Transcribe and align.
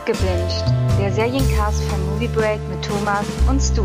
Abgebinged, 0.00 0.64
der 0.98 1.12
Seriencast 1.12 1.82
von 1.84 2.00
Movie 2.06 2.28
Break 2.28 2.58
mit 2.70 2.82
Thomas 2.82 3.26
und 3.46 3.60
Stu. 3.60 3.84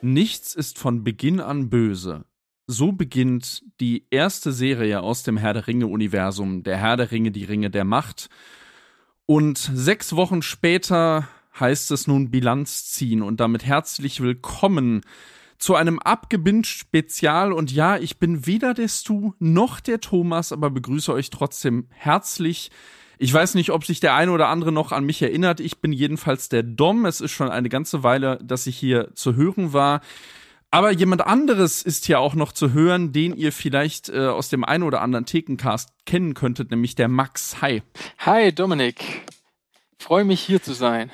Nichts 0.00 0.54
ist 0.54 0.78
von 0.78 1.04
Beginn 1.04 1.40
an 1.40 1.68
böse. 1.68 2.24
So 2.66 2.92
beginnt 2.92 3.62
die 3.78 4.06
erste 4.10 4.52
Serie 4.52 5.02
aus 5.02 5.22
dem 5.22 5.36
Herr 5.36 5.52
der 5.52 5.66
Ringe-Universum, 5.66 6.62
der 6.62 6.78
Herr 6.78 6.96
der 6.96 7.10
Ringe, 7.10 7.30
die 7.30 7.44
Ringe 7.44 7.68
der 7.68 7.84
Macht. 7.84 8.30
Und 9.26 9.58
sechs 9.58 10.16
Wochen 10.16 10.40
später 10.40 11.28
heißt 11.60 11.90
es 11.90 12.06
nun 12.06 12.30
Bilanz 12.30 12.86
ziehen 12.90 13.20
und 13.20 13.38
damit 13.38 13.66
herzlich 13.66 14.22
willkommen 14.22 15.02
zu 15.58 15.74
einem 15.74 15.98
abgebinged 15.98 16.66
Spezial. 16.66 17.52
Und 17.52 17.72
ja, 17.72 17.96
ich 17.96 18.18
bin 18.18 18.46
weder 18.46 18.74
der 18.74 18.88
Stu 18.88 19.32
noch 19.38 19.80
der 19.80 20.00
Thomas, 20.00 20.52
aber 20.52 20.70
begrüße 20.70 21.12
euch 21.12 21.30
trotzdem 21.30 21.86
herzlich. 21.90 22.70
Ich 23.18 23.32
weiß 23.32 23.54
nicht, 23.54 23.70
ob 23.70 23.84
sich 23.84 24.00
der 24.00 24.14
eine 24.14 24.32
oder 24.32 24.48
andere 24.48 24.72
noch 24.72 24.92
an 24.92 25.04
mich 25.04 25.22
erinnert. 25.22 25.60
Ich 25.60 25.78
bin 25.78 25.92
jedenfalls 25.92 26.48
der 26.48 26.62
Dom. 26.62 27.06
Es 27.06 27.20
ist 27.20 27.32
schon 27.32 27.48
eine 27.48 27.68
ganze 27.68 28.02
Weile, 28.02 28.38
dass 28.42 28.66
ich 28.66 28.76
hier 28.76 29.14
zu 29.14 29.36
hören 29.36 29.72
war. 29.72 30.00
Aber 30.70 30.90
jemand 30.90 31.24
anderes 31.24 31.82
ist 31.82 32.04
hier 32.04 32.18
auch 32.18 32.34
noch 32.34 32.50
zu 32.50 32.72
hören, 32.72 33.12
den 33.12 33.36
ihr 33.36 33.52
vielleicht 33.52 34.08
äh, 34.08 34.26
aus 34.26 34.48
dem 34.48 34.64
einen 34.64 34.82
oder 34.82 35.02
anderen 35.02 35.24
Thekencast 35.24 35.90
kennen 36.04 36.34
könntet, 36.34 36.72
nämlich 36.72 36.96
der 36.96 37.06
Max. 37.06 37.62
Hi. 37.62 37.82
Hi, 38.18 38.52
Dominik. 38.52 39.24
Freue 40.04 40.24
mich 40.24 40.42
hier 40.42 40.62
zu 40.62 40.74
sein. 40.74 41.10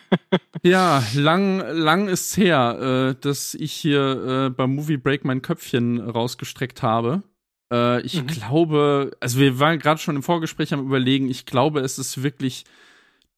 ja, 0.62 1.02
lang, 1.14 1.58
lang 1.70 2.08
ist's 2.08 2.34
her, 2.38 3.12
äh, 3.12 3.20
dass 3.20 3.52
ich 3.52 3.72
hier 3.72 4.46
äh, 4.46 4.50
beim 4.50 4.74
Movie 4.74 4.96
Break 4.96 5.26
mein 5.26 5.42
Köpfchen 5.42 6.00
rausgestreckt 6.00 6.82
habe. 6.82 7.22
Äh, 7.70 8.00
ich 8.00 8.22
mhm. 8.22 8.28
glaube, 8.28 9.10
also 9.20 9.38
wir 9.38 9.58
waren 9.58 9.78
gerade 9.78 10.00
schon 10.00 10.16
im 10.16 10.22
Vorgespräch 10.22 10.72
am 10.72 10.80
überlegen, 10.80 11.28
ich 11.28 11.44
glaube, 11.44 11.80
es 11.80 11.98
ist 11.98 12.22
wirklich 12.22 12.64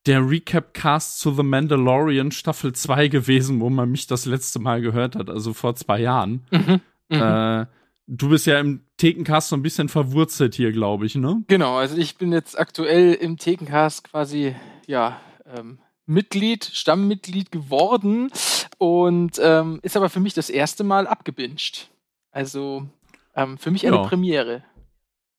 der 0.05 0.21
Recap-Cast 0.29 1.19
zu 1.19 1.33
The 1.33 1.43
Mandalorian 1.43 2.31
Staffel 2.31 2.71
2 2.71 3.09
gewesen, 3.09 3.59
wo 3.59 3.69
man 3.69 3.91
mich 3.91 4.07
das 4.07 4.25
letzte 4.25 4.59
Mal 4.59 4.79
gehört 4.79 5.17
hat, 5.17 5.29
also 5.29 5.53
vor 5.53 5.75
zwei 5.75 5.99
Jahren. 5.99 6.45
Mhm. 6.51 6.79
Mhm. 7.09 7.21
Äh, 7.21 7.65
du 8.07 8.29
bist 8.29 8.45
ja 8.45 8.61
im 8.61 8.79
Thekencast 8.95 9.49
so 9.49 9.57
ein 9.57 9.61
bisschen 9.61 9.89
verwurzelt 9.89 10.55
hier, 10.55 10.71
glaube 10.71 11.05
ich, 11.05 11.15
ne? 11.15 11.43
Genau, 11.47 11.75
also 11.75 11.97
ich 11.97 12.17
bin 12.17 12.31
jetzt 12.31 12.57
aktuell 12.57 13.13
im 13.13 13.35
Thekencast 13.35 14.09
quasi, 14.09 14.55
ja, 14.87 15.19
ähm, 15.45 15.79
Mitglied, 16.05 16.65
Stammmitglied 16.65 17.51
geworden 17.51 18.31
und 18.77 19.39
ähm, 19.41 19.79
ist 19.81 19.97
aber 19.97 20.09
für 20.09 20.19
mich 20.19 20.33
das 20.33 20.49
erste 20.49 20.83
Mal 20.83 21.07
abgebinged. 21.07 21.89
Also 22.31 22.87
ähm, 23.35 23.57
für 23.57 23.71
mich 23.71 23.87
eine 23.87 23.97
ja. 23.97 24.03
Premiere 24.03 24.63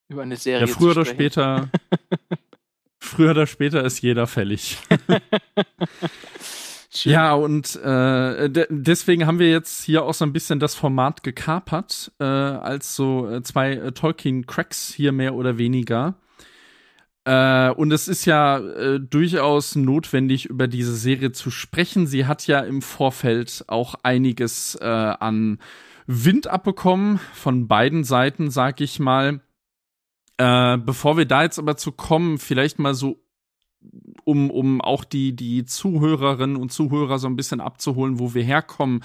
über 0.09 0.23
eine 0.23 0.37
Serie. 0.37 0.67
Ja, 0.67 0.73
früher 0.73 0.93
oder 0.93 1.05
später. 1.05 1.71
früher 2.99 3.31
oder 3.33 3.47
später 3.47 3.85
ist 3.85 4.01
jeder 4.01 4.27
fällig. 4.27 4.79
ja, 7.05 7.35
und 7.35 7.77
äh, 7.77 8.67
deswegen 8.71 9.27
haben 9.27 9.39
wir 9.39 9.51
jetzt 9.51 9.85
hier 9.85 10.05
auch 10.05 10.15
so 10.15 10.25
ein 10.25 10.33
bisschen 10.33 10.61
das 10.61 10.75
Format 10.75 11.23
gekapert, 11.23 12.13
äh, 12.19 12.25
als 12.25 12.97
so 12.97 13.29
äh, 13.29 13.43
zwei 13.43 13.73
äh, 13.73 13.93
Tolkien-Cracks 13.93 14.93
hier 14.95 15.13
mehr 15.13 15.35
oder 15.35 15.59
weniger. 15.59 16.15
Äh, 17.27 17.71
und 17.71 17.93
es 17.93 18.07
ist 18.07 18.25
ja 18.25 18.59
äh, 18.59 19.01
durchaus 19.01 19.75
notwendig, 19.75 20.47
über 20.47 20.69
diese 20.69 20.95
Serie 20.95 21.33
zu 21.33 21.51
sprechen. 21.51 22.07
Sie 22.07 22.27
hat 22.27 22.47
ja 22.47 22.61
im 22.61 22.83
Vorfeld 22.83 23.65
auch 23.67 23.97
einiges 24.05 24.77
äh, 24.81 24.85
an 24.85 25.59
Wind 26.07 26.47
abbekommen 26.47 27.19
von 27.35 27.67
beiden 27.67 28.05
Seiten, 28.05 28.53
sag 28.53 28.81
ich 28.81 29.01
mal. 29.01 29.41
Äh, 30.39 30.79
bevor 30.79 31.17
wir 31.17 31.25
da 31.25 31.43
jetzt 31.43 31.59
aber 31.59 31.77
zu 31.77 31.91
kommen, 31.91 32.39
vielleicht 32.39 32.79
mal 32.79 32.95
so, 32.95 33.21
um, 34.25 34.51
um 34.51 34.81
auch 34.81 35.05
die, 35.05 35.35
die 35.35 35.65
Zuhörerinnen 35.65 36.57
und 36.57 36.73
Zuhörer 36.73 37.19
so 37.19 37.29
ein 37.29 37.37
bisschen 37.37 37.61
abzuholen, 37.61 38.19
wo 38.19 38.35
wir 38.35 38.43
herkommen. 38.43 39.03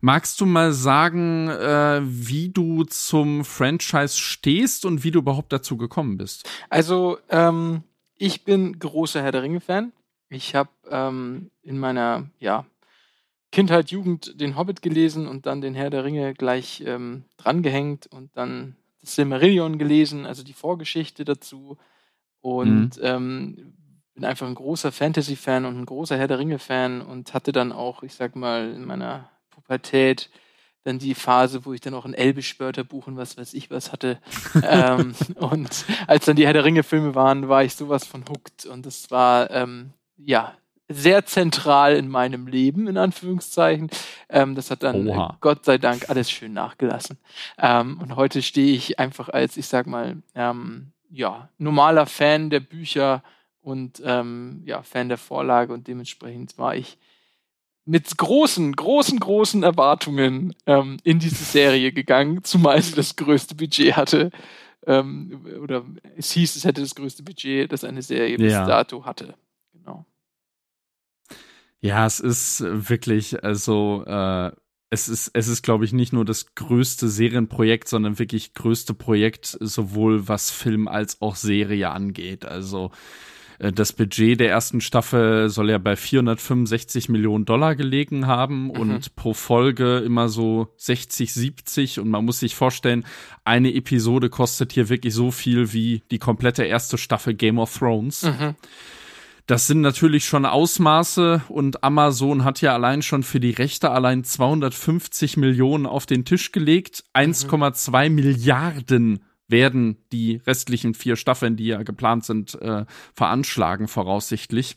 Magst 0.00 0.40
du 0.40 0.46
mal 0.46 0.72
sagen, 0.72 1.48
äh, 1.48 2.00
wie 2.04 2.50
du 2.50 2.84
zum 2.84 3.44
Franchise 3.44 4.16
stehst 4.16 4.84
und 4.84 5.02
wie 5.02 5.10
du 5.10 5.20
überhaupt 5.20 5.52
dazu 5.52 5.76
gekommen 5.76 6.16
bist? 6.18 6.48
Also, 6.70 7.18
ähm, 7.30 7.82
ich 8.16 8.44
bin 8.44 8.78
großer 8.78 9.22
Herr 9.22 9.32
der 9.32 9.42
Ringe-Fan. 9.42 9.92
Ich 10.28 10.54
habe 10.54 10.70
ähm, 10.90 11.50
in 11.62 11.78
meiner 11.78 12.28
ja, 12.38 12.66
Kindheit, 13.50 13.90
Jugend 13.90 14.40
den 14.40 14.56
Hobbit 14.56 14.82
gelesen 14.82 15.26
und 15.26 15.46
dann 15.46 15.60
den 15.60 15.74
Herr 15.74 15.90
der 15.90 16.04
Ringe 16.04 16.34
gleich 16.34 16.82
ähm, 16.86 17.24
drangehängt 17.38 18.06
und 18.06 18.36
dann 18.36 18.76
das 19.00 19.14
Silmarillion 19.14 19.78
gelesen, 19.78 20.26
also 20.26 20.42
die 20.42 20.52
Vorgeschichte 20.52 21.24
dazu. 21.24 21.78
Und 22.40 22.96
mhm. 22.98 23.02
ähm, 23.02 23.72
bin 24.18 24.24
einfach 24.24 24.48
ein 24.48 24.56
großer 24.56 24.90
Fantasy-Fan 24.90 25.64
und 25.64 25.78
ein 25.78 25.86
großer 25.86 26.18
Herr 26.18 26.26
der 26.26 26.40
Ringe-Fan 26.40 27.02
und 27.02 27.34
hatte 27.34 27.52
dann 27.52 27.70
auch, 27.70 28.02
ich 28.02 28.14
sag 28.16 28.34
mal, 28.34 28.72
in 28.72 28.84
meiner 28.84 29.30
Pubertät 29.50 30.28
dann 30.82 30.98
die 30.98 31.14
Phase, 31.14 31.64
wo 31.64 31.72
ich 31.72 31.80
dann 31.80 31.94
auch 31.94 32.04
ein 32.04 32.14
Elbisch-Wörterbuch 32.14 33.06
und 33.06 33.16
was 33.16 33.36
weiß 33.36 33.54
ich 33.54 33.70
was 33.70 33.92
hatte. 33.92 34.18
ähm, 34.64 35.14
und 35.36 35.84
als 36.08 36.24
dann 36.24 36.34
die 36.34 36.46
Herr 36.46 36.52
der 36.52 36.64
Ringe-Filme 36.64 37.14
waren, 37.14 37.48
war 37.48 37.62
ich 37.62 37.76
sowas 37.76 38.04
von 38.04 38.24
hooked. 38.28 38.66
Und 38.66 38.86
das 38.86 39.08
war, 39.12 39.52
ähm, 39.52 39.92
ja, 40.16 40.56
sehr 40.88 41.24
zentral 41.24 41.94
in 41.94 42.08
meinem 42.08 42.48
Leben, 42.48 42.88
in 42.88 42.96
Anführungszeichen. 42.96 43.88
Ähm, 44.28 44.56
das 44.56 44.72
hat 44.72 44.82
dann 44.82 45.06
äh, 45.06 45.28
Gott 45.40 45.64
sei 45.64 45.78
Dank 45.78 46.10
alles 46.10 46.28
schön 46.28 46.54
nachgelassen. 46.54 47.18
Ähm, 47.56 48.00
und 48.02 48.16
heute 48.16 48.42
stehe 48.42 48.74
ich 48.74 48.98
einfach 48.98 49.28
als, 49.28 49.56
ich 49.56 49.68
sag 49.68 49.86
mal, 49.86 50.16
ähm, 50.34 50.90
ja, 51.08 51.50
normaler 51.58 52.06
Fan 52.06 52.50
der 52.50 52.60
Bücher 52.60 53.22
und 53.68 54.00
ähm, 54.02 54.62
ja, 54.64 54.82
Fan 54.82 55.10
der 55.10 55.18
Vorlage 55.18 55.74
und 55.74 55.88
dementsprechend 55.88 56.56
war 56.56 56.74
ich 56.74 56.96
mit 57.84 58.16
großen, 58.16 58.74
großen, 58.74 59.20
großen 59.20 59.62
Erwartungen 59.62 60.54
ähm, 60.64 60.96
in 61.04 61.18
diese 61.18 61.44
Serie 61.44 61.92
gegangen, 61.92 62.42
zumal 62.44 62.80
sie 62.80 62.94
das 62.94 63.16
größte 63.16 63.54
Budget 63.54 63.94
hatte. 63.94 64.30
Ähm, 64.86 65.46
oder 65.62 65.84
es 66.16 66.30
hieß, 66.32 66.56
es 66.56 66.64
hätte 66.64 66.80
das 66.80 66.94
größte 66.94 67.22
Budget, 67.22 67.70
das 67.70 67.84
eine 67.84 68.00
Serie 68.00 68.38
bis 68.38 68.54
dato 68.54 69.04
hatte. 69.04 69.34
Genau. 69.74 70.06
Ja, 71.82 72.06
es 72.06 72.20
ist 72.20 72.62
wirklich, 72.62 73.44
also 73.44 74.02
äh, 74.06 74.50
es 74.88 75.10
ist, 75.10 75.30
es 75.34 75.48
ist, 75.48 75.62
glaube 75.62 75.84
ich, 75.84 75.92
nicht 75.92 76.14
nur 76.14 76.24
das 76.24 76.54
größte 76.54 77.08
Serienprojekt, 77.08 77.86
sondern 77.86 78.18
wirklich 78.18 78.54
größte 78.54 78.94
Projekt, 78.94 79.58
sowohl 79.60 80.26
was 80.26 80.50
Film 80.50 80.88
als 80.88 81.20
auch 81.20 81.36
Serie 81.36 81.90
angeht. 81.90 82.46
Also 82.46 82.90
das 83.58 83.92
Budget 83.92 84.38
der 84.38 84.50
ersten 84.50 84.80
Staffel 84.80 85.48
soll 85.48 85.70
ja 85.70 85.78
bei 85.78 85.96
465 85.96 87.08
Millionen 87.08 87.44
Dollar 87.44 87.74
gelegen 87.74 88.26
haben 88.26 88.64
mhm. 88.64 88.70
und 88.70 89.16
pro 89.16 89.34
Folge 89.34 89.98
immer 89.98 90.28
so 90.28 90.68
60, 90.76 91.32
70 91.32 91.98
und 91.98 92.08
man 92.08 92.24
muss 92.24 92.38
sich 92.38 92.54
vorstellen, 92.54 93.04
eine 93.44 93.74
Episode 93.74 94.30
kostet 94.30 94.72
hier 94.72 94.88
wirklich 94.88 95.12
so 95.12 95.32
viel 95.32 95.72
wie 95.72 96.02
die 96.12 96.18
komplette 96.18 96.64
erste 96.64 96.98
Staffel 96.98 97.34
Game 97.34 97.58
of 97.58 97.76
Thrones. 97.76 98.22
Mhm. 98.22 98.54
Das 99.48 99.66
sind 99.66 99.80
natürlich 99.80 100.26
schon 100.26 100.44
Ausmaße 100.44 101.42
und 101.48 101.82
Amazon 101.82 102.44
hat 102.44 102.60
ja 102.60 102.74
allein 102.74 103.00
schon 103.00 103.22
für 103.22 103.40
die 103.40 103.52
Rechte 103.52 103.90
allein 103.90 104.22
250 104.22 105.38
Millionen 105.38 105.86
auf 105.86 106.04
den 106.04 106.26
Tisch 106.26 106.52
gelegt. 106.52 107.04
1,2 107.14 108.10
mhm. 108.10 108.14
Milliarden 108.14 109.24
werden 109.48 109.96
die 110.12 110.40
restlichen 110.46 110.94
vier 110.94 111.16
Staffeln, 111.16 111.56
die 111.56 111.66
ja 111.66 111.82
geplant 111.82 112.24
sind, 112.24 112.54
äh, 112.60 112.84
veranschlagen, 113.14 113.88
voraussichtlich. 113.88 114.76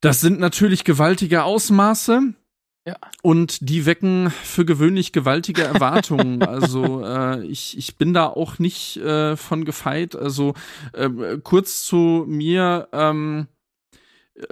Das 0.00 0.20
sind 0.20 0.38
natürlich 0.38 0.84
gewaltige 0.84 1.44
Ausmaße. 1.44 2.34
Ja. 2.84 2.96
Und 3.22 3.68
die 3.68 3.86
wecken 3.86 4.30
für 4.30 4.64
gewöhnlich 4.64 5.12
gewaltige 5.12 5.62
Erwartungen. 5.62 6.42
also 6.46 7.04
äh, 7.04 7.44
ich, 7.46 7.78
ich 7.78 7.96
bin 7.96 8.12
da 8.12 8.26
auch 8.26 8.58
nicht 8.58 8.96
äh, 8.96 9.36
von 9.36 9.64
gefeit. 9.64 10.16
Also 10.16 10.54
äh, 10.92 11.38
kurz 11.42 11.84
zu 11.84 12.24
mir, 12.26 12.88
ähm, 12.92 13.46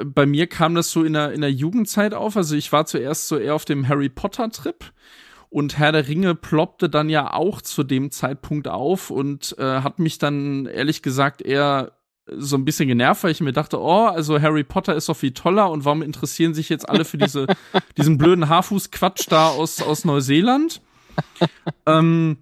bei 0.05 0.27
mir 0.27 0.47
kam 0.47 0.75
das 0.75 0.91
so 0.93 1.03
in 1.03 1.15
der, 1.15 1.33
in 1.33 1.41
der 1.41 1.53
Jugendzeit 1.53 2.15
auf. 2.15 2.37
Also 2.37 2.55
ich 2.55 2.71
war 2.71 2.87
zuerst 2.87 3.27
so 3.27 3.37
eher 3.37 3.55
auf 3.55 3.65
dem 3.65 3.89
Harry 3.89 4.09
Potter-Trip 4.09 4.85
und 5.51 5.79
Herr 5.79 5.93
der 5.93 6.09
Ringe 6.09 6.35
ploppte 6.35 6.89
dann 6.89 7.09
ja 7.09 7.33
auch 7.33 7.61
zu 7.61 7.83
dem 7.83 8.11
Zeitpunkt 8.11 8.69
auf 8.69 9.11
und 9.11 9.57
äh, 9.59 9.83
hat 9.83 9.99
mich 9.99 10.19
dann 10.19 10.67
ehrlich 10.67 11.03
gesagt 11.03 11.43
eher 11.43 11.93
so 12.37 12.57
ein 12.57 12.65
bisschen 12.65 12.89
genervt, 12.89 13.25
weil 13.25 13.33
ich 13.33 13.41
mir 13.41 13.53
dachte, 13.53 13.81
oh, 13.81 14.07
also 14.07 14.41
Harry 14.41 14.63
Potter 14.63 14.95
ist 14.95 15.09
doch 15.09 15.17
viel 15.17 15.33
toller 15.33 15.71
und 15.71 15.85
warum 15.85 16.03
interessieren 16.03 16.55
sich 16.55 16.69
jetzt 16.69 16.89
alle 16.89 17.05
für 17.05 17.19
diese, 17.19 17.47
diesen 17.97 18.17
blöden 18.19 18.49
Haarfuß-Quatsch 18.49 19.27
da 19.29 19.49
aus, 19.49 19.83
aus 19.83 20.05
Neuseeland? 20.05 20.81
ähm, 21.87 22.39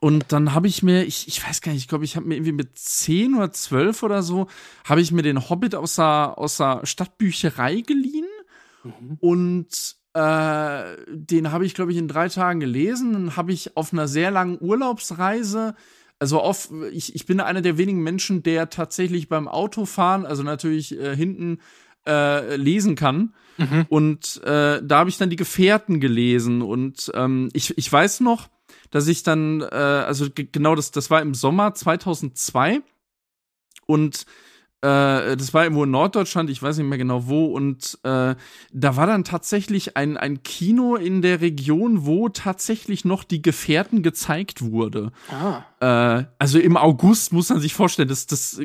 und 0.00 0.26
dann 0.28 0.54
habe 0.54 0.68
ich 0.68 0.82
mir, 0.82 1.04
ich, 1.04 1.26
ich 1.26 1.46
weiß 1.46 1.62
gar 1.62 1.72
nicht, 1.72 1.82
ich 1.82 1.88
glaube, 1.88 2.04
ich 2.04 2.16
habe 2.16 2.26
mir 2.26 2.36
irgendwie 2.36 2.52
mit 2.52 2.78
zehn 2.78 3.34
oder 3.34 3.50
zwölf 3.52 4.02
oder 4.02 4.22
so, 4.22 4.46
habe 4.84 5.00
ich 5.00 5.10
mir 5.10 5.22
den 5.22 5.48
Hobbit 5.48 5.74
aus 5.74 5.96
der, 5.96 6.34
aus 6.36 6.58
der 6.58 6.84
Stadtbücherei 6.84 7.80
geliehen. 7.80 8.28
Mhm. 8.84 9.16
Und 9.20 9.97
äh, 10.18 10.96
den 11.08 11.52
habe 11.52 11.66
ich, 11.66 11.74
glaube 11.74 11.92
ich, 11.92 11.98
in 11.98 12.08
drei 12.08 12.28
Tagen 12.28 12.60
gelesen. 12.60 13.12
Dann 13.12 13.36
habe 13.36 13.52
ich 13.52 13.76
auf 13.76 13.92
einer 13.92 14.08
sehr 14.08 14.30
langen 14.30 14.58
Urlaubsreise 14.60 15.74
also 16.20 16.42
oft, 16.42 16.70
ich, 16.92 17.14
ich 17.14 17.26
bin 17.26 17.40
einer 17.40 17.60
der 17.60 17.78
wenigen 17.78 18.02
Menschen, 18.02 18.42
der 18.42 18.70
tatsächlich 18.70 19.28
beim 19.28 19.46
Autofahren, 19.46 20.26
also 20.26 20.42
natürlich 20.42 20.98
äh, 20.98 21.14
hinten 21.14 21.60
äh, 22.06 22.56
lesen 22.56 22.96
kann. 22.96 23.34
Mhm. 23.56 23.86
Und 23.88 24.42
äh, 24.42 24.80
da 24.82 24.98
habe 24.98 25.10
ich 25.10 25.18
dann 25.18 25.30
die 25.30 25.36
Gefährten 25.36 26.00
gelesen. 26.00 26.62
Und 26.62 27.10
ähm, 27.14 27.50
ich, 27.52 27.76
ich 27.78 27.92
weiß 27.92 28.20
noch, 28.20 28.48
dass 28.90 29.06
ich 29.06 29.22
dann, 29.22 29.60
äh, 29.60 29.64
also 29.64 30.26
genau 30.34 30.74
das, 30.74 30.90
das 30.90 31.10
war 31.10 31.22
im 31.22 31.34
Sommer 31.34 31.74
2002. 31.74 32.80
Und 33.86 34.26
äh, 34.80 35.36
das 35.36 35.52
war 35.54 35.64
irgendwo 35.64 35.84
in 35.84 35.90
Norddeutschland, 35.90 36.50
ich 36.50 36.62
weiß 36.62 36.78
nicht 36.78 36.86
mehr 36.86 36.98
genau 36.98 37.26
wo, 37.26 37.46
und 37.46 37.98
äh, 38.04 38.36
da 38.72 38.96
war 38.96 39.06
dann 39.06 39.24
tatsächlich 39.24 39.96
ein, 39.96 40.16
ein 40.16 40.42
Kino 40.42 40.94
in 40.94 41.20
der 41.20 41.40
Region, 41.40 42.06
wo 42.06 42.28
tatsächlich 42.28 43.04
noch 43.04 43.24
die 43.24 43.42
Gefährten 43.42 44.02
gezeigt 44.02 44.62
wurde. 44.62 45.10
Ah. 45.30 46.18
Äh, 46.18 46.24
also 46.38 46.58
im 46.58 46.76
August 46.76 47.32
muss 47.32 47.48
man 47.48 47.60
sich 47.60 47.74
vorstellen, 47.74 48.08
dass 48.08 48.26
das 48.26 48.60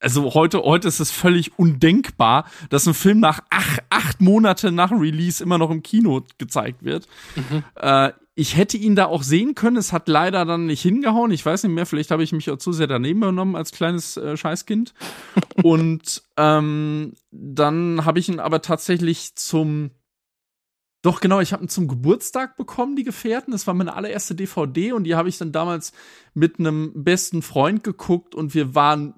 also 0.00 0.34
heute, 0.34 0.62
heute 0.62 0.86
ist 0.86 1.00
es 1.00 1.10
völlig 1.10 1.58
undenkbar, 1.58 2.44
dass 2.68 2.86
ein 2.86 2.92
Film 2.92 3.20
nach 3.20 3.40
acht, 3.48 3.82
acht 3.88 4.20
Monate 4.20 4.70
nach 4.70 4.92
Release 4.92 5.42
immer 5.42 5.56
noch 5.56 5.70
im 5.70 5.82
Kino 5.82 6.22
gezeigt 6.36 6.84
wird. 6.84 7.08
Mhm. 7.34 7.64
Äh, 7.76 8.12
ich 8.36 8.56
hätte 8.56 8.76
ihn 8.76 8.96
da 8.96 9.06
auch 9.06 9.22
sehen 9.22 9.54
können. 9.54 9.76
Es 9.76 9.92
hat 9.92 10.08
leider 10.08 10.44
dann 10.44 10.66
nicht 10.66 10.82
hingehauen. 10.82 11.30
Ich 11.30 11.46
weiß 11.46 11.62
nicht 11.62 11.72
mehr. 11.72 11.86
Vielleicht 11.86 12.10
habe 12.10 12.24
ich 12.24 12.32
mich 12.32 12.50
auch 12.50 12.58
zu 12.58 12.72
sehr 12.72 12.88
daneben 12.88 13.20
genommen 13.20 13.54
als 13.54 13.70
kleines 13.70 14.16
äh, 14.16 14.36
Scheißkind. 14.36 14.92
Und 15.62 16.22
ähm, 16.36 17.12
dann 17.30 18.04
habe 18.04 18.18
ich 18.18 18.28
ihn 18.28 18.40
aber 18.40 18.60
tatsächlich 18.60 19.36
zum 19.36 19.90
doch, 21.02 21.20
genau, 21.20 21.40
ich 21.40 21.52
habe 21.52 21.62
ihn 21.62 21.68
zum 21.68 21.86
Geburtstag 21.86 22.56
bekommen, 22.56 22.96
die 22.96 23.04
Gefährten. 23.04 23.52
Das 23.52 23.66
war 23.66 23.74
meine 23.74 23.94
allererste 23.94 24.34
DVD 24.34 24.92
und 24.92 25.04
die 25.04 25.16
habe 25.16 25.28
ich 25.28 25.36
dann 25.36 25.52
damals 25.52 25.92
mit 26.32 26.58
einem 26.58 27.04
besten 27.04 27.42
Freund 27.42 27.84
geguckt 27.84 28.34
und 28.34 28.54
wir 28.54 28.74
waren 28.74 29.12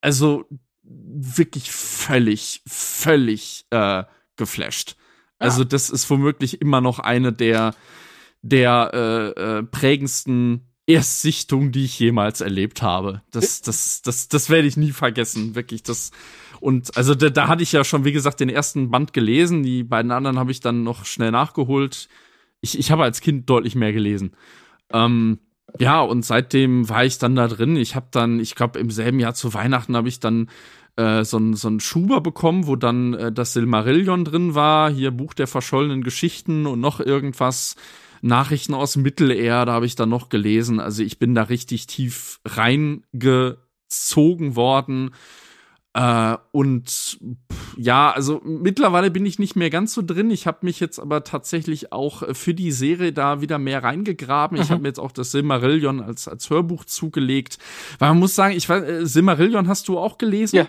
also 0.00 0.46
wirklich 0.82 1.70
völlig, 1.70 2.62
völlig 2.66 3.66
äh, 3.70 4.02
geflasht. 4.34 4.96
Ja. 4.98 5.46
Also 5.46 5.62
das 5.62 5.90
ist 5.90 6.10
womöglich 6.10 6.60
immer 6.60 6.80
noch 6.80 6.98
eine 6.98 7.32
der 7.32 7.76
der 8.42 8.90
äh, 8.92 9.58
äh, 9.58 9.62
prägendsten 9.62 10.68
Erstsichtungen, 10.86 11.72
die 11.72 11.84
ich 11.84 11.98
jemals 11.98 12.40
erlebt 12.40 12.82
habe. 12.82 13.22
Das, 13.30 13.62
das, 13.62 14.02
das, 14.02 14.28
das 14.28 14.50
werde 14.50 14.66
ich 14.66 14.76
nie 14.76 14.90
vergessen, 14.90 15.54
wirklich. 15.54 15.82
Das 15.82 16.10
und 16.60 16.96
also 16.96 17.16
da, 17.16 17.28
da 17.28 17.48
hatte 17.48 17.64
ich 17.64 17.72
ja 17.72 17.82
schon, 17.82 18.04
wie 18.04 18.12
gesagt, 18.12 18.38
den 18.38 18.48
ersten 18.48 18.90
Band 18.90 19.12
gelesen. 19.12 19.64
Die 19.64 19.82
beiden 19.82 20.12
anderen 20.12 20.38
habe 20.38 20.52
ich 20.52 20.60
dann 20.60 20.84
noch 20.84 21.04
schnell 21.04 21.32
nachgeholt. 21.32 22.08
Ich, 22.60 22.78
ich 22.78 22.92
habe 22.92 23.02
als 23.02 23.20
Kind 23.20 23.50
deutlich 23.50 23.74
mehr 23.74 23.92
gelesen. 23.92 24.36
Ähm, 24.92 25.38
ja, 25.80 26.00
und 26.00 26.24
seitdem 26.24 26.88
war 26.88 27.04
ich 27.04 27.18
dann 27.18 27.34
da 27.34 27.48
drin. 27.48 27.76
Ich 27.76 27.96
habe 27.96 28.06
dann, 28.12 28.38
ich 28.38 28.54
glaube, 28.54 28.78
im 28.78 28.90
selben 28.90 29.18
Jahr 29.18 29.34
zu 29.34 29.54
Weihnachten 29.54 29.96
habe 29.96 30.08
ich 30.08 30.20
dann 30.20 30.50
äh, 30.96 31.24
so 31.24 31.38
ein 31.38 31.54
so 31.54 31.78
Schuber 31.80 32.20
bekommen, 32.20 32.66
wo 32.66 32.76
dann 32.76 33.14
äh, 33.14 33.32
das 33.32 33.54
Silmarillion 33.54 34.24
drin 34.24 34.54
war, 34.54 34.88
hier 34.88 35.10
Buch 35.10 35.34
der 35.34 35.48
verschollenen 35.48 36.04
Geschichten 36.04 36.66
und 36.66 36.80
noch 36.80 37.00
irgendwas. 37.00 37.74
Nachrichten 38.22 38.72
aus 38.74 38.96
Mittelerde 38.96 39.72
habe 39.72 39.84
ich 39.84 39.96
dann 39.96 40.08
noch 40.08 40.30
gelesen. 40.30 40.80
Also 40.80 41.02
ich 41.02 41.18
bin 41.18 41.34
da 41.34 41.42
richtig 41.42 41.86
tief 41.88 42.40
reingezogen 42.46 43.56
worden. 44.56 45.10
Äh, 45.94 46.36
und 46.52 47.18
ja, 47.76 48.10
also 48.12 48.40
mittlerweile 48.44 49.10
bin 49.10 49.26
ich 49.26 49.38
nicht 49.38 49.56
mehr 49.56 49.68
ganz 49.68 49.92
so 49.92 50.00
drin. 50.02 50.30
Ich 50.30 50.46
habe 50.46 50.60
mich 50.62 50.80
jetzt 50.80 50.98
aber 50.98 51.22
tatsächlich 51.24 51.92
auch 51.92 52.22
äh, 52.22 52.32
für 52.34 52.54
die 52.54 52.72
Serie 52.72 53.12
da 53.12 53.42
wieder 53.42 53.58
mehr 53.58 53.82
reingegraben. 53.82 54.56
Mhm. 54.56 54.62
Ich 54.62 54.70
habe 54.70 54.82
mir 54.82 54.88
jetzt 54.88 55.00
auch 55.00 55.12
das 55.12 55.32
Silmarillion 55.32 56.00
als, 56.00 56.28
als 56.28 56.48
Hörbuch 56.48 56.84
zugelegt. 56.86 57.58
Weil 57.98 58.10
man 58.10 58.20
muss 58.20 58.34
sagen, 58.34 58.56
ich 58.56 58.68
weiß, 58.68 58.82
äh, 58.84 59.06
Silmarillion 59.06 59.68
hast 59.68 59.88
du 59.88 59.98
auch 59.98 60.16
gelesen? 60.16 60.56
Ja. 60.56 60.68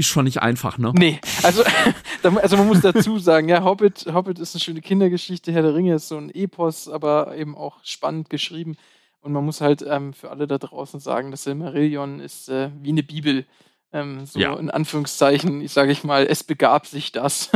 Ist 0.00 0.06
schon 0.06 0.24
nicht 0.24 0.40
einfach, 0.40 0.78
ne? 0.78 0.94
Nee, 0.96 1.20
also, 1.42 1.62
also 2.22 2.56
man 2.56 2.68
muss 2.68 2.80
dazu 2.80 3.18
sagen, 3.18 3.50
ja, 3.50 3.62
Hobbit, 3.62 4.06
Hobbit 4.10 4.38
ist 4.38 4.54
eine 4.54 4.60
schöne 4.62 4.80
Kindergeschichte, 4.80 5.52
Herr 5.52 5.60
der 5.60 5.74
Ringe 5.74 5.96
ist 5.96 6.08
so 6.08 6.16
ein 6.16 6.30
Epos, 6.30 6.88
aber 6.88 7.36
eben 7.36 7.54
auch 7.54 7.80
spannend 7.84 8.30
geschrieben. 8.30 8.78
Und 9.20 9.32
man 9.32 9.44
muss 9.44 9.60
halt 9.60 9.84
ähm, 9.86 10.14
für 10.14 10.30
alle 10.30 10.46
da 10.46 10.56
draußen 10.56 11.00
sagen, 11.00 11.32
das 11.32 11.42
Silmarillion 11.42 12.18
ist 12.18 12.48
äh, 12.48 12.70
wie 12.80 12.88
eine 12.88 13.02
Bibel. 13.02 13.44
Ähm, 13.92 14.24
so 14.24 14.38
ja. 14.38 14.56
in 14.56 14.70
Anführungszeichen, 14.70 15.60
ich 15.60 15.72
sage 15.72 15.92
ich 15.92 16.02
mal, 16.02 16.26
es 16.26 16.44
begab 16.44 16.86
sich 16.86 17.12
das. 17.12 17.50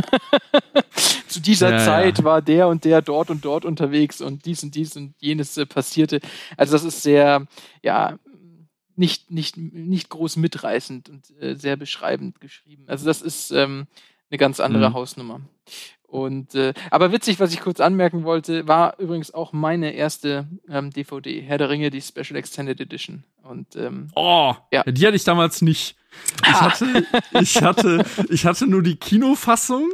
Zu 1.27 1.41
dieser 1.41 1.71
ja, 1.71 1.79
Zeit 1.79 2.19
ja. 2.19 2.25
war 2.25 2.43
der 2.43 2.69
und 2.69 2.85
der 2.85 3.01
dort 3.01 3.31
und 3.31 3.43
dort 3.43 3.65
unterwegs 3.65 4.21
und 4.21 4.45
dies 4.45 4.63
und 4.63 4.75
dies 4.75 4.99
und 4.99 5.15
jenes 5.19 5.57
äh, 5.57 5.65
passierte. 5.65 6.21
Also 6.59 6.75
das 6.75 6.85
ist 6.85 7.01
sehr, 7.01 7.47
ja, 7.83 8.19
nicht, 8.97 9.31
nicht, 9.31 9.57
nicht 9.57 10.09
groß 10.11 10.37
mitreißend 10.37 11.09
und 11.09 11.31
äh, 11.41 11.55
sehr 11.55 11.77
beschreibend 11.77 12.41
geschrieben. 12.41 12.85
Also 12.87 13.07
das 13.07 13.23
ist 13.23 13.51
ähm, 13.51 13.87
eine 14.31 14.39
ganz 14.39 14.61
andere 14.61 14.91
mhm. 14.91 14.95
Hausnummer. 14.95 15.41
Und 16.07 16.55
äh, 16.55 16.75
aber 16.91 17.11
witzig, 17.11 17.41
was 17.41 17.53
ich 17.53 17.61
kurz 17.61 17.81
anmerken 17.81 18.23
wollte, 18.23 18.69
war 18.69 18.99
übrigens 19.01 19.35
auch 19.35 19.53
meine 19.53 19.95
erste 19.95 20.47
ähm, 20.69 20.91
DVD, 20.91 21.41
Herr 21.41 21.59
der 21.59 21.71
Ringe, 21.71 21.91
die 21.91 22.01
Special 22.01 22.37
Extended 22.37 22.81
Edition. 22.81 23.25
Und 23.43 23.75
ähm, 23.75 24.09
oh, 24.15 24.55
ja. 24.73 24.85
die 24.85 25.07
hatte 25.07 25.17
ich 25.17 25.25
damals 25.25 25.61
nicht. 25.61 25.97
Ich 26.43 26.61
hatte, 26.61 27.07
ich 27.41 27.63
hatte, 27.63 28.05
ich 28.29 28.47
hatte 28.47 28.67
nur 28.67 28.83
die 28.83 28.97
Kinofassung 28.97 29.91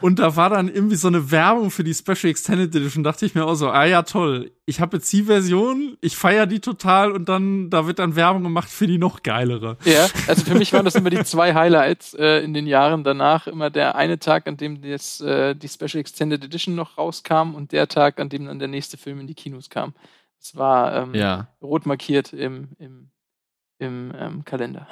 und 0.00 0.18
da 0.18 0.36
war 0.36 0.50
dann 0.50 0.68
irgendwie 0.68 0.96
so 0.96 1.08
eine 1.08 1.30
Werbung 1.30 1.70
für 1.70 1.84
die 1.84 1.94
Special 1.94 2.30
Extended 2.30 2.74
Edition. 2.74 3.04
Dachte 3.04 3.26
ich 3.26 3.34
mir 3.34 3.44
auch 3.44 3.54
so, 3.54 3.70
ah 3.70 3.84
ja, 3.84 4.02
toll. 4.02 4.52
Ich 4.66 4.80
habe 4.80 4.98
jetzt 4.98 5.12
die 5.12 5.24
Version, 5.24 5.96
ich 6.00 6.16
feiere 6.16 6.46
die 6.46 6.60
total 6.60 7.12
und 7.12 7.28
dann, 7.28 7.70
da 7.70 7.86
wird 7.86 7.98
dann 7.98 8.14
Werbung 8.16 8.44
gemacht 8.44 8.68
für 8.68 8.86
die 8.86 8.98
noch 8.98 9.22
geilere. 9.22 9.76
Ja, 9.84 10.06
also 10.28 10.44
für 10.44 10.54
mich 10.54 10.72
waren 10.72 10.84
das 10.84 10.94
immer 10.94 11.10
die 11.10 11.24
zwei 11.24 11.54
Highlights 11.54 12.14
äh, 12.14 12.38
in 12.44 12.54
den 12.54 12.66
Jahren 12.66 13.04
danach. 13.04 13.46
Immer 13.46 13.70
der 13.70 13.96
eine 13.96 14.18
Tag, 14.18 14.46
an 14.46 14.56
dem 14.56 14.82
das, 14.82 15.20
äh, 15.20 15.54
die 15.54 15.68
Special 15.68 16.00
Extended 16.00 16.44
Edition 16.44 16.74
noch 16.74 16.98
rauskam 16.98 17.54
und 17.54 17.72
der 17.72 17.88
Tag, 17.88 18.20
an 18.20 18.28
dem 18.28 18.46
dann 18.46 18.58
der 18.58 18.68
nächste 18.68 18.96
Film 18.96 19.20
in 19.20 19.26
die 19.26 19.34
Kinos 19.34 19.70
kam. 19.70 19.94
Es 20.40 20.56
war 20.56 20.94
ähm, 21.02 21.14
ja. 21.14 21.48
rot 21.60 21.84
markiert 21.84 22.32
im, 22.32 22.70
im 22.78 23.10
im 23.80 24.12
ähm, 24.16 24.44
Kalender. 24.44 24.86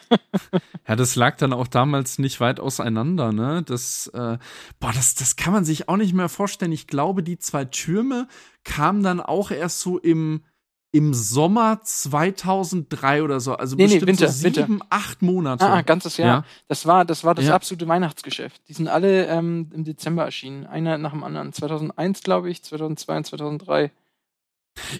ja, 0.88 0.96
das 0.96 1.16
lag 1.16 1.36
dann 1.36 1.52
auch 1.52 1.66
damals 1.66 2.18
nicht 2.18 2.40
weit 2.40 2.60
auseinander, 2.60 3.32
ne? 3.32 3.62
Das, 3.66 4.06
äh, 4.14 4.38
boah, 4.78 4.92
das, 4.94 5.14
das 5.16 5.36
kann 5.36 5.52
man 5.52 5.64
sich 5.64 5.88
auch 5.88 5.96
nicht 5.96 6.14
mehr 6.14 6.28
vorstellen. 6.28 6.72
Ich 6.72 6.86
glaube, 6.86 7.22
die 7.22 7.38
zwei 7.38 7.64
Türme 7.64 8.28
kamen 8.64 9.02
dann 9.02 9.20
auch 9.20 9.50
erst 9.50 9.80
so 9.80 9.98
im, 9.98 10.44
im 10.92 11.14
Sommer 11.14 11.80
2003 11.82 13.24
oder 13.24 13.40
so. 13.40 13.54
Also 13.54 13.74
nee, 13.74 13.84
bestimmt 13.84 14.02
nee, 14.02 14.08
Winter, 14.08 14.28
so 14.28 14.48
sieben, 14.48 14.68
Winter. 14.68 14.86
acht 14.90 15.22
Monate. 15.22 15.64
Ah, 15.64 15.78
ah, 15.78 15.82
ganzes 15.82 16.16
Jahr. 16.16 16.28
Ja. 16.28 16.44
Das 16.68 16.86
war 16.86 17.04
das, 17.04 17.24
war 17.24 17.34
das 17.34 17.46
ja. 17.46 17.54
absolute 17.54 17.88
Weihnachtsgeschäft. 17.88 18.62
Die 18.68 18.74
sind 18.74 18.86
alle 18.86 19.26
ähm, 19.26 19.70
im 19.74 19.82
Dezember 19.82 20.24
erschienen. 20.24 20.66
Einer 20.66 20.96
nach 20.96 21.10
dem 21.10 21.24
anderen. 21.24 21.52
2001, 21.52 22.22
glaube 22.22 22.50
ich, 22.50 22.62
2002 22.62 23.16
und 23.16 23.26
2003. 23.26 23.90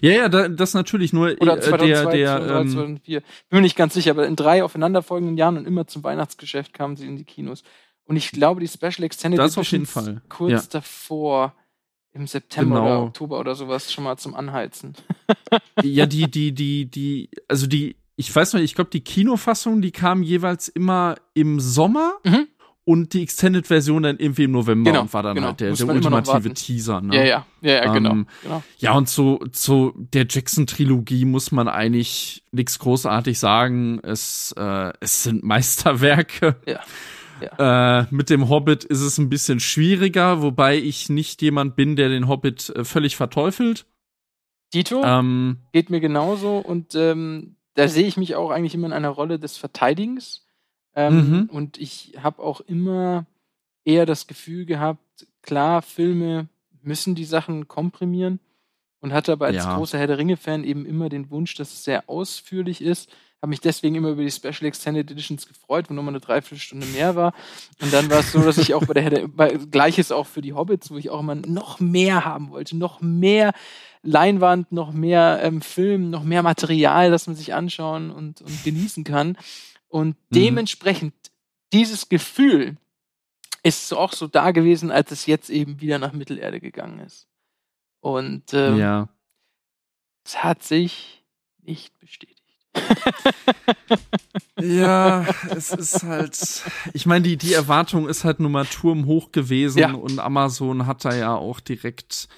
Ja, 0.01 0.11
ja, 0.11 0.29
das 0.29 0.73
natürlich 0.73 1.13
nur 1.13 1.35
Oder 1.39 1.59
2002, 1.59 1.85
äh, 1.85 2.17
der, 2.17 2.39
der 2.39 2.47
2003, 2.47 2.61
ähm, 2.61 2.69
2004. 2.69 3.19
Bin 3.21 3.29
mir 3.51 3.61
nicht 3.61 3.75
ganz 3.75 3.93
sicher, 3.93 4.11
aber 4.11 4.27
in 4.27 4.35
drei 4.35 4.63
aufeinanderfolgenden 4.63 5.37
Jahren 5.37 5.57
und 5.57 5.65
immer 5.65 5.87
zum 5.87 6.03
Weihnachtsgeschäft 6.03 6.73
kamen 6.73 6.95
sie 6.95 7.07
in 7.07 7.15
die 7.15 7.23
Kinos. 7.23 7.63
Und 8.05 8.15
ich 8.15 8.31
glaube, 8.31 8.61
die 8.61 8.67
Special 8.67 9.03
Extended 9.03 9.39
das 9.39 9.57
auf 9.57 9.71
jeden 9.71 9.85
Fall. 9.85 10.21
kurz 10.29 10.51
ja. 10.51 10.61
davor 10.71 11.53
im 12.11 12.27
September 12.27 12.75
genau. 12.75 12.85
oder 12.85 13.03
Oktober 13.03 13.39
oder 13.39 13.55
sowas 13.55 13.91
schon 13.91 14.03
mal 14.03 14.17
zum 14.17 14.35
Anheizen. 14.35 14.93
ja, 15.83 16.05
die, 16.05 16.29
die, 16.29 16.51
die, 16.51 16.85
die, 16.85 17.29
also 17.47 17.65
die, 17.65 17.95
ich 18.15 18.33
weiß 18.33 18.53
noch, 18.53 18.61
ich 18.61 18.75
glaube, 18.75 18.91
die 18.91 19.01
Kinofassung, 19.03 19.81
die 19.81 19.91
kam 19.91 20.21
jeweils 20.21 20.67
immer 20.67 21.15
im 21.33 21.59
Sommer. 21.59 22.19
Mhm 22.23 22.47
und 22.85 23.13
die 23.13 23.23
Extended-Version 23.23 24.03
dann 24.03 24.17
irgendwie 24.17 24.43
im 24.43 24.51
November 24.51 24.91
genau, 24.91 25.03
und 25.03 25.13
war 25.13 25.23
dann 25.23 25.35
genau. 25.35 25.47
halt 25.47 25.59
der, 25.61 25.73
der 25.73 25.87
ultimative 25.87 26.53
Teaser. 26.53 27.01
Ne? 27.01 27.15
Ja, 27.15 27.23
ja, 27.23 27.45
ja, 27.61 27.85
ja 27.85 27.93
genau, 27.93 28.11
ähm, 28.11 28.27
genau. 28.41 28.63
Ja, 28.77 28.93
und 28.93 29.07
zu, 29.07 29.39
zu 29.51 29.93
der 29.95 30.25
Jackson-Trilogie 30.29 31.25
muss 31.25 31.51
man 31.51 31.67
eigentlich 31.67 32.43
nichts 32.51 32.79
großartig 32.79 33.39
sagen. 33.39 33.99
Es, 34.03 34.53
äh, 34.57 34.91
es 34.99 35.23
sind 35.23 35.43
Meisterwerke. 35.43 36.57
Ja. 36.67 36.79
Ja. 37.41 38.01
Äh, 38.01 38.07
mit 38.11 38.29
dem 38.29 38.47
Hobbit 38.47 38.83
ist 38.83 39.01
es 39.01 39.17
ein 39.17 39.29
bisschen 39.29 39.59
schwieriger, 39.59 40.41
wobei 40.41 40.77
ich 40.77 41.09
nicht 41.09 41.41
jemand 41.41 41.75
bin, 41.75 41.95
der 41.95 42.09
den 42.09 42.27
Hobbit 42.27 42.69
äh, 42.69 42.85
völlig 42.85 43.15
verteufelt. 43.15 43.85
Dito 44.73 45.03
ähm, 45.03 45.57
geht 45.71 45.89
mir 45.89 45.99
genauso 45.99 46.57
und 46.57 46.95
ähm, 46.95 47.57
da 47.75 47.87
sehe 47.87 48.07
ich 48.07 48.17
mich 48.17 48.35
auch 48.35 48.49
eigentlich 48.49 48.75
immer 48.75 48.87
in 48.87 48.93
einer 48.93 49.09
Rolle 49.09 49.39
des 49.39 49.57
Verteidigens 49.57 50.42
ähm, 50.95 51.29
mhm. 51.29 51.49
Und 51.49 51.77
ich 51.77 52.13
habe 52.21 52.41
auch 52.41 52.61
immer 52.61 53.25
eher 53.85 54.05
das 54.05 54.27
Gefühl 54.27 54.65
gehabt, 54.65 55.27
klar, 55.41 55.81
Filme 55.81 56.47
müssen 56.81 57.15
die 57.15 57.25
Sachen 57.25 57.67
komprimieren 57.67 58.39
und 58.99 59.13
hatte 59.13 59.31
aber 59.31 59.47
als 59.47 59.57
ja. 59.57 59.75
großer 59.75 59.97
Herr 59.97 60.07
der 60.07 60.17
Ringe-Fan 60.17 60.63
eben 60.63 60.85
immer 60.85 61.09
den 61.09 61.29
Wunsch, 61.29 61.55
dass 61.55 61.73
es 61.73 61.83
sehr 61.83 62.09
ausführlich 62.09 62.81
ist. 62.81 63.09
Habe 63.41 63.49
mich 63.49 63.59
deswegen 63.59 63.95
immer 63.95 64.09
über 64.09 64.23
die 64.23 64.31
Special 64.31 64.63
Extended 64.63 65.11
Editions 65.11 65.45
gefreut, 65.45 65.89
wo 65.89 65.93
nochmal 65.93 66.13
eine 66.13 66.21
Dreiviertelstunde 66.21 66.87
mehr 66.87 67.15
war. 67.17 67.33
Und 67.81 67.91
dann 67.91 68.09
war 68.09 68.19
es 68.19 68.31
so, 68.31 68.41
dass 68.41 68.57
ich 68.57 68.73
auch 68.73 68.85
bei 68.85 68.93
der 68.93 69.03
Herr 69.03 69.09
der, 69.09 69.27
bei, 69.27 69.57
gleiches 69.69 70.13
auch 70.13 70.27
für 70.27 70.41
die 70.41 70.53
Hobbits, 70.53 70.91
wo 70.91 70.97
ich 70.97 71.09
auch 71.09 71.19
immer 71.19 71.35
noch 71.35 71.81
mehr 71.81 72.23
haben 72.23 72.51
wollte, 72.51 72.77
noch 72.77 73.01
mehr 73.01 73.51
Leinwand, 74.01 74.71
noch 74.71 74.93
mehr 74.93 75.41
ähm, 75.43 75.61
Film, 75.61 76.09
noch 76.09 76.23
mehr 76.23 76.43
Material, 76.43 77.11
das 77.11 77.27
man 77.27 77.35
sich 77.35 77.53
anschauen 77.53 78.11
und, 78.11 78.41
und 78.41 78.63
genießen 78.63 79.03
kann. 79.03 79.37
Und 79.93 80.17
mhm. 80.31 80.33
dementsprechend 80.33 81.13
dieses 81.71 82.09
Gefühl 82.09 82.77
ist 83.61 83.93
auch 83.93 84.11
so 84.11 84.25
da 84.25 84.49
gewesen, 84.49 84.89
als 84.89 85.11
es 85.11 85.27
jetzt 85.27 85.51
eben 85.51 85.81
wieder 85.81 85.99
nach 85.99 86.13
Mittelerde 86.13 86.59
gegangen 86.59 86.97
ist. 86.97 87.27
Und 87.99 88.55
ähm, 88.55 88.79
ja. 88.79 89.09
es 90.25 90.43
hat 90.43 90.63
sich 90.63 91.23
nicht 91.61 91.99
bestätigt. 91.99 92.41
ja, 94.59 95.27
es 95.51 95.69
ist 95.71 96.01
halt, 96.01 96.63
ich 96.93 97.05
meine, 97.05 97.25
die, 97.25 97.37
die 97.37 97.53
Erwartung 97.53 98.09
ist 98.09 98.23
halt 98.23 98.39
nur 98.39 98.49
mal 98.49 98.65
turmhoch 98.65 99.31
gewesen 99.31 99.77
ja. 99.77 99.93
und 99.93 100.17
Amazon 100.17 100.87
hat 100.87 101.05
da 101.05 101.13
ja 101.13 101.35
auch 101.35 101.59
direkt 101.59 102.29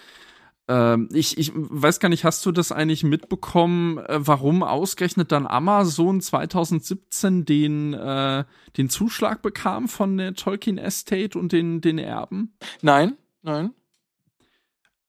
ähm, 0.67 1.09
ich, 1.11 1.37
ich 1.37 1.51
weiß 1.53 1.99
gar 1.99 2.09
nicht, 2.09 2.25
hast 2.25 2.45
du 2.45 2.51
das 2.51 2.71
eigentlich 2.71 3.03
mitbekommen, 3.03 3.99
äh, 3.99 4.17
warum 4.19 4.63
ausgerechnet 4.63 5.31
dann 5.31 5.45
Amazon 5.45 6.21
2017 6.21 7.45
den, 7.45 7.93
äh, 7.93 8.45
den 8.77 8.89
Zuschlag 8.89 9.41
bekam 9.41 9.87
von 9.87 10.17
der 10.17 10.33
Tolkien 10.33 10.77
Estate 10.77 11.37
und 11.37 11.51
den, 11.51 11.81
den 11.81 11.99
Erben? 11.99 12.55
Nein, 12.81 13.15
nein. 13.43 13.73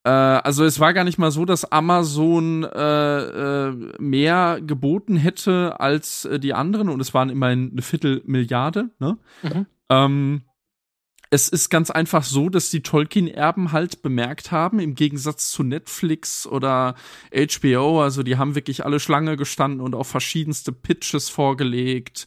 Äh, 0.05 0.11
also 0.11 0.65
es 0.65 0.79
war 0.79 0.93
gar 0.93 1.05
nicht 1.05 1.19
mal 1.19 1.31
so, 1.31 1.45
dass 1.45 1.65
Amazon 1.73 2.63
äh, 2.63 3.69
äh, 3.69 3.73
mehr 3.99 4.61
geboten 4.61 5.17
hätte 5.17 5.81
als 5.81 6.27
äh, 6.27 6.39
die 6.39 6.55
anderen 6.55 6.91
und 6.91 7.01
es 7.01 7.13
waren 7.13 7.29
immerhin 7.29 7.71
eine 7.73 7.83
Viertelmilliarde. 7.83 8.91
Ne? 9.01 9.19
Mhm. 9.43 9.67
Ähm, 9.89 10.43
es 11.31 11.49
ist 11.49 11.71
ganz 11.71 11.91
einfach 11.91 12.23
so, 12.23 12.49
dass 12.49 12.71
die 12.71 12.83
Tolkien-Erben 12.83 13.73
halt 13.73 14.03
bemerkt 14.03 14.53
haben, 14.53 14.79
im 14.79 14.95
Gegensatz 14.95 15.51
zu 15.51 15.63
Netflix 15.63 16.47
oder 16.47 16.95
HBO, 17.33 18.03
also 18.03 18.23
die 18.23 18.37
haben 18.37 18.55
wirklich 18.55 18.85
alle 18.85 19.01
Schlange 19.01 19.37
gestanden 19.37 19.81
und 19.81 19.95
auch 19.95 20.07
verschiedenste 20.07 20.73
Pitches 20.73 21.29
vorgelegt. 21.29 22.27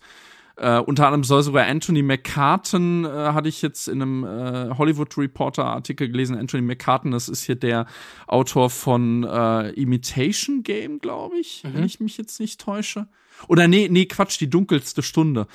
Äh, 0.60 0.80
unter 0.80 1.06
anderem 1.06 1.24
soll 1.24 1.42
sogar 1.42 1.66
Anthony 1.68 2.04
McCartan, 2.04 3.06
äh, 3.06 3.08
hatte 3.08 3.48
ich 3.48 3.62
jetzt 3.62 3.88
in 3.88 4.02
einem 4.02 4.24
äh, 4.26 4.78
Hollywood 4.78 5.18
Reporter 5.18 5.64
Artikel 5.64 6.10
gelesen. 6.10 6.38
Anthony 6.38 6.64
McCartan, 6.64 7.12
das 7.12 7.30
ist 7.30 7.44
hier 7.44 7.56
der 7.56 7.86
Autor 8.28 8.70
von 8.70 9.24
äh, 9.24 9.70
Imitation 9.72 10.64
Game, 10.64 11.00
glaube 11.00 11.38
ich, 11.40 11.64
mhm. 11.64 11.76
wenn 11.76 11.84
ich 11.86 12.02
mich 12.02 12.18
jetzt 12.18 12.42
nicht 12.42 12.60
täusche. 12.60 13.08
Oder 13.48 13.70
nee, 13.70 13.88
nee, 13.90 14.06
Quatsch, 14.06 14.38
die 14.42 14.50
dunkelste 14.50 15.02
Stunde. 15.02 15.48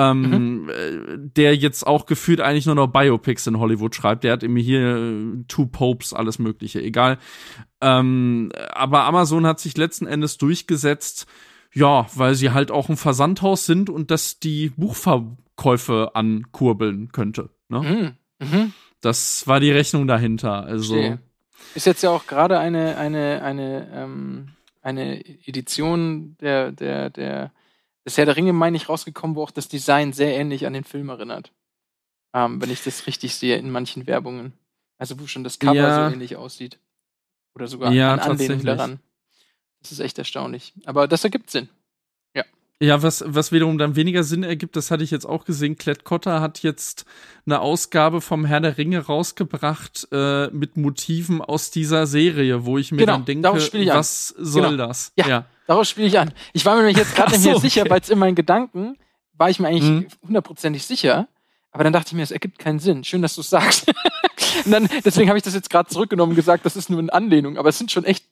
Ähm, 0.00 0.62
mhm. 0.62 0.68
Äh, 0.70 1.18
der 1.36 1.54
jetzt 1.54 1.86
auch 1.86 2.06
gefühlt 2.06 2.40
eigentlich 2.40 2.64
nur 2.64 2.74
noch 2.74 2.86
Biopics 2.86 3.46
in 3.46 3.58
Hollywood 3.58 3.94
schreibt. 3.94 4.24
Der 4.24 4.32
hat 4.32 4.42
immer 4.42 4.60
hier 4.60 4.96
äh, 4.96 5.44
Two 5.46 5.66
Popes, 5.66 6.14
alles 6.14 6.38
Mögliche, 6.38 6.80
egal. 6.80 7.18
Ähm, 7.82 8.50
aber 8.72 9.04
Amazon 9.04 9.46
hat 9.46 9.60
sich 9.60 9.76
letzten 9.76 10.06
Endes 10.06 10.38
durchgesetzt, 10.38 11.26
ja, 11.74 12.06
weil 12.14 12.34
sie 12.34 12.50
halt 12.50 12.70
auch 12.70 12.88
ein 12.88 12.96
Versandhaus 12.96 13.66
sind 13.66 13.90
und 13.90 14.10
das 14.10 14.40
die 14.40 14.70
Buchverkäufe 14.70 16.12
ankurbeln 16.14 17.12
könnte. 17.12 17.50
Ne? 17.68 18.16
Mhm. 18.40 18.46
Mhm. 18.46 18.72
Das 19.02 19.46
war 19.46 19.60
die 19.60 19.70
Rechnung 19.70 20.06
dahinter. 20.06 20.64
Also 20.64 20.94
Verstehe. 20.94 21.18
ist 21.74 21.86
jetzt 21.86 22.02
ja 22.02 22.10
auch 22.10 22.26
gerade 22.26 22.58
eine 22.58 22.96
eine 22.96 23.42
eine 23.42 23.88
ähm, 23.94 24.48
eine 24.82 25.20
Edition 25.46 26.36
der 26.40 26.72
der 26.72 27.10
der 27.10 27.52
des 28.04 28.16
Herr 28.16 28.26
der 28.26 28.36
Ringe 28.36 28.52
meine 28.52 28.76
ich 28.76 28.88
rausgekommen, 28.88 29.36
wo 29.36 29.42
auch 29.42 29.50
das 29.50 29.68
Design 29.68 30.12
sehr 30.12 30.36
ähnlich 30.36 30.66
an 30.66 30.72
den 30.72 30.84
Film 30.84 31.08
erinnert. 31.08 31.52
Ähm, 32.32 32.60
wenn 32.60 32.70
ich 32.70 32.82
das 32.84 33.06
richtig 33.06 33.34
sehe 33.34 33.56
in 33.56 33.70
manchen 33.70 34.06
Werbungen. 34.06 34.52
Also 34.98 35.18
wo 35.18 35.26
schon 35.26 35.44
das 35.44 35.58
Cover 35.58 35.74
ja. 35.74 36.08
so 36.08 36.14
ähnlich 36.14 36.36
aussieht. 36.36 36.78
Oder 37.54 37.66
sogar 37.66 37.92
ja, 37.92 38.12
an 38.12 38.20
Anlehnung 38.20 38.62
daran. 38.64 39.00
Das 39.80 39.92
ist 39.92 40.00
echt 40.00 40.18
erstaunlich. 40.18 40.74
Aber 40.84 41.08
das 41.08 41.24
ergibt 41.24 41.50
Sinn. 41.50 41.68
Ja. 42.34 42.44
Ja, 42.80 43.02
was, 43.02 43.24
was 43.26 43.50
wiederum 43.50 43.78
dann 43.78 43.96
weniger 43.96 44.24
Sinn 44.24 44.42
ergibt, 44.42 44.76
das 44.76 44.90
hatte 44.90 45.02
ich 45.02 45.10
jetzt 45.10 45.26
auch 45.26 45.44
gesehen. 45.44 45.76
Klett 45.76 46.04
Cotta 46.04 46.40
hat 46.40 46.62
jetzt 46.62 47.06
eine 47.46 47.60
Ausgabe 47.60 48.20
vom 48.20 48.44
Herr 48.44 48.60
der 48.60 48.78
Ringe 48.78 49.00
rausgebracht 49.00 50.08
äh, 50.12 50.48
mit 50.48 50.76
Motiven 50.76 51.40
aus 51.40 51.70
dieser 51.70 52.06
Serie, 52.06 52.64
wo 52.64 52.78
ich 52.78 52.92
mir 52.92 52.98
genau, 52.98 53.14
dann 53.14 53.24
denke, 53.24 53.48
was 53.52 54.34
an. 54.36 54.44
soll 54.44 54.70
genau. 54.70 54.86
das? 54.86 55.12
Ja, 55.16 55.28
ja. 55.28 55.46
Daraus 55.70 55.88
spiele 55.88 56.08
ich 56.08 56.18
an. 56.18 56.32
Ich 56.52 56.66
war 56.66 56.74
mir 56.74 56.80
nämlich 56.80 56.96
jetzt 56.96 57.14
gerade 57.14 57.30
so, 57.30 57.36
nicht 57.36 57.44
mehr 57.46 57.60
sicher, 57.60 57.82
okay. 57.82 57.90
weil 57.90 58.00
es 58.00 58.10
in 58.10 58.18
meinen 58.18 58.34
Gedanken 58.34 58.96
war 59.34 59.50
ich 59.50 59.60
mir 59.60 59.68
eigentlich 59.68 59.88
mhm. 59.88 60.06
hundertprozentig 60.26 60.84
sicher. 60.84 61.28
Aber 61.70 61.84
dann 61.84 61.92
dachte 61.92 62.08
ich 62.08 62.14
mir, 62.14 62.22
es 62.22 62.32
ergibt 62.32 62.58
keinen 62.58 62.80
Sinn. 62.80 63.04
Schön, 63.04 63.22
dass 63.22 63.36
du 63.36 63.42
es 63.42 63.50
sagst. 63.50 63.86
und 64.64 64.72
dann, 64.72 64.88
deswegen 65.04 65.28
habe 65.28 65.38
ich 65.38 65.44
das 65.44 65.54
jetzt 65.54 65.70
gerade 65.70 65.88
zurückgenommen 65.88 66.30
und 66.32 66.36
gesagt, 66.36 66.66
das 66.66 66.74
ist 66.74 66.90
nur 66.90 66.98
eine 66.98 67.12
Anlehnung. 67.12 67.56
Aber 67.56 67.68
es 67.68 67.78
sind 67.78 67.92
schon 67.92 68.04
echt 68.04 68.24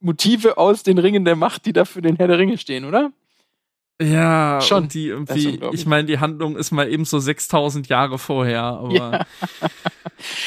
Motive 0.00 0.56
aus 0.56 0.84
den 0.84 0.96
Ringen 0.96 1.26
der 1.26 1.36
Macht, 1.36 1.66
die 1.66 1.74
da 1.74 1.84
für 1.84 2.00
den 2.00 2.16
Herr 2.16 2.28
der 2.28 2.38
Ringe 2.38 2.56
stehen, 2.56 2.86
oder? 2.86 3.12
Ja, 4.00 4.62
schon. 4.62 4.88
Die 4.88 5.08
irgendwie, 5.08 5.60
ich 5.72 5.84
meine, 5.84 6.06
die 6.06 6.18
Handlung 6.18 6.56
ist 6.56 6.70
mal 6.70 6.90
eben 6.90 7.04
so 7.04 7.18
6000 7.18 7.88
Jahre 7.88 8.18
vorher, 8.18 8.62
aber. 8.62 8.92
Ja. 8.92 9.26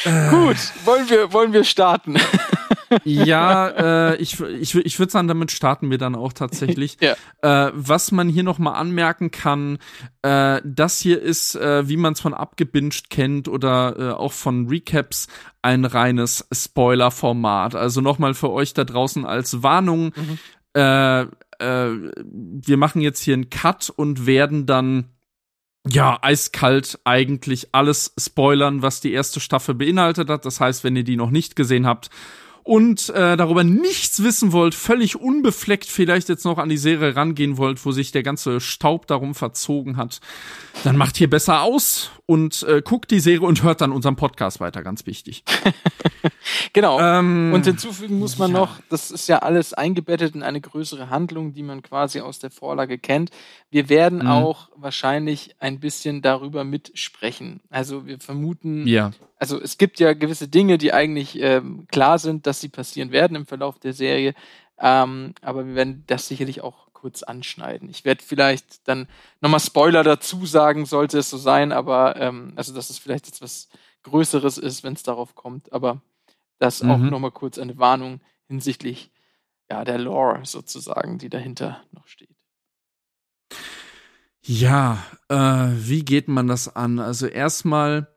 Äh, 0.04 0.30
Gut, 0.30 0.56
wollen 0.84 1.08
wir, 1.08 1.32
wollen 1.32 1.52
wir 1.52 1.62
starten? 1.62 2.16
ja, 3.04 4.12
äh, 4.12 4.16
ich, 4.16 4.40
ich, 4.40 4.74
ich 4.74 4.98
würde 4.98 5.12
sagen, 5.12 5.28
damit 5.28 5.50
starten 5.50 5.90
wir 5.90 5.98
dann 5.98 6.14
auch 6.14 6.32
tatsächlich. 6.32 6.96
ja. 7.00 7.14
äh, 7.42 7.72
was 7.74 8.12
man 8.12 8.28
hier 8.28 8.42
nochmal 8.42 8.74
anmerken 8.74 9.30
kann, 9.30 9.78
äh, 10.22 10.60
das 10.64 11.00
hier 11.00 11.20
ist, 11.20 11.54
äh, 11.54 11.88
wie 11.88 11.96
man 11.96 12.14
es 12.14 12.20
von 12.20 12.34
abgebinged 12.34 13.10
kennt 13.10 13.48
oder 13.48 13.96
äh, 13.98 14.10
auch 14.12 14.32
von 14.32 14.68
Recaps, 14.68 15.28
ein 15.62 15.84
reines 15.84 16.46
Spoiler-Format. 16.52 17.74
Also 17.74 18.00
nochmal 18.00 18.34
für 18.34 18.50
euch 18.50 18.74
da 18.74 18.84
draußen 18.84 19.24
als 19.24 19.62
Warnung. 19.62 20.12
Mhm. 20.16 20.38
Äh, 20.74 21.22
äh, 21.22 22.12
wir 22.24 22.76
machen 22.76 23.02
jetzt 23.02 23.22
hier 23.22 23.34
einen 23.34 23.50
Cut 23.50 23.90
und 23.90 24.26
werden 24.26 24.66
dann 24.66 25.10
ja, 25.88 26.18
eiskalt 26.20 26.98
eigentlich 27.04 27.68
alles 27.72 28.12
spoilern, 28.18 28.82
was 28.82 29.00
die 29.00 29.12
erste 29.12 29.40
Staffel 29.40 29.74
beinhaltet 29.74 30.28
hat. 30.28 30.44
Das 30.44 30.60
heißt, 30.60 30.84
wenn 30.84 30.96
ihr 30.96 31.04
die 31.04 31.16
noch 31.16 31.30
nicht 31.30 31.56
gesehen 31.56 31.86
habt, 31.86 32.10
und 32.70 33.08
äh, 33.08 33.36
darüber 33.36 33.64
nichts 33.64 34.22
wissen 34.22 34.52
wollt, 34.52 34.76
völlig 34.76 35.16
unbefleckt 35.16 35.86
vielleicht 35.86 36.28
jetzt 36.28 36.44
noch 36.44 36.56
an 36.56 36.68
die 36.68 36.76
Serie 36.76 37.16
rangehen 37.16 37.58
wollt, 37.58 37.84
wo 37.84 37.90
sich 37.90 38.12
der 38.12 38.22
ganze 38.22 38.60
Staub 38.60 39.08
darum 39.08 39.34
verzogen 39.34 39.96
hat, 39.96 40.20
dann 40.84 40.96
macht 40.96 41.16
hier 41.16 41.28
besser 41.28 41.62
aus 41.62 42.12
und 42.26 42.62
äh, 42.62 42.80
guckt 42.80 43.10
die 43.10 43.18
Serie 43.18 43.44
und 43.44 43.64
hört 43.64 43.80
dann 43.80 43.90
unseren 43.90 44.14
Podcast 44.14 44.60
weiter, 44.60 44.84
ganz 44.84 45.04
wichtig. 45.04 45.42
genau. 46.72 47.00
Ähm, 47.00 47.50
und 47.52 47.64
hinzufügen 47.66 48.20
muss 48.20 48.38
man 48.38 48.52
ja. 48.52 48.60
noch, 48.60 48.78
das 48.88 49.10
ist 49.10 49.28
ja 49.28 49.40
alles 49.40 49.74
eingebettet 49.74 50.36
in 50.36 50.44
eine 50.44 50.60
größere 50.60 51.10
Handlung, 51.10 51.52
die 51.52 51.64
man 51.64 51.82
quasi 51.82 52.20
aus 52.20 52.38
der 52.38 52.52
Vorlage 52.52 52.98
kennt. 52.98 53.32
Wir 53.72 53.88
werden 53.88 54.20
mhm. 54.20 54.28
auch 54.28 54.68
wahrscheinlich 54.76 55.56
ein 55.58 55.80
bisschen 55.80 56.22
darüber 56.22 56.62
mitsprechen. 56.62 57.62
Also 57.68 58.06
wir 58.06 58.20
vermuten, 58.20 58.86
ja 58.86 59.10
also 59.40 59.60
es 59.60 59.78
gibt 59.78 59.98
ja 59.98 60.12
gewisse 60.12 60.48
Dinge, 60.48 60.76
die 60.76 60.92
eigentlich 60.92 61.40
ähm, 61.40 61.86
klar 61.90 62.18
sind, 62.18 62.46
dass 62.46 62.60
sie 62.60 62.68
passieren 62.68 63.10
werden 63.10 63.36
im 63.36 63.46
Verlauf 63.46 63.78
der 63.78 63.94
Serie. 63.94 64.34
Ähm, 64.78 65.34
aber 65.40 65.66
wir 65.66 65.74
werden 65.74 66.04
das 66.06 66.28
sicherlich 66.28 66.60
auch 66.60 66.92
kurz 66.92 67.22
anschneiden. 67.22 67.88
Ich 67.88 68.04
werde 68.04 68.22
vielleicht 68.22 68.86
dann 68.86 69.08
nochmal 69.40 69.60
Spoiler 69.60 70.04
dazu 70.04 70.44
sagen, 70.44 70.84
sollte 70.84 71.18
es 71.18 71.30
so 71.30 71.38
sein, 71.38 71.72
aber 71.72 72.16
ähm, 72.16 72.52
also 72.56 72.74
dass 72.74 72.90
es 72.90 72.98
vielleicht 72.98 73.26
jetzt 73.26 73.40
was 73.40 73.70
Größeres 74.02 74.58
ist, 74.58 74.84
wenn 74.84 74.92
es 74.92 75.02
darauf 75.02 75.34
kommt. 75.34 75.72
Aber 75.72 76.02
das 76.58 76.82
mhm. 76.82 76.90
auch 76.90 76.98
nochmal 76.98 77.30
kurz 77.30 77.58
eine 77.58 77.78
Warnung 77.78 78.20
hinsichtlich 78.46 79.10
ja, 79.70 79.84
der 79.84 79.98
Lore 79.98 80.40
sozusagen, 80.44 81.16
die 81.16 81.30
dahinter 81.30 81.82
noch 81.92 82.06
steht. 82.06 82.28
Ja, 84.42 85.02
äh, 85.28 85.36
wie 85.36 86.04
geht 86.04 86.28
man 86.28 86.46
das 86.46 86.74
an? 86.76 86.98
Also 86.98 87.26
erstmal 87.26 88.08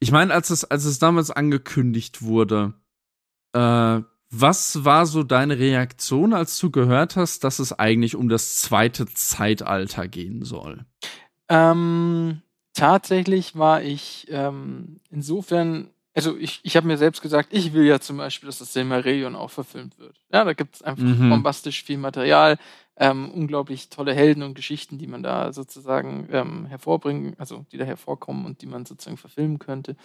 ich 0.00 0.12
meine, 0.12 0.32
als 0.32 0.50
es, 0.50 0.64
als 0.64 0.84
es 0.84 0.98
damals 0.98 1.30
angekündigt 1.30 2.22
wurde, 2.22 2.74
äh, 3.52 4.00
was 4.30 4.84
war 4.84 5.06
so 5.06 5.22
deine 5.22 5.58
Reaktion, 5.58 6.34
als 6.34 6.58
du 6.58 6.70
gehört 6.70 7.16
hast, 7.16 7.44
dass 7.44 7.60
es 7.60 7.72
eigentlich 7.72 8.16
um 8.16 8.28
das 8.28 8.56
zweite 8.56 9.06
Zeitalter 9.06 10.08
gehen 10.08 10.44
soll? 10.44 10.84
Ähm, 11.48 12.42
tatsächlich 12.72 13.56
war 13.56 13.82
ich 13.82 14.26
ähm, 14.30 15.00
insofern, 15.10 15.90
also 16.14 16.36
ich, 16.36 16.60
ich 16.64 16.76
habe 16.76 16.86
mir 16.86 16.98
selbst 16.98 17.22
gesagt, 17.22 17.50
ich 17.52 17.72
will 17.74 17.84
ja 17.84 18.00
zum 18.00 18.16
Beispiel, 18.16 18.48
dass 18.48 18.58
das 18.58 18.72
Silmarillion 18.72 19.36
auch 19.36 19.50
verfilmt 19.50 19.98
wird. 19.98 20.16
Ja, 20.32 20.44
da 20.44 20.52
gibt 20.52 20.76
es 20.76 20.82
einfach 20.82 21.04
mhm. 21.04 21.30
bombastisch 21.30 21.84
viel 21.84 21.98
Material 21.98 22.58
ähm, 22.96 23.30
unglaublich 23.30 23.88
tolle 23.88 24.14
Helden 24.14 24.42
und 24.42 24.54
Geschichten, 24.54 24.98
die 24.98 25.06
man 25.06 25.22
da 25.22 25.52
sozusagen 25.52 26.28
ähm, 26.30 26.66
hervorbringen, 26.66 27.34
also 27.38 27.66
die 27.72 27.78
da 27.78 27.84
hervorkommen 27.84 28.46
und 28.46 28.62
die 28.62 28.66
man 28.66 28.86
sozusagen 28.86 29.16
verfilmen 29.16 29.58
könnte. 29.58 29.96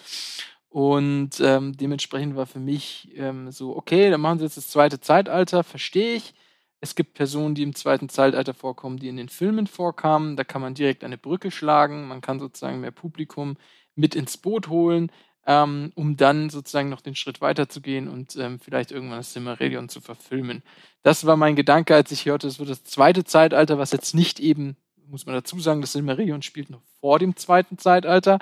Und 0.69 1.39
ähm, 1.41 1.75
dementsprechend 1.77 2.35
war 2.35 2.45
für 2.45 2.59
mich 2.59 3.11
ähm, 3.15 3.51
so, 3.51 3.75
okay, 3.75 4.09
dann 4.11 4.21
machen 4.21 4.39
sie 4.39 4.45
jetzt 4.45 4.57
das 4.57 4.69
zweite 4.69 4.99
Zeitalter, 4.99 5.63
verstehe 5.63 6.15
ich. 6.15 6.33
Es 6.81 6.95
gibt 6.95 7.15
Personen, 7.15 7.55
die 7.55 7.63
im 7.63 7.75
zweiten 7.75 8.07
Zeitalter 8.07 8.53
vorkommen, 8.53 8.97
die 8.97 9.09
in 9.09 9.17
den 9.17 9.29
Filmen 9.29 9.67
vorkamen. 9.67 10.37
Da 10.37 10.43
kann 10.43 10.61
man 10.61 10.75
direkt 10.75 11.03
eine 11.03 11.17
Brücke 11.17 11.51
schlagen. 11.51 12.07
Man 12.07 12.21
kann 12.21 12.39
sozusagen 12.39 12.79
mehr 12.81 12.91
Publikum 12.91 13.57
mit 13.95 14.15
ins 14.15 14.37
Boot 14.37 14.69
holen. 14.69 15.11
Ähm, 15.49 15.91
um 15.95 16.15
dann 16.15 16.51
sozusagen 16.51 16.89
noch 16.89 17.01
den 17.01 17.15
Schritt 17.15 17.41
weiterzugehen 17.41 18.07
und 18.07 18.35
ähm, 18.35 18.59
vielleicht 18.59 18.91
irgendwann 18.91 19.17
das 19.17 19.33
Silmarillion 19.33 19.89
zu 19.89 19.99
verfilmen. 19.99 20.61
Das 21.01 21.25
war 21.25 21.37
mein 21.37 21.55
Gedanke, 21.55 21.95
als 21.95 22.11
ich 22.11 22.25
hörte, 22.25 22.45
es 22.45 22.59
wird 22.59 22.69
das 22.69 22.83
zweite 22.83 23.23
Zeitalter, 23.23 23.79
was 23.79 23.91
jetzt 23.91 24.13
nicht 24.13 24.39
eben, 24.39 24.77
muss 25.07 25.25
man 25.25 25.33
dazu 25.33 25.59
sagen, 25.59 25.81
das 25.81 25.93
Silmarillion 25.93 26.43
spielt 26.43 26.69
noch 26.69 26.83
vor 27.01 27.17
dem 27.17 27.35
zweiten 27.35 27.79
Zeitalter. 27.79 28.37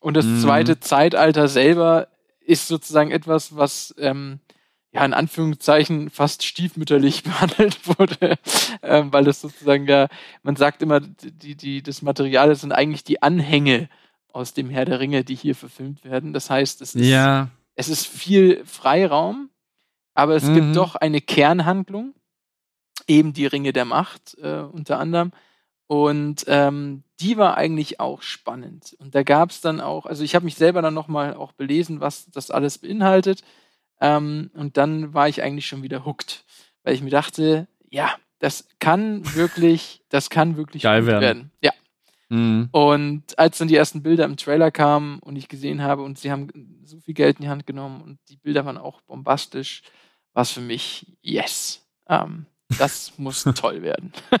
Und 0.00 0.14
das 0.14 0.24
mhm. 0.24 0.40
zweite 0.40 0.80
Zeitalter 0.80 1.46
selber 1.46 2.08
ist 2.40 2.66
sozusagen 2.66 3.12
etwas, 3.12 3.54
was 3.54 3.94
ähm, 3.98 4.40
ja 4.90 5.04
in 5.04 5.14
Anführungszeichen 5.14 6.10
fast 6.10 6.42
stiefmütterlich 6.42 7.22
behandelt 7.22 7.86
wurde, 7.86 8.38
ähm, 8.82 9.12
weil 9.12 9.22
das 9.22 9.40
sozusagen 9.40 9.86
ja, 9.86 10.08
man 10.42 10.56
sagt 10.56 10.82
immer, 10.82 10.98
die, 10.98 11.54
die, 11.54 11.80
das 11.80 12.02
Material 12.02 12.52
sind 12.56 12.72
eigentlich 12.72 13.04
die 13.04 13.22
Anhänge 13.22 13.88
aus 14.32 14.54
dem 14.54 14.70
Herr 14.70 14.84
der 14.84 15.00
Ringe, 15.00 15.24
die 15.24 15.34
hier 15.34 15.54
verfilmt 15.54 16.04
werden. 16.04 16.32
Das 16.32 16.50
heißt, 16.50 16.80
es 16.82 16.94
ist, 16.94 17.04
ja. 17.04 17.48
es 17.74 17.88
ist 17.88 18.06
viel 18.06 18.64
Freiraum, 18.64 19.50
aber 20.14 20.36
es 20.36 20.44
mhm. 20.44 20.54
gibt 20.54 20.76
doch 20.76 20.96
eine 20.96 21.20
Kernhandlung, 21.20 22.14
eben 23.06 23.32
die 23.32 23.46
Ringe 23.46 23.72
der 23.72 23.84
Macht 23.84 24.36
äh, 24.42 24.60
unter 24.60 24.98
anderem. 24.98 25.32
Und 25.86 26.44
ähm, 26.46 27.02
die 27.18 27.36
war 27.36 27.56
eigentlich 27.56 27.98
auch 27.98 28.22
spannend. 28.22 28.96
Und 29.00 29.14
da 29.16 29.24
gab 29.24 29.50
es 29.50 29.60
dann 29.60 29.80
auch, 29.80 30.06
also 30.06 30.22
ich 30.22 30.34
habe 30.36 30.44
mich 30.44 30.54
selber 30.54 30.82
dann 30.82 30.94
nochmal 30.94 31.34
auch 31.34 31.52
belesen, 31.52 32.00
was 32.00 32.30
das 32.30 32.50
alles 32.52 32.78
beinhaltet. 32.78 33.42
Ähm, 34.00 34.50
und 34.54 34.76
dann 34.76 35.14
war 35.14 35.28
ich 35.28 35.42
eigentlich 35.42 35.66
schon 35.66 35.82
wieder 35.82 36.04
hooked, 36.04 36.44
weil 36.84 36.94
ich 36.94 37.02
mir 37.02 37.10
dachte, 37.10 37.66
ja, 37.90 38.14
das 38.38 38.68
kann 38.78 39.34
wirklich, 39.34 40.02
das 40.08 40.30
kann 40.30 40.56
wirklich 40.56 40.82
Geil 40.82 41.06
werden. 41.06 41.20
werden. 41.20 41.50
Ja. 41.60 41.72
Mhm. 42.30 42.68
Und 42.70 43.38
als 43.38 43.58
dann 43.58 43.68
die 43.68 43.76
ersten 43.76 44.02
Bilder 44.02 44.24
im 44.24 44.36
Trailer 44.36 44.70
kamen 44.70 45.18
und 45.18 45.36
ich 45.36 45.48
gesehen 45.48 45.82
habe 45.82 46.02
und 46.02 46.18
sie 46.18 46.30
haben 46.30 46.48
so 46.84 46.98
viel 47.00 47.14
Geld 47.14 47.38
in 47.38 47.42
die 47.42 47.48
Hand 47.48 47.66
genommen 47.66 48.00
und 48.00 48.18
die 48.28 48.36
Bilder 48.36 48.64
waren 48.64 48.78
auch 48.78 49.02
bombastisch, 49.02 49.82
war 50.32 50.42
es 50.42 50.50
für 50.50 50.60
mich, 50.60 51.06
yes, 51.22 51.84
ähm, 52.08 52.46
das 52.78 53.12
muss 53.18 53.44
toll 53.44 53.82
werden. 53.82 54.12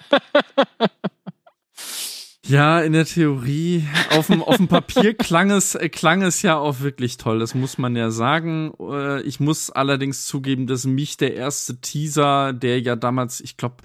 Ja, 2.46 2.80
in 2.80 2.94
der 2.94 3.04
Theorie. 3.04 3.86
Auf 4.10 4.26
dem, 4.26 4.42
auf 4.42 4.56
dem 4.56 4.66
Papier 4.66 5.14
klang 5.14 5.52
es, 5.52 5.76
äh, 5.76 5.88
klang 5.88 6.22
es 6.22 6.42
ja 6.42 6.58
auch 6.58 6.80
wirklich 6.80 7.16
toll. 7.16 7.38
Das 7.38 7.54
muss 7.54 7.78
man 7.78 7.94
ja 7.94 8.10
sagen. 8.10 8.72
Äh, 8.80 9.22
ich 9.22 9.38
muss 9.38 9.70
allerdings 9.70 10.26
zugeben, 10.26 10.66
dass 10.66 10.84
mich 10.84 11.16
der 11.16 11.34
erste 11.34 11.80
Teaser, 11.80 12.52
der 12.52 12.80
ja 12.80 12.96
damals, 12.96 13.40
ich 13.40 13.56
glaube, 13.56 13.76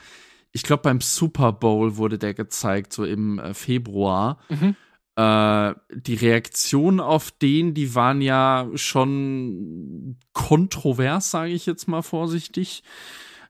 ich 0.56 0.64
glaube 0.64 0.84
beim 0.84 1.02
Super 1.02 1.52
Bowl 1.52 1.98
wurde 1.98 2.18
der 2.18 2.34
gezeigt, 2.34 2.94
so 2.94 3.04
im 3.04 3.40
äh, 3.40 3.54
Februar. 3.54 4.40
Mhm. 4.48 4.76
Äh, 5.18 5.74
die 5.94 6.16
Reaktionen 6.16 7.02
auf 7.02 7.32
den, 7.32 7.74
die 7.74 7.94
waren 7.94 8.22
ja 8.22 8.70
schon 8.76 10.18
kontrovers, 10.32 11.30
sage 11.30 11.52
ich 11.52 11.66
jetzt 11.66 11.90
mal 11.90 12.04
vorsichtig. 12.04 12.84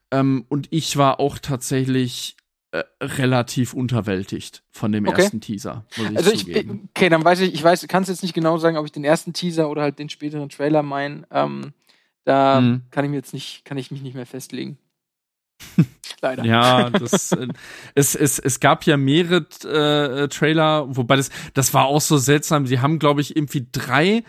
Ähm, 0.10 0.46
und 0.50 0.68
ich 0.72 0.98
war 0.98 1.20
auch 1.20 1.38
tatsächlich 1.38 2.38
äh, 2.72 2.84
relativ 3.04 3.76
unterwältigt 3.76 4.64
von 4.72 4.92
dem 4.92 5.08
okay. 5.08 5.22
ersten 5.22 5.42
Teaser. 5.42 5.86
Ich 5.96 6.18
also 6.18 6.32
ich, 6.32 6.48
okay, 6.48 7.10
dann 7.10 7.24
weiß 7.24 7.40
ich, 7.42 7.54
ich 7.54 7.64
weiß, 7.64 7.86
kannst 7.88 8.10
jetzt 8.10 8.24
nicht 8.24 8.34
genau 8.34 8.58
sagen, 8.58 8.78
ob 8.78 8.86
ich 8.88 8.92
den 8.92 9.04
ersten 9.04 9.32
Teaser 9.32 9.70
oder 9.70 9.84
halt 9.84 10.00
den 10.00 10.10
späteren 10.10 10.50
Trailer 10.50 10.82
meine. 10.82 11.28
Ähm, 11.30 11.74
da 12.24 12.62
mhm. 12.62 12.82
kann 12.90 13.06
ich 13.06 13.12
mir 13.12 13.18
jetzt 13.18 13.36
nicht, 13.36 13.64
kann 13.64 13.78
ich 13.78 13.92
mich 13.92 14.02
nicht 14.02 14.16
mehr 14.16 14.26
festlegen. 14.26 14.80
Leider. 16.22 16.46
Ja, 16.46 16.90
das, 16.90 17.32
äh, 17.34 17.48
es, 17.94 18.16
es, 18.16 18.40
es 18.40 18.60
gab 18.60 18.86
ja 18.86 18.98
mehrere 18.98 19.46
äh, 19.64 20.28
Trailer, 20.28 20.86
wobei 20.96 21.18
das, 21.18 21.30
das 21.54 21.74
war 21.74 21.86
auch 21.86 22.02
so 22.02 22.18
seltsam. 22.18 22.66
Sie 22.66 22.80
haben, 22.80 23.00
glaube 23.00 23.22
ich, 23.22 23.36
irgendwie 23.36 23.68
drei 23.72 24.24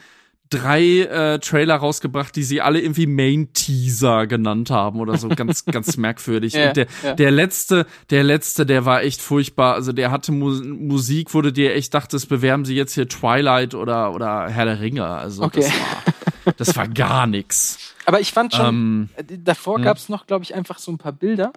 drei 0.51 1.01
äh, 1.01 1.39
Trailer 1.41 1.77
rausgebracht, 1.77 2.37
die 2.37 2.45
sie 2.45 2.61
alle 2.61 2.81
irgendwie 2.81 3.07
Main 3.07 3.53
Teaser 3.53 4.27
genannt 4.27 4.71
haben 4.71 5.01
oder 5.01 5.17
so 5.17 5.29
ganz 5.29 5.65
ganz 5.67 5.97
merkwürdig. 5.97 6.53
ja, 6.53 6.69
und 6.69 6.77
der 6.77 6.87
ja. 7.03 7.15
der 7.15 7.31
letzte, 7.31 7.87
der 8.11 8.23
letzte, 8.23 8.65
der 8.67 8.85
war 8.85 9.03
echt 9.03 9.21
furchtbar. 9.21 9.75
Also 9.75 9.93
der 9.93 10.11
hatte 10.11 10.33
Mu 10.33 10.51
Musik, 10.51 11.35
wurde 11.35 11.53
dir 11.53 11.75
echt 11.75 11.95
dachtest, 11.95 12.29
bewerben 12.29 12.65
sie 12.65 12.77
jetzt 12.77 12.95
hier 12.95 13.09
Twilight 13.09 13.75
oder 13.75 14.15
oder 14.15 14.49
Herr 14.49 14.67
der 14.67 14.81
Ringe. 14.81 15.07
Also 15.07 15.43
okay. 15.43 15.61
das 15.61 15.71
war 15.71 16.15
das 16.57 16.77
war 16.77 16.89
gar 16.89 17.27
nix. 17.27 17.95
Aber 18.05 18.21
ich 18.21 18.33
fand 18.33 18.55
schon 18.55 18.67
ähm, 18.67 19.09
äh, 19.17 19.39
davor 19.39 19.77
hm. 19.77 19.85
gab 19.85 19.97
es 19.97 20.09
noch, 20.09 20.27
glaube 20.27 20.45
ich, 20.45 20.55
einfach 20.55 20.79
so 20.79 20.93
ein 20.93 20.99
paar 20.99 21.13
Bilder, 21.13 21.53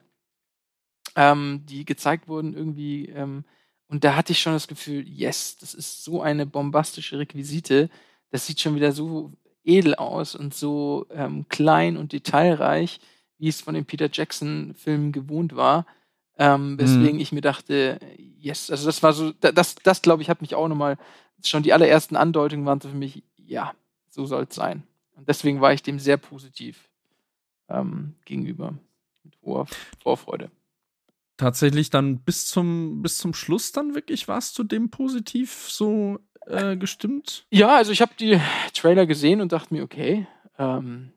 ähm, 1.16 1.64
die 1.66 1.86
gezeigt 1.86 2.28
wurden 2.28 2.54
irgendwie 2.54 3.08
ähm, 3.10 3.44
und 3.88 4.04
da 4.04 4.16
hatte 4.16 4.34
ich 4.34 4.40
schon 4.40 4.54
das 4.54 4.68
Gefühl, 4.68 5.08
yes, 5.08 5.58
das 5.58 5.74
ist 5.74 6.04
so 6.04 6.22
eine 6.22 6.46
bombastische 6.46 7.18
Requisite 7.18 7.90
das 8.32 8.46
sieht 8.46 8.60
schon 8.60 8.76
wieder 8.76 8.92
so 8.92 9.32
edel 9.64 9.96
aus 9.96 10.36
und 10.36 10.54
so 10.54 11.06
ähm, 11.12 11.46
klein 11.50 11.98
und 11.98 12.14
detailreich, 12.14 13.00
wie 13.38 13.48
es 13.48 13.62
von 13.62 13.74
den 13.74 13.86
Peter 13.86 14.10
Jackson-Filmen 14.12 15.12
gewohnt 15.12 15.56
war. 15.56 15.86
Ähm, 16.38 16.74
mhm. 16.74 16.80
weswegen 16.80 17.16
mhm. 17.16 17.20
ich 17.20 17.32
mir 17.32 17.42
dachte, 17.42 18.00
yes, 18.18 18.72
also 18.72 18.86
das 18.86 19.04
war 19.04 19.14
so, 19.14 19.32
das, 19.32 19.76
das 19.76 20.02
glaube 20.02 20.22
ich, 20.22 20.30
hat 20.30 20.42
mich 20.42 20.56
auch 20.56 20.70
nochmal, 20.70 20.98
schon 21.44 21.64
die 21.64 21.74
allerersten 21.74 22.16
Andeutungen 22.16 22.66
waren 22.66 22.80
so 22.80 22.90
für 22.90 22.96
mich, 22.96 23.24
ja, 23.38 23.74
so 24.10 24.26
soll 24.26 24.48
es 24.50 24.56
sein. 24.56 24.84
Und 25.16 25.28
deswegen 25.28 25.62
war 25.62 25.74
ich 25.74 25.84
dem 25.84 26.00
sehr 26.00 26.18
positiv 26.18 26.90
ähm, 27.70 28.16
gegenüber. 28.26 28.74
Mit 29.24 29.38
hoher 29.44 29.68
Vorfreude. 30.02 30.50
Tatsächlich 31.38 31.90
dann 31.90 32.20
bis 32.20 32.48
zum, 32.48 33.02
bis 33.02 33.18
zum 33.18 33.34
Schluss 33.34 33.72
dann 33.72 33.96
wirklich 33.96 34.28
warst 34.28 34.58
du 34.58 34.64
dem 34.64 34.90
positiv 34.90 35.70
so 35.70 36.20
äh, 36.48 36.76
gestimmt? 36.76 37.46
Ja, 37.50 37.76
also 37.76 37.92
ich 37.92 38.02
habe 38.02 38.12
die 38.20 38.40
Trailer 38.74 39.06
gesehen 39.06 39.40
und 39.40 39.52
dachte 39.52 39.74
mir, 39.74 39.84
okay, 39.84 40.28
ähm, 40.58 41.14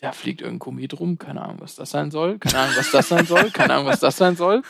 da 0.00 0.12
fliegt 0.12 0.40
irgendein 0.40 0.60
Komet 0.60 0.98
rum, 0.98 1.18
keine 1.18 1.42
Ahnung, 1.42 1.60
was 1.60 1.76
das 1.76 1.90
sein 1.90 2.10
soll, 2.10 2.38
keine 2.38 2.58
Ahnung, 2.58 2.74
was 2.76 2.90
das 2.90 3.08
sein 3.08 3.26
soll, 3.26 3.50
keine 3.50 3.74
Ahnung, 3.74 3.86
was 3.86 4.00
das 4.00 4.16
sein 4.16 4.36
soll. 4.36 4.62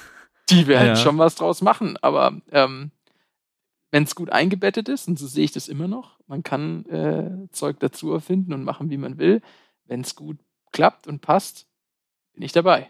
Die 0.50 0.66
werden 0.66 0.88
ja. 0.88 0.96
schon 0.96 1.18
was 1.18 1.34
draus 1.34 1.62
machen, 1.62 1.96
aber 2.02 2.40
ähm, 2.50 2.90
wenn 3.90 4.04
es 4.04 4.14
gut 4.14 4.30
eingebettet 4.30 4.88
ist, 4.88 5.08
und 5.08 5.18
so 5.18 5.26
sehe 5.26 5.44
ich 5.44 5.52
das 5.52 5.68
immer 5.68 5.88
noch, 5.88 6.19
man 6.30 6.44
kann 6.44 6.86
äh, 6.86 7.48
Zeug 7.50 7.80
dazu 7.80 8.12
erfinden 8.12 8.52
und 8.52 8.62
machen, 8.62 8.88
wie 8.88 8.98
man 8.98 9.18
will. 9.18 9.42
Wenn 9.86 10.02
es 10.02 10.14
gut 10.14 10.38
klappt 10.70 11.08
und 11.08 11.20
passt, 11.20 11.66
bin 12.34 12.44
ich 12.44 12.52
dabei. 12.52 12.88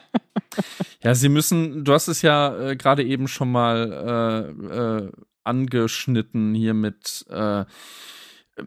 ja, 1.02 1.14
sie 1.14 1.30
müssen, 1.30 1.82
du 1.82 1.94
hast 1.94 2.08
es 2.08 2.20
ja 2.20 2.54
äh, 2.58 2.76
gerade 2.76 3.04
eben 3.04 3.26
schon 3.26 3.50
mal 3.50 4.52
äh, 4.70 4.76
äh, 4.76 5.12
angeschnitten 5.44 6.54
hier 6.54 6.74
mit, 6.74 7.24
äh, 7.30 7.64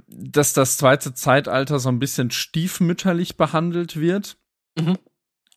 dass 0.08 0.54
das 0.54 0.78
zweite 0.78 1.14
Zeitalter 1.14 1.78
so 1.78 1.90
ein 1.90 2.00
bisschen 2.00 2.32
stiefmütterlich 2.32 3.38
behandelt 3.38 4.00
wird. 4.00 4.38
Mhm. 4.80 4.98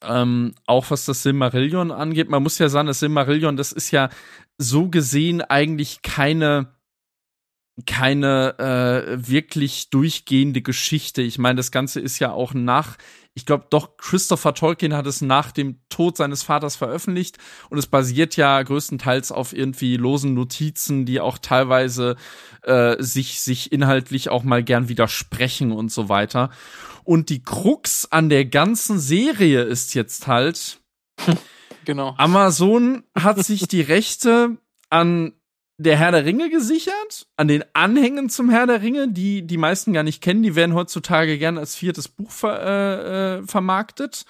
Ähm, 0.02 0.54
auch 0.66 0.90
was 0.90 1.06
das 1.06 1.22
Silmarillion 1.22 1.92
angeht. 1.92 2.28
Man 2.28 2.42
muss 2.42 2.58
ja 2.58 2.68
sagen, 2.68 2.88
das 2.88 3.00
Silmarillion, 3.00 3.56
das 3.56 3.72
ist 3.72 3.90
ja 3.90 4.10
so 4.58 4.90
gesehen 4.90 5.40
eigentlich 5.40 6.02
keine 6.02 6.77
keine 7.86 8.58
äh, 8.58 9.28
wirklich 9.28 9.90
durchgehende 9.90 10.62
Geschichte. 10.62 11.22
Ich 11.22 11.38
meine, 11.38 11.56
das 11.56 11.70
Ganze 11.70 12.00
ist 12.00 12.18
ja 12.18 12.32
auch 12.32 12.54
nach 12.54 12.96
ich 13.38 13.46
glaube 13.46 13.66
doch, 13.70 13.96
Christopher 13.98 14.52
Tolkien 14.52 14.94
hat 14.94 15.06
es 15.06 15.20
nach 15.20 15.52
dem 15.52 15.78
Tod 15.90 16.16
seines 16.16 16.42
Vaters 16.42 16.74
veröffentlicht 16.74 17.38
und 17.70 17.78
es 17.78 17.86
basiert 17.86 18.36
ja 18.36 18.60
größtenteils 18.60 19.30
auf 19.30 19.52
irgendwie 19.52 19.96
losen 19.96 20.34
Notizen, 20.34 21.06
die 21.06 21.20
auch 21.20 21.38
teilweise 21.38 22.16
äh, 22.62 22.96
sich, 22.98 23.40
sich 23.40 23.70
inhaltlich 23.70 24.28
auch 24.28 24.42
mal 24.42 24.64
gern 24.64 24.88
widersprechen 24.88 25.70
und 25.70 25.92
so 25.92 26.08
weiter. 26.08 26.50
Und 27.04 27.28
die 27.28 27.40
Krux 27.40 28.10
an 28.10 28.28
der 28.28 28.44
ganzen 28.44 28.98
Serie 28.98 29.62
ist 29.62 29.94
jetzt 29.94 30.26
halt, 30.26 30.80
genau. 31.84 32.16
Amazon 32.18 33.04
hat 33.16 33.38
sich 33.44 33.68
die 33.68 33.82
Rechte 33.82 34.58
an 34.90 35.37
der 35.78 35.96
Herr 35.96 36.10
der 36.10 36.24
Ringe 36.24 36.50
gesichert, 36.50 37.28
an 37.36 37.46
den 37.46 37.64
Anhängen 37.72 38.28
zum 38.28 38.50
Herr 38.50 38.66
der 38.66 38.82
Ringe, 38.82 39.08
die 39.08 39.46
die 39.46 39.56
meisten 39.56 39.92
gar 39.92 40.02
nicht 40.02 40.20
kennen, 40.20 40.42
die 40.42 40.56
werden 40.56 40.74
heutzutage 40.74 41.38
gern 41.38 41.56
als 41.56 41.76
viertes 41.76 42.08
Buch 42.08 42.30
ver 42.30 42.60
äh, 42.60 43.38
äh, 43.38 43.46
vermarktet. 43.46 44.24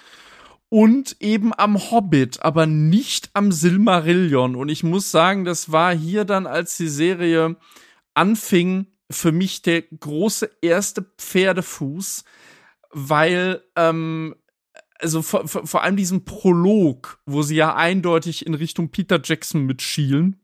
Und 0.71 1.17
eben 1.19 1.51
am 1.51 1.79
Hobbit, 1.89 2.43
aber 2.43 2.67
nicht 2.67 3.31
am 3.33 3.51
Silmarillion. 3.51 4.55
Und 4.55 4.69
ich 4.69 4.83
muss 4.83 5.09
sagen, 5.09 5.43
das 5.43 5.71
war 5.71 5.95
hier 5.95 6.25
dann, 6.25 6.45
als 6.45 6.77
die 6.77 6.87
Serie 6.87 7.55
anfing, 8.13 8.85
für 9.09 9.31
mich 9.31 9.63
der 9.63 9.81
große 9.81 10.47
erste 10.61 11.01
Pferdefuß, 11.17 12.23
weil 12.91 13.63
ähm, 13.75 14.35
also 14.99 15.23
vor, 15.23 15.47
vor 15.47 15.81
allem 15.81 15.95
diesen 15.95 16.23
Prolog, 16.23 17.19
wo 17.25 17.41
sie 17.41 17.55
ja 17.55 17.75
eindeutig 17.75 18.45
in 18.45 18.53
Richtung 18.53 18.91
Peter 18.91 19.19
Jackson 19.23 19.65
mitschielen 19.65 20.39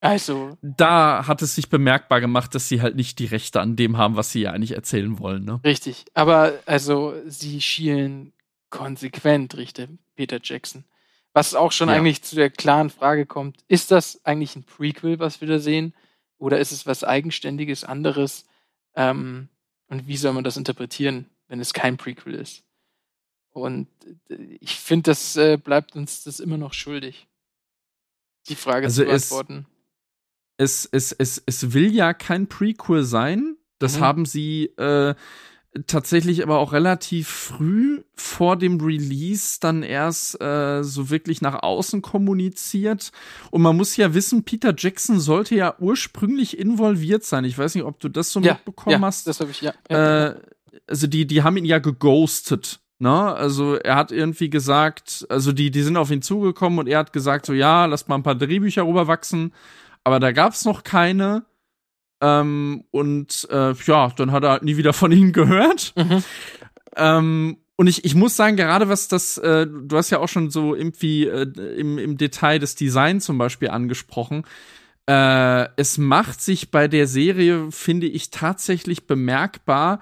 also. 0.00 0.56
Da 0.62 1.26
hat 1.26 1.42
es 1.42 1.54
sich 1.54 1.68
bemerkbar 1.68 2.20
gemacht, 2.20 2.54
dass 2.54 2.68
sie 2.68 2.80
halt 2.80 2.96
nicht 2.96 3.18
die 3.18 3.26
Rechte 3.26 3.60
an 3.60 3.76
dem 3.76 3.98
haben, 3.98 4.16
was 4.16 4.32
sie 4.32 4.42
ja 4.42 4.52
eigentlich 4.52 4.72
erzählen 4.72 5.18
wollen, 5.18 5.44
ne? 5.44 5.60
Richtig. 5.64 6.04
Aber 6.14 6.54
also, 6.66 7.14
sie 7.26 7.60
schielen 7.60 8.32
konsequent 8.70 9.56
Richtung 9.56 9.98
Peter 10.14 10.40
Jackson. 10.42 10.84
Was 11.32 11.54
auch 11.54 11.72
schon 11.72 11.88
ja. 11.88 11.96
eigentlich 11.96 12.22
zu 12.22 12.34
der 12.34 12.50
klaren 12.50 12.90
Frage 12.90 13.26
kommt, 13.26 13.58
ist 13.68 13.90
das 13.90 14.24
eigentlich 14.24 14.56
ein 14.56 14.64
Prequel, 14.64 15.18
was 15.18 15.40
wir 15.40 15.48
da 15.48 15.58
sehen? 15.58 15.94
Oder 16.38 16.58
ist 16.58 16.72
es 16.72 16.86
was 16.86 17.04
Eigenständiges, 17.04 17.84
anderes? 17.84 18.46
Ähm, 18.94 19.48
und 19.88 20.08
wie 20.08 20.16
soll 20.16 20.32
man 20.32 20.44
das 20.44 20.56
interpretieren, 20.56 21.26
wenn 21.48 21.60
es 21.60 21.72
kein 21.72 21.96
Prequel 21.98 22.34
ist? 22.34 22.64
Und 23.50 23.88
äh, 24.28 24.56
ich 24.60 24.80
finde, 24.80 25.10
das 25.10 25.36
äh, 25.36 25.56
bleibt 25.56 25.94
uns 25.94 26.24
das 26.24 26.40
immer 26.40 26.56
noch 26.56 26.72
schuldig, 26.72 27.28
die 28.48 28.56
Frage 28.56 28.86
also 28.86 29.02
zu 29.02 29.08
beantworten. 29.08 29.66
Es, 30.60 30.86
es, 30.92 31.12
es, 31.12 31.42
es 31.46 31.72
will 31.72 31.90
ja 31.90 32.12
kein 32.12 32.46
Prequel 32.46 33.04
sein. 33.04 33.56
Das 33.78 33.96
mhm. 33.96 34.00
haben 34.00 34.26
sie 34.26 34.66
äh, 34.76 35.14
tatsächlich 35.86 36.42
aber 36.42 36.58
auch 36.58 36.74
relativ 36.74 37.28
früh 37.28 38.02
vor 38.14 38.56
dem 38.56 38.78
Release 38.78 39.58
dann 39.58 39.82
erst 39.82 40.38
äh, 40.42 40.82
so 40.82 41.08
wirklich 41.08 41.40
nach 41.40 41.62
außen 41.62 42.02
kommuniziert. 42.02 43.10
Und 43.50 43.62
man 43.62 43.74
muss 43.74 43.96
ja 43.96 44.12
wissen, 44.12 44.44
Peter 44.44 44.74
Jackson 44.76 45.18
sollte 45.18 45.54
ja 45.54 45.76
ursprünglich 45.78 46.58
involviert 46.58 47.24
sein. 47.24 47.44
Ich 47.44 47.56
weiß 47.56 47.74
nicht, 47.74 47.84
ob 47.84 47.98
du 47.98 48.10
das 48.10 48.30
so 48.30 48.40
ja, 48.40 48.52
mitbekommen 48.52 49.00
ja, 49.00 49.06
hast. 49.06 49.26
Das 49.28 49.40
habe 49.40 49.52
ich 49.52 49.62
ja. 49.62 49.72
Äh, 49.88 50.34
also 50.86 51.06
die, 51.06 51.26
die 51.26 51.42
haben 51.42 51.56
ihn 51.56 51.64
ja 51.64 51.78
geghostet. 51.78 52.80
Ne? 52.98 53.10
Also 53.10 53.76
er 53.76 53.96
hat 53.96 54.12
irgendwie 54.12 54.50
gesagt, 54.50 55.24
also 55.30 55.52
die, 55.52 55.70
die 55.70 55.82
sind 55.82 55.96
auf 55.96 56.10
ihn 56.10 56.20
zugekommen 56.20 56.80
und 56.80 56.86
er 56.86 56.98
hat 56.98 57.14
gesagt, 57.14 57.46
so 57.46 57.54
ja, 57.54 57.86
lass 57.86 58.08
mal 58.08 58.16
ein 58.16 58.22
paar 58.22 58.34
Drehbücher 58.34 58.86
rüberwachsen. 58.86 59.54
Aber 60.04 60.20
da 60.20 60.32
gab's 60.32 60.64
noch 60.64 60.84
keine. 60.84 61.44
Ähm, 62.20 62.84
und 62.90 63.48
äh, 63.50 63.72
ja, 63.86 64.08
dann 64.10 64.32
hat 64.32 64.44
er 64.44 64.50
halt 64.50 64.62
nie 64.62 64.76
wieder 64.76 64.92
von 64.92 65.12
ihnen 65.12 65.32
gehört. 65.32 65.94
Mhm. 65.96 66.24
Ähm, 66.96 67.56
und 67.76 67.86
ich, 67.86 68.04
ich 68.04 68.14
muss 68.14 68.36
sagen, 68.36 68.56
gerade 68.56 68.90
was 68.90 69.08
das, 69.08 69.38
äh, 69.38 69.66
du 69.66 69.96
hast 69.96 70.10
ja 70.10 70.18
auch 70.18 70.28
schon 70.28 70.50
so 70.50 70.74
irgendwie 70.74 71.26
äh, 71.26 71.46
im, 71.78 71.96
im 71.96 72.18
Detail 72.18 72.58
das 72.58 72.74
Design 72.74 73.22
zum 73.22 73.38
Beispiel 73.38 73.70
angesprochen. 73.70 74.44
Äh, 75.06 75.68
es 75.76 75.96
macht 75.96 76.42
sich 76.42 76.70
bei 76.70 76.88
der 76.88 77.06
Serie, 77.06 77.72
finde 77.72 78.06
ich, 78.06 78.30
tatsächlich 78.30 79.06
bemerkbar, 79.06 80.00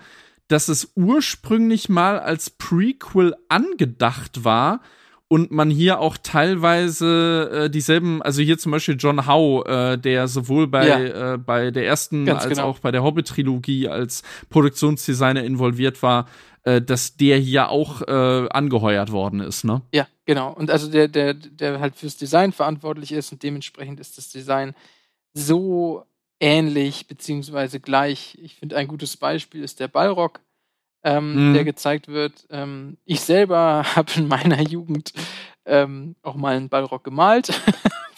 dass 0.48 0.68
es 0.68 0.92
ursprünglich 0.96 1.88
mal 1.88 2.18
als 2.18 2.50
Prequel 2.50 3.37
angedacht 3.48 4.44
war, 4.44 4.80
und 5.29 5.51
man 5.51 5.71
hier 5.71 6.01
auch 6.01 6.17
teilweise 6.17 7.51
äh, 7.67 7.71
dieselben, 7.71 8.23
also 8.23 8.43
hier 8.43 8.59
zum 8.59 8.73
Beispiel 8.73 8.97
John 8.99 9.27
Howe, 9.27 9.64
äh, 9.67 9.99
der 9.99 10.27
sowohl 10.27 10.67
bei, 10.67 10.88
ja. 10.88 11.35
äh, 11.35 11.38
bei 11.38 11.71
der 11.71 11.87
ersten 11.87 12.25
Ganz 12.25 12.43
als 12.45 12.51
genau. 12.51 12.69
auch 12.69 12.79
bei 12.79 12.91
der 12.91 13.03
Hobbit-Trilogie 13.03 13.88
als 13.88 14.23
Produktionsdesigner 14.49 15.45
involviert 15.45 16.03
war, 16.03 16.27
äh, 16.62 16.81
dass 16.81 17.17
der 17.17 17.37
hier 17.37 17.69
auch 17.69 18.01
äh, 18.03 18.49
angeheuert 18.49 19.12
worden 19.12 19.41
ist, 19.41 19.64
ne? 19.64 19.83
Ja, 19.93 20.09
genau. 20.25 20.53
Und 20.53 20.71
also 20.71 20.91
der, 20.91 21.09
der, 21.09 21.35
der 21.35 21.79
halt 21.79 21.97
fürs 21.97 22.17
Design 22.17 22.53
verantwortlich 22.53 23.12
ist 23.12 23.31
und 23.31 23.43
dementsprechend 23.43 24.01
ist 24.01 24.17
das 24.17 24.31
Design 24.31 24.75
so 25.35 26.05
ähnlich 26.41 27.07
beziehungsweise 27.07 27.81
gleich. 27.81 28.38
Ich 28.43 28.55
finde, 28.55 28.77
ein 28.77 28.88
gutes 28.88 29.17
Beispiel 29.19 29.62
ist 29.62 29.79
der 29.79 29.88
Ballrock 29.88 30.41
ähm, 31.09 31.51
mhm. 31.51 31.55
der 31.55 31.64
gezeigt 31.64 32.09
wird. 32.09 32.47
Ähm, 32.51 32.99
ich 33.05 33.21
selber 33.21 33.85
habe 33.97 34.12
in 34.16 34.29
meiner 34.29 34.61
Jugend 34.61 35.12
ähm, 35.64 36.16
auch 36.23 36.37
mal 36.37 36.57
einen 36.57 36.68
Ballrock 36.68 37.05
gemalt. 37.05 37.49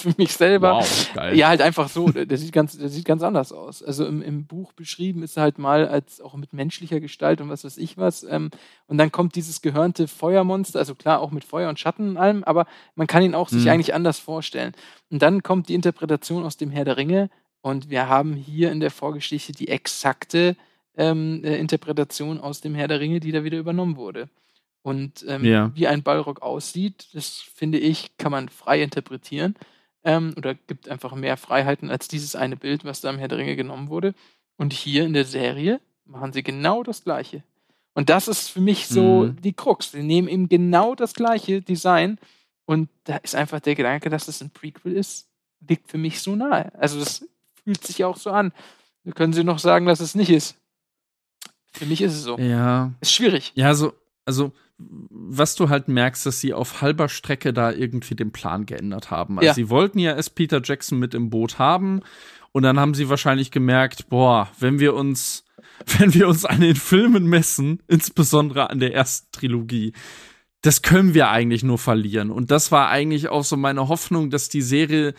für 0.00 0.14
mich 0.16 0.32
selber. 0.32 0.76
Wow. 0.76 1.34
Ja, 1.34 1.48
halt 1.48 1.60
einfach 1.60 1.90
so. 1.90 2.08
Der 2.08 2.38
sieht 2.38 2.52
ganz, 2.52 2.78
der 2.78 2.88
sieht 2.88 3.04
ganz 3.04 3.22
anders 3.22 3.52
aus. 3.52 3.82
Also 3.82 4.06
im, 4.06 4.22
im 4.22 4.46
Buch 4.46 4.72
beschrieben 4.72 5.22
ist 5.22 5.36
er 5.36 5.42
halt 5.42 5.58
mal 5.58 5.86
als 5.86 6.22
auch 6.22 6.34
mit 6.36 6.54
menschlicher 6.54 7.00
Gestalt 7.00 7.42
und 7.42 7.50
was 7.50 7.64
weiß 7.64 7.76
ich 7.76 7.98
was. 7.98 8.22
Ähm, 8.22 8.50
und 8.86 8.96
dann 8.96 9.12
kommt 9.12 9.34
dieses 9.34 9.60
gehörnte 9.60 10.08
Feuermonster, 10.08 10.78
also 10.78 10.94
klar 10.94 11.20
auch 11.20 11.30
mit 11.32 11.44
Feuer 11.44 11.68
und 11.68 11.78
Schatten 11.78 12.08
und 12.08 12.16
allem, 12.16 12.44
aber 12.44 12.66
man 12.94 13.06
kann 13.06 13.22
ihn 13.22 13.34
auch 13.34 13.50
mhm. 13.50 13.58
sich 13.58 13.70
eigentlich 13.70 13.92
anders 13.92 14.18
vorstellen. 14.18 14.72
Und 15.10 15.20
dann 15.20 15.42
kommt 15.42 15.68
die 15.68 15.74
Interpretation 15.74 16.44
aus 16.44 16.56
dem 16.56 16.70
Herr 16.70 16.86
der 16.86 16.96
Ringe 16.96 17.28
und 17.60 17.90
wir 17.90 18.08
haben 18.08 18.34
hier 18.34 18.72
in 18.72 18.80
der 18.80 18.90
Vorgeschichte 18.90 19.52
die 19.52 19.68
exakte 19.68 20.56
ähm, 20.96 21.42
äh, 21.44 21.56
Interpretation 21.58 22.40
aus 22.40 22.60
dem 22.60 22.74
Herr 22.74 22.88
der 22.88 23.00
Ringe, 23.00 23.20
die 23.20 23.32
da 23.32 23.44
wieder 23.44 23.58
übernommen 23.58 23.96
wurde. 23.96 24.28
Und 24.82 25.24
ähm, 25.28 25.44
ja. 25.44 25.70
wie 25.74 25.86
ein 25.86 26.02
Ballrock 26.02 26.42
aussieht, 26.42 27.08
das 27.12 27.38
finde 27.54 27.78
ich, 27.78 28.16
kann 28.16 28.32
man 28.32 28.48
frei 28.48 28.82
interpretieren. 28.82 29.54
Ähm, 30.02 30.32
oder 30.36 30.54
gibt 30.54 30.88
einfach 30.88 31.14
mehr 31.14 31.36
Freiheiten 31.36 31.90
als 31.90 32.08
dieses 32.08 32.34
eine 32.34 32.56
Bild, 32.56 32.84
was 32.84 33.02
da 33.02 33.10
im 33.10 33.18
Herr 33.18 33.28
der 33.28 33.38
Ringe 33.38 33.56
genommen 33.56 33.88
wurde. 33.88 34.14
Und 34.56 34.72
hier 34.72 35.04
in 35.04 35.12
der 35.12 35.26
Serie 35.26 35.80
machen 36.06 36.32
sie 36.32 36.42
genau 36.42 36.82
das 36.82 37.04
Gleiche. 37.04 37.42
Und 37.94 38.08
das 38.08 38.28
ist 38.28 38.48
für 38.48 38.60
mich 38.60 38.88
so 38.88 39.24
mhm. 39.24 39.40
die 39.42 39.52
Krux. 39.52 39.92
Sie 39.92 40.02
nehmen 40.02 40.28
eben 40.28 40.48
genau 40.48 40.94
das 40.94 41.12
gleiche 41.12 41.60
Design 41.60 42.18
und 42.70 42.88
da 43.02 43.16
ist 43.16 43.34
einfach 43.34 43.58
der 43.58 43.74
Gedanke, 43.74 44.10
dass 44.10 44.26
das 44.26 44.40
ein 44.40 44.50
Prequel 44.50 44.92
ist, 44.92 45.28
liegt 45.66 45.90
für 45.90 45.98
mich 45.98 46.22
so 46.22 46.36
nahe. 46.36 46.72
Also 46.78 47.00
das 47.00 47.26
fühlt 47.64 47.84
sich 47.84 48.04
auch 48.04 48.16
so 48.16 48.30
an. 48.30 48.52
Wir 49.02 49.12
können 49.12 49.32
Sie 49.32 49.42
noch 49.42 49.58
sagen, 49.58 49.86
dass 49.86 49.98
es 49.98 50.14
nicht 50.14 50.30
ist. 50.30 50.56
Für 51.72 51.86
mich 51.86 52.00
ist 52.02 52.14
es 52.14 52.22
so. 52.22 52.38
Ja. 52.38 52.92
Ist 53.00 53.12
schwierig. 53.12 53.52
Ja, 53.54 53.74
so, 53.74 53.92
also, 54.24 54.52
was 54.78 55.54
du 55.54 55.68
halt 55.68 55.88
merkst, 55.88 56.24
dass 56.26 56.40
sie 56.40 56.52
auf 56.52 56.80
halber 56.80 57.08
Strecke 57.08 57.52
da 57.52 57.72
irgendwie 57.72 58.14
den 58.14 58.32
Plan 58.32 58.66
geändert 58.66 59.10
haben. 59.10 59.38
Also, 59.38 59.46
ja. 59.46 59.54
sie 59.54 59.68
wollten 59.68 59.98
ja 59.98 60.14
erst 60.14 60.34
Peter 60.34 60.60
Jackson 60.62 60.98
mit 60.98 61.14
im 61.14 61.30
Boot 61.30 61.58
haben 61.58 62.02
und 62.52 62.62
dann 62.62 62.78
haben 62.78 62.94
sie 62.94 63.08
wahrscheinlich 63.08 63.50
gemerkt, 63.50 64.08
boah, 64.08 64.50
wenn 64.58 64.80
wir 64.80 64.94
uns, 64.94 65.44
wenn 65.98 66.14
wir 66.14 66.28
uns 66.28 66.44
an 66.44 66.60
den 66.60 66.76
Filmen 66.76 67.26
messen, 67.26 67.82
insbesondere 67.88 68.70
an 68.70 68.80
der 68.80 68.94
ersten 68.94 69.28
Trilogie, 69.32 69.92
das 70.62 70.82
können 70.82 71.14
wir 71.14 71.30
eigentlich 71.30 71.62
nur 71.62 71.78
verlieren. 71.78 72.30
Und 72.30 72.50
das 72.50 72.70
war 72.70 72.88
eigentlich 72.88 73.28
auch 73.28 73.44
so 73.44 73.56
meine 73.56 73.88
Hoffnung, 73.88 74.30
dass 74.30 74.48
die 74.48 74.62
Serie, 74.62 75.14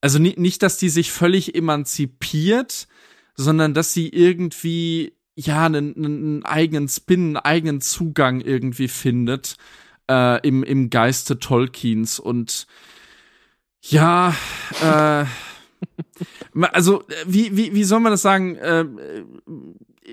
also 0.00 0.18
nicht, 0.18 0.38
nicht 0.38 0.62
dass 0.62 0.76
die 0.76 0.90
sich 0.90 1.10
völlig 1.10 1.54
emanzipiert, 1.54 2.86
sondern 3.34 3.72
dass 3.72 3.92
sie 3.92 4.08
irgendwie 4.08 5.14
ja, 5.36 5.66
einen, 5.66 5.96
einen 5.96 6.44
eigenen 6.44 6.88
Spin, 6.88 7.20
einen 7.20 7.36
eigenen 7.36 7.80
Zugang 7.80 8.40
irgendwie 8.40 8.88
findet 8.88 9.56
äh, 10.08 10.46
im, 10.46 10.62
im 10.62 10.90
Geiste 10.90 11.38
Tolkiens. 11.38 12.18
Und 12.18 12.66
ja, 13.82 14.34
äh, 14.80 15.24
also 16.72 17.04
wie, 17.26 17.56
wie, 17.56 17.74
wie 17.74 17.84
soll 17.84 18.00
man 18.00 18.12
das 18.12 18.22
sagen? 18.22 18.56
Äh, 18.56 18.86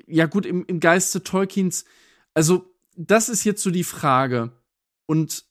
ja, 0.08 0.26
gut, 0.26 0.46
im, 0.46 0.66
im 0.66 0.80
Geiste 0.80 1.24
Tolkiens, 1.24 1.86
also 2.34 2.66
das 2.96 3.30
ist 3.30 3.44
jetzt 3.44 3.64
so 3.64 3.72
die 3.72 3.84
Frage. 3.84 4.52
Und 5.06 5.46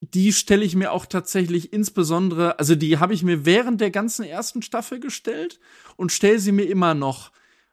die 0.00 0.32
stelle 0.32 0.64
ich 0.64 0.74
mir 0.74 0.90
auch 0.90 1.06
tatsächlich 1.06 1.72
insbesondere, 1.72 2.58
also 2.58 2.74
die 2.74 2.98
habe 2.98 3.14
ich 3.14 3.22
mir 3.22 3.44
während 3.44 3.80
der 3.80 3.90
ganzen 3.90 4.24
ersten 4.24 4.62
Staffel 4.62 4.98
gestellt 4.98 5.60
und 5.96 6.10
stelle 6.10 6.40
sie 6.40 6.52
mir 6.52 6.64
immer 6.64 6.94
noch 6.94 7.30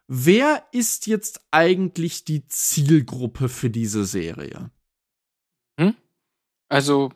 wer 0.10 0.64
ist 0.72 1.08
jetzt 1.08 1.40
eigentlich 1.52 2.26
die 2.26 2.46
Zielgruppe 2.48 3.48
für 3.48 3.70
diese 3.70 4.04
Serie? 4.06 4.72
Hm? 5.80 5.96
Also, 6.68 7.12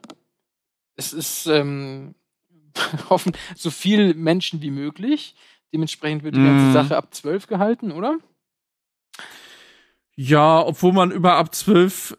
es 0.96 1.12
ist 1.12 1.48
ähm, 1.48 2.16
hoffen 3.10 3.34
so 3.56 3.72
viele 3.72 4.14
Menschen 4.14 4.62
wie 4.62 4.72
möglich. 4.72 5.36
Dementsprechend 5.74 6.24
wird 6.24 6.36
die 6.36 6.44
ganze 6.44 6.68
mm. 6.68 6.74
Sache 6.74 6.96
ab 6.96 7.14
12 7.14 7.48
gehalten, 7.48 7.92
oder? 7.92 8.20
Ja, 10.16 10.64
obwohl 10.64 10.94
man 10.94 11.12
über 11.12 11.36
ab 11.36 11.54
12 11.54 12.16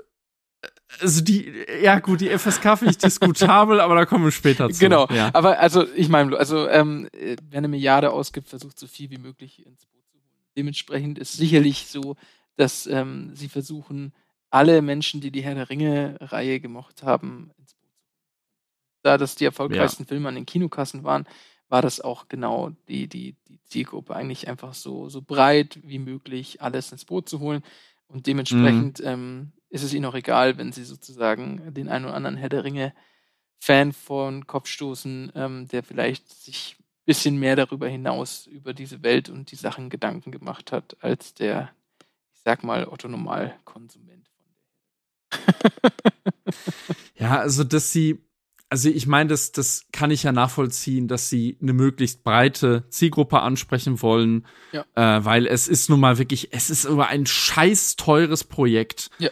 also 1.00 1.22
die, 1.22 1.52
ja 1.82 1.98
gut, 1.98 2.20
die 2.20 2.30
FSK 2.30 2.78
finde 2.78 2.90
ich 2.90 2.98
diskutabel, 2.98 3.80
aber 3.80 3.96
da 3.96 4.06
kommen 4.06 4.24
wir 4.24 4.30
später 4.30 4.70
zu. 4.70 4.78
Genau, 4.78 5.08
ja. 5.10 5.30
aber 5.32 5.58
also 5.58 5.86
ich 5.94 6.08
meine, 6.08 6.36
also 6.36 6.68
ähm, 6.68 7.08
wer 7.12 7.58
eine 7.58 7.66
Milliarde 7.66 8.12
ausgibt, 8.12 8.48
versucht 8.48 8.78
so 8.78 8.86
viel 8.86 9.10
wie 9.10 9.18
möglich 9.18 9.66
ins 9.66 9.86
Dementsprechend 10.56 11.18
ist 11.18 11.34
sicherlich 11.34 11.86
so, 11.86 12.16
dass 12.56 12.86
ähm, 12.86 13.34
sie 13.34 13.48
versuchen, 13.48 14.12
alle 14.50 14.82
Menschen, 14.82 15.20
die 15.20 15.32
die 15.32 15.42
Herr 15.42 15.56
der 15.56 15.68
Ringe-Reihe 15.68 16.60
gemocht 16.60 17.02
haben, 17.02 17.50
ins 17.58 17.74
Boot 17.74 17.90
zu 17.92 18.06
holen. 18.06 18.22
Da 19.02 19.18
das 19.18 19.34
die 19.34 19.44
erfolgreichsten 19.44 20.04
ja. 20.04 20.08
Filme 20.08 20.28
an 20.28 20.36
den 20.36 20.46
Kinokassen 20.46 21.02
waren, 21.02 21.26
war 21.68 21.82
das 21.82 22.00
auch 22.00 22.28
genau 22.28 22.70
die, 22.88 23.08
die, 23.08 23.36
die 23.48 23.60
Zielgruppe, 23.64 24.14
eigentlich 24.14 24.48
einfach 24.48 24.74
so, 24.74 25.08
so 25.08 25.22
breit 25.22 25.80
wie 25.82 25.98
möglich 25.98 26.62
alles 26.62 26.92
ins 26.92 27.04
Boot 27.04 27.28
zu 27.28 27.40
holen. 27.40 27.64
Und 28.06 28.28
dementsprechend 28.28 29.00
mhm. 29.00 29.06
ähm, 29.06 29.52
ist 29.70 29.82
es 29.82 29.92
ihnen 29.92 30.04
auch 30.04 30.14
egal, 30.14 30.56
wenn 30.56 30.70
sie 30.70 30.84
sozusagen 30.84 31.74
den 31.74 31.88
einen 31.88 32.04
oder 32.04 32.14
anderen 32.14 32.36
Herr 32.36 32.48
der 32.48 32.62
Ringe-Fan 32.62 33.92
von 33.92 34.46
Kopf 34.46 34.68
stoßen, 34.68 35.32
ähm, 35.34 35.66
der 35.66 35.82
vielleicht 35.82 36.30
sich 36.30 36.76
bisschen 37.04 37.38
mehr 37.38 37.56
darüber 37.56 37.88
hinaus, 37.88 38.46
über 38.46 38.72
diese 38.74 39.02
Welt 39.02 39.28
und 39.28 39.50
die 39.50 39.56
Sachen 39.56 39.90
Gedanken 39.90 40.30
gemacht 40.30 40.72
hat, 40.72 40.96
als 41.00 41.34
der, 41.34 41.70
ich 42.32 42.40
sag 42.40 42.64
mal, 42.64 42.86
Otto 42.86 43.08
Normalkonsument 43.08 44.24
ja, 47.16 47.38
also 47.38 47.64
dass 47.64 47.92
sie, 47.92 48.24
also 48.68 48.88
ich 48.88 49.06
meine, 49.06 49.30
das, 49.30 49.52
das 49.52 49.86
kann 49.92 50.10
ich 50.10 50.22
ja 50.22 50.32
nachvollziehen, 50.32 51.08
dass 51.08 51.28
sie 51.28 51.58
eine 51.60 51.72
möglichst 51.72 52.24
breite 52.24 52.84
Zielgruppe 52.88 53.40
ansprechen 53.40 54.02
wollen, 54.02 54.46
ja. 54.72 54.84
äh, 54.94 55.24
weil 55.24 55.46
es 55.46 55.68
ist 55.68 55.90
nun 55.90 56.00
mal 56.00 56.18
wirklich, 56.18 56.52
es 56.52 56.70
ist 56.70 56.84
immer 56.84 57.08
ein 57.08 57.26
scheiß 57.26 57.96
teures 57.96 58.44
Projekt. 58.44 59.10
Ja. 59.18 59.30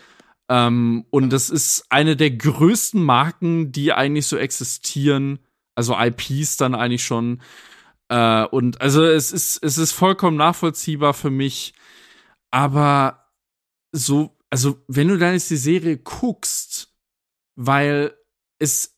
Ähm, 0.49 1.07
und 1.11 1.31
das 1.31 1.51
ist 1.51 1.87
eine 1.89 2.17
der 2.17 2.31
größten 2.31 3.03
Marken, 3.03 3.73
die 3.73 3.93
eigentlich 3.93 4.27
so 4.27 4.37
existieren 4.37 5.39
also 5.75 5.97
IPs 5.99 6.57
dann 6.57 6.75
eigentlich 6.75 7.05
schon. 7.05 7.41
Äh, 8.09 8.45
und 8.47 8.81
also 8.81 9.05
es 9.05 9.33
ist, 9.33 9.63
es 9.63 9.79
ist 9.79 9.93
vollkommen 9.93 10.37
nachvollziehbar 10.37 11.15
für 11.15 11.31
mich. 11.31 11.75
Aber 12.51 13.31
so, 13.93 14.37
also 14.51 14.83
wenn 14.89 15.09
du 15.09 15.19
dann 15.19 15.35
jetzt 15.35 15.51
die 15.51 15.57
Serie 15.57 15.97
guckst, 15.97 16.93
weil 17.57 18.15
es, 18.59 18.97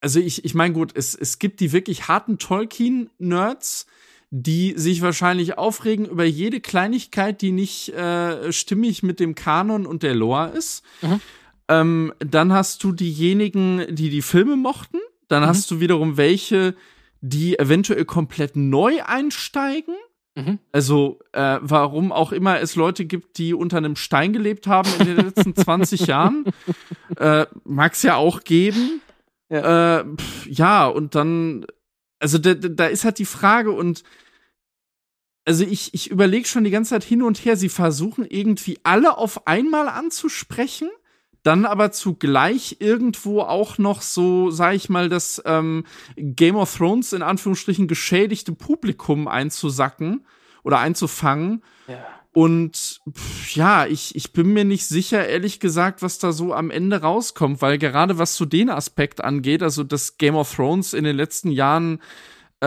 also 0.00 0.20
ich, 0.20 0.44
ich 0.44 0.54
meine 0.54 0.74
gut, 0.74 0.92
es, 0.94 1.14
es 1.14 1.38
gibt 1.38 1.60
die 1.60 1.72
wirklich 1.72 2.08
harten 2.08 2.38
Tolkien-Nerds, 2.38 3.86
die 4.30 4.72
sich 4.76 5.02
wahrscheinlich 5.02 5.58
aufregen 5.58 6.06
über 6.06 6.24
jede 6.24 6.60
Kleinigkeit, 6.60 7.42
die 7.42 7.52
nicht 7.52 7.90
äh, 7.90 8.50
stimmig 8.50 9.02
mit 9.02 9.20
dem 9.20 9.34
Kanon 9.34 9.84
und 9.84 10.02
der 10.02 10.14
Lore 10.14 10.48
ist. 10.50 10.82
Mhm. 11.02 11.20
Ähm, 11.68 12.14
dann 12.18 12.52
hast 12.52 12.82
du 12.82 12.92
diejenigen, 12.92 13.94
die 13.94 14.08
die 14.08 14.22
Filme 14.22 14.56
mochten. 14.56 14.98
Dann 15.32 15.42
mhm. 15.42 15.46
hast 15.46 15.70
du 15.70 15.80
wiederum 15.80 16.18
welche, 16.18 16.74
die 17.22 17.58
eventuell 17.58 18.04
komplett 18.04 18.54
neu 18.54 19.02
einsteigen. 19.02 19.94
Mhm. 20.34 20.58
Also, 20.72 21.20
äh, 21.32 21.58
warum 21.62 22.12
auch 22.12 22.32
immer 22.32 22.60
es 22.60 22.76
Leute 22.76 23.06
gibt, 23.06 23.38
die 23.38 23.54
unter 23.54 23.78
einem 23.78 23.96
Stein 23.96 24.34
gelebt 24.34 24.66
haben 24.66 24.90
in 24.98 25.06
den 25.06 25.16
letzten 25.16 25.56
20 25.56 26.06
Jahren. 26.06 26.44
Äh, 27.16 27.46
Mag 27.64 27.94
es 27.94 28.02
ja 28.02 28.16
auch 28.16 28.44
geben. 28.44 29.00
Ja, 29.48 30.00
äh, 30.00 30.04
pff, 30.16 30.46
ja 30.46 30.86
und 30.86 31.14
dann, 31.14 31.66
also 32.18 32.36
da, 32.38 32.54
da 32.54 32.86
ist 32.86 33.04
halt 33.04 33.18
die 33.18 33.24
Frage 33.24 33.72
und 33.72 34.02
also 35.44 35.64
ich, 35.64 35.92
ich 35.92 36.10
überlege 36.10 36.46
schon 36.46 36.64
die 36.64 36.70
ganze 36.70 36.90
Zeit 36.90 37.04
hin 37.04 37.22
und 37.22 37.44
her, 37.44 37.56
sie 37.56 37.68
versuchen 37.68 38.24
irgendwie 38.24 38.78
alle 38.82 39.18
auf 39.18 39.46
einmal 39.46 39.88
anzusprechen, 39.88 40.88
dann 41.42 41.64
aber 41.64 41.90
zugleich 41.92 42.76
irgendwo 42.80 43.40
auch 43.40 43.78
noch 43.78 44.02
so, 44.02 44.50
sag 44.50 44.74
ich 44.74 44.88
mal, 44.88 45.08
das 45.08 45.42
ähm, 45.44 45.84
Game 46.16 46.56
of 46.56 46.76
Thrones 46.76 47.12
in 47.12 47.22
Anführungsstrichen 47.22 47.88
geschädigte 47.88 48.52
Publikum 48.52 49.28
einzusacken 49.28 50.26
oder 50.62 50.78
einzufangen. 50.78 51.62
Ja. 51.88 52.04
Und 52.34 53.00
pff, 53.12 53.54
ja, 53.54 53.86
ich, 53.86 54.16
ich 54.16 54.32
bin 54.32 54.54
mir 54.54 54.64
nicht 54.64 54.86
sicher, 54.86 55.26
ehrlich 55.26 55.60
gesagt, 55.60 56.00
was 56.00 56.18
da 56.18 56.32
so 56.32 56.54
am 56.54 56.70
Ende 56.70 57.02
rauskommt, 57.02 57.60
weil 57.60 57.76
gerade 57.76 58.18
was 58.18 58.36
zu 58.36 58.46
den 58.46 58.70
Aspekt 58.70 59.22
angeht, 59.22 59.62
also 59.62 59.84
das 59.84 60.16
Game 60.16 60.36
of 60.36 60.54
Thrones 60.54 60.94
in 60.94 61.04
den 61.04 61.16
letzten 61.16 61.50
Jahren 61.50 62.00
äh, 62.62 62.66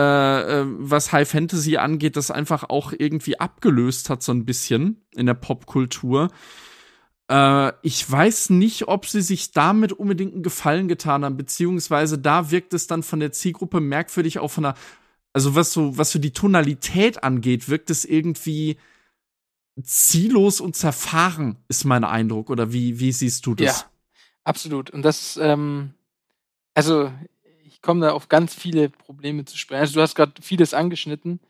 äh, 0.60 0.64
was 0.66 1.10
High 1.12 1.28
Fantasy 1.28 1.78
angeht, 1.78 2.16
das 2.16 2.30
einfach 2.30 2.68
auch 2.68 2.92
irgendwie 2.96 3.40
abgelöst 3.40 4.10
hat, 4.10 4.22
so 4.22 4.30
ein 4.30 4.44
bisschen 4.44 5.06
in 5.16 5.24
der 5.24 5.34
Popkultur. 5.34 6.28
Äh, 7.30 7.72
ich 7.82 8.10
weiß 8.10 8.50
nicht, 8.50 8.88
ob 8.88 9.06
sie 9.06 9.22
sich 9.22 9.52
damit 9.52 9.92
unbedingt 9.92 10.34
einen 10.34 10.42
Gefallen 10.42 10.88
getan 10.88 11.24
haben, 11.24 11.36
beziehungsweise 11.36 12.18
da 12.18 12.50
wirkt 12.50 12.74
es 12.74 12.86
dann 12.86 13.02
von 13.02 13.20
der 13.20 13.32
Zielgruppe 13.32 13.80
merkwürdig 13.80 14.38
auch 14.38 14.50
von 14.50 14.64
der, 14.64 14.74
also 15.32 15.54
was 15.54 15.72
so, 15.72 15.98
was 15.98 16.10
so 16.12 16.18
die 16.18 16.32
Tonalität 16.32 17.22
angeht, 17.24 17.68
wirkt 17.68 17.90
es 17.90 18.04
irgendwie 18.04 18.78
ziellos 19.82 20.60
und 20.60 20.76
zerfahren, 20.76 21.56
ist 21.68 21.84
mein 21.84 22.04
Eindruck. 22.04 22.50
Oder 22.50 22.72
wie, 22.72 22.98
wie 23.00 23.12
siehst 23.12 23.44
du 23.46 23.54
das? 23.54 23.80
Ja, 23.80 23.90
absolut. 24.44 24.90
Und 24.90 25.02
das, 25.02 25.36
ähm, 25.36 25.94
also 26.74 27.12
ich 27.64 27.82
komme 27.82 28.06
da 28.06 28.12
auf 28.12 28.28
ganz 28.28 28.54
viele 28.54 28.88
Probleme 28.88 29.44
zu 29.44 29.58
sprechen. 29.58 29.80
Also 29.80 29.94
du 29.94 30.00
hast 30.00 30.14
gerade 30.14 30.32
vieles 30.40 30.74
angeschnitten. 30.74 31.40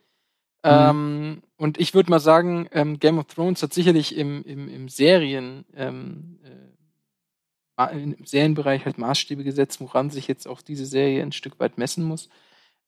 Mhm. 0.63 0.71
Ähm, 0.71 1.41
und 1.57 1.79
ich 1.79 1.93
würde 1.93 2.09
mal 2.09 2.19
sagen, 2.19 2.67
ähm, 2.71 2.99
Game 2.99 3.19
of 3.19 3.27
Thrones 3.27 3.63
hat 3.63 3.73
sicherlich 3.73 4.15
im, 4.15 4.43
im, 4.43 4.67
im 4.69 4.89
Serien, 4.89 5.65
ähm, 5.75 6.39
äh, 7.77 7.99
im 7.99 8.25
Serienbereich 8.25 8.85
halt 8.85 8.97
Maßstäbe 8.97 9.43
gesetzt, 9.43 9.79
woran 9.81 10.09
sich 10.09 10.27
jetzt 10.27 10.47
auch 10.47 10.61
diese 10.61 10.85
Serie 10.85 11.21
ein 11.21 11.31
Stück 11.31 11.59
weit 11.59 11.77
messen 11.77 12.03
muss. 12.03 12.29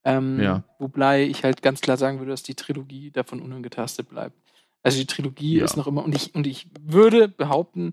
Ähm, 0.04 0.40
ja. 0.40 0.64
Wobei 0.80 1.24
ich 1.24 1.44
halt 1.44 1.62
ganz 1.62 1.82
klar 1.82 1.98
sagen 1.98 2.20
würde, 2.20 2.32
dass 2.32 2.44
die 2.44 2.56
Trilogie 2.56 3.12
davon 3.12 3.42
unangetastet 3.42 4.10
bleibt. 4.10 4.36
Also 4.82 4.98
die 4.98 5.08
Trilogie 5.08 5.58
ja. 5.58 5.66
ist 5.66 5.76
noch 5.76 5.88
immer, 5.88 6.04
und 6.04 6.16
ich, 6.16 6.34
und 6.36 6.48
ich 6.48 6.68
würde 6.80 7.28
behaupten, 7.28 7.92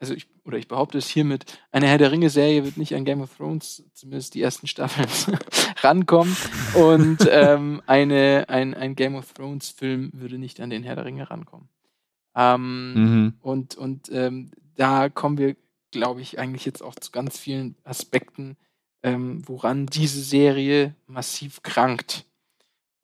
also 0.00 0.14
ich, 0.14 0.26
oder 0.44 0.56
ich 0.56 0.66
behaupte 0.66 0.98
es 0.98 1.08
hiermit, 1.08 1.44
eine 1.70 1.86
Herr 1.86 1.98
der 1.98 2.10
Ringe-Serie 2.10 2.64
wird 2.64 2.78
nicht 2.78 2.94
an 2.94 3.04
Game 3.04 3.20
of 3.20 3.36
Thrones, 3.36 3.84
zumindest 3.92 4.34
die 4.34 4.40
ersten 4.40 4.66
Staffeln, 4.66 5.08
rankommen. 5.82 6.34
Und 6.74 7.18
ähm, 7.30 7.82
eine, 7.86 8.46
ein, 8.48 8.74
ein 8.74 8.96
Game 8.96 9.14
of 9.14 9.32
Thrones-Film 9.34 10.10
würde 10.14 10.38
nicht 10.38 10.58
an 10.60 10.70
den 10.70 10.82
Herr 10.82 10.96
der 10.96 11.04
Ringe 11.04 11.30
rankommen. 11.30 11.68
Ähm, 12.34 12.94
mhm. 12.94 13.34
Und, 13.40 13.76
und 13.76 14.10
ähm, 14.10 14.50
da 14.74 15.10
kommen 15.10 15.36
wir, 15.36 15.54
glaube 15.90 16.22
ich, 16.22 16.38
eigentlich 16.38 16.64
jetzt 16.64 16.82
auch 16.82 16.94
zu 16.94 17.10
ganz 17.10 17.38
vielen 17.38 17.76
Aspekten, 17.84 18.56
ähm, 19.02 19.46
woran 19.46 19.86
diese 19.86 20.22
Serie 20.22 20.94
massiv 21.06 21.62
krankt. 21.62 22.24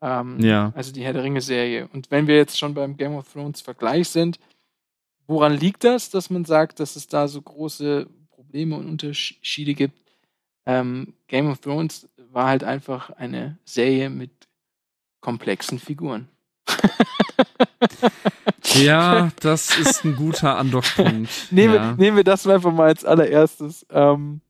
Ähm, 0.01 0.41
ja. 0.41 0.73
Also 0.75 0.93
die 0.93 1.05
Herr 1.05 1.13
der 1.13 1.25
Ringe-Serie. 1.25 1.89
Und 1.93 2.11
wenn 2.11 2.27
wir 2.27 2.37
jetzt 2.37 2.59
schon 2.59 2.73
beim 2.73 2.97
Game 2.97 3.17
of 3.17 3.31
Thrones-Vergleich 3.31 4.09
sind, 4.09 4.39
Woran 5.27 5.57
liegt 5.57 5.85
das, 5.85 6.11
dass 6.11 6.31
man 6.31 6.45
sagt, 6.45 6.81
dass 6.81 6.97
es 6.97 7.09
da 7.09 7.29
so 7.29 7.43
große 7.43 8.07
Probleme 8.31 8.77
und 8.77 8.89
Unterschiede 8.89 9.75
gibt? 9.75 9.99
Ähm, 10.65 11.15
Game 11.27 11.51
of 11.51 11.61
Thrones 11.61 12.09
war 12.31 12.49
halt 12.49 12.65
einfach 12.65 13.11
eine 13.11 13.59
Serie 13.65 14.11
mit 14.11 14.31
komplexen 15.21 15.79
Figuren. 15.79 16.29
ja, 18.75 19.31
das 19.41 19.79
ist 19.79 20.05
ein 20.05 20.17
guter 20.17 20.57
Andockpunkt. 20.59 21.31
nehmen, 21.51 21.75
ja. 21.75 21.93
nehmen 21.95 22.17
wir 22.17 22.25
das 22.25 22.47
einfach 22.47 22.73
mal 22.73 22.89
als 22.89 23.05
allererstes. 23.05 23.87
Ähm, 23.91 24.41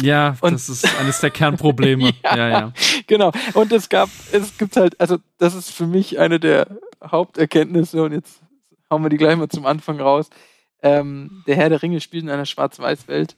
ja, 0.00 0.36
und 0.40 0.52
das 0.52 0.68
ist 0.68 0.86
eines 0.98 1.20
der 1.20 1.30
Kernprobleme. 1.30 2.12
ja, 2.24 2.36
ja, 2.36 2.48
ja, 2.48 2.72
Genau. 3.06 3.30
Und 3.54 3.72
es 3.72 3.88
gab, 3.88 4.08
es 4.32 4.56
gibt 4.56 4.76
halt, 4.76 4.98
also 5.00 5.18
das 5.38 5.54
ist 5.54 5.70
für 5.70 5.86
mich 5.86 6.18
eine 6.18 6.40
der 6.40 6.66
Haupterkenntnisse 7.04 8.02
und 8.02 8.12
jetzt 8.12 8.41
hauen 8.92 9.02
wir 9.02 9.08
die 9.08 9.16
gleich 9.16 9.36
mal 9.36 9.48
zum 9.48 9.66
Anfang 9.66 10.00
raus. 10.00 10.30
Ähm, 10.82 11.42
der 11.46 11.56
Herr 11.56 11.70
der 11.70 11.82
Ringe 11.82 12.00
spielt 12.00 12.24
in 12.24 12.30
einer 12.30 12.46
Schwarz-Weiß-Welt. 12.46 13.36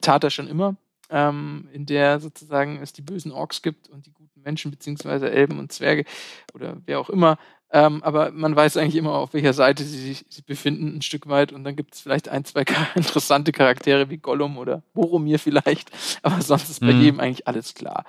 Tat 0.00 0.24
er 0.24 0.30
schon 0.30 0.48
immer. 0.48 0.76
Ähm, 1.08 1.68
in 1.72 1.86
der 1.86 2.18
sozusagen 2.18 2.80
es 2.82 2.92
die 2.92 3.02
bösen 3.02 3.30
Orks 3.30 3.62
gibt 3.62 3.88
und 3.88 4.06
die 4.06 4.12
guten 4.12 4.40
Menschen, 4.42 4.72
beziehungsweise 4.72 5.30
Elben 5.30 5.60
und 5.60 5.70
Zwerge 5.70 6.04
oder 6.52 6.78
wer 6.84 6.98
auch 6.98 7.10
immer. 7.10 7.38
Ähm, 7.70 8.02
aber 8.02 8.30
man 8.32 8.56
weiß 8.56 8.76
eigentlich 8.76 8.96
immer, 8.96 9.12
auf 9.12 9.34
welcher 9.34 9.52
Seite 9.52 9.84
sie 9.84 9.98
sich 9.98 10.24
befinden, 10.46 10.96
ein 10.96 11.02
Stück 11.02 11.28
weit. 11.28 11.52
Und 11.52 11.64
dann 11.64 11.76
gibt 11.76 11.94
es 11.94 12.00
vielleicht 12.00 12.28
ein, 12.28 12.44
zwei 12.44 12.64
interessante 12.94 13.52
Charaktere 13.52 14.10
wie 14.10 14.18
Gollum 14.18 14.56
oder 14.58 14.82
Boromir 14.94 15.38
vielleicht. 15.38 15.90
Aber 16.22 16.40
sonst 16.40 16.70
ist 16.70 16.80
bei 16.80 16.92
mhm. 16.92 17.02
jedem 17.02 17.20
eigentlich 17.20 17.46
alles 17.46 17.74
klar. 17.74 18.04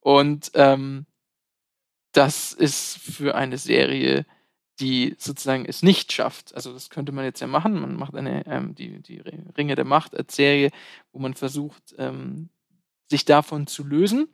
Und 0.00 0.50
ähm, 0.54 1.06
das 2.12 2.52
ist 2.52 2.98
für 2.98 3.34
eine 3.34 3.58
Serie 3.58 4.26
die 4.80 5.14
sozusagen 5.18 5.64
es 5.66 5.82
nicht 5.82 6.12
schafft. 6.12 6.54
Also 6.54 6.72
das 6.72 6.90
könnte 6.90 7.12
man 7.12 7.24
jetzt 7.24 7.40
ja 7.40 7.46
machen. 7.46 7.80
Man 7.80 7.96
macht 7.96 8.14
eine 8.14 8.46
ähm, 8.46 8.74
die, 8.74 9.00
die 9.00 9.22
Ringe 9.56 9.74
der 9.74 9.84
Macht 9.84 10.16
als 10.16 10.34
Serie, 10.34 10.70
wo 11.12 11.18
man 11.18 11.34
versucht, 11.34 11.94
ähm, 11.98 12.48
sich 13.08 13.24
davon 13.24 13.66
zu 13.66 13.84
lösen, 13.84 14.28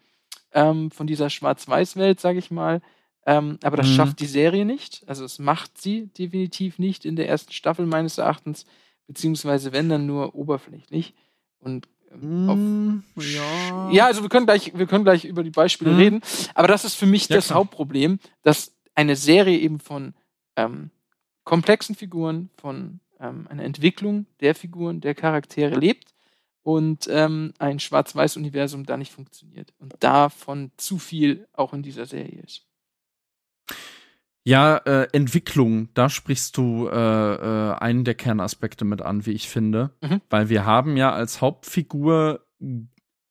ähm, 0.52 0.90
von 0.90 1.06
dieser 1.06 1.30
Schwarz-Weiß-Welt, 1.30 2.20
sage 2.20 2.38
ich 2.38 2.50
mal. 2.50 2.80
Ähm, 3.26 3.58
aber 3.62 3.76
das 3.76 3.88
mhm. 3.88 3.94
schafft 3.94 4.20
die 4.20 4.26
Serie 4.26 4.64
nicht. 4.64 5.02
Also 5.06 5.24
es 5.24 5.38
macht 5.38 5.78
sie 5.78 6.06
definitiv 6.06 6.78
nicht 6.78 7.04
in 7.04 7.16
der 7.16 7.28
ersten 7.28 7.52
Staffel 7.52 7.86
meines 7.86 8.18
Erachtens, 8.18 8.66
beziehungsweise 9.06 9.72
wenn 9.72 9.88
dann 9.88 10.06
nur 10.06 10.34
oberflächlich. 10.34 11.14
Und 11.58 11.88
Mm, 12.20 13.02
ja. 13.16 13.90
ja, 13.90 14.06
also 14.06 14.22
wir 14.22 14.28
können 14.28 14.46
gleich, 14.46 14.72
wir 14.74 14.86
können 14.86 15.04
gleich 15.04 15.24
über 15.24 15.42
die 15.42 15.50
Beispiele 15.50 15.92
mm. 15.92 15.96
reden. 15.96 16.20
Aber 16.54 16.68
das 16.68 16.84
ist 16.84 16.94
für 16.94 17.06
mich 17.06 17.28
ja, 17.28 17.36
das 17.36 17.46
klar. 17.46 17.58
Hauptproblem, 17.60 18.20
dass 18.42 18.72
eine 18.94 19.16
Serie 19.16 19.58
eben 19.58 19.80
von 19.80 20.14
ähm, 20.56 20.90
komplexen 21.44 21.94
Figuren, 21.94 22.50
von 22.56 23.00
ähm, 23.20 23.46
einer 23.48 23.64
Entwicklung 23.64 24.26
der 24.40 24.54
Figuren, 24.54 25.00
der 25.00 25.14
Charaktere 25.14 25.74
lebt 25.74 26.14
und 26.62 27.06
ähm, 27.08 27.54
ein 27.58 27.78
Schwarz-Weiß-Universum 27.78 28.84
da 28.84 28.96
nicht 28.96 29.12
funktioniert 29.12 29.72
und 29.78 29.94
davon 30.00 30.72
zu 30.76 30.98
viel 30.98 31.46
auch 31.52 31.72
in 31.72 31.82
dieser 31.82 32.06
Serie 32.06 32.42
ist. 32.42 32.66
Ja, 34.44 34.76
äh, 34.78 35.08
Entwicklung, 35.12 35.88
da 35.94 36.08
sprichst 36.08 36.56
du 36.56 36.86
äh, 36.86 36.94
äh, 36.94 37.74
einen 37.74 38.04
der 38.04 38.14
Kernaspekte 38.14 38.84
mit 38.84 39.02
an, 39.02 39.26
wie 39.26 39.32
ich 39.32 39.48
finde. 39.48 39.90
Mhm. 40.00 40.20
Weil 40.30 40.48
wir 40.48 40.64
haben 40.64 40.96
ja 40.96 41.12
als 41.12 41.40
Hauptfigur 41.40 42.46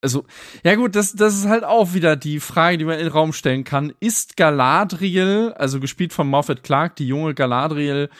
also, 0.05 0.23
ja 0.63 0.75
gut, 0.75 0.95
das, 0.95 1.13
das 1.13 1.35
ist 1.35 1.47
halt 1.47 1.63
auch 1.63 1.95
wieder 1.95 2.15
die 2.15 2.39
Frage, 2.39 2.77
die 2.77 2.85
man 2.85 2.99
in 2.99 3.05
den 3.05 3.11
Raum 3.11 3.33
stellen 3.33 3.63
kann. 3.63 3.91
Ist 3.99 4.37
Galadriel, 4.37 5.51
also 5.57 5.79
gespielt 5.79 6.13
von 6.13 6.27
Moffat 6.27 6.61
Clark, 6.61 6.95
die 6.97 7.07
junge 7.07 7.33
Galadriel, 7.33 8.11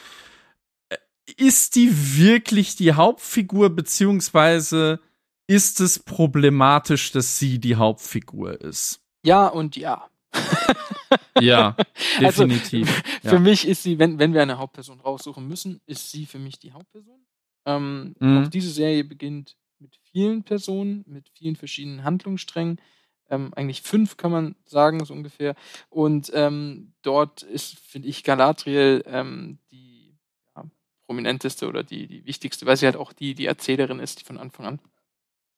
äh, 0.88 0.96
ist 1.36 1.76
die 1.76 2.18
wirklich 2.18 2.74
die 2.74 2.94
Hauptfigur, 2.94 3.70
beziehungsweise 3.70 4.98
ist 5.46 5.78
es 5.78 6.00
problematisch, 6.00 7.12
dass 7.12 7.38
sie 7.38 7.60
die 7.60 7.76
Hauptfigur 7.76 8.60
ist? 8.60 9.00
Ja 9.24 9.46
und 9.46 9.76
ja. 9.76 10.08
ja, 11.40 11.76
also, 12.18 12.46
definitiv. 12.46 12.88
Also, 12.88 13.10
für 13.22 13.34
ja. 13.36 13.40
mich 13.40 13.68
ist 13.68 13.84
sie, 13.84 14.00
wenn, 14.00 14.18
wenn 14.18 14.34
wir 14.34 14.42
eine 14.42 14.58
Hauptperson 14.58 14.98
raussuchen 14.98 15.46
müssen, 15.46 15.80
ist 15.86 16.10
sie 16.10 16.26
für 16.26 16.40
mich 16.40 16.58
die 16.58 16.72
Hauptperson. 16.72 17.24
Ähm, 17.64 18.16
mhm. 18.18 18.42
Auch 18.42 18.48
diese 18.48 18.70
Serie 18.70 19.04
beginnt 19.04 19.56
mit 19.78 19.98
vielen 20.10 20.42
Personen, 20.42 21.04
mit 21.06 21.28
vielen 21.30 21.56
verschiedenen 21.56 22.04
Handlungssträngen. 22.04 22.80
Ähm, 23.28 23.52
eigentlich 23.54 23.82
fünf 23.82 24.16
kann 24.16 24.30
man 24.30 24.54
sagen, 24.64 25.04
so 25.04 25.12
ungefähr. 25.12 25.54
Und 25.90 26.30
ähm, 26.34 26.92
dort 27.02 27.42
ist, 27.42 27.78
finde 27.78 28.08
ich, 28.08 28.24
Galadriel 28.24 29.02
ähm, 29.06 29.58
die 29.70 30.16
ja, 30.54 30.64
prominenteste 31.06 31.68
oder 31.68 31.82
die, 31.82 32.06
die 32.06 32.24
wichtigste, 32.24 32.66
weil 32.66 32.76
sie 32.76 32.86
halt 32.86 32.96
auch 32.96 33.12
die, 33.12 33.34
die 33.34 33.46
Erzählerin 33.46 33.98
ist, 33.98 34.20
die 34.20 34.24
von 34.24 34.38
Anfang 34.38 34.66
an 34.66 34.80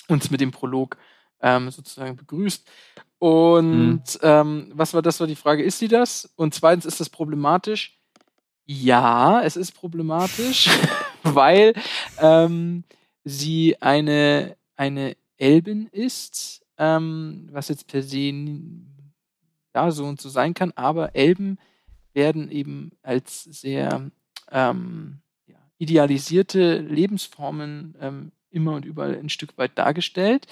uns 0.08 0.30
mit 0.30 0.40
dem 0.40 0.50
Prolog 0.50 0.96
ähm, 1.40 1.70
sozusagen 1.70 2.16
begrüßt. 2.16 2.66
Und 3.18 4.02
mhm. 4.22 4.72
was 4.74 4.94
war 4.94 5.02
das 5.02 5.18
war 5.18 5.26
die 5.26 5.36
Frage, 5.36 5.62
ist 5.64 5.78
sie 5.78 5.88
das? 5.88 6.32
Und 6.36 6.54
zweitens, 6.54 6.86
ist 6.86 7.00
das 7.00 7.10
problematisch? 7.10 7.98
Ja, 8.64 9.42
es 9.42 9.56
ist 9.56 9.72
problematisch, 9.72 10.68
weil 11.22 11.72
ähm, 12.20 12.84
sie 13.28 13.76
eine, 13.80 14.56
eine 14.76 15.16
Elbin 15.36 15.86
ist, 15.86 16.64
ähm, 16.78 17.48
was 17.52 17.68
jetzt 17.68 17.86
per 17.86 18.02
se 18.02 18.32
ja, 19.74 19.90
so 19.90 20.06
und 20.06 20.20
so 20.20 20.28
sein 20.28 20.54
kann, 20.54 20.72
aber 20.74 21.14
Elben 21.14 21.58
werden 22.14 22.50
eben 22.50 22.92
als 23.02 23.44
sehr 23.44 24.10
ähm, 24.50 25.18
ja, 25.46 25.58
idealisierte 25.78 26.78
Lebensformen 26.78 27.94
ähm, 28.00 28.32
immer 28.50 28.74
und 28.74 28.84
überall 28.84 29.16
ein 29.16 29.28
Stück 29.28 29.56
weit 29.58 29.76
dargestellt. 29.78 30.46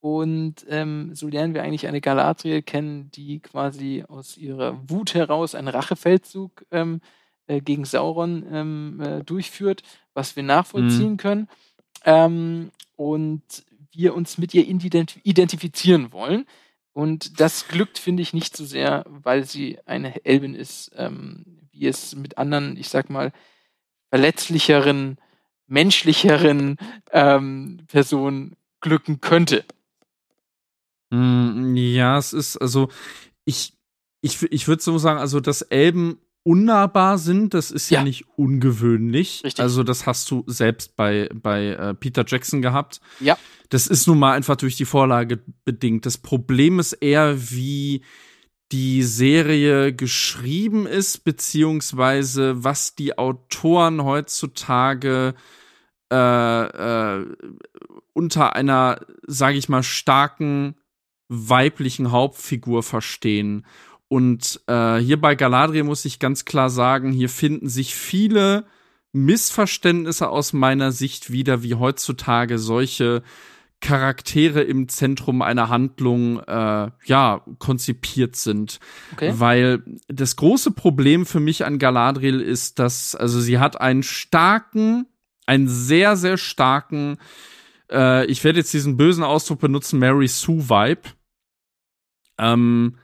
Und 0.00 0.66
ähm, 0.68 1.14
so 1.14 1.26
lernen 1.26 1.54
wir 1.54 1.62
eigentlich 1.62 1.86
eine 1.86 2.00
Galadriel 2.00 2.62
kennen, 2.62 3.10
die 3.12 3.40
quasi 3.40 4.04
aus 4.06 4.36
ihrer 4.36 4.78
Wut 4.88 5.14
heraus 5.14 5.54
einen 5.54 5.68
Rachefeldzug 5.68 6.66
ähm, 6.70 7.00
äh, 7.46 7.60
gegen 7.60 7.84
Sauron 7.84 8.44
ähm, 8.50 9.00
äh, 9.00 9.24
durchführt, 9.24 9.82
was 10.14 10.36
wir 10.36 10.42
nachvollziehen 10.42 11.12
mhm. 11.12 11.16
können. 11.16 11.48
Ähm, 12.06 12.70
und 12.94 13.42
wir 13.92 14.14
uns 14.14 14.38
mit 14.38 14.54
ihr 14.54 14.66
identifizieren 14.66 16.12
wollen. 16.12 16.46
Und 16.92 17.40
das 17.40 17.68
glückt, 17.68 17.98
finde 17.98 18.22
ich, 18.22 18.32
nicht 18.32 18.56
so 18.56 18.64
sehr, 18.64 19.04
weil 19.06 19.44
sie 19.44 19.78
eine 19.84 20.24
Elbin 20.24 20.54
ist, 20.54 20.92
ähm, 20.96 21.44
wie 21.70 21.86
es 21.86 22.16
mit 22.16 22.38
anderen, 22.38 22.76
ich 22.78 22.88
sag 22.88 23.10
mal, 23.10 23.32
verletzlicheren, 24.08 25.18
menschlicheren 25.66 26.78
ähm, 27.10 27.80
Personen 27.88 28.56
glücken 28.80 29.20
könnte. 29.20 29.64
Mm, 31.10 31.76
ja, 31.76 32.16
es 32.16 32.32
ist, 32.32 32.56
also, 32.56 32.88
ich, 33.44 33.74
ich, 34.22 34.42
ich 34.44 34.68
würde 34.68 34.82
so 34.82 34.96
sagen, 34.96 35.18
also, 35.18 35.40
dass 35.40 35.62
Elben 35.62 36.18
unnahbar 36.46 37.18
sind, 37.18 37.54
das 37.54 37.72
ist 37.72 37.90
ja, 37.90 37.98
ja 37.98 38.04
nicht 38.04 38.24
ungewöhnlich. 38.36 39.42
Richtig. 39.44 39.60
Also 39.60 39.82
das 39.82 40.06
hast 40.06 40.30
du 40.30 40.44
selbst 40.46 40.94
bei, 40.96 41.28
bei 41.34 41.70
äh, 41.70 41.94
Peter 41.94 42.24
Jackson 42.26 42.62
gehabt. 42.62 43.00
Ja. 43.18 43.36
Das 43.68 43.88
ist 43.88 44.06
nun 44.06 44.20
mal 44.20 44.32
einfach 44.32 44.54
durch 44.54 44.76
die 44.76 44.84
Vorlage 44.84 45.40
bedingt. 45.64 46.06
Das 46.06 46.18
Problem 46.18 46.78
ist 46.78 46.92
eher, 46.92 47.50
wie 47.50 48.02
die 48.70 49.02
Serie 49.02 49.92
geschrieben 49.92 50.86
ist, 50.86 51.24
beziehungsweise 51.24 52.62
was 52.62 52.94
die 52.94 53.18
Autoren 53.18 54.04
heutzutage 54.04 55.34
äh, 56.12 56.16
äh, 56.64 57.26
unter 58.12 58.54
einer, 58.54 59.00
sage 59.26 59.58
ich 59.58 59.68
mal, 59.68 59.82
starken 59.82 60.76
weiblichen 61.28 62.12
Hauptfigur 62.12 62.84
verstehen. 62.84 63.66
Und 64.08 64.60
äh, 64.66 64.96
hier 64.98 65.20
bei 65.20 65.34
Galadriel 65.34 65.82
muss 65.82 66.04
ich 66.04 66.18
ganz 66.18 66.44
klar 66.44 66.70
sagen, 66.70 67.12
hier 67.12 67.28
finden 67.28 67.68
sich 67.68 67.94
viele 67.94 68.66
Missverständnisse 69.12 70.28
aus 70.28 70.52
meiner 70.52 70.92
Sicht 70.92 71.32
wieder, 71.32 71.62
wie 71.62 71.74
heutzutage 71.74 72.58
solche 72.58 73.22
Charaktere 73.80 74.62
im 74.62 74.88
Zentrum 74.88 75.42
einer 75.42 75.68
Handlung 75.68 76.40
äh, 76.40 76.90
ja 77.04 77.44
konzipiert 77.58 78.36
sind, 78.36 78.78
okay. 79.12 79.32
weil 79.36 79.82
das 80.08 80.36
große 80.36 80.70
Problem 80.70 81.26
für 81.26 81.40
mich 81.40 81.64
an 81.64 81.78
Galadriel 81.78 82.40
ist, 82.40 82.78
dass 82.78 83.14
also 83.14 83.38
sie 83.38 83.58
hat 83.58 83.80
einen 83.80 84.02
starken, 84.02 85.06
einen 85.46 85.68
sehr 85.68 86.16
sehr 86.16 86.38
starken, 86.38 87.18
äh, 87.90 88.24
ich 88.26 88.44
werde 88.44 88.60
jetzt 88.60 88.72
diesen 88.72 88.96
bösen 88.96 89.24
Ausdruck 89.24 89.60
benutzen, 89.60 89.98
Mary 89.98 90.28
Sue 90.28 90.68
Vibe. 90.68 91.02
Ähm, 92.38 92.96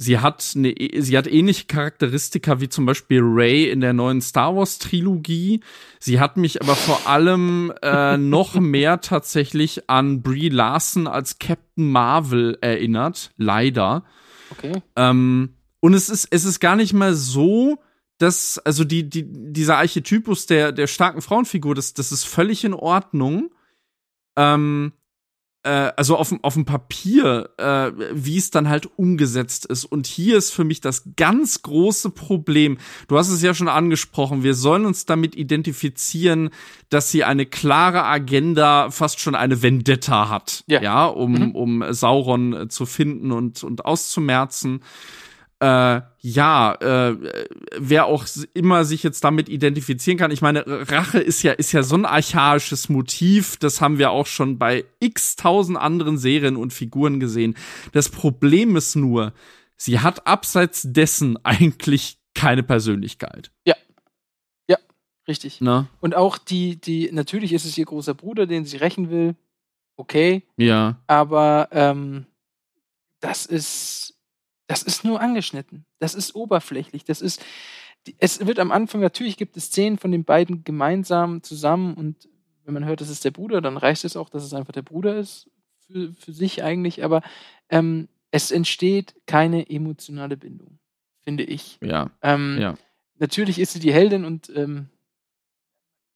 sie 0.00 0.18
hat 0.18 0.52
eine, 0.56 0.74
sie 0.98 1.18
hat 1.18 1.26
ähnliche 1.26 1.66
Charakteristika 1.66 2.58
wie 2.60 2.70
zum 2.70 2.86
Beispiel 2.86 3.20
Ray 3.22 3.70
in 3.70 3.82
der 3.82 3.92
neuen 3.92 4.22
Star 4.22 4.56
Wars 4.56 4.78
Trilogie. 4.78 5.60
Sie 5.98 6.18
hat 6.18 6.38
mich 6.38 6.62
aber 6.62 6.74
vor 6.74 7.06
allem 7.06 7.70
äh, 7.82 8.16
noch 8.16 8.54
mehr 8.54 9.02
tatsächlich 9.02 9.90
an 9.90 10.22
Brie 10.22 10.48
Larson 10.48 11.06
als 11.06 11.38
Captain 11.38 11.90
Marvel 11.90 12.56
erinnert, 12.62 13.32
leider. 13.36 14.04
Okay. 14.52 14.82
Ähm, 14.96 15.56
und 15.80 15.92
es 15.92 16.08
ist 16.08 16.28
es 16.30 16.44
ist 16.46 16.60
gar 16.60 16.76
nicht 16.76 16.94
mal 16.94 17.14
so, 17.14 17.76
dass 18.16 18.58
also 18.58 18.84
die 18.84 19.06
die 19.08 19.26
dieser 19.26 19.76
Archetypus 19.76 20.46
der 20.46 20.72
der 20.72 20.86
starken 20.86 21.20
Frauenfigur, 21.20 21.74
das 21.74 21.92
das 21.92 22.10
ist 22.10 22.24
völlig 22.24 22.64
in 22.64 22.72
Ordnung. 22.72 23.50
Ähm, 24.34 24.92
äh, 25.62 25.92
also 25.96 26.16
auf, 26.16 26.34
auf 26.42 26.54
dem 26.54 26.64
Papier, 26.64 27.50
äh, 27.58 27.92
wie 28.12 28.38
es 28.38 28.50
dann 28.50 28.68
halt 28.68 28.88
umgesetzt 28.98 29.66
ist. 29.66 29.84
Und 29.84 30.06
hier 30.06 30.38
ist 30.38 30.50
für 30.50 30.64
mich 30.64 30.80
das 30.80 31.04
ganz 31.16 31.62
große 31.62 32.10
Problem. 32.10 32.78
Du 33.08 33.18
hast 33.18 33.28
es 33.28 33.42
ja 33.42 33.54
schon 33.54 33.68
angesprochen. 33.68 34.42
Wir 34.42 34.54
sollen 34.54 34.86
uns 34.86 35.04
damit 35.04 35.36
identifizieren, 35.36 36.50
dass 36.88 37.10
sie 37.10 37.24
eine 37.24 37.46
klare 37.46 38.04
Agenda, 38.04 38.90
fast 38.90 39.20
schon 39.20 39.34
eine 39.34 39.62
Vendetta 39.62 40.28
hat. 40.28 40.64
Ja, 40.66 40.82
ja 40.82 41.06
um, 41.06 41.32
mhm. 41.32 41.54
um 41.54 41.92
Sauron 41.92 42.70
zu 42.70 42.86
finden 42.86 43.32
und, 43.32 43.62
und 43.62 43.84
auszumerzen 43.84 44.80
äh, 45.60 46.00
ja, 46.20 46.74
äh, 46.74 47.16
wer 47.78 48.06
auch 48.06 48.26
immer 48.54 48.84
sich 48.84 49.02
jetzt 49.02 49.22
damit 49.22 49.48
identifizieren 49.48 50.18
kann. 50.18 50.30
Ich 50.30 50.40
meine, 50.40 50.64
Rache 50.66 51.18
ist 51.18 51.42
ja, 51.42 51.52
ist 51.52 51.72
ja 51.72 51.82
so 51.82 51.96
ein 51.96 52.06
archaisches 52.06 52.88
Motiv. 52.88 53.58
Das 53.58 53.80
haben 53.80 53.98
wir 53.98 54.10
auch 54.10 54.26
schon 54.26 54.58
bei 54.58 54.84
x 55.00 55.36
tausend 55.36 55.78
anderen 55.78 56.16
Serien 56.16 56.56
und 56.56 56.72
Figuren 56.72 57.20
gesehen. 57.20 57.56
Das 57.92 58.08
Problem 58.08 58.74
ist 58.76 58.96
nur, 58.96 59.34
sie 59.76 60.00
hat 60.00 60.26
abseits 60.26 60.82
dessen 60.86 61.42
eigentlich 61.44 62.18
keine 62.34 62.62
Persönlichkeit. 62.62 63.50
Ja. 63.66 63.74
Ja, 64.66 64.78
richtig. 65.28 65.58
Na? 65.60 65.88
Und 66.00 66.14
auch 66.14 66.38
die, 66.38 66.80
die, 66.80 67.10
natürlich 67.12 67.52
ist 67.52 67.66
es 67.66 67.76
ihr 67.76 67.84
großer 67.84 68.14
Bruder, 68.14 68.46
den 68.46 68.64
sie 68.64 68.78
rächen 68.78 69.10
will. 69.10 69.36
Okay. 69.96 70.42
Ja. 70.56 71.02
Aber 71.06 71.68
ähm, 71.72 72.24
das 73.20 73.44
ist 73.44 74.19
das 74.70 74.84
ist 74.84 75.04
nur 75.04 75.20
angeschnitten. 75.20 75.84
Das 75.98 76.14
ist 76.14 76.36
oberflächlich. 76.36 77.04
Das 77.04 77.20
ist, 77.20 77.44
es 78.18 78.46
wird 78.46 78.60
am 78.60 78.70
Anfang, 78.70 79.00
natürlich 79.00 79.36
gibt 79.36 79.56
es 79.56 79.64
Szenen 79.64 79.98
von 79.98 80.12
den 80.12 80.24
beiden 80.24 80.62
gemeinsam 80.62 81.42
zusammen 81.42 81.94
und 81.94 82.28
wenn 82.64 82.74
man 82.74 82.84
hört, 82.84 83.00
das 83.00 83.10
ist 83.10 83.24
der 83.24 83.32
Bruder, 83.32 83.60
dann 83.60 83.76
reicht 83.76 84.04
es 84.04 84.16
auch, 84.16 84.28
dass 84.28 84.44
es 84.44 84.54
einfach 84.54 84.72
der 84.72 84.82
Bruder 84.82 85.16
ist 85.16 85.50
für, 85.88 86.12
für 86.12 86.32
sich 86.32 86.62
eigentlich, 86.62 87.02
aber 87.02 87.22
ähm, 87.68 88.08
es 88.30 88.52
entsteht 88.52 89.16
keine 89.26 89.68
emotionale 89.68 90.36
Bindung, 90.36 90.78
finde 91.18 91.42
ich. 91.42 91.80
Ja. 91.82 92.12
Ähm, 92.22 92.58
ja. 92.60 92.74
Natürlich 93.18 93.58
ist 93.58 93.72
sie 93.72 93.80
die 93.80 93.92
Heldin 93.92 94.24
und 94.24 94.52
ähm, 94.54 94.88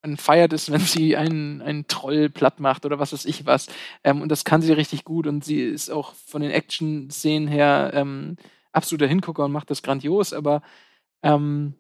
man 0.04 0.16
feiert 0.16 0.52
es, 0.52 0.70
wenn 0.72 0.80
sie 0.80 1.16
einen, 1.16 1.62
einen 1.62 1.86
Troll 1.88 2.28
platt 2.28 2.60
macht 2.60 2.84
oder 2.84 2.98
was 2.98 3.12
weiß 3.12 3.24
ich 3.24 3.46
was. 3.46 3.68
Ähm, 4.04 4.20
und 4.20 4.28
das 4.28 4.44
kann 4.44 4.62
sie 4.62 4.72
richtig 4.72 5.04
gut 5.04 5.26
und 5.26 5.44
sie 5.44 5.60
ist 5.60 5.90
auch 5.90 6.14
von 6.26 6.42
den 6.42 6.50
Action-Szenen 6.50 7.48
her 7.48 7.90
ähm, 7.94 8.36
absoluter 8.72 9.06
Hingucker 9.06 9.44
und 9.44 9.52
macht 9.52 9.70
das 9.70 9.82
grandios, 9.82 10.32
aber 10.32 10.62
ähm, 11.22 11.74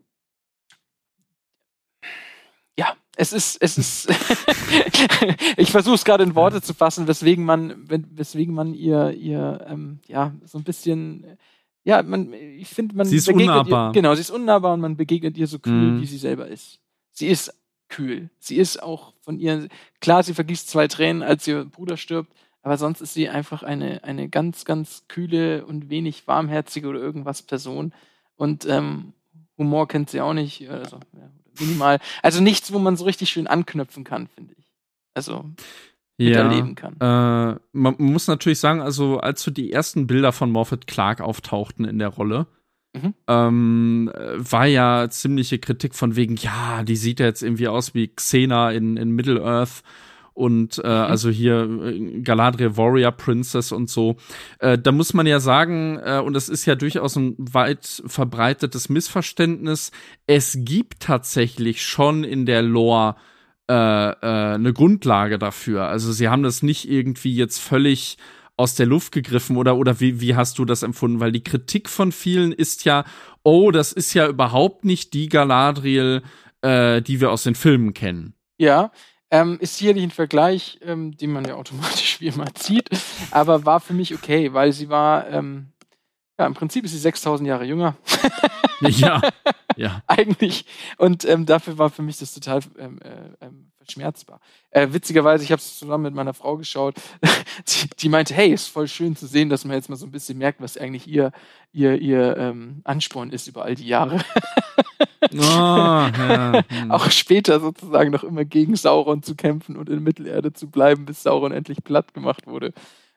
ja, 2.78 2.94
es 3.16 3.32
ist, 3.32 3.60
es 3.60 3.78
ist, 3.78 4.08
ich 5.56 5.70
versuche 5.70 5.94
es 5.94 6.04
gerade 6.04 6.24
in 6.24 6.34
Worte 6.34 6.62
zu 6.62 6.72
fassen, 6.72 7.06
weswegen 7.06 7.44
man, 7.44 7.88
weswegen 7.88 8.54
man 8.54 8.74
ihr, 8.74 9.10
ihr, 9.10 9.64
ähm, 9.68 10.00
ja, 10.06 10.32
so 10.44 10.58
ein 10.58 10.64
bisschen, 10.64 11.36
ja, 11.84 12.02
man, 12.02 12.32
ich 12.32 12.68
finde, 12.68 12.96
man 12.96 13.06
sie 13.06 13.16
ist 13.16 13.28
unnahbar. 13.28 13.90
Ihr, 13.90 13.92
genau, 13.92 14.14
sie 14.14 14.22
ist 14.22 14.30
unnahbar 14.30 14.72
und 14.74 14.80
man 14.80 14.96
begegnet 14.96 15.36
ihr 15.36 15.46
so 15.46 15.58
kühl, 15.58 15.92
mm. 15.92 16.00
wie 16.00 16.06
sie 16.06 16.18
selber 16.18 16.48
ist. 16.48 16.80
Sie 17.12 17.28
ist 17.28 17.52
kühl. 17.94 18.28
Sie 18.40 18.56
ist 18.56 18.82
auch 18.82 19.14
von 19.20 19.38
ihr, 19.38 19.68
klar, 20.00 20.22
sie 20.24 20.34
vergießt 20.34 20.68
zwei 20.68 20.88
Tränen, 20.88 21.22
als 21.22 21.46
ihr 21.46 21.64
Bruder 21.64 21.96
stirbt, 21.96 22.32
aber 22.62 22.76
sonst 22.76 23.00
ist 23.00 23.14
sie 23.14 23.28
einfach 23.28 23.62
eine, 23.62 24.02
eine 24.02 24.28
ganz, 24.28 24.64
ganz 24.64 25.04
kühle 25.06 25.64
und 25.64 25.90
wenig 25.90 26.26
warmherzige 26.26 26.88
oder 26.88 26.98
irgendwas 26.98 27.42
Person. 27.42 27.92
Und 28.36 28.66
ähm, 28.66 29.12
Humor 29.58 29.86
kennt 29.86 30.10
sie 30.10 30.20
auch 30.20 30.32
nicht, 30.32 30.68
also 30.68 30.98
ja, 31.12 31.30
minimal. 31.60 32.00
Also 32.22 32.42
nichts, 32.42 32.72
wo 32.72 32.80
man 32.80 32.96
so 32.96 33.04
richtig 33.04 33.30
schön 33.30 33.46
anknüpfen 33.46 34.02
kann, 34.02 34.26
finde 34.26 34.54
ich. 34.58 34.66
Also 35.14 35.44
ja, 36.16 36.48
kann. 36.74 36.94
Äh, 37.00 37.60
man 37.72 37.94
muss 37.98 38.26
natürlich 38.26 38.58
sagen, 38.58 38.80
also 38.80 39.18
als 39.18 39.42
so 39.42 39.50
die 39.50 39.70
ersten 39.70 40.06
Bilder 40.08 40.32
von 40.32 40.50
Morphet 40.50 40.86
Clark 40.88 41.20
auftauchten 41.20 41.84
in 41.84 41.98
der 41.98 42.08
Rolle, 42.08 42.46
Mhm. 42.94 43.14
Ähm, 43.26 44.12
war 44.14 44.66
ja 44.66 45.08
ziemliche 45.10 45.58
Kritik 45.58 45.94
von 45.94 46.16
wegen, 46.16 46.36
ja, 46.36 46.82
die 46.84 46.96
sieht 46.96 47.20
ja 47.20 47.26
jetzt 47.26 47.42
irgendwie 47.42 47.68
aus 47.68 47.94
wie 47.94 48.08
Xena 48.08 48.70
in, 48.70 48.96
in 48.96 49.10
Middle-earth 49.10 49.82
und 50.32 50.78
äh, 50.78 50.86
mhm. 50.86 50.92
also 50.92 51.30
hier 51.30 51.68
äh, 51.82 52.20
Galadriel 52.20 52.76
Warrior 52.76 53.12
Princess 53.12 53.72
und 53.72 53.88
so. 53.88 54.16
Äh, 54.58 54.78
da 54.78 54.92
muss 54.92 55.14
man 55.14 55.26
ja 55.26 55.40
sagen, 55.40 55.98
äh, 56.04 56.20
und 56.24 56.34
das 56.34 56.48
ist 56.48 56.66
ja 56.66 56.74
durchaus 56.74 57.16
ein 57.16 57.34
weit 57.38 58.02
verbreitetes 58.06 58.88
Missverständnis, 58.88 59.90
es 60.26 60.58
gibt 60.60 61.00
tatsächlich 61.00 61.82
schon 61.82 62.24
in 62.24 62.46
der 62.46 62.62
Lore 62.62 63.16
äh, 63.68 63.74
äh, 63.74 64.54
eine 64.54 64.72
Grundlage 64.72 65.38
dafür. 65.38 65.84
Also 65.88 66.12
sie 66.12 66.28
haben 66.28 66.42
das 66.42 66.62
nicht 66.62 66.88
irgendwie 66.88 67.34
jetzt 67.34 67.58
völlig 67.60 68.18
aus 68.56 68.74
der 68.74 68.86
Luft 68.86 69.12
gegriffen 69.12 69.56
oder 69.56 69.76
oder 69.76 70.00
wie 70.00 70.20
wie 70.20 70.34
hast 70.36 70.58
du 70.58 70.64
das 70.64 70.82
empfunden? 70.82 71.20
Weil 71.20 71.32
die 71.32 71.44
Kritik 71.44 71.88
von 71.88 72.12
vielen 72.12 72.52
ist 72.52 72.84
ja, 72.84 73.04
oh, 73.42 73.70
das 73.70 73.92
ist 73.92 74.14
ja 74.14 74.28
überhaupt 74.28 74.84
nicht 74.84 75.12
die 75.12 75.28
Galadriel, 75.28 76.22
äh, 76.62 77.02
die 77.02 77.20
wir 77.20 77.30
aus 77.30 77.42
den 77.42 77.54
Filmen 77.54 77.94
kennen. 77.94 78.34
Ja, 78.56 78.92
ähm, 79.30 79.58
ist 79.60 79.78
sicherlich 79.78 80.04
ein 80.04 80.10
Vergleich, 80.10 80.78
ähm, 80.82 81.16
den 81.16 81.32
man 81.32 81.44
ja 81.44 81.54
automatisch 81.54 82.18
wie 82.20 82.28
immer 82.28 82.54
zieht, 82.54 82.88
aber 83.32 83.66
war 83.66 83.80
für 83.80 83.94
mich 83.94 84.14
okay, 84.14 84.52
weil 84.52 84.72
sie 84.72 84.88
war, 84.88 85.28
ähm, 85.28 85.72
ja, 86.38 86.46
im 86.46 86.54
Prinzip 86.54 86.84
ist 86.84 86.92
sie 86.92 86.98
6000 86.98 87.48
Jahre 87.48 87.64
jünger. 87.64 87.96
ja, 88.80 89.20
ja. 89.76 90.02
Eigentlich. 90.06 90.66
Und 90.98 91.24
ähm, 91.24 91.46
dafür 91.46 91.78
war 91.78 91.90
für 91.90 92.02
mich 92.02 92.18
das 92.18 92.34
total 92.34 92.60
ähm, 92.78 92.98
äh, 93.02 93.44
ähm, 93.44 93.70
verschmerzbar. 93.78 94.40
Äh, 94.70 94.88
witzigerweise, 94.90 95.44
ich 95.44 95.52
habe 95.52 95.60
es 95.60 95.78
zusammen 95.78 96.04
mit 96.04 96.14
meiner 96.14 96.34
Frau 96.34 96.56
geschaut, 96.56 96.96
die, 97.68 97.88
die, 97.98 98.08
meinte, 98.08 98.34
hey, 98.34 98.52
ist 98.52 98.68
voll 98.68 98.88
schön 98.88 99.14
zu 99.14 99.26
sehen, 99.26 99.48
dass 99.48 99.64
man 99.64 99.76
jetzt 99.76 99.88
mal 99.88 99.96
so 99.96 100.06
ein 100.06 100.12
bisschen 100.12 100.38
merkt, 100.38 100.60
was 100.60 100.76
eigentlich 100.76 101.06
ihr, 101.06 101.32
ihr, 101.72 102.00
ihr 102.00 102.36
ähm, 102.36 102.80
Ansporn 102.84 103.30
ist 103.30 103.46
über 103.46 103.64
all 103.64 103.74
die 103.74 103.86
Jahre. 103.86 104.24
oh, 105.32 105.36
ja. 105.38 106.62
hm. 106.68 106.90
Auch 106.90 107.10
später 107.10 107.60
sozusagen 107.60 108.10
noch 108.10 108.24
immer 108.24 108.44
gegen 108.44 108.76
Sauron 108.76 109.22
zu 109.22 109.34
kämpfen 109.34 109.76
und 109.76 109.88
in 109.88 110.02
Mittelerde 110.02 110.52
zu 110.52 110.68
bleiben, 110.68 111.04
bis 111.04 111.22
Sauron 111.22 111.52
endlich 111.52 111.84
platt 111.84 112.14
gemacht 112.14 112.46
wurde. 112.46 112.72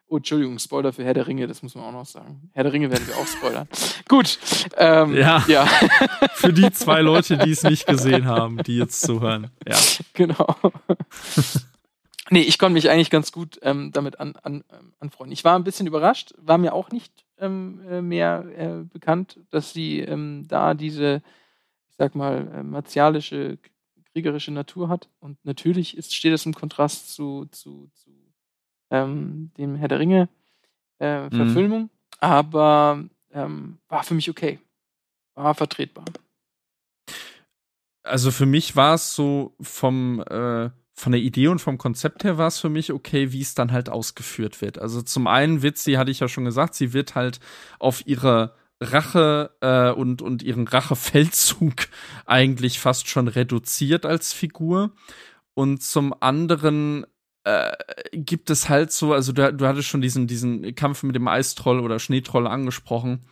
Oh, 0.09 0.17
Entschuldigung, 0.17 0.57
Spoiler 0.57 0.93
für 0.93 1.03
Herr 1.03 1.13
der 1.13 1.27
Ringe, 1.27 1.47
das 1.47 1.61
muss 1.63 1.75
man 1.75 1.83
auch 1.83 1.91
noch 1.91 2.05
sagen. 2.05 2.49
Herr 2.53 2.63
der 2.63 2.71
Ringe 2.71 2.89
werden 2.89 3.05
wir 3.07 3.17
auch 3.17 3.27
spoilern. 3.27 3.67
Gut. 4.07 4.39
Ähm, 4.77 5.13
ja. 5.13 5.43
ja. 5.49 5.65
für 6.33 6.53
die 6.53 6.71
zwei 6.71 7.01
Leute, 7.01 7.37
die 7.37 7.51
es 7.51 7.63
nicht 7.63 7.87
gesehen 7.87 8.25
haben, 8.25 8.63
die 8.63 8.77
jetzt 8.77 9.01
zuhören. 9.01 9.51
Ja. 9.67 9.75
Genau. 10.13 10.55
nee, 12.29 12.39
ich 12.39 12.57
konnte 12.57 12.73
mich 12.73 12.89
eigentlich 12.89 13.09
ganz 13.09 13.33
gut 13.33 13.59
ähm, 13.63 13.91
damit 13.91 14.21
an, 14.21 14.37
an, 14.43 14.63
ähm, 14.71 14.93
anfreunden. 14.99 15.33
Ich 15.33 15.43
war 15.43 15.59
ein 15.59 15.65
bisschen 15.65 15.87
überrascht, 15.87 16.33
war 16.37 16.57
mir 16.57 16.73
auch 16.73 16.89
nicht 16.91 17.11
ähm, 17.37 17.81
äh, 17.89 18.01
mehr 18.01 18.45
äh, 18.55 18.83
bekannt, 18.85 19.41
dass 19.49 19.73
sie 19.73 19.99
ähm, 19.99 20.45
da 20.47 20.73
diese, 20.73 21.21
ich 21.89 21.95
sag 21.97 22.15
mal, 22.15 22.49
äh, 22.55 22.63
martialische, 22.63 23.57
kriegerische 24.13 24.51
Natur 24.51 24.87
hat. 24.87 25.09
Und 25.19 25.37
natürlich 25.43 25.97
ist, 25.97 26.15
steht 26.15 26.33
es 26.33 26.45
im 26.45 26.53
Kontrast 26.53 27.13
zu, 27.13 27.45
zu, 27.51 27.89
zu 27.93 28.16
ähm, 28.89 29.51
dem 29.57 29.75
Herr 29.75 29.87
der 29.87 29.99
Ringe 29.99 30.29
äh, 30.99 31.25
mhm. 31.25 31.31
Verfilmung, 31.31 31.81
mhm. 31.81 31.89
aber 32.19 33.03
ähm, 33.31 33.77
war 33.87 34.03
für 34.03 34.13
mich 34.13 34.29
okay. 34.29 34.59
War 35.35 35.53
vertretbar. 35.53 36.05
Also 38.03 38.31
für 38.31 38.45
mich 38.45 38.75
war 38.75 38.95
es 38.95 39.13
so 39.13 39.53
vom 39.61 40.21
äh, 40.21 40.69
von 40.99 41.11
der 41.11 41.21
Idee 41.21 41.47
und 41.47 41.59
vom 41.59 41.77
Konzept 41.77 42.23
her 42.23 42.39
war 42.39 42.47
es 42.47 42.59
für 42.59 42.69
mich 42.69 42.91
okay, 42.91 43.31
wie 43.31 43.41
es 43.41 43.53
dann 43.53 43.71
halt 43.71 43.87
ausgeführt 43.87 44.61
wird. 44.61 44.79
Also 44.79 45.03
zum 45.03 45.27
einen 45.27 45.61
wird 45.61 45.77
sie, 45.77 45.97
hatte 45.99 46.09
ich 46.09 46.21
ja 46.21 46.27
schon 46.27 46.45
gesagt, 46.45 46.73
sie 46.73 46.91
wird 46.91 47.13
halt 47.13 47.39
auf 47.77 48.07
ihre 48.07 48.55
Rache 48.81 49.51
äh, 49.61 49.91
und, 49.91 50.23
und 50.23 50.41
ihren 50.41 50.67
Rachefeldzug 50.67 51.87
eigentlich 52.25 52.79
fast 52.79 53.07
schon 53.09 53.27
reduziert 53.27 54.07
als 54.07 54.33
Figur. 54.33 54.91
Und 55.53 55.83
zum 55.83 56.15
anderen 56.19 57.05
äh, 57.47 57.71
gibt 58.11 58.49
es 58.49 58.67
halt 58.67 58.91
so, 58.91 59.13
also 59.13 59.31
du, 59.31 59.53
du 59.53 59.65
hattest 59.65 59.87
schon 59.87 60.01
diesen, 60.01 60.27
diesen 60.27 60.75
Kampf 60.75 61.03
mit 61.03 61.15
dem 61.15 61.27
Eistroll 61.27 61.79
oder 61.79 61.99
Schneetroll 61.99 62.45
angesprochen. 62.45 63.25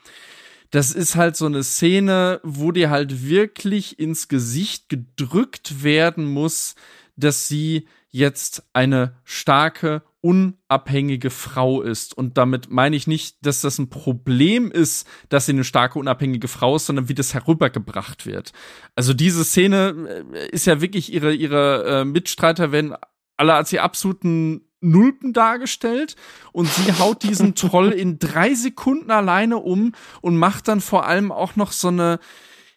Das 0.72 0.92
ist 0.94 1.16
halt 1.16 1.36
so 1.36 1.46
eine 1.46 1.64
Szene, 1.64 2.40
wo 2.44 2.72
dir 2.72 2.90
halt 2.90 3.28
wirklich 3.28 4.00
ins 4.00 4.28
Gesicht 4.28 4.90
gedrückt 4.90 5.84
werden 5.84 6.26
muss, 6.26 6.76
dass 7.16 7.48
sie 7.48 7.88
jetzt 8.10 8.64
eine 8.72 9.18
starke, 9.26 10.02
unabhängige 10.22 11.30
Frau 11.30 11.82
ist. 11.82 12.18
Und 12.18 12.38
damit 12.38 12.72
meine 12.72 12.96
ich 12.96 13.08
nicht, 13.08 13.46
dass 13.46 13.62
das 13.62 13.78
ein 13.78 13.90
Problem 13.90 14.72
ist, 14.72 15.06
dass 15.28 15.46
sie 15.46 15.52
eine 15.52 15.66
starke, 15.66 16.00
unabhängige 16.00 16.48
Frau 16.48 16.78
ist, 16.78 16.86
sondern 16.86 17.10
wie 17.10 17.14
das 17.14 17.34
herübergebracht 17.34 18.26
wird. 18.26 18.54
Also 18.96 19.14
diese 19.14 19.44
Szene 19.44 20.24
äh, 20.34 20.50
ist 20.50 20.66
ja 20.66 20.80
wirklich 20.82 21.12
ihre, 21.12 21.34
ihre 21.34 22.02
äh, 22.02 22.06
Mitstreiter 22.06 22.72
werden 22.72 22.96
alle 23.38 23.54
als 23.54 23.70
die 23.70 23.80
absoluten 23.80 24.62
Nulpen 24.82 25.34
dargestellt 25.34 26.16
und 26.52 26.68
sie 26.68 26.94
haut 26.94 27.24
diesen 27.24 27.56
Troll 27.56 27.92
in 27.92 28.20
drei 28.20 28.54
Sekunden 28.54 29.12
alleine 29.12 29.58
um 29.58 29.94
und 30.22 30.38
macht 30.38 30.68
dann 30.68 30.82
vor 30.82 31.08
allem 31.08 31.32
auch 31.32 31.56
noch 31.56 31.72
so 31.72 31.88
eine, 31.88 32.20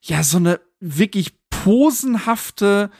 ja, 0.02 0.22
so 0.22 0.38
eine 0.38 0.60
wirklich 0.80 1.34
posenhafte 1.50 2.90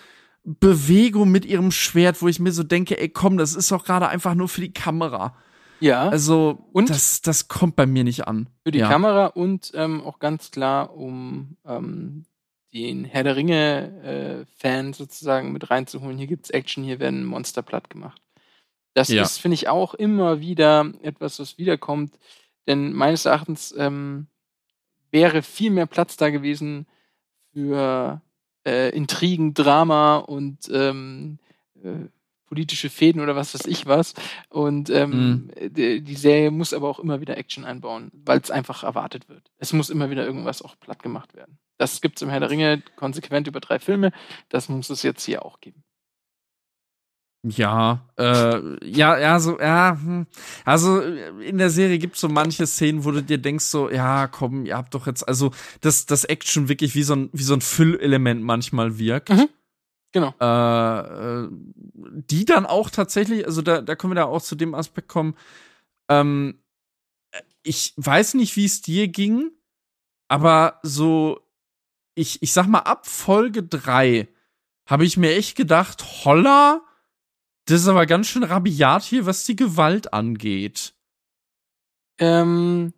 Bewegung 0.45 1.31
mit 1.31 1.45
ihrem 1.45 1.71
Schwert, 1.71 2.23
wo 2.23 2.29
ich 2.29 2.41
mir 2.41 2.53
so 2.53 2.63
denke, 2.63 2.99
ey, 2.99 3.09
komm, 3.09 3.37
das 3.39 3.55
ist 3.55 3.71
doch 3.71 3.85
gerade 3.85 4.09
einfach 4.09 4.35
nur 4.35 4.49
für 4.49 4.61
die 4.61 4.73
Kamera. 4.73 5.35
Ja. 5.81 6.09
Also, 6.09 6.67
und 6.73 6.91
das, 6.91 7.21
das 7.23 7.49
kommt 7.49 7.77
bei 7.77 7.87
mir 7.87 8.03
nicht 8.03 8.27
an. 8.27 8.49
Für 8.65 8.73
die 8.73 8.81
ja. 8.81 8.89
Kamera 8.89 9.27
und 9.27 9.71
ähm, 9.75 10.03
auch 10.03 10.19
ganz 10.19 10.51
klar, 10.51 10.95
um 10.95 11.57
ähm, 11.65 12.25
den 12.73 13.05
Herr 13.05 13.25
der 13.25 13.37
Ringe-Fan 13.37 14.91
äh, 14.91 14.93
sozusagen 14.93 15.53
mit 15.53 15.71
reinzuholen. 15.71 16.19
Hier 16.19 16.27
gibt 16.27 16.47
es 16.47 16.51
Action, 16.51 16.85
hier 16.85 17.01
werden 17.01 17.25
Monster 17.25 17.63
platt 17.63 17.91
gemacht. 17.91 18.21
Das 18.95 19.09
ja. 19.09 19.23
ist, 19.23 19.39
finde 19.39 19.55
ich, 19.55 19.69
auch 19.69 19.95
immer 19.95 20.41
wieder 20.41 20.93
etwas, 21.03 21.39
was 21.39 21.59
wiederkommt. 21.59 22.19
Denn 22.67 22.93
meines 22.93 23.25
Erachtens 23.25 23.75
ähm, 23.77 24.27
wäre 25.11 25.43
viel 25.43 25.71
mehr 25.71 25.87
Platz 25.87 26.17
da 26.17 26.31
gewesen 26.31 26.87
für 27.53 28.21
äh, 28.67 28.91
Intrigen, 28.91 29.55
Drama 29.55 30.17
und 30.17 30.69
ähm, 30.71 31.39
äh, 31.83 32.09
politische 32.49 32.91
Fäden 32.91 33.21
oder 33.21 33.37
was 33.37 33.55
weiß 33.55 33.67
ich 33.67 33.87
was. 33.87 34.15
Und 34.49 34.91
ähm, 34.91 35.11
mhm. 35.11 35.51
die, 35.71 36.01
die, 36.03 36.17
Serie 36.17 36.51
muss 36.51 36.73
aber 36.73 36.89
auch 36.89 36.99
immer 36.99 37.21
wieder 37.21 37.37
Action 37.37 37.65
einbauen, 37.65 38.11
weil 38.13 38.41
es 38.41 38.51
einfach 38.51 38.83
erwartet 38.83 39.29
wird. 39.29 39.51
Es 39.59 39.73
muss 39.73 39.91
immer 39.91 40.11
wieder 40.11 40.25
irgendwas 40.25 40.63
auch 40.63 40.79
platt 40.81 41.03
gemacht 41.03 41.35
werden. 41.35 41.59
Das 41.77 42.01
gibt 42.01 42.17
es 42.17 42.23
im 42.23 42.31
Herr 42.31 42.41
der 42.41 42.51
Ringe 42.51 42.83
konsequent 42.97 43.47
über 43.47 43.61
drei 43.61 43.79
Filme. 43.79 44.13
Das 44.49 44.69
muss 44.69 44.91
es 44.91 45.03
jetzt 45.03 45.25
hier 45.25 45.45
auch 45.45 45.61
geben. 45.61 45.85
Ja, 47.45 48.09
äh, 48.19 48.85
ja, 48.85 49.17
ja, 49.17 49.39
so, 49.39 49.61
ja, 49.61 49.97
hm. 50.01 50.27
also 50.65 51.01
in 51.01 51.59
der 51.59 51.71
Serie 51.71 51.99
gibt 51.99 52.17
es 52.17 52.21
so 52.21 52.29
manche 52.29 52.67
Szenen, 52.67 53.05
wo 53.05 53.13
du 53.13 53.23
dir 53.23 53.39
denkst, 53.39 53.67
so, 53.67 53.89
ja, 53.89 54.27
komm, 54.27 54.67
ihr 54.67 54.77
habt 54.77 54.93
doch 54.93 55.07
jetzt, 55.07 55.27
also, 55.27 55.53
dass 55.81 56.05
das 56.07 56.25
Action 56.25 56.69
wirklich 56.69 56.97
wie 56.97 57.05
so 57.05 57.15
ein, 57.15 57.31
wie 57.33 57.45
so 57.45 57.55
ein 57.55 57.61
Füllelement 57.61 58.43
manchmal 58.43 58.99
wirkt. 58.99 59.31
Mhm. 59.31 59.49
Genau. 60.13 60.35
Äh, 60.41 61.45
äh, 61.45 61.49
die 61.53 62.45
dann 62.45 62.67
auch 62.67 62.91
tatsächlich, 62.91 63.45
also 63.47 63.63
da, 63.63 63.83
da 63.83 63.95
können 63.95 64.13
wir 64.13 64.17
da 64.17 64.25
auch 64.25 64.43
zu 64.43 64.55
dem 64.55 64.75
Aspekt 64.75 65.09
kommen. 65.09 65.37
Ähm, 66.09 66.63
ich 67.63 67.93
weiß 67.97 68.35
nicht, 68.35 68.57
wie 68.57 68.65
es 68.65 68.81
dir 68.81 69.09
ging, 69.09 69.51
aber 70.29 70.81
so, 70.83 71.41
ich, 72.15 72.43
ich 72.43 72.53
sag 72.53 72.67
mal, 72.67 72.81
ab 72.81 73.07
Folge 73.07 73.63
3 73.63 74.29
habe 74.87 75.05
ich 75.05 75.19
mir 75.19 75.35
echt 75.37 75.57
gedacht, 75.57 76.25
holla, 76.25 76.83
das 77.67 77.83
ist 77.83 77.89
aber 77.89 78.07
ganz 78.07 78.29
schön 78.29 78.45
rabiat 78.45 79.03
hier, 79.03 79.27
was 79.27 79.45
die 79.45 79.57
Gewalt 79.57 80.15
angeht. 80.15 80.95
Ähm, 82.19 82.95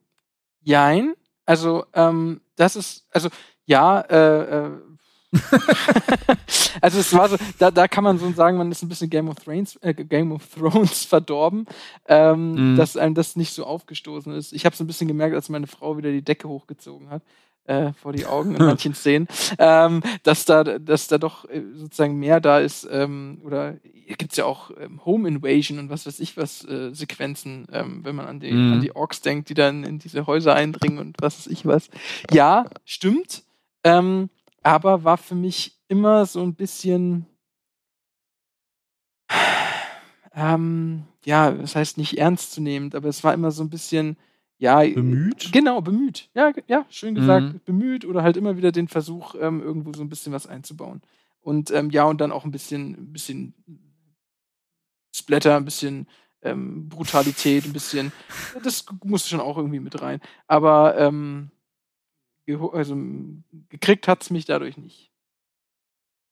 jein. 0.61 1.15
Also, 1.47 1.87
ähm, 1.95 2.41
das 2.55 2.77
ist, 2.77 3.09
also, 3.11 3.29
ja, 3.67 4.01
äh, 4.03 4.67
äh 4.67 4.90
also 6.81 6.99
es 6.99 7.13
war 7.15 7.29
so, 7.29 7.37
da, 7.59 7.71
da 7.71 7.87
kann 7.89 8.05
man 8.05 8.19
so 8.19 8.31
sagen, 8.33 8.57
man 8.59 8.71
ist 8.71 8.83
ein 8.83 8.89
bisschen 8.89 9.11
Game 9.11 9.29
of 9.29 9.37
Thrones, 9.37 9.77
äh, 9.77 9.95
Game 9.95 10.33
of 10.33 10.47
Thrones 10.49 11.05
verdorben, 11.09 11.67
ähm, 12.09 12.75
mm. 12.75 12.77
dass 12.77 12.97
einem 12.97 13.15
das 13.15 13.37
nicht 13.37 13.53
so 13.53 13.65
aufgestoßen 13.65 14.35
ist. 14.35 14.53
Ich 14.53 14.65
habe 14.65 14.75
es 14.75 14.81
ein 14.81 14.87
bisschen 14.87 15.09
gemerkt, 15.09 15.35
als 15.35 15.49
meine 15.49 15.67
Frau 15.67 15.97
wieder 15.97 16.11
die 16.11 16.25
Decke 16.25 16.49
hochgezogen 16.49 17.11
hat. 17.11 17.23
Äh, 17.65 17.93
vor 17.93 18.13
die 18.13 18.27
Augen 18.27 18.57
in 18.57 18.65
manchen 18.65 18.95
Szenen, 18.97 19.29
ähm, 19.59 20.03
dass 20.25 20.47
da, 20.47 20.65
dass 20.65 21.07
da 21.07 21.19
doch 21.19 21.45
äh, 21.45 21.63
sozusagen 21.75 22.19
mehr 22.19 22.41
da 22.41 22.59
ist, 22.59 22.89
ähm, 22.91 23.43
oder 23.45 23.75
gibt 24.17 24.33
es 24.33 24.39
ja 24.39 24.47
auch 24.47 24.73
ähm, 24.81 25.05
Home 25.05 25.29
Invasion 25.29 25.79
und 25.79 25.91
was 25.91 26.07
weiß 26.07 26.19
ich 26.21 26.37
was 26.37 26.65
äh, 26.65 26.93
Sequenzen, 26.93 27.69
ähm, 27.71 28.01
wenn 28.03 28.17
man 28.17 28.27
an 28.27 28.41
die, 28.41 28.51
mm. 28.51 28.73
an 28.73 28.81
die 28.81 28.97
Orks 28.97 29.21
denkt, 29.21 29.51
die 29.51 29.55
dann 29.55 29.85
in 29.85 29.99
diese 29.99 30.27
Häuser 30.27 30.55
eindringen 30.55 30.99
und 30.99 31.17
was 31.21 31.39
weiß 31.39 31.47
ich 31.49 31.67
was. 31.67 31.91
Ja, 32.33 32.65
stimmt. 32.85 33.45
Ähm, 33.85 34.31
aber 34.63 35.05
war 35.05 35.19
für 35.19 35.35
mich 35.35 35.79
immer 35.89 36.27
so 36.27 36.43
ein 36.43 36.55
bisschen, 36.55 37.27
ähm, 40.35 41.05
ja, 41.25 41.51
das 41.51 41.77
heißt 41.77 41.99
nicht 41.99 42.19
ernstzunehmend, 42.19 42.95
aber 42.95 43.09
es 43.09 43.25
war 43.25 43.35
immer 43.35 43.51
so 43.51 43.63
ein 43.63 43.71
bisschen, 43.71 44.17
ja. 44.59 44.81
Bemüht? 44.81 45.53
Genau, 45.53 45.81
bemüht. 45.81 46.29
Ja, 46.35 46.53
ja, 46.69 46.85
schön 46.91 47.15
gesagt, 47.15 47.55
mhm. 47.55 47.61
bemüht 47.65 48.05
oder 48.05 48.23
halt 48.23 48.37
immer 48.37 48.57
wieder 48.57 48.73
den 48.73 48.89
Versuch, 48.89 49.35
ähm, 49.41 49.61
irgendwo 49.63 49.93
so 49.93 50.03
ein 50.03 50.09
bisschen 50.09 50.33
was 50.33 50.47
einzubauen. 50.47 51.03
Und 51.41 51.71
ähm, 51.71 51.91
ja, 51.91 52.05
und 52.05 52.21
dann 52.21 52.33
auch 52.33 52.45
ein 52.45 52.51
bisschen, 52.51 52.93
ein 52.93 53.13
bisschen 53.13 53.55
Splatter, 55.15 55.57
ein 55.57 55.65
bisschen 55.65 56.07
ähm, 56.43 56.89
Brutalität, 56.89 57.65
ein 57.65 57.73
bisschen. 57.73 58.13
Das 58.63 58.85
muss 59.05 59.29
schon 59.29 59.41
auch 59.41 59.57
irgendwie 59.57 59.81
mit 59.81 60.01
rein. 60.01 60.21
Aber 60.47 60.97
ähm, 60.99 61.51
also, 62.57 62.97
gekriegt 63.69 64.09
hat 64.09 64.23
es 64.23 64.31
mich 64.31 64.45
dadurch 64.45 64.77
nicht. 64.77 65.11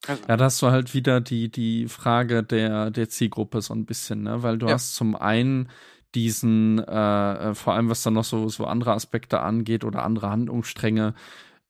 Also. 0.06 0.22
Ja, 0.28 0.36
da 0.36 0.44
hast 0.44 0.62
du 0.62 0.68
halt 0.68 0.94
wieder 0.94 1.20
die, 1.20 1.50
die 1.50 1.88
Frage 1.88 2.42
der, 2.42 2.90
der 2.90 3.08
Zielgruppe 3.08 3.60
so 3.60 3.74
ein 3.74 3.84
bisschen, 3.84 4.22
ne? 4.22 4.42
Weil 4.42 4.58
du 4.58 4.66
ja. 4.66 4.74
hast 4.74 4.94
zum 4.94 5.16
einen 5.16 5.68
diesen, 6.14 6.78
äh, 6.78 7.50
äh, 7.50 7.54
vor 7.54 7.74
allem 7.74 7.90
was 7.90 8.02
dann 8.02 8.14
noch 8.14 8.24
so, 8.24 8.48
so 8.48 8.64
andere 8.64 8.92
Aspekte 8.92 9.40
angeht 9.40 9.84
oder 9.84 10.04
andere 10.04 10.30
Handlungsstränge, 10.30 11.14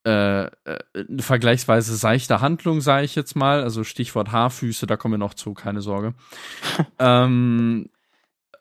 äh, 0.07 0.45
äh, 0.45 0.51
eine 0.95 1.23
vergleichsweise 1.23 1.97
seichte 1.97 2.41
Handlung, 2.41 2.81
sage 2.81 3.05
ich 3.05 3.15
jetzt 3.15 3.35
mal. 3.35 3.63
Also 3.63 3.83
Stichwort 3.83 4.31
Haarfüße, 4.31 4.87
da 4.87 4.97
kommen 4.97 5.15
wir 5.15 5.19
noch 5.19 5.35
zu, 5.35 5.55
keine 5.55 5.81
Sorge. 5.81 6.15
ähm, 6.99 7.91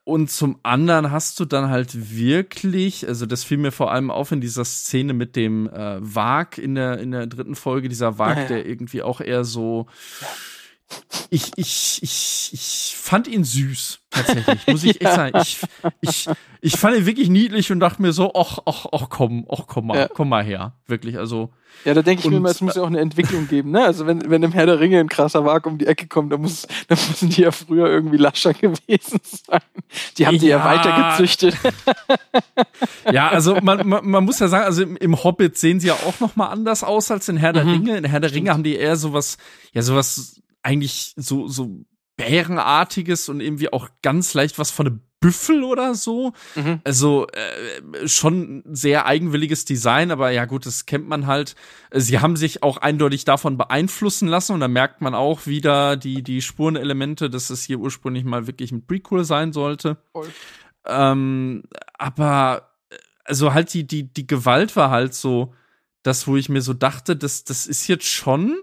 und 0.08 0.32
zum 0.32 0.58
anderen 0.64 1.12
hast 1.12 1.38
du 1.38 1.44
dann 1.44 1.70
halt 1.70 2.16
wirklich, 2.16 3.06
also 3.06 3.26
das 3.26 3.44
fiel 3.44 3.58
mir 3.58 3.74
vor 3.74 3.92
allem 3.92 4.10
auf 4.10 4.32
in 4.32 4.40
dieser 4.40 4.64
Szene 4.64 5.14
mit 5.14 5.36
dem 5.36 5.68
äh, 5.68 5.98
Wag 6.00 6.58
in 6.58 6.76
der, 6.76 7.00
in 7.00 7.12
der 7.12 7.28
dritten 7.28 7.56
Folge, 7.56 7.90
dieser 7.90 8.18
Wag, 8.18 8.38
ja, 8.38 8.42
ja. 8.44 8.48
der 8.48 8.66
irgendwie 8.66 9.02
auch 9.02 9.20
eher 9.20 9.44
so. 9.44 9.88
Ich, 11.30 11.52
ich, 11.58 12.00
ich, 12.02 12.50
ich 12.54 12.94
fand 12.96 13.28
ihn 13.28 13.44
süß, 13.44 14.00
tatsächlich, 14.10 14.68
muss 14.68 14.84
ich 14.84 14.96
ja. 15.02 15.10
echt 15.10 15.16
sagen. 15.16 15.40
Ich, 15.42 15.62
ich, 16.02 16.30
ich 16.62 16.78
fand 16.78 16.98
ihn 16.98 17.06
wirklich 17.06 17.30
niedlich 17.30 17.72
und 17.72 17.80
dachte 17.80 18.02
mir 18.02 18.14
so, 18.14 18.34
ach, 18.34 18.60
ach, 18.66 18.86
ach 18.92 19.10
komm, 19.10 19.46
ach 19.52 19.64
komm 19.68 19.88
mal, 19.88 20.10
komm 20.14 20.30
mal 20.30 20.44
her. 20.44 20.74
Wirklich, 20.88 21.18
also 21.18 21.52
ja, 21.86 21.94
da 21.94 22.02
denke 22.02 22.24
ich 22.24 22.30
mir 22.30 22.38
immer, 22.38 22.50
es 22.50 22.62
muss 22.62 22.76
ja 22.76 22.82
auch 22.82 22.88
eine 22.88 23.00
Entwicklung 23.00 23.48
geben, 23.48 23.72
ne? 23.72 23.84
Also 23.84 24.08
wenn, 24.08 24.30
wenn 24.30 24.44
im 24.44 24.52
Herr 24.52 24.66
der 24.66 24.80
Ringe 24.80 25.00
ein 25.00 25.10
krasser 25.10 25.46
Wag 25.46 25.66
um 25.66 25.78
die 25.78 25.86
Ecke 25.86 26.08
kommt, 26.08 26.32
dann, 26.32 26.42
muss, 26.42 26.68
dann 26.88 26.98
müssen 27.08 27.30
die 27.30 27.42
ja 27.42 27.52
früher 27.52 27.88
irgendwie 27.88 28.18
lascher 28.18 28.54
gewesen 28.54 29.20
sein. 29.24 29.62
Die 30.18 30.28
haben 30.28 30.40
die 30.40 30.48
ja, 30.48 30.58
ja 30.58 30.66
weitergezüchtet. 30.66 31.56
Ja, 33.12 33.30
also 33.30 33.56
man, 33.62 33.88
man, 33.88 34.06
man, 34.06 34.26
muss 34.26 34.40
ja 34.40 34.50
sagen, 34.50 34.66
also 34.66 34.84
im, 34.84 34.98
im, 34.98 35.24
Hobbit 35.24 35.58
sehen 35.58 35.80
sie 35.80 35.88
ja 35.88 35.94
auch 35.94 36.20
noch 36.20 36.36
mal 36.36 36.48
anders 36.48 36.84
aus 36.84 37.10
als 37.10 37.30
in 37.30 37.38
Herr 37.38 37.54
der 37.54 37.64
mhm. 37.64 37.72
Ringe. 37.72 37.98
In 37.98 38.04
Herr 38.04 38.20
der 38.20 38.34
Ringe 38.34 38.52
haben 38.52 38.64
die 38.64 38.76
eher 38.76 38.98
sowas, 38.98 39.38
ja 39.72 39.82
sowas 39.82 40.42
eigentlich 40.68 41.14
so, 41.16 41.48
so 41.48 41.86
Bärenartiges 42.18 43.30
und 43.30 43.40
irgendwie 43.40 43.72
auch 43.72 43.88
ganz 44.02 44.34
leicht 44.34 44.60
was 44.60 44.70
von 44.70 44.88
einem 44.88 45.02
Büffel 45.22 45.64
oder 45.64 45.96
so. 45.96 46.34
Mhm. 46.56 46.82
Also 46.84 47.26
äh, 47.28 48.08
schon 48.08 48.64
sehr 48.66 49.06
eigenwilliges 49.06 49.64
Design, 49.64 50.12
aber 50.12 50.32
ja 50.32 50.44
gut, 50.44 50.66
das 50.66 50.86
kennt 50.86 51.08
man 51.08 51.26
halt. 51.26 51.56
Sie 51.92 52.20
haben 52.20 52.36
sich 52.36 52.64
auch 52.64 52.78
eindeutig 52.78 53.24
davon 53.24 53.58
beeinflussen 53.58 54.28
lassen 54.28 54.54
und 54.54 54.60
da 54.60 54.68
merkt 54.68 55.00
man 55.00 55.16
auch 55.16 55.48
wieder 55.48 55.96
die, 55.96 56.22
die 56.22 56.42
Spurenelemente, 56.42 57.30
dass 57.30 57.50
es 57.50 57.64
hier 57.64 57.80
ursprünglich 57.80 58.26
mal 58.26 58.46
wirklich 58.46 58.74
ein 58.74 58.86
Prequel 58.86 59.24
sein 59.24 59.54
sollte. 59.54 59.98
Ähm, 60.86 61.64
aber 61.98 62.74
also 63.24 63.54
halt 63.54 63.74
die, 63.74 63.88
die, 63.88 64.04
die 64.12 64.28
Gewalt 64.28 64.76
war 64.76 64.90
halt 64.90 65.14
so 65.14 65.54
das, 66.04 66.28
wo 66.28 66.36
ich 66.36 66.50
mir 66.50 66.62
so 66.62 66.74
dachte, 66.74 67.16
das, 67.16 67.46
das 67.46 67.68
ist 67.68 67.88
jetzt 67.88 68.06
schon 68.06 68.58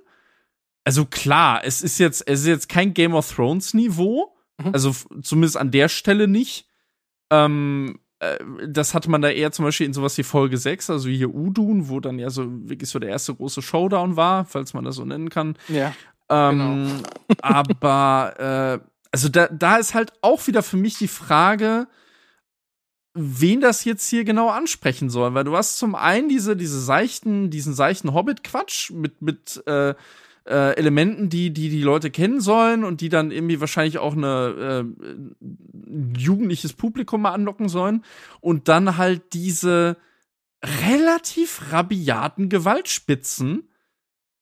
also 0.85 1.07
klar, 1.07 1.63
es 1.65 1.83
ist 1.83 1.99
jetzt, 1.99 2.27
es 2.29 2.41
ist 2.41 2.47
jetzt 2.47 2.69
kein 2.69 2.95
Game 2.95 3.15
of 3.15 3.31
Thrones 3.33 3.75
Niveau, 3.75 4.37
mhm. 4.63 4.73
also 4.73 4.95
zumindest 5.23 5.57
an 5.57 5.71
der 5.71 5.89
Stelle 5.89 6.29
nicht. 6.29 6.69
Ähm, 7.31 7.99
äh, 8.21 8.39
das 8.69 8.95
hatte 8.95 9.11
man 9.11 9.23
da 9.23 9.31
eher 9.31 9.51
zum 9.53 9.65
Beispiel 9.65 9.87
in 9.87 9.95
sowas 9.95 10.17
wie 10.19 10.23
Folge 10.23 10.59
6, 10.59 10.91
also 10.91 11.09
wie 11.09 11.17
hier 11.17 11.35
Udun, 11.35 11.89
wo 11.89 12.01
dann 12.01 12.19
ja 12.19 12.31
so 12.31 12.47
wirklich 12.69 12.91
so 12.91 12.99
der 12.99 13.11
erste 13.11 13.35
große 13.35 13.63
Showdown 13.63 14.17
war, 14.17 14.45
falls 14.45 14.75
man 14.75 14.85
das 14.85 14.97
so 14.97 15.05
nennen 15.05 15.31
kann. 15.31 15.57
Ja. 15.69 15.95
Ähm, 16.29 16.59
genau. 16.59 17.03
aber 17.43 18.81
äh, 18.83 18.87
also 19.11 19.29
da, 19.29 19.49
da 19.49 19.77
ist 19.77 19.95
halt 19.95 20.13
auch 20.21 20.47
wieder 20.47 20.63
für 20.63 20.77
mich 20.77 20.99
die 20.99 21.09
Frage, 21.09 21.87
wen 23.15 23.61
das 23.61 23.85
jetzt 23.85 24.09
hier 24.09 24.25
genau 24.25 24.51
ansprechen 24.51 25.09
soll, 25.09 25.35
weil 25.35 25.45
du 25.45 25.57
hast 25.57 25.79
zum 25.79 25.95
einen 25.95 26.29
diese 26.29 26.57
diese 26.57 26.81
seichten 26.81 27.49
diesen 27.49 27.75
seichten 27.75 28.13
Hobbit 28.13 28.43
Quatsch 28.43 28.91
mit 28.91 29.23
mit 29.23 29.63
äh, 29.69 29.95
äh, 30.47 30.77
Elementen, 30.77 31.29
die, 31.29 31.53
die 31.53 31.69
die 31.69 31.83
Leute 31.83 32.11
kennen 32.11 32.41
sollen 32.41 32.85
und 32.85 33.01
die 33.01 33.09
dann 33.09 33.31
irgendwie 33.31 33.61
wahrscheinlich 33.61 33.99
auch 33.99 34.15
eine 34.15 34.85
äh, 34.85 36.19
jugendliches 36.19 36.73
Publikum 36.75 37.23
mal 37.23 37.33
anlocken 37.33 37.69
sollen. 37.69 38.05
Und 38.41 38.69
dann 38.69 38.97
halt 38.97 39.33
diese 39.33 39.97
relativ 40.87 41.73
rabiaten 41.73 42.49
Gewaltspitzen. 42.49 43.69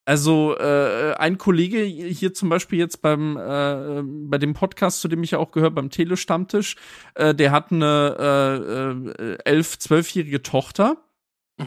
Also 0.05 0.57
äh, 0.59 1.15
ein 1.15 1.39
Kollege 1.39 1.79
hier 1.79 2.35
zum 2.35 2.49
Beispiel 2.49 2.81
jetzt 2.81 3.03
beim 3.03 3.37
äh, 3.37 4.03
bei 4.03 4.39
dem 4.39 4.53
Podcast, 4.53 5.01
zu 5.01 5.07
dem 5.07 5.23
ich 5.23 5.31
ja 5.31 5.39
auch 5.39 5.53
gehört, 5.53 5.77
beim 5.77 5.91
Telestammtisch, 5.91 6.75
äh, 7.15 7.33
der 7.33 7.53
hat 7.53 7.71
eine 7.71 8.17
äh, 8.19 9.23
äh, 9.23 9.39
elf, 9.45 9.79
zwölfjährige 9.79 10.43
Tochter 10.43 10.97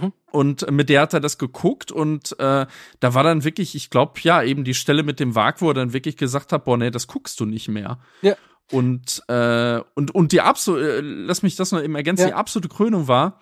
Mhm. 0.02 0.14
Und 0.32 0.72
mit 0.72 0.90
der 0.90 1.02
hat 1.02 1.14
er 1.14 1.20
das 1.20 1.38
geguckt 1.38 1.92
und 1.92 2.38
äh, 2.40 2.66
da 3.00 3.14
war 3.14 3.24
dann 3.24 3.44
wirklich, 3.44 3.76
ich 3.76 3.90
glaube, 3.90 4.20
ja, 4.22 4.44
eben 4.44 4.64
die 4.64 4.74
Stelle 4.74 5.04
mit 5.04 5.20
dem 5.20 5.36
Wag, 5.36 5.62
wo 5.62 5.70
er 5.70 5.74
dann 5.74 5.94
wirklich 5.94 6.18
gesagt 6.18 6.52
hat, 6.52 6.66
boah, 6.66 6.78
nee, 6.78 6.92
das 6.92 7.08
guckst 7.08 7.40
du 7.40 7.46
nicht 7.46 7.68
mehr. 7.68 8.00
Ja. 8.22 8.36
Und, 8.72 9.24
äh, 9.28 9.80
und, 9.94 10.14
und 10.14 10.32
die 10.32 10.42
absolute, 10.42 10.98
äh, 10.98 11.02
lass 11.02 11.44
mich 11.44 11.56
das 11.56 11.72
noch 11.72 11.82
eben 11.82 11.96
ergänzen, 11.96 12.24
ja. 12.24 12.28
die 12.30 12.34
absolute 12.34 12.70
Krönung 12.70 13.08
war, 13.08 13.40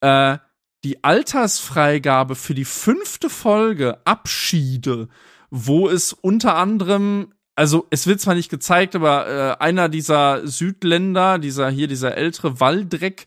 äh, 0.00 0.38
die 0.84 1.02
Altersfreigabe 1.04 2.34
für 2.34 2.54
die 2.54 2.64
fünfte 2.64 3.30
Folge 3.30 3.98
Abschiede, 4.04 5.08
wo 5.50 5.88
es 5.88 6.12
unter 6.12 6.56
anderem 6.56 7.32
also 7.56 7.86
es 7.90 8.06
wird 8.06 8.20
zwar 8.20 8.34
nicht 8.34 8.50
gezeigt, 8.50 8.96
aber 8.96 9.28
äh, 9.28 9.62
einer 9.62 9.88
dieser 9.88 10.46
Südländer, 10.46 11.38
dieser 11.38 11.70
hier, 11.70 11.86
dieser 11.86 12.16
ältere 12.16 12.58
Waldreck, 12.58 13.26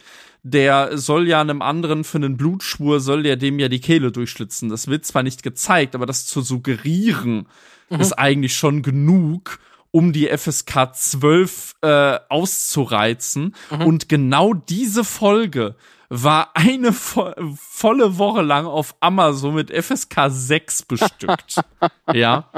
der 0.49 0.97
soll 0.97 1.27
ja 1.27 1.41
einem 1.41 1.61
anderen 1.61 2.03
für 2.03 2.17
einen 2.17 2.37
Blutschwur, 2.37 2.99
soll 2.99 3.23
der 3.23 3.35
dem 3.35 3.59
ja 3.59 3.67
die 3.69 3.81
Kehle 3.81 4.11
durchschlitzen. 4.11 4.69
Das 4.69 4.87
wird 4.87 5.05
zwar 5.05 5.23
nicht 5.23 5.43
gezeigt, 5.43 5.95
aber 5.95 6.05
das 6.05 6.25
zu 6.25 6.41
suggerieren, 6.41 7.47
mhm. 7.89 7.99
ist 7.99 8.13
eigentlich 8.13 8.55
schon 8.55 8.81
genug, 8.81 9.59
um 9.91 10.13
die 10.13 10.27
FSK 10.27 10.93
12 10.93 11.75
äh, 11.81 12.19
auszureizen. 12.29 13.55
Mhm. 13.71 13.81
Und 13.85 14.09
genau 14.09 14.53
diese 14.53 15.03
Folge 15.03 15.75
war 16.09 16.51
eine 16.53 16.93
vo 16.93 17.33
volle 17.55 18.17
Woche 18.17 18.41
lang 18.41 18.65
auf 18.65 18.95
Amazon 19.01 19.55
mit 19.55 19.71
FSK 19.71 20.29
6 20.29 20.83
bestückt. 20.83 21.61
ja. 22.13 22.49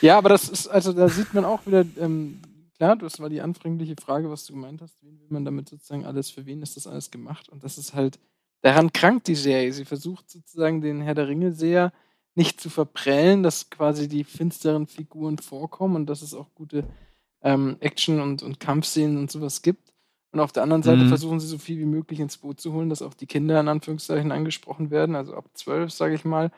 Ja, 0.00 0.18
aber 0.18 0.28
das 0.28 0.48
ist, 0.48 0.68
also 0.68 0.92
da 0.92 1.08
sieht 1.08 1.32
man 1.32 1.44
auch 1.44 1.60
wieder, 1.66 1.84
ähm, 1.98 2.40
klar, 2.76 2.96
das 2.96 3.20
war 3.20 3.28
die 3.28 3.40
anfängliche 3.40 3.96
Frage, 4.00 4.30
was 4.30 4.46
du 4.46 4.54
gemeint 4.54 4.82
hast, 4.82 5.02
wen 5.02 5.18
will 5.20 5.28
man 5.30 5.44
damit 5.44 5.68
sozusagen 5.68 6.06
alles, 6.06 6.30
für 6.30 6.46
wen 6.46 6.62
ist 6.62 6.76
das 6.76 6.86
alles 6.86 7.10
gemacht? 7.10 7.48
Und 7.48 7.64
das 7.64 7.78
ist 7.78 7.94
halt, 7.94 8.18
daran 8.62 8.92
krankt 8.92 9.28
die 9.28 9.34
Serie. 9.34 9.72
Sie 9.72 9.84
versucht 9.84 10.30
sozusagen 10.30 10.80
den 10.80 11.00
Herr 11.00 11.14
der 11.14 11.28
Ringe 11.28 11.52
sehr 11.52 11.92
nicht 12.34 12.60
zu 12.60 12.68
verprellen, 12.68 13.42
dass 13.42 13.70
quasi 13.70 14.08
die 14.08 14.24
finsteren 14.24 14.86
Figuren 14.86 15.38
vorkommen 15.38 15.96
und 15.96 16.06
dass 16.06 16.22
es 16.22 16.34
auch 16.34 16.54
gute 16.54 16.84
ähm, 17.42 17.76
Action- 17.80 18.20
und, 18.20 18.42
und 18.42 18.60
Kampfszenen 18.60 19.16
und 19.16 19.30
sowas 19.30 19.62
gibt. 19.62 19.92
Und 20.32 20.40
auf 20.40 20.52
der 20.52 20.62
anderen 20.62 20.82
Seite 20.82 21.04
mhm. 21.04 21.08
versuchen 21.08 21.40
sie 21.40 21.46
so 21.46 21.56
viel 21.56 21.78
wie 21.78 21.86
möglich 21.86 22.20
ins 22.20 22.36
Boot 22.36 22.60
zu 22.60 22.74
holen, 22.74 22.90
dass 22.90 23.00
auch 23.00 23.14
die 23.14 23.26
Kinder 23.26 23.58
in 23.58 23.68
Anführungszeichen 23.68 24.32
angesprochen 24.32 24.90
werden, 24.90 25.16
also 25.16 25.34
ab 25.34 25.46
zwölf, 25.54 25.90
sage 25.90 26.14
ich 26.14 26.26
mal. 26.26 26.50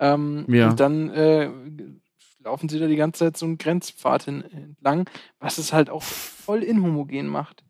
Ähm, 0.00 0.46
ja. 0.48 0.70
Und 0.70 0.80
dann 0.80 1.10
äh, 1.10 1.50
laufen 2.46 2.68
sie 2.68 2.78
da 2.78 2.86
die 2.86 2.96
ganze 2.96 3.24
Zeit 3.24 3.36
so 3.36 3.44
einen 3.44 3.58
Grenzpfad 3.58 4.28
entlang, 4.28 5.08
was 5.38 5.58
es 5.58 5.72
halt 5.72 5.90
auch 5.90 6.02
voll 6.02 6.62
inhomogen 6.62 7.26
macht. 7.26 7.64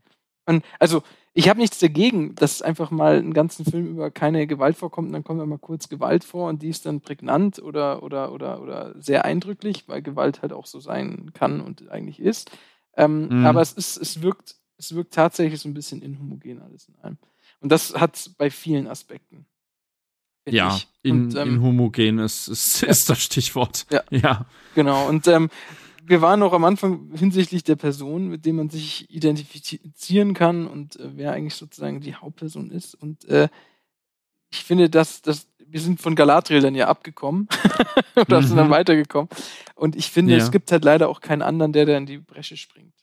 Und 0.45 0.65
also, 0.79 1.03
ich 1.33 1.49
habe 1.49 1.61
nichts 1.61 1.79
dagegen, 1.79 2.35
dass 2.35 2.63
einfach 2.63 2.91
mal 2.91 3.17
einen 3.17 3.35
ganzen 3.35 3.65
Film 3.65 3.87
über 3.89 4.11
keine 4.11 4.47
Gewalt 4.47 4.77
vorkommt 4.77 5.09
und 5.09 5.13
dann 5.13 5.25
kommt 5.25 5.45
mal 5.47 5.59
kurz 5.59 5.89
Gewalt 5.89 6.25
vor 6.25 6.49
und 6.49 6.63
die 6.63 6.69
ist 6.69 6.87
dann 6.87 7.01
prägnant 7.01 7.59
oder, 7.59 8.03
oder, 8.03 8.33
oder, 8.33 8.63
oder 8.63 8.95
sehr 9.01 9.25
eindrücklich, 9.25 9.89
weil 9.89 10.03
Gewalt 10.03 10.41
halt 10.41 10.53
auch 10.53 10.67
so 10.67 10.79
sein 10.79 11.33
kann 11.35 11.61
und 11.61 11.91
eigentlich 11.91 12.21
ist. 12.21 12.51
Ähm, 12.97 13.29
mhm. 13.29 13.47
Aber 13.47 13.61
es 13.61 13.73
ist, 13.73 13.97
es 13.97 14.23
wirkt, 14.23 14.57
es 14.79 14.95
wirkt 14.95 15.13
tatsächlich 15.13 15.61
so 15.61 15.69
ein 15.69 15.75
bisschen 15.75 16.01
inhomogen 16.01 16.63
alles 16.63 16.89
in 16.89 16.95
allem. 17.03 17.19
Und 17.61 17.73
das 17.73 17.95
hat 17.95 18.17
es 18.17 18.29
bei 18.29 18.51
vielen 18.51 18.87
Aspekten. 18.87 19.47
Ja, 20.49 20.79
in, 21.03 21.27
und, 21.27 21.37
ähm, 21.37 21.49
inhomogen 21.55 22.19
ist, 22.19 22.49
ist, 22.49 22.83
ja. 22.83 22.89
ist 22.89 23.11
das 23.11 23.21
Stichwort. 23.21 23.87
Ja. 23.91 24.03
ja. 24.11 24.47
Genau. 24.75 25.09
Und 25.09 25.27
ähm, 25.27 25.49
wir 26.05 26.23
waren 26.23 26.43
auch 26.43 26.53
am 26.53 26.65
Anfang 26.65 27.11
hinsichtlich 27.15 27.65
der 27.65 27.77
Person, 27.77 28.29
mit 28.29 28.47
dem 28.47 28.57
man 28.57 28.71
sich 28.71 29.11
identifizieren 29.11 30.35
kann 30.35 30.67
und 30.67 30.97
äh, 30.97 31.11
wer 31.17 31.33
eigentlich 31.33 31.57
sozusagen 31.57 32.01
die 32.01 32.15
Hauptperson 32.15 32.71
ist. 32.71 32.95
Und 32.95 33.25
äh, 33.25 33.49
ich 34.51 34.63
finde, 34.63 34.89
dass, 34.89 35.23
dass 35.23 35.49
wir 35.59 35.81
sind 35.81 36.01
von 36.01 36.15
Galadriel 36.15 36.61
dann 36.61 36.77
ja 36.77 36.87
abgekommen 36.87 37.49
oder 38.17 38.41
mhm. 38.41 38.47
sind 38.47 38.57
dann 38.57 38.71
weitergekommen. 38.71 39.29
Und 39.75 39.97
ich 39.97 40.11
finde, 40.11 40.33
ja. 40.33 40.39
es 40.39 40.53
gibt 40.53 40.71
halt 40.71 40.85
leider 40.85 41.09
auch 41.09 41.21
keinen 41.21 41.43
anderen, 41.43 41.73
der 41.73 41.87
da 41.87 41.97
in 41.97 42.07
die 42.07 42.19
Bresche 42.19 42.57
springt. 42.57 42.95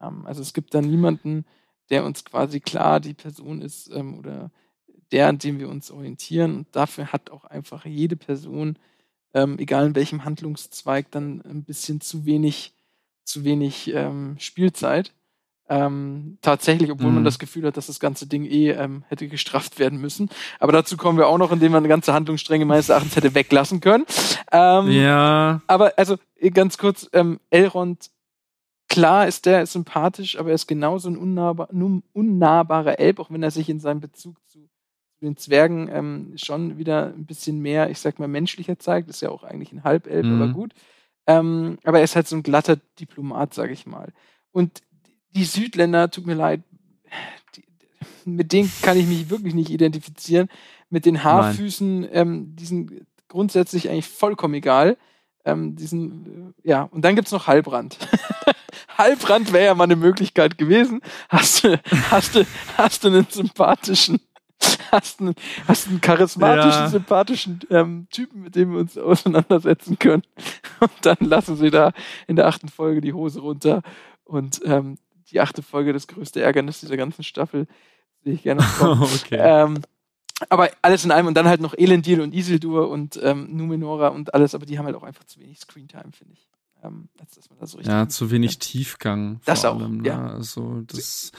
Ähm, 0.00 0.26
also 0.26 0.42
es 0.42 0.52
gibt 0.52 0.74
da 0.74 0.80
niemanden, 0.80 1.44
der 1.90 2.04
uns 2.04 2.24
quasi 2.24 2.60
klar 2.60 3.00
die 3.00 3.14
Person 3.14 3.62
ist 3.62 3.90
ähm, 3.94 4.18
oder 4.18 4.50
der, 5.12 5.28
an 5.28 5.38
dem 5.38 5.58
wir 5.58 5.68
uns 5.68 5.90
orientieren. 5.90 6.56
Und 6.56 6.66
dafür 6.72 7.12
hat 7.12 7.30
auch 7.30 7.44
einfach 7.44 7.84
jede 7.86 8.16
Person, 8.16 8.78
ähm, 9.34 9.58
egal 9.58 9.86
in 9.86 9.94
welchem 9.94 10.24
Handlungszweig, 10.24 11.10
dann 11.10 11.42
ein 11.42 11.64
bisschen 11.64 12.00
zu 12.00 12.24
wenig 12.24 12.72
zu 13.24 13.44
wenig 13.44 13.92
ähm, 13.94 14.36
Spielzeit. 14.38 15.12
Ähm, 15.68 16.38
tatsächlich, 16.40 16.90
obwohl 16.90 17.08
Mhm. 17.08 17.16
man 17.16 17.24
das 17.24 17.38
Gefühl 17.38 17.66
hat, 17.66 17.76
dass 17.76 17.88
das 17.88 18.00
ganze 18.00 18.26
Ding 18.26 18.46
eh 18.46 18.70
ähm, 18.70 19.04
hätte 19.08 19.28
gestrafft 19.28 19.78
werden 19.78 20.00
müssen. 20.00 20.30
Aber 20.60 20.72
dazu 20.72 20.96
kommen 20.96 21.18
wir 21.18 21.26
auch 21.28 21.36
noch, 21.36 21.52
indem 21.52 21.72
man 21.72 21.80
eine 21.82 21.88
ganze 21.88 22.14
Handlungsstränge 22.14 22.64
meines 22.64 22.88
Erachtens 22.88 23.16
hätte 23.16 23.34
weglassen 23.34 23.80
können. 23.80 24.06
Ähm, 24.50 24.90
Ja. 24.90 25.60
aber 25.66 25.92
also 25.98 26.16
äh, 26.36 26.48
ganz 26.48 26.78
kurz, 26.78 27.06
ähm, 27.12 27.38
Elrond, 27.50 28.10
klar 28.88 29.28
ist 29.28 29.44
der 29.44 29.66
sympathisch, 29.66 30.38
aber 30.38 30.48
er 30.48 30.54
ist 30.54 30.68
genauso 30.68 31.10
ein 31.10 31.18
unnahbar, 31.18 31.68
unnahbarer 32.14 32.98
Elb, 32.98 33.18
auch 33.20 33.30
wenn 33.30 33.42
er 33.42 33.50
sich 33.50 33.68
in 33.68 33.78
seinem 33.80 34.00
Bezug 34.00 34.36
zu, 34.48 34.60
zu 34.60 34.68
den 35.20 35.36
Zwergen 35.36 35.88
ähm, 35.92 36.32
schon 36.36 36.78
wieder 36.78 37.06
ein 37.06 37.26
bisschen 37.26 37.60
mehr, 37.60 37.90
ich 37.90 37.98
sag 37.98 38.18
mal, 38.18 38.28
menschlicher 38.28 38.78
zeigt. 38.78 39.08
Ist 39.08 39.22
ja 39.22 39.30
auch 39.30 39.42
eigentlich 39.42 39.72
ein 39.72 39.84
Halbelb, 39.84 40.24
Mhm. 40.24 40.42
aber 40.42 40.52
gut. 40.52 40.72
Ähm, 41.26 41.78
aber 41.84 41.98
er 41.98 42.04
ist 42.04 42.16
halt 42.16 42.26
so 42.28 42.36
ein 42.36 42.42
glatter 42.42 42.76
Diplomat, 43.00 43.52
sag 43.54 43.70
ich 43.70 43.86
mal. 43.86 44.12
Und 44.52 44.82
die 45.34 45.44
Südländer, 45.44 46.10
tut 46.10 46.26
mir 46.26 46.34
leid, 46.34 46.62
die, 47.54 47.64
mit 48.24 48.52
denen 48.52 48.72
kann 48.82 48.96
ich 48.98 49.06
mich 49.06 49.28
wirklich 49.30 49.54
nicht 49.54 49.70
identifizieren. 49.70 50.48
Mit 50.90 51.04
den 51.04 51.22
Haarfüßen, 51.24 52.08
ähm, 52.12 52.56
die 52.56 52.64
sind 52.64 53.06
grundsätzlich 53.28 53.90
eigentlich 53.90 54.08
vollkommen 54.08 54.54
egal. 54.54 54.96
Ähm, 55.44 55.76
diesen, 55.76 56.54
äh, 56.64 56.68
ja, 56.70 56.82
und 56.82 57.02
dann 57.04 57.14
gibt's 57.14 57.32
noch 57.32 57.46
Halbrand. 57.46 57.98
Halbrand 58.98 59.52
wäre 59.52 59.66
ja 59.66 59.74
mal 59.74 59.84
eine 59.84 59.96
Möglichkeit 59.96 60.58
gewesen. 60.58 61.00
Hast 61.28 61.64
du, 61.64 61.78
hast 62.10 62.34
du, 62.34 62.46
hast 62.76 63.04
du 63.04 63.08
einen 63.08 63.26
sympathischen, 63.28 64.18
hast 64.92 65.20
einen, 65.20 65.34
hast 65.66 65.88
einen 65.88 66.00
charismatischen, 66.00 66.82
Ja. 66.82 66.88
sympathischen 66.88 67.60
ähm, 67.70 68.06
Typen, 68.10 68.42
mit 68.42 68.54
dem 68.54 68.72
wir 68.72 68.80
uns 68.80 68.96
auseinandersetzen 68.98 69.98
können. 69.98 70.22
Und 70.80 70.90
dann 71.02 71.18
lassen 71.20 71.56
sie 71.56 71.70
da 71.70 71.92
in 72.26 72.36
der 72.36 72.46
achten 72.46 72.68
Folge 72.68 73.00
die 73.00 73.12
Hose 73.12 73.40
runter. 73.40 73.82
Und 74.24 74.60
ähm, 74.64 74.98
die 75.30 75.40
achte 75.40 75.62
Folge, 75.62 75.92
das 75.92 76.06
größte 76.06 76.40
Ärgernis 76.40 76.80
dieser 76.80 76.96
ganzen 76.96 77.22
Staffel, 77.22 77.66
sehe 78.24 78.34
ich 78.34 78.42
gerne 78.42 78.62
okay. 78.80 79.38
Ähm, 79.40 79.80
aber 80.50 80.70
alles 80.82 81.04
in 81.04 81.10
einem 81.10 81.28
und 81.28 81.34
dann 81.34 81.48
halt 81.48 81.60
noch 81.60 81.74
Elendil 81.76 82.20
und 82.20 82.32
Isildur 82.32 82.88
und 82.88 83.18
ähm, 83.22 83.56
Numenora 83.56 84.08
und 84.08 84.34
alles, 84.34 84.54
aber 84.54 84.66
die 84.66 84.78
haben 84.78 84.86
halt 84.86 84.96
auch 84.96 85.02
einfach 85.02 85.24
zu 85.24 85.40
wenig 85.40 85.58
Screentime, 85.58 86.12
finde 86.12 86.34
ich. 86.34 86.48
Ähm, 86.82 87.08
so 87.62 87.80
ja, 87.80 88.08
zu 88.08 88.30
wenig 88.30 88.60
Tiefgang. 88.60 89.40
Das 89.44 89.64
auch, 89.64 89.80
allem, 89.80 90.04
ja. 90.04 90.16
Ne? 90.16 90.30
Also, 90.34 90.82
das 90.82 91.32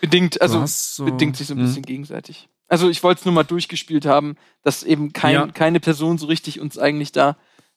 bedingt, 0.00 0.40
also 0.40 0.64
so, 0.66 1.04
bedingt 1.04 1.36
sich 1.36 1.48
so 1.48 1.54
ein 1.54 1.58
hm. 1.58 1.66
bisschen 1.66 1.82
gegenseitig. 1.82 2.48
Also 2.68 2.88
ich 2.88 3.02
wollte 3.02 3.20
es 3.20 3.24
nur 3.24 3.34
mal 3.34 3.44
durchgespielt 3.44 4.06
haben, 4.06 4.36
dass 4.62 4.82
eben 4.82 5.12
kein, 5.12 5.34
Ja. 5.34 5.46
keine 5.48 5.80
Person 5.80 6.18
so 6.18 6.26
richtig 6.26 6.60
uns 6.60 6.78
eigentlich 6.78 7.12
da 7.12 7.36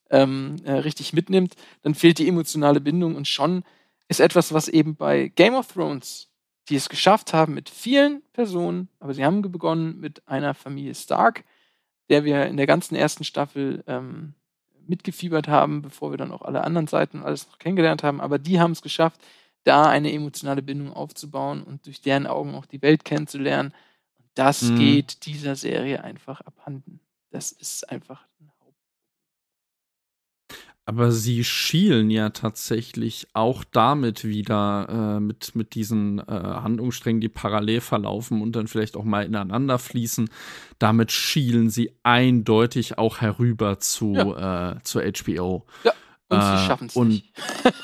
ähm, 0.09 0.55
äh, 0.63 0.71
richtig 0.73 1.13
mitnimmt. 1.13 1.55
Dann 1.83 1.93
fehlt 1.95 2.17
die 2.17 2.27
emotionale 2.27 2.81
Bindung 2.81 3.15
und 3.15 3.27
schon 3.27 3.63
ist 4.07 4.19
etwas, 4.19 4.53
was 4.53 4.67
eben 4.67 4.95
bei 4.95 5.27
Game 5.27 5.53
of 5.53 5.67
Thrones, 5.71 6.29
die 6.69 6.75
es 6.75 6.89
geschafft 6.89 7.33
haben 7.33 7.53
mit 7.53 7.69
vielen 7.69 8.23
Personen, 8.33 8.89
aber 8.99 9.13
sie 9.13 9.23
haben 9.23 9.41
begonnen 9.43 9.99
mit 9.99 10.27
einer 10.27 10.53
Familie 10.55 10.95
Stark, 10.95 11.43
der 12.09 12.23
wir 12.25 12.47
in 12.47 12.57
der 12.57 12.65
ganzen 12.65 12.95
ersten 12.95 13.23
Staffel 13.23 13.83
ähm, 13.85 14.33
mitgefiebert 14.87 15.47
haben, 15.47 15.83
bevor 15.83 16.11
wir 16.11 16.17
dann 16.17 16.31
auch 16.31 16.41
alle 16.41 16.63
anderen 16.63 16.87
Seiten 16.87 17.21
alles 17.21 17.47
noch 17.47 17.59
kennengelernt 17.59 18.01
haben. 18.01 18.19
Aber 18.19 18.39
die 18.39 18.59
haben 18.59 18.71
es 18.71 18.81
geschafft, 18.81 19.21
da 19.63 19.87
eine 19.87 20.11
emotionale 20.11 20.63
Bindung 20.63 20.91
aufzubauen 20.91 21.61
und 21.61 21.85
durch 21.85 22.01
deren 22.01 22.25
Augen 22.25 22.55
auch 22.55 22.65
die 22.65 22.81
Welt 22.81 23.05
kennenzulernen. 23.05 23.73
Und 24.39 24.45
das 24.45 24.61
Mhm. 24.63 24.75
geht 24.77 25.25
dieser 25.25 25.55
Serie 25.55 26.03
einfach 26.03 26.39
abhanden. 26.41 26.99
Das 27.31 27.51
ist 27.51 27.89
einfach 27.89 28.21
ein 28.39 28.49
Haupt. 28.61 28.75
Aber 30.85 31.11
sie 31.11 31.43
schielen 31.43 32.09
ja 32.09 32.29
tatsächlich 32.31 33.27
auch 33.33 33.63
damit 33.63 34.23
wieder 34.23 35.17
äh, 35.17 35.19
mit, 35.19 35.55
mit 35.55 35.75
diesen 35.75 36.19
äh, 36.19 36.23
Handlungssträngen, 36.31 37.21
die 37.21 37.29
parallel 37.29 37.81
verlaufen 37.81 38.41
und 38.41 38.53
dann 38.55 38.67
vielleicht 38.67 38.95
auch 38.97 39.03
mal 39.03 39.25
ineinander 39.25 39.77
fließen. 39.77 40.29
Damit 40.79 41.11
schielen 41.11 41.69
sie 41.69 41.91
eindeutig 42.03 42.97
auch 42.97 43.21
herüber 43.21 43.79
zu, 43.79 44.13
äh, 44.35 44.77
zu 44.83 44.99
HBO. 45.01 45.65
Und 46.31 46.37
Äh, 46.37 46.41
sie 46.57 46.65
schaffen 46.65 46.87
es 46.87 46.95
und- 46.95 47.09
nicht. 47.09 47.33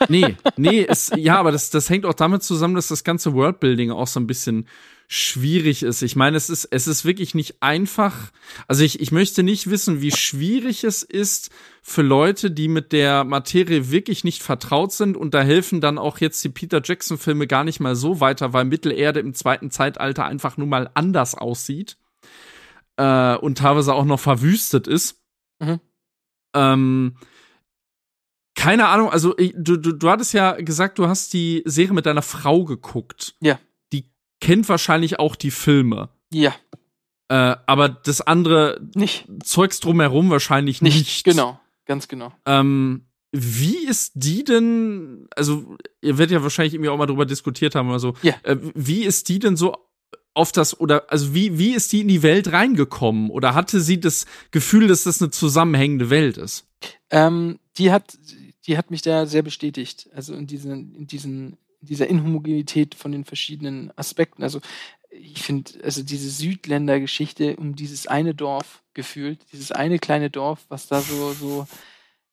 Nee, 0.10 0.36
nee, 0.56 0.86
es, 0.88 1.12
ja, 1.18 1.38
aber 1.38 1.52
das, 1.52 1.70
das 1.70 1.90
hängt 1.90 2.06
auch 2.06 2.14
damit 2.14 2.44
zusammen, 2.44 2.76
dass 2.76 2.88
das 2.88 3.04
ganze 3.04 3.34
Worldbuilding 3.34 3.92
auch 3.92 4.08
so 4.08 4.20
ein 4.20 4.28
bisschen 4.28 4.68
schwierig 5.08 5.84
ist. 5.84 6.02
Ich 6.02 6.16
meine, 6.16 6.38
es 6.38 6.50
ist, 6.50 6.66
es 6.66 6.88
ist 6.88 7.06
wirklich 7.06 7.36
nicht 7.36 7.62
einfach. 7.62 8.32
Also 8.68 8.84
ich, 8.84 9.00
ich 9.00 9.12
möchte 9.12 9.44
nicht 9.44 9.70
wissen, 9.70 10.02
wie 10.02 10.12
schwierig 10.12 10.84
es 10.84 11.04
ist 11.04 11.52
für 11.82 12.02
Leute, 12.02 12.52
die 12.52 12.68
mit 12.68 12.92
der 12.92 13.24
Materie 13.24 13.92
wirklich 13.92 14.24
nicht 14.24 14.42
vertraut 14.42 14.92
sind 14.92 15.16
und 15.16 15.34
da 15.34 15.42
helfen 15.42 15.82
dann 15.82 15.98
auch 15.98 16.20
jetzt 16.20 16.44
die 16.44 16.50
Peter 16.50 16.82
Jackson 16.84 17.18
Filme 17.18 17.48
gar 17.48 17.64
nicht 17.64 17.80
mal 17.80 17.96
so 17.96 18.20
weiter, 18.20 18.54
weil 18.54 18.66
Mittelerde 18.66 19.20
im 19.20 19.34
zweiten 19.34 19.70
Zeitalter 19.70 20.26
einfach 20.26 20.58
nun 20.58 20.70
mal 20.70 20.90
anders 20.94 21.36
aussieht 21.36 21.98
äh, 22.98 23.36
und 23.36 23.58
teilweise 23.60 23.94
auch 23.94 24.06
noch 24.06 24.20
verwüstet 24.20 24.88
ist. 24.88 25.22
Mhm. 25.60 25.80
Ähm, 26.56 27.18
keine 28.56 28.88
Ahnung, 28.88 29.10
also 29.10 29.36
du, 29.36 29.78
du, 29.78 29.92
du 29.92 30.10
hattest 30.10 30.34
ja 30.34 30.54
gesagt, 30.54 30.98
du 30.98 31.08
hast 31.08 31.34
die 31.34 31.62
Serie 31.66 31.94
mit 31.94 32.06
deiner 32.06 32.22
Frau 32.22 32.64
geguckt. 32.64 33.36
Ja. 33.42 33.60
Kennt 34.42 34.68
wahrscheinlich 34.70 35.20
auch 35.20 35.36
die 35.36 35.52
Filme. 35.52 36.10
Ja, 36.32 36.54
Äh, 37.28 37.56
aber 37.66 37.90
das 37.90 38.22
andere 38.22 38.80
nicht. 38.96 39.26
Zeugs 39.44 39.80
drumherum 39.80 40.30
wahrscheinlich 40.30 40.82
nicht. 40.84 40.98
Nicht, 40.98 41.24
genau. 41.24 41.60
Ganz 41.88 42.08
genau. 42.08 42.32
Ähm, 42.46 43.06
wie 43.32 43.78
ist 43.88 44.12
die 44.16 44.44
denn, 44.44 45.28
also 45.36 45.76
ihr 46.02 46.18
werdet 46.20 46.34
ja 46.34 46.44
wahrscheinlich 46.44 46.74
irgendwie 46.76 46.90
auch 46.90 46.98
mal 46.98 47.06
drüber 47.08 47.26
diskutiert 47.26 47.74
haben 47.76 47.90
oder 47.90 48.00
so, 48.00 48.14
Ja. 48.22 48.34
äh, 48.44 48.58
wie 48.76 49.04
ist 49.04 49.28
die 49.30 49.40
denn 49.40 49.56
so 49.58 49.76
auf 50.36 50.52
das, 50.52 50.80
oder 50.80 51.10
also 51.12 51.34
wie, 51.34 51.58
wie 51.58 51.74
ist 51.74 51.92
die 51.94 52.02
in 52.02 52.08
die 52.10 52.22
Welt 52.22 52.52
reingekommen? 52.52 53.30
Oder 53.32 53.56
hatte 53.56 53.80
sie 53.82 54.00
das 54.00 54.26
Gefühl, 54.52 54.88
dass 54.88 55.04
das 55.06 55.22
eine 55.22 55.32
zusammenhängende 55.32 56.10
Welt 56.10 56.38
ist? 56.38 56.68
Ähm, 57.10 57.58
die 57.78 57.92
hat, 57.92 58.18
die 58.68 58.78
hat 58.78 58.92
mich 58.92 59.02
da 59.02 59.26
sehr 59.26 59.42
bestätigt. 59.44 60.10
Also 60.14 60.34
in 60.36 60.46
diesen, 60.46 60.94
in 60.96 61.08
diesen, 61.08 61.58
dieser 61.86 62.08
Inhomogenität 62.08 62.96
von 62.96 63.12
den 63.12 63.24
verschiedenen 63.26 63.92
Aspekten. 63.96 64.44
Also 64.44 64.60
ich 65.10 65.42
finde, 65.44 65.72
also 65.84 66.04
diese 66.04 66.30
Südländer-Geschichte 66.30 67.56
um 67.56 67.76
dieses 67.76 68.08
eine 68.08 68.34
Dorf 68.36 68.84
gefühlt, 68.94 69.40
dieses 69.54 69.72
eine 69.72 70.00
kleine 70.00 70.30
Dorf, 70.30 70.66
was 70.68 70.88
da 70.88 71.02
so, 71.02 71.32
so, 71.34 71.68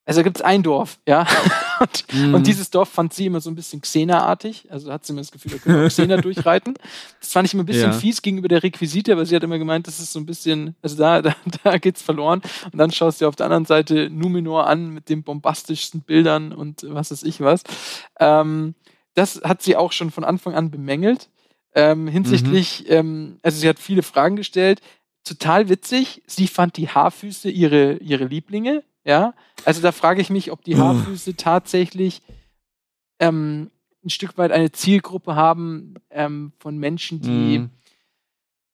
also 0.05 0.25
gibt 0.25 0.39
es 0.39 0.43
ein 0.43 0.63
Dorf, 0.65 0.99
ja. 1.07 1.27
Und, 1.81 2.05
Mhm. 2.13 2.35
und 2.35 2.47
dieses 2.47 2.71
Dorf 2.71 2.91
fand 2.91 3.13
sie 3.13 3.27
immer 3.27 3.41
so 3.41 3.51
ein 3.51 3.57
bisschen 3.57 3.81
Xena-artig. 3.81 4.67
Also 4.71 4.93
hat 4.93 5.05
sie 5.05 5.13
immer 5.13 5.21
das 5.23 5.33
Gefühl, 5.33 5.51
da 5.53 5.59
könnte 5.59 5.85
auch 5.85 5.89
Xena 5.89 6.17
durchreiten. 6.21 6.75
Das 7.19 7.33
fand 7.33 7.49
ich 7.49 7.55
immer 7.55 7.65
ein 7.65 7.67
bisschen 7.67 7.91
Ja. 7.91 7.99
fies 7.99 8.23
gegenüber 8.23 8.47
der 8.47 8.63
Requisite, 8.63 9.11
aber 9.13 9.27
sie 9.27 9.35
hat 9.35 9.43
immer 9.43 9.59
gemeint, 9.59 9.89
das 9.89 9.99
ist 9.99 10.13
so 10.13 10.21
ein 10.21 10.27
bisschen, 10.27 10.77
also 10.81 10.97
da, 10.97 11.23
da, 11.23 11.35
da 11.65 11.79
geht's 11.79 12.01
verloren. 12.03 12.41
Und 12.71 12.79
dann 12.79 12.93
schaust 12.93 13.21
du 13.21 13.27
auf 13.27 13.35
der 13.35 13.47
anderen 13.47 13.65
Seite 13.65 14.11
Numenor 14.11 14.69
an 14.69 14.91
mit 14.91 15.09
den 15.09 15.25
bombastischsten 15.25 16.03
Bildern 16.03 16.53
und 16.53 16.85
was 16.89 17.11
weiß 17.11 17.25
ich 17.25 17.41
was. 17.41 17.65
Ähm, 18.21 18.75
das 19.15 19.41
hat 19.45 19.63
sie 19.63 19.77
auch 19.77 19.93
schon 19.93 20.11
von 20.11 20.25
Anfang 20.25 20.55
an 20.55 20.71
bemängelt. 20.71 21.29
Ähm, 21.75 22.07
hinsichtlich, 22.09 22.89
ähm, 22.91 23.39
also 23.43 23.59
sie 23.59 23.69
hat 23.69 23.79
viele 23.79 24.03
Fragen 24.03 24.37
gestellt. 24.37 24.81
Total 25.25 25.69
witzig. 25.69 26.23
Sie 26.27 26.49
fand 26.49 26.77
die 26.77 26.89
Haarfüße 26.89 27.51
ihre, 27.51 27.95
ihre 27.99 28.25
Lieblinge. 28.25 28.83
Ja, 29.05 29.35
also 29.65 29.81
da 29.83 29.91
frage 29.93 30.21
ich 30.21 30.31
mich, 30.31 30.53
ob 30.53 30.63
die. 30.65 30.77
Haarfüße 30.77 31.37
tatsächlich 31.37 32.23
ähm, 33.19 33.71
ein 34.05 34.11
Stück 34.11 34.37
weit 34.39 34.53
eine 34.53 34.73
Zielgruppe 34.73 35.35
haben 35.35 35.95
ähm, 36.11 36.53
von 36.59 36.77
Menschen, 36.79 37.21
die 37.21 37.59
Mhm. 37.61 37.71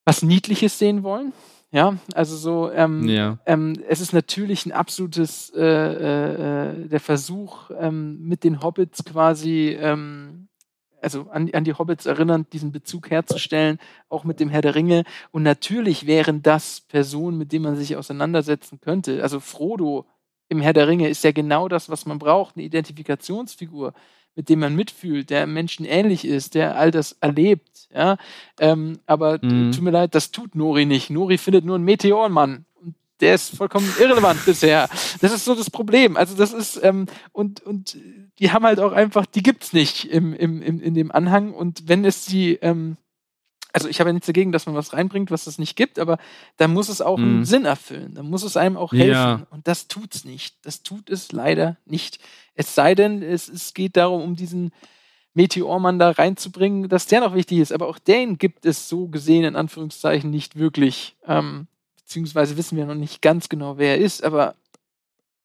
was 0.05 0.21
Niedliches 0.23 0.77
sehen 0.79 1.03
wollen. 1.03 1.33
Ja, 1.71 1.97
also 2.15 2.35
so, 2.35 2.71
ähm, 2.71 3.07
Ja. 3.07 3.37
ähm, 3.45 3.75
es 3.87 4.01
ist 4.01 4.11
natürlich 4.11 4.65
ein 4.65 4.71
absolutes, 4.71 5.51
äh, 5.55 5.61
äh, 5.61 6.71
äh, 6.83 6.87
der 6.87 6.99
Versuch, 6.99 7.69
ähm, 7.79 8.19
mit 8.21 8.43
den 8.43 8.63
Hobbits 8.63 9.05
quasi, 9.05 9.77
ähm, 9.79 10.47
also 11.01 11.27
an, 11.29 11.49
an 11.53 11.63
die 11.63 11.73
Hobbits 11.73 12.07
erinnernd, 12.07 12.51
diesen 12.53 12.71
Bezug 12.71 13.11
herzustellen, 13.11 13.77
auch 14.09 14.23
mit 14.23 14.39
dem 14.39 14.49
Herr 14.49 14.61
der 14.61 14.73
Ringe. 14.75 15.03
Und 15.31 15.43
natürlich 15.43 16.07
wären 16.07 16.41
das 16.41 16.81
Personen, 16.81 17.37
mit 17.37 17.51
denen 17.51 17.65
man 17.65 17.75
sich 17.75 17.95
auseinandersetzen 17.95 18.81
könnte. 18.81 19.21
Also 19.21 19.39
Frodo 19.39 20.07
im 20.49 20.61
Herr 20.61 20.73
der 20.73 20.87
Ringe 20.87 21.07
ist 21.07 21.23
ja 21.23 21.31
genau 21.31 21.67
das, 21.67 21.89
was 21.89 22.07
man 22.07 22.17
braucht, 22.17 22.57
eine 22.57 22.65
Identifikationsfigur, 22.65 23.93
mit 24.35 24.47
dem 24.49 24.59
man 24.59 24.75
mitfühlt, 24.75 25.29
der 25.29 25.47
Menschen 25.47 25.85
ähnlich 25.85 26.23
ist, 26.25 26.55
der 26.55 26.77
all 26.77 26.91
das 26.91 27.13
erlebt. 27.19 27.87
Ja? 27.93 28.17
Ähm, 28.59 28.99
aber 29.05 29.39
Mhm. 29.41 29.71
tut 29.71 29.81
mir 29.81 29.91
leid, 29.91 30.15
das 30.15 30.31
tut 30.31 30.55
Nori 30.55 30.85
nicht. 30.85 31.09
Nori 31.09 31.37
findet 31.37 31.65
nur 31.65 31.75
einen 31.75 31.83
Meteorenmann. 31.85 32.65
Und 32.81 32.95
der 33.19 33.35
ist 33.35 33.55
vollkommen 33.57 33.91
irrelevant 33.99 34.45
bisher. 34.45 34.87
Das 35.19 35.33
ist 35.33 35.43
so 35.45 35.55
das 35.55 35.69
Problem. 35.69 36.15
Also 36.15 36.35
das 36.35 36.53
ist, 36.53 36.79
ähm, 36.83 37.07
und, 37.33 37.59
und 37.61 37.97
die 38.39 38.51
haben 38.51 38.63
halt 38.65 38.79
auch 38.79 38.93
einfach, 38.93 39.25
die 39.25 39.43
gibt's 39.43 39.73
nicht 39.73 40.05
im, 40.05 40.33
im, 40.33 40.61
im, 40.61 40.79
in 40.79 40.93
dem 40.93 41.11
Anhang. 41.11 41.53
Und 41.53 41.89
wenn 41.89 42.05
es 42.05 42.25
die, 42.25 42.53
ähm, 42.61 42.95
also 43.73 43.87
ich 43.87 43.99
habe 43.99 44.09
ja 44.09 44.13
nichts 44.13 44.25
dagegen, 44.27 44.51
dass 44.51 44.65
man 44.65 44.73
was 44.75 44.93
reinbringt, 44.93 45.29
was 45.29 45.45
es 45.45 45.59
nicht 45.59 45.75
gibt, 45.75 45.99
aber 45.99 46.17
da 46.57 46.67
muss 46.67 46.89
es 46.89 47.01
auch 47.01 47.17
Mhm. 47.17 47.23
einen 47.23 47.45
Sinn 47.45 47.65
erfüllen. 47.65 48.13
Da 48.15 48.23
muss 48.23 48.43
es 48.43 48.55
einem 48.57 48.77
auch 48.77 48.93
helfen. 48.93 49.11
Ja. 49.11 49.47
Und 49.51 49.67
das 49.67 49.87
tut's 49.87 50.23
nicht. 50.25 50.55
Das 50.63 50.81
tut 50.81 51.09
es 51.09 51.31
leider 51.33 51.75
nicht. 51.85 52.19
Es 52.59 52.75
sei 52.75 52.93
denn, 52.93 53.23
es, 53.23 53.47
es 53.47 53.73
geht 53.73 53.95
darum, 53.95 54.21
um 54.21 54.35
diesen 54.35 54.73
Meteormann 55.33 55.97
da 55.97 56.11
reinzubringen, 56.11 56.89
dass 56.89 57.07
der 57.07 57.21
noch 57.21 57.33
wichtig 57.33 57.59
ist. 57.59 57.71
Aber 57.71 57.87
auch 57.87 57.99
den 57.99 58.37
gibt 58.37 58.65
es 58.65 58.89
so 58.89 59.07
gesehen, 59.07 59.45
in 59.45 59.55
Anführungszeichen, 59.55 60.29
nicht 60.29 60.57
wirklich. 60.57 61.15
Ähm, 61.25 61.67
beziehungsweise 61.95 62.57
wissen 62.57 62.77
wir 62.77 62.85
noch 62.85 62.95
nicht 62.95 63.21
ganz 63.21 63.47
genau, 63.47 63.77
wer 63.77 63.95
er 63.95 64.03
ist, 64.03 64.25
aber 64.25 64.55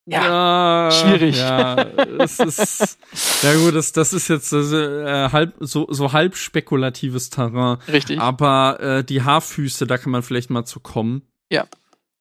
Ja, 0.07 0.91
schwierig. 0.91 1.39
Ja, 1.39 1.77
es 2.19 2.41
ist, 2.41 2.99
ja 3.43 3.55
gut, 3.55 3.77
das, 3.77 3.93
das 3.93 4.13
ist 4.13 4.27
jetzt 4.27 4.53
äh, 4.53 5.29
halb, 5.31 5.55
so, 5.61 5.87
so 5.91 6.13
halb 6.13 6.35
spekulatives 6.35 7.31
Terrain. 7.31 7.79
richtig. 7.87 8.19
Aber 8.19 8.81
äh, 8.81 9.05
die 9.05 9.23
Haarfüße, 9.23 9.87
da 9.87 9.99
kann 9.99 10.11
man 10.11 10.25
vielleicht 10.25 10.51
mal 10.51 10.65
zu 10.65 10.81
kommen. 10.81 11.23
Ja. 11.49 11.67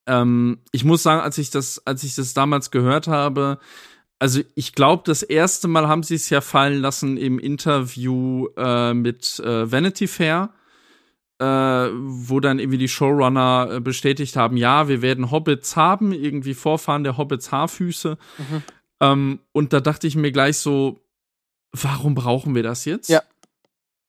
Ähm, 0.06 0.60
ich 0.72 0.84
muss 0.84 1.02
sagen, 1.02 1.22
als 1.22 1.40
ich 1.40 1.50
das, 1.50 1.82
als 1.88 2.04
ich 2.04 2.14
das 2.14 2.36
damals 2.36 2.70
gehört 2.70 3.08
habe, 3.08 3.58
also 4.24 4.40
ich 4.56 4.72
glaube, 4.72 5.04
das 5.06 5.22
erste 5.22 5.68
Mal 5.68 5.90
haben 5.90 6.02
sie 6.02 6.16
es 6.16 6.30
ja 6.30 6.40
fallen 6.40 6.80
lassen 6.80 7.18
im 7.18 7.40
Interview 7.40 8.48
äh, 8.56 8.94
mit 8.94 9.38
äh, 9.42 9.70
Vanity 9.70 10.08
Fair, 10.08 10.54
äh, 11.40 11.46
wo 11.46 12.40
dann 12.40 12.58
irgendwie 12.58 12.78
die 12.78 12.88
Showrunner 12.88 13.68
äh, 13.70 13.80
bestätigt 13.82 14.38
haben, 14.38 14.56
ja, 14.56 14.88
wir 14.88 15.02
werden 15.02 15.30
Hobbits 15.30 15.76
haben, 15.76 16.14
irgendwie 16.14 16.54
Vorfahren 16.54 17.04
der 17.04 17.18
Hobbits 17.18 17.52
Haarfüße. 17.52 18.18
Mhm. 18.38 18.64
Ähm, 19.02 19.40
und 19.52 19.74
da 19.74 19.82
dachte 19.82 20.08
ich 20.08 20.16
mir 20.16 20.32
gleich 20.32 20.58
so, 20.58 21.02
warum 21.74 22.16
brauchen 22.16 22.56
wir 22.56 22.64
das 22.64 22.86
jetzt? 22.86 23.10
Ja. 23.10 23.24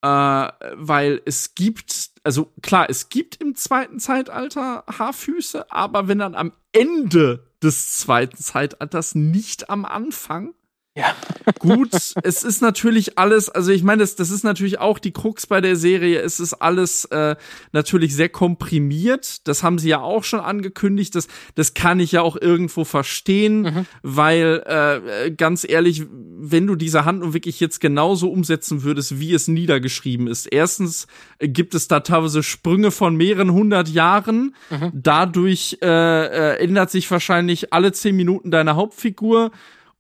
Äh, 0.05 0.53
weil 0.77 1.23
es 1.25 1.57
gibt, 1.57 2.11
also 2.23 2.53
klar, 2.63 2.87
es 2.89 3.09
gibt 3.09 3.41
im 3.41 3.57
zweiten 3.57 3.99
Zeitalter 3.99 4.85
Haarfüße, 4.87 5.73
aber 5.73 6.07
wenn 6.07 6.21
dann 6.21 6.37
am 6.37 6.53
Ende 6.71 7.49
des 7.65 7.99
zweiten 7.99 8.37
Zeitalters, 8.37 9.15
nicht 9.15 9.71
am 9.71 9.85
Anfang. 9.85 10.55
Ja. 10.97 11.13
Gut, 11.59 11.91
es 12.23 12.43
ist 12.45 12.63
natürlich 12.63 13.19
alles, 13.19 13.51
also 13.51 13.73
ich 13.73 13.83
meine, 13.83 14.01
das, 14.01 14.15
das 14.15 14.31
ist 14.31 14.45
natürlich 14.45 14.79
auch 14.79 15.01
die 15.01 15.11
Krux 15.13 15.47
bei 15.47 15.61
der 15.61 15.75
Serie, 15.75 16.21
es 16.21 16.39
ist 16.39 16.55
alles 16.55 17.05
äh, 17.07 17.35
natürlich 17.73 18.15
sehr 18.15 18.29
komprimiert, 18.29 19.47
das 19.49 19.63
haben 19.65 19.79
sie 19.79 19.89
ja 19.89 20.01
auch 20.01 20.23
schon 20.25 20.39
angekündigt, 20.41 21.15
das, 21.17 21.27
das 21.57 21.75
kann 21.75 21.99
ich 21.99 22.13
ja 22.13 22.23
auch 22.23 22.37
irgendwo 22.41 22.85
verstehen, 22.85 23.63
Mhm. 23.63 23.87
weil 24.03 24.63
äh, 24.67 25.31
ganz 25.33 25.67
ehrlich, 25.69 26.05
wenn 26.11 26.67
du 26.67 26.77
diese 26.77 27.05
Handlung 27.05 27.35
wirklich 27.35 27.59
jetzt 27.61 27.81
genauso 27.81 28.31
umsetzen 28.31 28.83
würdest, 28.85 29.19
wie 29.19 29.35
es 29.35 29.49
niedergeschrieben 29.49 30.29
ist, 30.29 30.47
erstens 30.47 31.09
gibt 31.41 31.75
es 31.75 31.89
da 31.89 32.01
teilweise 32.01 32.43
Sprünge 32.43 32.91
von 32.93 33.17
mehreren 33.17 33.53
hundert 33.53 33.89
Jahren, 33.89 34.55
Mhm. 34.71 34.93
dadurch 34.95 35.79
äh, 35.83 35.87
äh, 35.87 36.57
ändert 36.63 36.91
sich 36.91 37.11
wahrscheinlich 37.11 37.73
alle 37.73 37.91
zehn 37.93 38.15
Minuten 38.17 38.51
deine 38.51 38.77
Hauptfigur 38.77 39.51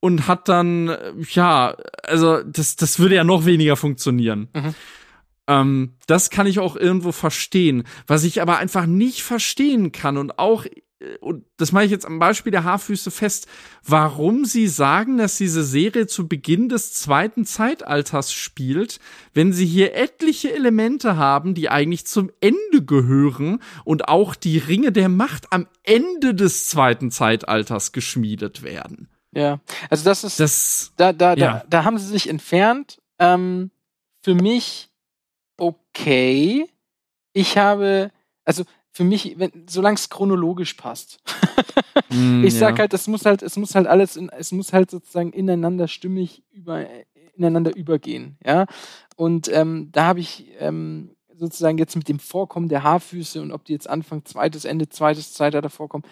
und 0.04 0.28
hat 0.28 0.50
dann, 0.50 0.94
ja, 1.30 1.78
also 2.02 2.42
das, 2.42 2.76
das 2.76 2.98
würde 2.98 3.14
ja 3.14 3.24
noch 3.24 3.46
weniger 3.46 3.74
funktionieren. 3.74 4.48
Mhm. 4.54 4.74
Ähm, 5.46 5.94
das 6.06 6.28
kann 6.28 6.46
ich 6.46 6.58
auch 6.58 6.76
irgendwo 6.76 7.10
verstehen. 7.10 7.84
Was 8.06 8.24
ich 8.24 8.42
aber 8.42 8.58
einfach 8.58 8.84
nicht 8.84 9.22
verstehen 9.22 9.92
kann 9.92 10.18
und 10.18 10.38
auch, 10.38 10.66
äh, 10.66 11.16
und 11.22 11.46
das 11.56 11.72
mache 11.72 11.86
ich 11.86 11.90
jetzt 11.90 12.04
am 12.04 12.18
Beispiel 12.18 12.52
der 12.52 12.64
Haarfüße 12.64 13.10
fest, 13.10 13.46
warum 13.82 14.44
sie 14.44 14.66
sagen, 14.68 15.16
dass 15.16 15.38
diese 15.38 15.64
Serie 15.64 16.06
zu 16.06 16.28
Beginn 16.28 16.68
des 16.68 16.92
zweiten 16.92 17.46
Zeitalters 17.46 18.30
spielt, 18.30 19.00
wenn 19.32 19.54
sie 19.54 19.64
hier 19.64 19.94
etliche 19.94 20.54
Elemente 20.54 21.16
haben, 21.16 21.54
die 21.54 21.70
eigentlich 21.70 22.04
zum 22.04 22.30
Ende 22.42 22.84
gehören 22.84 23.62
und 23.84 24.06
auch 24.08 24.34
die 24.34 24.58
Ringe 24.58 24.92
der 24.92 25.08
Macht 25.08 25.50
am 25.50 25.66
Ende 25.82 26.34
des 26.34 26.68
zweiten 26.68 27.10
Zeitalters 27.10 27.92
geschmiedet 27.92 28.62
werden. 28.62 29.08
Ja. 29.34 29.60
Also 29.90 30.04
das 30.04 30.24
ist. 30.24 30.40
Das, 30.40 30.92
da, 30.96 31.12
da, 31.12 31.34
Ja. 31.34 31.52
da, 31.58 31.64
da 31.68 31.84
haben 31.84 31.98
sie 31.98 32.06
sich 32.06 32.28
entfernt. 32.28 33.00
Ähm, 33.18 33.70
für 34.22 34.34
mich 34.34 34.90
okay. 35.56 36.68
Ich 37.32 37.58
habe, 37.58 38.10
also 38.44 38.64
für 38.90 39.04
mich, 39.04 39.38
wenn, 39.38 39.66
solange 39.68 39.96
es 39.96 40.08
chronologisch 40.08 40.74
passt. 40.74 41.20
mm, 42.10 42.44
ich 42.44 42.54
sag 42.54 42.76
ja. 42.76 42.82
halt, 42.82 42.94
es 42.94 43.06
muss 43.08 43.26
halt, 43.26 43.42
es 43.42 43.56
muss 43.56 43.74
halt 43.74 43.86
alles, 43.86 44.16
in, 44.16 44.28
es 44.30 44.52
muss 44.52 44.72
halt 44.72 44.90
sozusagen 44.90 45.32
ineinander 45.32 45.88
stimmig 45.88 46.44
über, 46.52 46.86
ineinander 47.36 47.74
übergehen, 47.74 48.38
ja. 48.44 48.66
Und 49.16 49.48
ähm, 49.52 49.90
da 49.92 50.06
habe 50.06 50.20
ich 50.20 50.46
ähm, 50.58 51.16
sozusagen 51.34 51.78
jetzt 51.78 51.96
mit 51.96 52.08
dem 52.08 52.20
Vorkommen 52.20 52.68
der 52.68 52.84
Haarfüße 52.84 53.42
und 53.42 53.52
ob 53.52 53.64
die 53.64 53.72
jetzt 53.72 53.88
Anfang 53.88 54.24
zweites, 54.24 54.64
Ende 54.64 54.88
zweites 54.88 55.32
Zeitalter 55.32 55.70
vorkommen, 55.70 56.04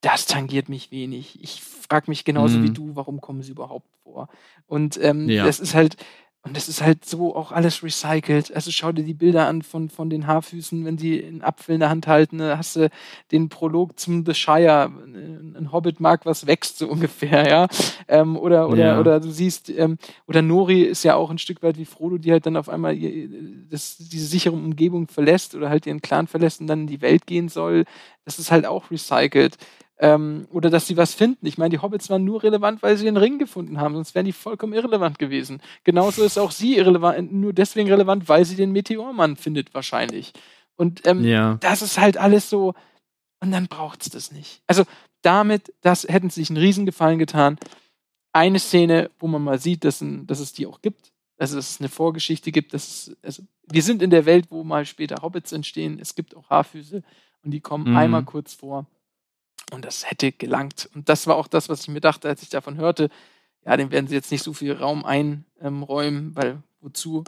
das 0.00 0.26
tangiert 0.26 0.68
mich 0.68 0.90
wenig. 0.90 1.38
Ich 1.42 1.62
frage 1.62 2.10
mich 2.10 2.24
genauso 2.24 2.58
Mhm. 2.58 2.62
wie 2.62 2.70
du, 2.70 2.90
warum 2.96 3.20
kommen 3.20 3.42
sie 3.42 3.52
überhaupt 3.52 3.88
vor? 4.04 4.28
Und 4.66 4.98
ähm, 5.02 5.28
Ja. 5.28 5.44
das 5.44 5.58
ist 5.60 5.74
halt, 5.74 5.96
und 6.42 6.56
das 6.56 6.68
ist 6.68 6.80
halt 6.80 7.04
so 7.04 7.34
auch 7.34 7.50
alles 7.50 7.82
recycelt. 7.82 8.54
Also 8.54 8.70
schau 8.70 8.92
dir 8.92 9.02
die 9.02 9.12
Bilder 9.12 9.48
an 9.48 9.60
von, 9.62 9.90
von 9.90 10.08
den 10.08 10.26
Haarfüßen, 10.28 10.84
wenn 10.84 10.96
sie 10.96 11.22
einen 11.22 11.42
Apfel 11.42 11.74
in 11.74 11.80
der 11.80 11.90
Hand 11.90 12.06
halten, 12.06 12.38
da 12.38 12.56
hast 12.56 12.76
du 12.76 12.88
den 13.32 13.48
Prolog 13.48 13.98
zum 13.98 14.24
The 14.24 14.34
Shire, 14.34 14.84
ein 14.86 15.56
ein 15.58 15.72
Hobbit 15.72 15.98
mag 15.98 16.24
was 16.24 16.46
wächst, 16.46 16.78
so 16.78 16.88
ungefähr, 16.88 17.48
ja. 17.48 17.66
Ähm, 18.06 18.36
oder, 18.36 18.68
oder, 18.68 18.84
Ja. 18.84 19.00
oder 19.00 19.18
du 19.20 19.30
siehst, 19.30 19.68
ähm, 19.70 19.98
oder 20.28 20.40
Nori 20.40 20.82
ist 20.82 21.02
ja 21.02 21.16
auch 21.16 21.30
ein 21.30 21.38
Stück 21.38 21.60
weit 21.64 21.76
wie 21.76 21.84
Frodo, 21.84 22.16
die 22.18 22.30
halt 22.30 22.46
dann 22.46 22.56
auf 22.56 22.68
einmal 22.68 22.96
ihr, 22.96 23.28
das, 23.68 23.96
diese 23.98 24.26
sichere 24.26 24.54
Umgebung 24.54 25.08
verlässt 25.08 25.56
oder 25.56 25.68
halt 25.68 25.86
ihren 25.86 26.00
Clan 26.00 26.28
verlässt 26.28 26.60
und 26.60 26.68
dann 26.68 26.82
in 26.82 26.86
die 26.86 27.02
Welt 27.02 27.26
gehen 27.26 27.48
soll. 27.48 27.84
Das 28.24 28.38
ist 28.38 28.52
halt 28.52 28.64
auch 28.64 28.90
recycelt. 28.92 29.56
Ähm, 30.00 30.46
oder 30.52 30.70
dass 30.70 30.86
sie 30.86 30.96
was 30.96 31.14
finden. 31.14 31.44
Ich 31.46 31.58
meine, 31.58 31.70
die 31.70 31.80
Hobbits 31.80 32.08
waren 32.08 32.24
nur 32.24 32.42
relevant, 32.44 32.82
weil 32.82 32.96
sie 32.96 33.04
den 33.04 33.16
Ring 33.16 33.38
gefunden 33.38 33.80
haben, 33.80 33.94
sonst 33.94 34.14
wären 34.14 34.26
die 34.26 34.32
vollkommen 34.32 34.72
irrelevant 34.72 35.18
gewesen. 35.18 35.60
Genauso 35.82 36.22
ist 36.22 36.38
auch 36.38 36.52
sie 36.52 36.76
irrelevant, 36.76 37.32
nur 37.32 37.52
deswegen 37.52 37.90
relevant, 37.90 38.28
weil 38.28 38.44
sie 38.44 38.54
den 38.54 38.70
Meteormann 38.70 39.36
findet, 39.36 39.74
wahrscheinlich. 39.74 40.32
Und 40.76 41.04
ähm, 41.04 41.24
ja. 41.24 41.56
das 41.60 41.82
ist 41.82 41.98
halt 41.98 42.16
alles 42.16 42.48
so, 42.48 42.74
und 43.40 43.50
dann 43.50 43.66
braucht's 43.66 44.08
das 44.10 44.30
nicht. 44.30 44.62
Also 44.68 44.84
damit, 45.22 45.74
das 45.80 46.04
hätten 46.04 46.30
sie 46.30 46.42
sich 46.42 46.50
einen 46.50 46.58
Riesengefallen 46.58 47.18
getan. 47.18 47.58
Eine 48.32 48.60
Szene, 48.60 49.10
wo 49.18 49.26
man 49.26 49.42
mal 49.42 49.58
sieht, 49.58 49.82
dass, 49.82 50.00
ein, 50.00 50.28
dass 50.28 50.38
es 50.38 50.52
die 50.52 50.66
auch 50.66 50.80
gibt, 50.80 51.12
also 51.38 51.56
dass 51.56 51.70
es 51.70 51.80
eine 51.80 51.88
Vorgeschichte 51.88 52.52
gibt, 52.52 52.72
dass 52.72 53.08
es, 53.08 53.16
also 53.22 53.42
wir 53.68 53.82
sind 53.82 54.00
in 54.00 54.10
der 54.10 54.26
Welt, 54.26 54.46
wo 54.50 54.62
mal 54.62 54.86
später 54.86 55.22
Hobbits 55.22 55.50
entstehen, 55.50 55.98
es 56.00 56.14
gibt 56.14 56.36
auch 56.36 56.48
Haarfüße 56.50 57.02
und 57.42 57.50
die 57.50 57.60
kommen 57.60 57.90
Mhm. 57.90 57.96
einmal 57.96 58.24
kurz 58.24 58.54
vor. 58.54 58.86
Und 59.72 59.84
das 59.84 60.10
hätte 60.10 60.32
gelangt. 60.32 60.88
Und 60.94 61.08
das 61.08 61.26
war 61.26 61.36
auch 61.36 61.46
das, 61.46 61.68
was 61.68 61.82
ich 61.82 61.88
mir 61.88 62.00
dachte, 62.00 62.28
als 62.28 62.42
ich 62.42 62.48
davon 62.48 62.76
hörte, 62.76 63.10
ja, 63.64 63.76
dem 63.76 63.90
werden 63.90 64.06
sie 64.06 64.14
jetzt 64.14 64.30
nicht 64.30 64.42
so 64.42 64.52
viel 64.54 64.72
Raum 64.72 65.04
einräumen, 65.04 66.34
weil 66.34 66.62
wozu? 66.80 67.24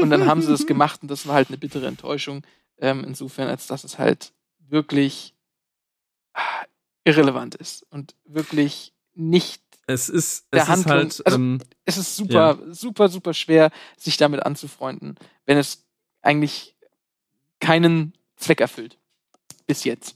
Und 0.00 0.10
dann 0.10 0.26
haben 0.26 0.42
sie 0.42 0.48
das 0.48 0.66
gemacht 0.66 1.02
und 1.02 1.10
das 1.10 1.26
war 1.26 1.34
halt 1.34 1.48
eine 1.48 1.58
bittere 1.58 1.86
Enttäuschung. 1.86 2.42
Ähm, 2.78 3.04
insofern, 3.04 3.48
als 3.48 3.66
dass 3.68 3.84
es 3.84 3.98
halt 3.98 4.32
wirklich 4.58 5.34
ah, 6.32 6.64
irrelevant 7.04 7.54
ist 7.54 7.84
und 7.90 8.14
wirklich 8.24 8.92
nicht. 9.14 9.62
Es 9.86 10.08
ist, 10.08 10.46
Der 10.52 10.62
es 10.62 10.68
ist 10.68 10.70
Handlung- 10.72 10.90
halt, 10.96 11.26
also- 11.26 11.36
ähm, 11.38 11.60
Es 11.84 11.96
ist 11.98 12.16
super, 12.16 12.58
super, 12.70 13.08
super 13.08 13.34
schwer, 13.34 13.70
sich 13.96 14.16
damit 14.16 14.42
anzufreunden, 14.42 15.16
wenn 15.44 15.58
es 15.58 15.84
eigentlich 16.22 16.74
keinen 17.60 18.14
Zweck 18.36 18.60
erfüllt. 18.60 18.98
Bis 19.66 19.84
jetzt. 19.84 20.14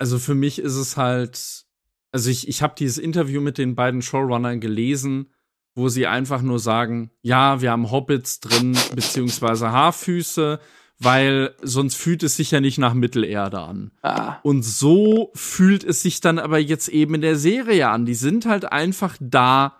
Also 0.00 0.18
für 0.18 0.34
mich 0.34 0.58
ist 0.58 0.74
es 0.76 0.96
halt, 0.96 1.64
also 2.12 2.30
ich, 2.30 2.48
ich 2.48 2.62
habe 2.62 2.74
dieses 2.76 2.98
Interview 2.98 3.40
mit 3.40 3.58
den 3.58 3.74
beiden 3.74 4.02
Showrunnern 4.02 4.58
gelesen, 4.60 5.32
wo 5.74 5.88
sie 5.88 6.06
einfach 6.06 6.42
nur 6.42 6.58
sagen, 6.58 7.10
ja, 7.22 7.60
wir 7.60 7.70
haben 7.70 7.90
Hobbits 7.90 8.40
drin, 8.40 8.76
beziehungsweise 8.94 9.70
Haarfüße, 9.70 10.58
weil 10.98 11.54
sonst 11.62 11.94
fühlt 11.94 12.22
es 12.22 12.36
sich 12.36 12.50
ja 12.50 12.60
nicht 12.60 12.78
nach 12.78 12.92
Mittelerde 12.94 13.60
an. 13.60 13.92
Ah, 14.02 14.36
Und 14.42 14.62
so 14.64 15.30
fühlt 15.34 15.84
es 15.84 16.02
sich 16.02 16.20
dann 16.20 16.38
aber 16.38 16.58
jetzt 16.58 16.88
eben 16.88 17.14
in 17.14 17.20
der 17.22 17.36
Serie 17.36 17.88
an. 17.88 18.04
Die 18.04 18.14
sind 18.14 18.44
halt 18.46 18.70
einfach 18.70 19.16
da, 19.20 19.76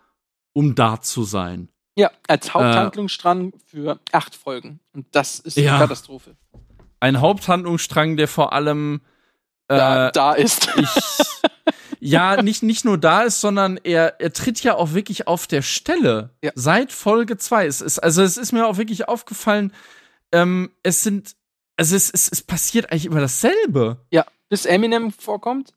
um 0.53 0.75
da 0.75 1.01
zu 1.01 1.25
sein. 1.25 1.68
ja, 1.97 2.11
als 2.29 2.55
Haupthandlungsstrang 2.55 3.53
für 3.66 3.99
acht 4.12 4.35
Folgen. 4.35 4.81
Und 4.95 5.07
das 5.12 5.39
ist 5.41 5.57
Ja. 5.59 5.73
eine 5.73 5.81
Katastrophe. 5.83 6.37
Ein 7.01 7.21
Haupthandlungsstrang, 7.21 8.16
der 8.16 8.29
vor 8.29 8.53
allem 8.55 9.01
Da, 9.77 10.09
äh, 10.09 10.12
da 10.12 10.33
ist. 10.35 10.68
ich 10.77 10.89
ja 12.01 12.43
nicht 12.43 12.62
nicht 12.62 12.85
nur 12.85 12.99
da 12.99 13.23
ist, 13.23 13.41
sondern 13.41 13.79
er 13.83 14.21
er 14.21 14.33
tritt 14.33 14.62
ja 14.62 14.75
auch 14.75 14.95
wirklich 14.95 15.27
auf 15.29 15.47
der 15.47 15.62
Stelle 15.62 16.31
Ja. 16.43 16.51
seit 16.55 16.93
Folge 16.93 17.37
2. 17.37 17.66
Es 17.66 17.81
ist 17.81 17.99
also 17.99 18.23
es 18.23 18.37
ist 18.37 18.53
mir 18.53 18.66
auch 18.66 18.79
wirklich 18.79 19.07
aufgefallen, 19.09 19.73
ähm, 20.33 20.71
es 20.83 21.03
sind 21.03 21.37
also 21.77 21.97
es, 21.97 22.11
es, 22.11 22.29
es 22.31 22.43
passiert 22.43 22.91
eigentlich 22.91 23.07
immer 23.07 23.21
dasselbe. 23.21 23.99
Ja, 24.11 24.27
bis 24.49 24.66
Eminem 24.66 25.12
vorkommt. 25.12 25.73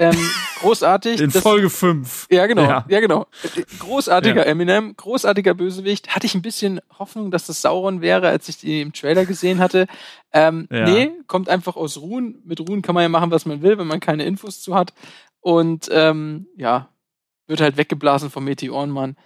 Ähm, 0.00 0.16
großartig. 0.60 1.20
In 1.20 1.30
Das- 1.30 1.42
Folge 1.42 1.68
5. 1.70 2.28
Ja, 2.30 2.46
genau. 2.46 2.62
Ja, 2.62 2.86
Ja. 2.88 3.00
genau. 3.00 3.26
Großartiger 3.80 4.42
Ja. 4.44 4.50
Eminem, 4.50 4.96
großartiger 4.96 5.54
Bösewicht. 5.54 6.14
Hatte 6.14 6.26
ich 6.26 6.34
ein 6.34 6.42
bisschen 6.42 6.80
Hoffnung, 6.98 7.30
dass 7.30 7.46
das 7.46 7.60
Sauron 7.62 8.00
wäre, 8.00 8.28
als 8.28 8.48
ich 8.48 8.58
die 8.58 8.80
im 8.80 8.92
Trailer 8.92 9.26
gesehen 9.26 9.58
hatte. 9.58 9.86
Ähm, 10.32 10.68
Ja. 10.70 10.84
Nee, 10.88 11.10
kommt 11.26 11.48
einfach 11.48 11.76
aus 11.76 11.98
Ruhen. 11.98 12.40
Mit 12.44 12.60
Ruhen 12.60 12.82
kann 12.82 12.94
man 12.94 13.02
ja 13.02 13.08
machen, 13.08 13.30
was 13.30 13.44
man 13.44 13.62
will, 13.62 13.76
wenn 13.78 13.86
man 13.88 14.00
keine 14.00 14.24
Infos 14.24 14.62
zu 14.62 14.74
hat. 14.74 14.94
Und 15.40 15.88
ähm, 15.90 16.46
ja, 16.56 16.88
wird 17.46 17.60
halt 17.60 17.76
weggeblasen 17.76 18.30
vom 18.30 18.44
Meteorenmann. 18.44 19.16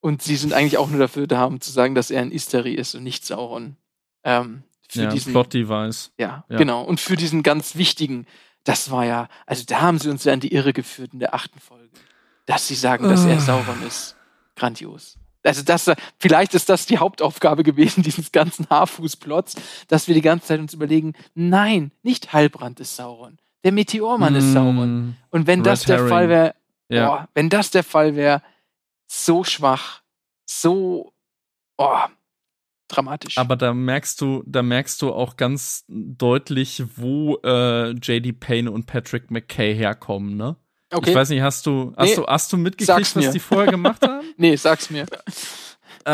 Und 0.00 0.22
sie 0.22 0.36
sind 0.36 0.52
eigentlich 0.52 0.78
auch 0.78 0.90
nur 0.90 1.00
dafür 1.00 1.26
da, 1.26 1.44
um 1.44 1.60
zu 1.60 1.72
sagen, 1.72 1.96
dass 1.96 2.10
er 2.12 2.22
ein 2.22 2.30
Istari 2.30 2.74
ist 2.74 2.94
und 2.94 3.02
nicht 3.02 3.24
Sauron. 3.26 3.76
Ähm, 4.22 4.62
für 4.88 5.02
Ja, 5.02 5.10
diesen 5.10 5.32
Plot-Device. 5.32 6.12
Ja. 6.18 6.44
genau. 6.48 6.82
Und 6.82 7.00
für 7.00 7.16
diesen 7.16 7.42
ganz 7.42 7.74
wichtigen, 7.76 8.26
das 8.64 8.90
war 8.90 9.04
ja, 9.04 9.28
also 9.46 9.64
da 9.66 9.80
haben 9.80 9.98
sie 9.98 10.10
uns 10.10 10.24
ja 10.24 10.32
in 10.32 10.40
die 10.40 10.52
Irre 10.52 10.72
geführt 10.72 11.12
in 11.12 11.18
der 11.20 11.34
achten 11.34 11.58
Folge. 11.60 11.88
Dass 12.46 12.66
sie 12.68 12.74
sagen, 12.74 13.08
dass 13.08 13.24
er 13.24 13.36
Ah. 13.36 13.40
Sauron 13.40 13.82
ist. 13.86 14.16
Grandios. 14.56 15.18
Also 15.44 15.62
das, 15.62 15.90
vielleicht 16.18 16.52
ist 16.54 16.68
das 16.68 16.84
die 16.86 16.98
Hauptaufgabe 16.98 17.62
gewesen, 17.62 18.02
dieses 18.02 18.32
ganzen 18.32 18.68
Haarfußplots, 18.68 19.54
dass 19.88 20.08
wir 20.08 20.14
die 20.14 20.20
ganze 20.22 20.46
Zeit 20.48 20.60
uns 20.60 20.74
überlegen, 20.74 21.14
nein, 21.34 21.92
nicht 22.02 22.32
Heilbrand 22.32 22.80
ist 22.80 22.96
Sauron. 22.96 23.38
Der 23.64 23.72
Meteormann 23.72 24.34
ist 24.34 24.52
Sauron. 24.52 25.08
Mm, 25.10 25.16
Und 25.30 25.46
wenn 25.46 25.62
das 25.62 25.82
der 25.82 25.96
Herring. 25.96 26.08
Fall 26.10 26.28
wäre, 26.28 26.54
Ja. 26.88 27.06
boah, 27.06 27.28
wenn 27.34 27.48
das 27.50 27.70
der 27.70 27.84
Fall 27.84 28.16
wäre, 28.16 28.42
so 29.06 29.44
schwach, 29.44 30.02
so 30.44 31.12
oh, 31.76 31.98
dramatisch. 32.88 33.38
Aber 33.38 33.56
da 33.56 33.72
merkst 33.74 34.20
du, 34.20 34.42
da 34.46 34.62
merkst 34.62 35.00
du 35.02 35.12
auch 35.12 35.36
ganz 35.36 35.84
deutlich, 35.88 36.82
wo 36.96 37.38
äh, 37.44 37.90
JD 37.90 38.40
Payne 38.40 38.70
und 38.70 38.86
Patrick 38.86 39.30
McKay 39.30 39.74
herkommen, 39.74 40.36
ne? 40.36 40.56
okay. 40.92 41.10
Ich 41.10 41.16
weiß 41.16 41.30
nicht, 41.30 41.42
hast 41.42 41.66
du, 41.66 41.92
hast 41.96 42.08
Nee, 42.10 42.16
du, 42.16 42.26
hast 42.26 42.52
du 42.52 42.56
mitgekriegt, 42.56 43.16
was 43.16 43.30
die 43.30 43.38
vorher 43.38 43.70
gemacht 43.70 44.02
haben? 44.06 44.26
nee, 44.36 44.56
sag's 44.56 44.90
mir. 44.90 45.06
äh, 46.06 46.12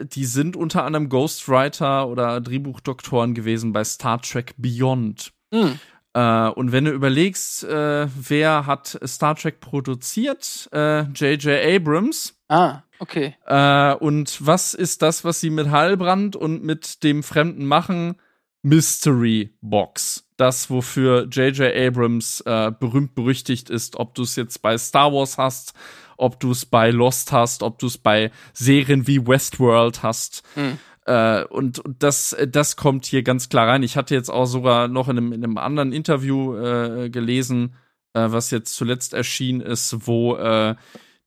äh, 0.00 0.04
die 0.06 0.24
sind 0.24 0.56
unter 0.56 0.84
anderem 0.84 1.08
Ghostwriter 1.08 2.08
oder 2.08 2.40
Drehbuchdoktoren 2.40 3.34
gewesen 3.34 3.72
bei 3.72 3.84
Star 3.84 4.20
Trek 4.20 4.54
Beyond. 4.58 5.32
Hm. 5.54 5.78
Äh, 6.14 6.48
und 6.48 6.72
wenn 6.72 6.84
du 6.84 6.90
überlegst, 6.90 7.64
äh, 7.64 8.08
wer 8.08 8.66
hat 8.66 8.98
Star 9.06 9.36
Trek 9.36 9.60
produziert? 9.60 10.68
Äh, 10.72 11.02
J.J. 11.02 11.64
Abrams. 11.76 12.34
Ah, 12.48 12.82
okay. 12.98 13.36
Äh, 13.46 13.94
und 13.94 14.44
was 14.44 14.74
ist 14.74 15.02
das, 15.02 15.24
was 15.24 15.40
sie 15.40 15.50
mit 15.50 15.70
Heilbrand 15.70 16.34
und 16.34 16.64
mit 16.64 17.02
dem 17.04 17.22
Fremden 17.22 17.66
machen? 17.66 18.16
Mystery 18.62 19.54
Box. 19.60 20.28
Das, 20.36 20.70
wofür 20.70 21.26
J.J. 21.30 21.74
Abrams 21.74 22.40
äh, 22.42 22.72
berühmt 22.72 23.14
berüchtigt 23.14 23.70
ist, 23.70 23.96
ob 23.96 24.14
du 24.14 24.22
es 24.22 24.36
jetzt 24.36 24.62
bei 24.62 24.76
Star 24.78 25.12
Wars 25.12 25.38
hast, 25.38 25.74
ob 26.16 26.40
du 26.40 26.50
es 26.50 26.66
bei 26.66 26.90
Lost 26.90 27.32
hast, 27.32 27.62
ob 27.62 27.78
du 27.78 27.86
es 27.86 27.98
bei 27.98 28.30
Serien 28.52 29.06
wie 29.06 29.26
Westworld 29.26 30.02
hast. 30.02 30.42
Hm. 30.54 30.78
Äh, 31.06 31.44
und 31.44 31.78
und 31.78 32.02
das, 32.02 32.36
das 32.48 32.76
kommt 32.76 33.06
hier 33.06 33.22
ganz 33.22 33.48
klar 33.48 33.68
rein. 33.68 33.82
Ich 33.82 33.96
hatte 33.96 34.14
jetzt 34.14 34.28
auch 34.30 34.46
sogar 34.46 34.88
noch 34.88 35.08
in 35.08 35.18
einem, 35.18 35.32
in 35.32 35.42
einem 35.42 35.58
anderen 35.58 35.92
Interview 35.92 36.56
äh, 36.56 37.10
gelesen, 37.10 37.74
äh, 38.12 38.26
was 38.30 38.50
jetzt 38.50 38.74
zuletzt 38.74 39.14
erschienen 39.14 39.60
ist, 39.60 40.06
wo 40.06 40.36
äh, 40.36 40.74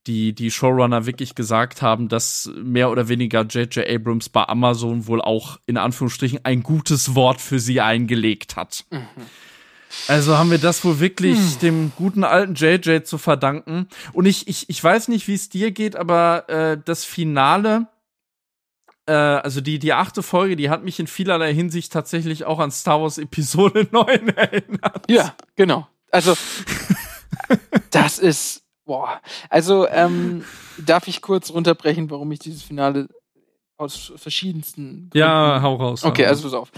die, 0.06 0.34
die 0.34 0.50
Showrunner 0.50 1.06
wirklich 1.06 1.34
gesagt 1.34 1.82
haben, 1.82 2.08
dass 2.08 2.50
mehr 2.56 2.90
oder 2.90 3.08
weniger 3.08 3.42
J.J. 3.42 3.88
Abrams 3.88 4.28
bei 4.28 4.46
Amazon 4.48 5.06
wohl 5.06 5.20
auch 5.22 5.58
in 5.66 5.76
Anführungsstrichen 5.76 6.40
ein 6.44 6.62
gutes 6.62 7.14
Wort 7.14 7.40
für 7.40 7.58
sie 7.58 7.80
eingelegt 7.80 8.56
hat. 8.56 8.84
Mhm. 8.90 9.06
Also 10.08 10.38
haben 10.38 10.50
wir 10.50 10.58
das 10.58 10.84
wohl 10.84 11.00
wirklich 11.00 11.38
Hm. 11.38 11.58
dem 11.60 11.92
guten 11.96 12.24
alten 12.24 12.54
JJ 12.54 13.02
zu 13.04 13.18
verdanken. 13.18 13.88
Und 14.12 14.24
ich, 14.26 14.48
ich, 14.48 14.68
ich 14.70 14.82
weiß 14.82 15.08
nicht, 15.08 15.28
wie 15.28 15.34
es 15.34 15.50
dir 15.50 15.70
geht, 15.70 15.96
aber 15.96 16.48
äh, 16.48 16.78
das 16.82 17.04
Finale, 17.04 17.88
äh, 19.06 19.12
also 19.12 19.60
die, 19.60 19.78
die 19.78 19.92
achte 19.92 20.22
Folge, 20.22 20.56
die 20.56 20.70
hat 20.70 20.82
mich 20.82 20.98
in 20.98 21.06
vielerlei 21.06 21.52
Hinsicht 21.52 21.92
tatsächlich 21.92 22.44
auch 22.46 22.58
an 22.58 22.70
Star 22.70 23.02
Wars 23.02 23.18
Episode 23.18 23.86
9 23.92 24.28
erinnert. 24.28 25.04
Ja, 25.10 25.34
genau. 25.56 25.86
Also, 26.10 26.34
das 27.90 28.18
ist, 28.18 28.61
boah. 28.84 29.20
Also, 29.48 29.88
ähm, 29.88 30.44
darf 30.78 31.08
ich 31.08 31.22
kurz 31.22 31.50
runterbrechen, 31.50 32.10
warum 32.10 32.32
ich 32.32 32.38
dieses 32.38 32.62
Finale 32.62 33.08
aus 33.76 34.12
verschiedensten 34.16 35.10
Gründen 35.10 35.18
Ja, 35.18 35.60
hau 35.62 35.76
raus. 35.76 36.04
Okay, 36.04 36.26
also 36.26 36.44
pass 36.44 36.54
auf. 36.54 36.72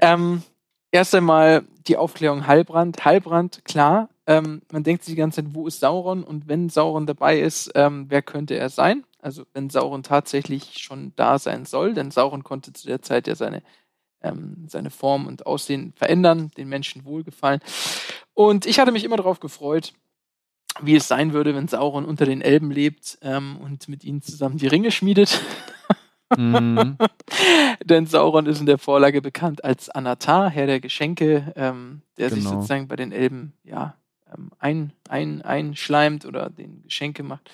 Ähm, 0.00 0.42
erst 0.90 1.14
einmal 1.14 1.64
die 1.86 1.96
Aufklärung 1.96 2.46
Heilbrand. 2.46 3.04
Heilbrand, 3.04 3.64
klar. 3.64 4.08
Ähm, 4.26 4.62
man 4.70 4.84
denkt 4.84 5.04
sich 5.04 5.14
die 5.14 5.20
ganze 5.20 5.42
Zeit, 5.42 5.54
wo 5.54 5.66
ist 5.66 5.80
Sauron? 5.80 6.22
Und 6.22 6.46
wenn 6.46 6.68
Sauron 6.68 7.06
dabei 7.06 7.40
ist, 7.40 7.72
ähm, 7.74 8.06
wer 8.08 8.22
könnte 8.22 8.54
er 8.54 8.68
sein? 8.68 9.04
Also 9.20 9.44
wenn 9.52 9.70
Sauron 9.70 10.02
tatsächlich 10.02 10.78
schon 10.78 11.12
da 11.16 11.38
sein 11.38 11.64
soll, 11.64 11.94
denn 11.94 12.10
Sauron 12.10 12.44
konnte 12.44 12.72
zu 12.72 12.86
der 12.86 13.02
Zeit 13.02 13.26
ja 13.26 13.34
seine, 13.34 13.62
ähm, 14.22 14.66
seine 14.68 14.90
Form 14.90 15.26
und 15.26 15.46
Aussehen 15.46 15.92
verändern, 15.96 16.50
den 16.56 16.68
Menschen 16.68 17.04
wohlgefallen. 17.04 17.60
Und 18.34 18.66
ich 18.66 18.78
hatte 18.78 18.92
mich 18.92 19.04
immer 19.04 19.16
darauf 19.16 19.40
gefreut, 19.40 19.92
wie 20.80 20.96
es 20.96 21.08
sein 21.08 21.32
würde, 21.32 21.54
wenn 21.54 21.68
Sauron 21.68 22.04
unter 22.04 22.24
den 22.24 22.40
Elben 22.40 22.70
lebt 22.70 23.18
ähm, 23.22 23.56
und 23.58 23.88
mit 23.88 24.04
ihnen 24.04 24.22
zusammen 24.22 24.56
die 24.56 24.68
Ringe 24.68 24.90
schmiedet. 24.90 25.40
Mhm. 26.36 26.96
Denn 27.84 28.06
Sauron 28.06 28.46
ist 28.46 28.60
in 28.60 28.66
der 28.66 28.78
Vorlage 28.78 29.20
bekannt 29.20 29.64
als 29.64 29.90
Anatar, 29.90 30.48
Herr 30.48 30.66
der 30.66 30.80
Geschenke, 30.80 31.52
ähm, 31.56 32.02
der 32.16 32.30
sich 32.30 32.42
Genau. 32.44 32.54
sozusagen 32.56 32.88
bei 32.88 32.96
den 32.96 33.12
Elben 33.12 33.52
ja, 33.64 33.96
ähm, 34.32 34.50
ein, 34.58 34.92
ein, 35.08 35.42
einschleimt 35.42 36.24
oder 36.24 36.48
den 36.48 36.82
Geschenke 36.84 37.22
macht. 37.22 37.50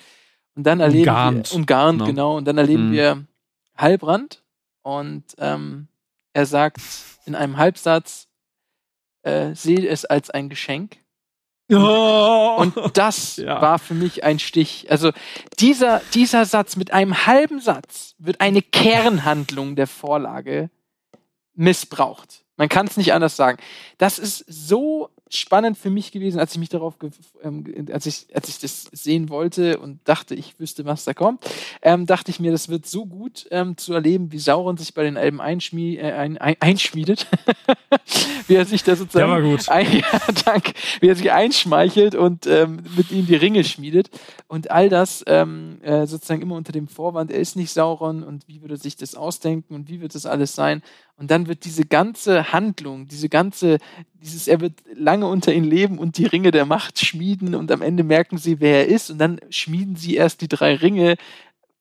Und 0.54 0.64
dann 0.64 0.80
erleben 0.80 1.08
Umgarnt, 1.08 1.50
wir, 1.50 1.56
umgarnt, 1.56 1.98
ne? 2.00 2.04
genau, 2.06 2.36
und 2.36 2.44
dann 2.46 2.58
erleben 2.58 2.88
Mhm. 2.88 2.92
wir 2.92 3.24
Heilbrand 3.80 4.42
und 4.82 5.24
ähm, 5.38 5.88
er 6.32 6.46
sagt 6.46 6.80
in 7.26 7.34
einem 7.34 7.56
Halbsatz, 7.56 8.28
äh, 9.22 9.54
sehe 9.54 9.88
es 9.88 10.04
als 10.04 10.30
ein 10.30 10.48
Geschenk. 10.48 10.98
Oh. 11.70 12.56
Und 12.58 12.74
das 12.94 13.36
Ja. 13.38 13.60
war 13.60 13.78
für 13.78 13.94
mich 13.94 14.24
ein 14.24 14.38
Stich. 14.38 14.90
Also 14.90 15.12
dieser, 15.58 16.00
dieser 16.14 16.44
Satz 16.44 16.76
mit 16.76 16.92
einem 16.92 17.26
halben 17.26 17.60
Satz 17.60 18.14
wird 18.18 18.40
eine 18.40 18.62
Kernhandlung 18.62 19.76
der 19.76 19.86
Vorlage 19.86 20.70
missbraucht. 21.54 22.44
Man 22.56 22.68
kann 22.68 22.86
es 22.86 22.96
nicht 22.96 23.12
anders 23.12 23.36
sagen. 23.36 23.58
Das 23.98 24.18
ist 24.18 24.44
so 24.48 25.10
spannend 25.30 25.78
für 25.78 25.90
mich 25.90 26.12
gewesen, 26.12 26.38
als 26.38 26.52
ich 26.52 26.58
mich 26.58 26.68
darauf, 26.68 26.94
ähm, 27.42 27.64
als 27.92 28.06
ich, 28.06 28.26
als 28.34 28.48
ich 28.48 28.58
das 28.58 28.88
sehen 28.92 29.28
wollte 29.28 29.78
und 29.78 30.00
dachte, 30.04 30.34
ich 30.34 30.58
wüsste, 30.58 30.84
was 30.84 31.04
da 31.04 31.14
kommt, 31.14 31.44
ähm, 31.82 32.06
dachte 32.06 32.30
ich 32.30 32.40
mir, 32.40 32.52
das 32.52 32.68
wird 32.68 32.86
so 32.86 33.06
gut 33.06 33.46
ähm, 33.50 33.76
zu 33.76 33.92
erleben, 33.94 34.32
wie 34.32 34.38
Sauron 34.38 34.76
sich 34.76 34.94
bei 34.94 35.02
den 35.02 35.16
Elben 35.16 35.40
einschmie 35.40 35.96
äh, 35.96 36.12
ein, 36.12 36.38
ein, 36.38 36.56
einschmiedet, 36.60 37.26
wie 38.46 38.54
er 38.54 38.64
sich 38.64 38.82
da 38.84 38.96
sozusagen 38.96 39.30
war 39.30 39.42
gut. 39.42 39.68
ein, 39.68 39.98
ja, 39.98 40.20
danke. 40.44 40.72
Wie 41.00 41.08
er 41.08 41.16
sich 41.16 41.30
einschmeichelt 41.30 42.14
und 42.14 42.46
ähm, 42.46 42.82
mit 42.96 43.10
ihm 43.10 43.26
die 43.26 43.36
Ringe 43.36 43.64
schmiedet. 43.64 44.10
Und 44.46 44.70
all 44.70 44.88
das 44.88 45.24
ähm, 45.26 45.80
äh, 45.82 46.06
sozusagen 46.06 46.42
immer 46.42 46.56
unter 46.56 46.72
dem 46.72 46.88
Vorwand, 46.88 47.30
er 47.30 47.38
ist 47.38 47.56
nicht 47.56 47.72
Sauron 47.72 48.22
und 48.22 48.48
wie 48.48 48.62
würde 48.62 48.74
er 48.74 48.78
sich 48.78 48.96
das 48.96 49.14
ausdenken 49.14 49.74
und 49.74 49.88
wie 49.88 50.00
wird 50.00 50.14
das 50.14 50.26
alles 50.26 50.54
sein. 50.54 50.82
Und 51.18 51.30
dann 51.32 51.48
wird 51.48 51.64
diese 51.64 51.84
ganze 51.84 52.52
Handlung, 52.52 53.08
diese 53.08 53.28
ganze, 53.28 53.78
dieses, 54.14 54.46
er 54.46 54.60
wird 54.60 54.74
lange 54.94 55.26
unter 55.26 55.52
ihnen 55.52 55.68
leben 55.68 55.98
und 55.98 56.16
die 56.16 56.26
Ringe 56.26 56.52
der 56.52 56.64
Macht 56.64 57.04
schmieden 57.04 57.54
und 57.56 57.70
am 57.72 57.82
Ende 57.82 58.04
merken 58.04 58.38
sie, 58.38 58.60
wer 58.60 58.86
er 58.86 58.86
ist 58.86 59.10
und 59.10 59.18
dann 59.18 59.40
schmieden 59.50 59.96
sie 59.96 60.14
erst 60.14 60.40
die 60.42 60.48
drei 60.48 60.76
Ringe 60.76 61.16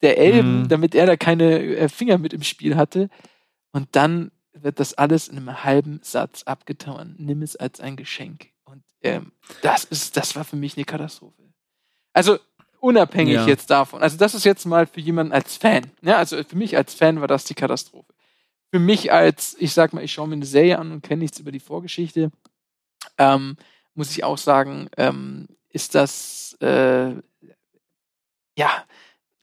der 0.02 0.18
Elben, 0.18 0.64
Mhm. 0.64 0.68
damit 0.70 0.96
er 0.96 1.06
da 1.06 1.16
keine 1.18 1.60
äh, 1.60 1.88
Finger 1.90 2.18
mit 2.18 2.34
im 2.34 2.42
Spiel 2.44 2.76
hatte. 2.76 3.10
Und 3.72 3.90
dann 3.96 4.32
wird 4.54 4.80
das 4.80 4.96
alles 4.96 5.28
in 5.28 5.38
einem 5.38 5.64
halben 5.64 6.00
Satz 6.02 6.42
abgetan. 6.44 7.16
Nimm 7.20 7.44
es 7.44 7.56
als 7.56 7.80
ein 7.80 7.96
Geschenk. 7.96 8.48
Und 8.66 8.84
ähm, 9.04 9.32
das 9.62 9.84
ist, 9.84 10.18
das 10.18 10.36
war 10.36 10.46
für 10.46 10.56
mich 10.56 10.76
eine 10.78 10.86
Katastrophe. 10.86 11.44
Also 12.14 12.40
unabhängig 12.80 13.36
Ja. 13.36 13.46
jetzt 13.48 13.70
davon. 13.70 14.02
Also 14.02 14.18
das 14.18 14.34
ist 14.34 14.46
jetzt 14.46 14.66
mal 14.66 14.88
für 14.88 15.00
jemanden 15.00 15.32
als 15.34 15.58
Fan. 15.58 15.92
Ja, 16.02 16.18
also 16.18 16.44
für 16.44 16.56
mich 16.56 16.76
als 16.76 16.96
Fan 16.96 17.22
war 17.22 17.28
das 17.28 17.44
die 17.44 17.54
Katastrophe. 17.54 18.12
Für 18.72 18.80
mich 18.80 19.12
als, 19.12 19.56
ich 19.60 19.74
sag 19.74 19.94
mal, 19.94 20.04
ich 20.04 20.12
schaue 20.12 20.28
mir 20.28 20.36
eine 20.36 20.46
Serie 20.46 20.78
an 20.78 20.92
und 20.92 21.02
kenne 21.02 21.22
nichts 21.22 21.40
über 21.40 21.52
die 21.52 21.60
Vorgeschichte, 21.60 22.32
ähm, 23.18 23.56
muss 23.94 24.12
ich 24.12 24.24
auch 24.24 24.38
sagen, 24.38 24.90
ähm, 24.98 25.48
ist 25.70 25.96
das 25.96 26.58
äh, 26.62 27.14
ja 28.58 28.86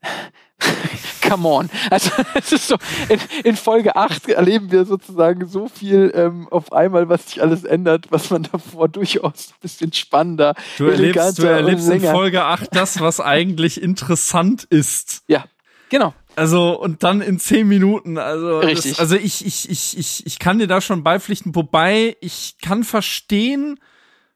come 1.29 1.49
on. 1.49 1.71
Also 1.91 2.11
es 2.35 2.53
ist 2.53 2.69
so, 2.69 2.77
in, 3.09 3.21
in 3.45 3.57
Folge 3.57 3.97
8 3.97 4.29
erleben 4.29 4.71
wir 4.71 4.85
sozusagen 4.85 5.47
so 5.47 5.69
viel 5.69 6.13
ähm, 6.15 6.49
auf 6.51 6.73
einmal, 6.73 7.09
was 7.09 7.27
sich 7.27 7.43
alles 7.43 7.65
ändert, 7.65 8.07
was 8.11 8.31
man 8.31 8.45
davor 8.45 8.89
durchaus 8.89 9.51
ein 9.51 9.61
bisschen 9.61 9.93
spannender, 9.93 10.55
Du 10.79 10.87
erlebst, 10.87 11.39
du 11.39 11.47
erlebst 11.47 11.89
in. 11.89 12.01
Folge 12.03 12.45
8 12.45 12.69
das, 12.73 13.01
was 13.01 13.21
eigentlich 13.21 13.83
interessant 13.83 14.65
ist. 14.65 15.23
Ja, 15.29 15.45
genau. 15.89 16.15
Also, 16.37 16.79
und 16.81 17.03
dann 17.03 17.21
in 17.21 17.39
zehn 17.39 17.69
Minuten, 17.69 18.19
also, 18.19 18.59
Richtig. 18.61 18.93
Das, 18.93 19.01
also 19.01 19.17
ich, 19.17 19.45
ich, 19.47 19.71
ich, 19.71 19.99
ich, 19.99 20.27
ich 20.27 20.39
kann 20.39 20.59
dir 20.59 20.67
da 20.67 20.81
schon 20.81 21.03
beipflichten, 21.03 21.55
wobei 21.55 22.17
ich 22.21 22.57
kann 22.61 22.85
verstehen, 22.85 23.79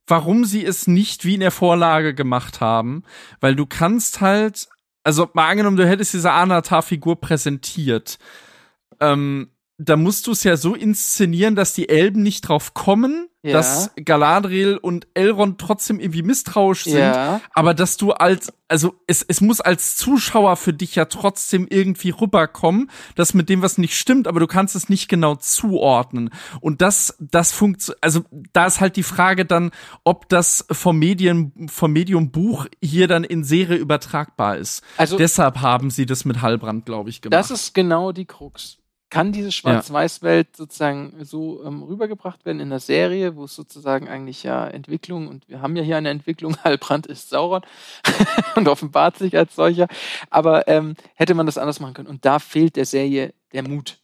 warum 0.06 0.44
sie 0.44 0.64
es 0.64 0.86
nicht 0.86 1.24
wie 1.24 1.34
in 1.34 1.40
der 1.40 1.50
Vorlage 1.50 2.14
gemacht 2.14 2.60
haben, 2.60 3.04
weil 3.40 3.54
du 3.54 3.66
kannst 3.66 4.20
halt, 4.20 4.68
also 5.04 5.28
mal 5.34 5.48
angenommen, 5.48 5.76
du 5.76 5.86
hättest 5.86 6.14
diese 6.14 6.32
Anatar-Figur 6.32 7.20
präsentiert, 7.20 8.18
ähm, 9.00 9.50
da 9.78 9.96
musst 9.96 10.26
du 10.26 10.32
es 10.32 10.42
ja 10.42 10.56
so 10.56 10.74
inszenieren, 10.74 11.54
dass 11.54 11.72
die 11.72 11.88
Elben 11.88 12.22
nicht 12.22 12.42
drauf 12.42 12.74
kommen, 12.74 13.28
ja. 13.42 13.52
dass 13.52 13.90
Galadriel 14.04 14.76
und 14.76 15.06
Elrond 15.14 15.60
trotzdem 15.60 16.00
irgendwie 16.00 16.22
misstrauisch 16.22 16.84
sind, 16.84 16.98
ja. 16.98 17.40
aber 17.54 17.72
dass 17.72 17.96
du 17.96 18.12
als, 18.12 18.52
also 18.66 18.94
es, 19.06 19.22
es 19.22 19.40
muss 19.40 19.60
als 19.60 19.96
Zuschauer 19.96 20.56
für 20.56 20.72
dich 20.72 20.96
ja 20.96 21.04
trotzdem 21.04 21.66
irgendwie 21.70 22.10
rüberkommen, 22.10 22.90
dass 23.14 23.34
mit 23.34 23.48
dem 23.48 23.62
was 23.62 23.78
nicht 23.78 23.96
stimmt, 23.96 24.26
aber 24.26 24.40
du 24.40 24.48
kannst 24.48 24.74
es 24.74 24.88
nicht 24.88 25.08
genau 25.08 25.36
zuordnen. 25.36 26.30
Und 26.60 26.82
das, 26.82 27.16
das 27.20 27.52
funktioniert, 27.52 28.02
also 28.02 28.24
da 28.52 28.66
ist 28.66 28.80
halt 28.80 28.96
die 28.96 29.04
Frage 29.04 29.44
dann, 29.44 29.70
ob 30.02 30.28
das 30.28 30.66
vom 30.70 30.98
Medien, 30.98 31.68
vom 31.70 31.92
Medium 31.92 32.32
Buch 32.32 32.66
hier 32.82 33.06
dann 33.06 33.22
in 33.22 33.44
Serie 33.44 33.76
übertragbar 33.76 34.56
ist. 34.56 34.82
Also 34.96 35.16
deshalb 35.16 35.60
haben 35.60 35.90
sie 35.90 36.06
das 36.06 36.24
mit 36.24 36.42
Hallbrand, 36.42 36.86
glaube 36.86 37.10
ich, 37.10 37.22
gemacht. 37.22 37.38
Das 37.38 37.50
ist 37.52 37.72
genau 37.72 38.10
die 38.10 38.24
Krux 38.24 38.78
kann 39.10 39.32
diese 39.32 39.52
Schwarz-Weiß-Welt 39.52 40.56
sozusagen 40.56 41.14
so 41.22 41.64
ähm, 41.64 41.82
rübergebracht 41.82 42.44
werden 42.44 42.60
in 42.60 42.70
der 42.70 42.80
Serie, 42.80 43.36
wo 43.36 43.44
es 43.44 43.54
sozusagen 43.54 44.08
eigentlich 44.08 44.42
ja 44.42 44.66
Entwicklung, 44.66 45.28
und 45.28 45.48
wir 45.48 45.62
haben 45.62 45.76
ja 45.76 45.82
hier 45.82 45.96
eine 45.96 46.10
Entwicklung, 46.10 46.56
Halbrand 46.64 47.06
ist 47.06 47.30
Sauron 47.30 47.62
und 48.54 48.68
offenbart 48.68 49.16
sich 49.16 49.36
als 49.36 49.54
solcher, 49.54 49.88
aber 50.30 50.68
ähm, 50.68 50.94
hätte 51.14 51.34
man 51.34 51.46
das 51.46 51.58
anders 51.58 51.80
machen 51.80 51.94
können. 51.94 52.08
Und 52.08 52.24
da 52.24 52.38
fehlt 52.38 52.76
der 52.76 52.86
Serie 52.86 53.32
der 53.52 53.66
Mut. 53.66 53.98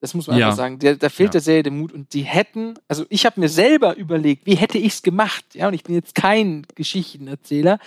Das 0.00 0.14
muss 0.14 0.26
man 0.26 0.36
ja. 0.36 0.46
einfach 0.46 0.56
sagen. 0.56 0.80
Der, 0.80 0.96
da 0.96 1.08
fehlt 1.08 1.28
ja. 1.28 1.32
der 1.32 1.40
Serie 1.40 1.62
der 1.62 1.72
Mut. 1.72 1.92
Und 1.92 2.12
die 2.12 2.22
hätten, 2.22 2.74
also 2.88 3.06
ich 3.08 3.24
habe 3.24 3.38
mir 3.38 3.48
selber 3.48 3.96
überlegt, 3.96 4.46
wie 4.46 4.56
hätte 4.56 4.76
ich 4.76 4.94
es 4.94 5.02
gemacht? 5.02 5.44
Ja, 5.54 5.68
und 5.68 5.74
ich 5.74 5.84
bin 5.84 5.94
jetzt 5.94 6.16
kein 6.16 6.66
Geschichtenerzähler, 6.74 7.78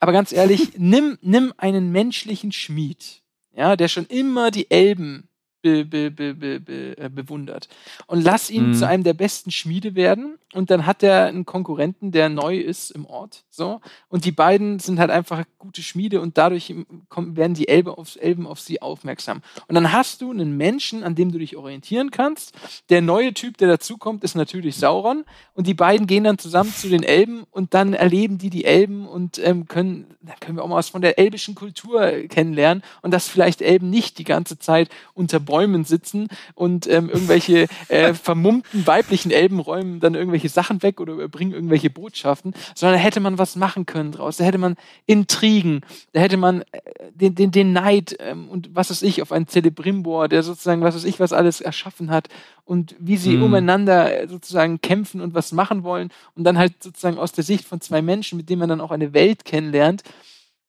aber 0.00 0.10
ganz 0.10 0.32
ehrlich, 0.32 0.72
nimm, 0.76 1.16
nimm 1.22 1.54
einen 1.58 1.92
menschlichen 1.92 2.50
Schmied, 2.50 3.22
ja, 3.54 3.76
der 3.76 3.86
schon 3.86 4.06
immer 4.06 4.50
die 4.50 4.68
Elben 4.68 5.28
be, 5.62 5.84
be, 5.84 6.10
be, 6.10 6.96
äh, 6.96 7.08
bewundert. 7.08 7.68
Und 8.06 8.22
lass 8.22 8.50
ihn 8.50 8.68
mhm. 8.68 8.74
zu 8.74 8.86
einem 8.86 9.04
der 9.04 9.14
besten 9.14 9.50
Schmiede 9.50 9.94
werden. 9.94 10.38
Und 10.52 10.70
dann 10.70 10.84
hat 10.84 11.02
er 11.02 11.26
einen 11.26 11.46
Konkurrenten, 11.46 12.10
der 12.10 12.28
neu 12.28 12.58
ist 12.58 12.90
im 12.90 13.06
Ort. 13.06 13.44
So. 13.50 13.80
Und 14.08 14.24
die 14.24 14.32
beiden 14.32 14.80
sind 14.80 14.98
halt 14.98 15.10
einfach 15.10 15.44
gute 15.58 15.82
Schmiede 15.82 16.20
und 16.20 16.38
dadurch 16.38 16.74
kommen, 17.08 17.36
werden 17.36 17.54
die 17.54 17.68
Elbe 17.68 17.96
aufs, 17.96 18.16
Elben 18.16 18.46
auf 18.46 18.58
sie 18.58 18.82
aufmerksam. 18.82 19.42
Und 19.68 19.74
dann 19.76 19.92
hast 19.92 20.22
du 20.22 20.30
einen 20.32 20.56
Menschen, 20.56 21.04
an 21.04 21.14
dem 21.14 21.30
du 21.30 21.38
dich 21.38 21.56
orientieren 21.56 22.10
kannst. 22.10 22.52
Der 22.88 23.00
neue 23.00 23.32
Typ, 23.32 23.58
der 23.58 23.68
dazukommt, 23.68 24.24
ist 24.24 24.34
natürlich 24.34 24.76
Sauron. 24.76 25.24
Und 25.54 25.66
die 25.66 25.74
beiden 25.74 26.06
gehen 26.06 26.24
dann 26.24 26.38
zusammen 26.38 26.72
zu 26.74 26.88
den 26.88 27.04
Elben 27.04 27.44
und 27.50 27.74
dann 27.74 27.94
erleben 27.94 28.38
die 28.38 28.50
die 28.50 28.64
Elben 28.64 29.06
und 29.06 29.38
ähm, 29.38 29.68
können, 29.68 30.06
dann 30.22 30.40
können 30.40 30.56
wir 30.56 30.64
auch 30.64 30.68
mal 30.68 30.76
was 30.76 30.88
von 30.88 31.02
der 31.02 31.18
elbischen 31.18 31.54
Kultur 31.54 32.10
kennenlernen. 32.28 32.82
Und 33.02 33.12
dass 33.12 33.28
vielleicht 33.28 33.62
Elben 33.62 33.90
nicht 33.90 34.18
die 34.18 34.24
ganze 34.24 34.58
Zeit 34.58 34.88
unter 35.14 35.38
Bäumen 35.50 35.84
sitzen 35.84 36.28
und 36.54 36.86
ähm, 36.86 37.10
irgendwelche 37.10 37.66
äh, 37.88 38.14
vermummten 38.14 38.86
weiblichen 38.86 39.30
Elben 39.30 39.58
räumen 39.58 40.00
dann 40.00 40.14
irgendwelche 40.14 40.48
Sachen 40.48 40.82
weg 40.82 41.00
oder 41.00 41.12
überbringen 41.12 41.52
irgendwelche 41.52 41.90
Botschaften, 41.90 42.54
sondern 42.74 42.98
da 42.98 43.04
hätte 43.04 43.20
man 43.20 43.36
was 43.36 43.56
machen 43.56 43.84
können 43.84 44.12
draus. 44.12 44.38
Da 44.38 44.44
hätte 44.44 44.58
man 44.58 44.76
Intrigen, 45.06 45.80
da 46.12 46.20
hätte 46.20 46.36
man 46.36 46.62
äh, 46.72 46.80
den, 47.12 47.34
den, 47.34 47.50
den 47.50 47.72
Neid 47.72 48.16
ähm, 48.20 48.48
und 48.48 48.74
was 48.74 48.90
weiß 48.90 49.02
ich 49.02 49.22
auf 49.22 49.32
einen 49.32 49.48
Celebrimbor, 49.48 50.28
der 50.28 50.42
sozusagen 50.42 50.82
was 50.82 50.94
weiß 50.94 51.04
ich 51.04 51.20
was 51.20 51.32
alles 51.32 51.60
erschaffen 51.60 52.10
hat 52.10 52.28
und 52.64 52.94
wie 52.98 53.16
sie 53.16 53.36
mhm. 53.36 53.42
umeinander 53.42 54.22
äh, 54.22 54.28
sozusagen 54.28 54.80
kämpfen 54.80 55.20
und 55.20 55.34
was 55.34 55.52
machen 55.52 55.82
wollen 55.82 56.10
und 56.36 56.44
dann 56.44 56.56
halt 56.56 56.82
sozusagen 56.82 57.18
aus 57.18 57.32
der 57.32 57.44
Sicht 57.44 57.64
von 57.66 57.80
zwei 57.80 58.00
Menschen, 58.00 58.36
mit 58.36 58.48
denen 58.48 58.60
man 58.60 58.68
dann 58.68 58.80
auch 58.80 58.92
eine 58.92 59.12
Welt 59.12 59.44
kennenlernt. 59.44 60.04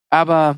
Aber 0.09 0.57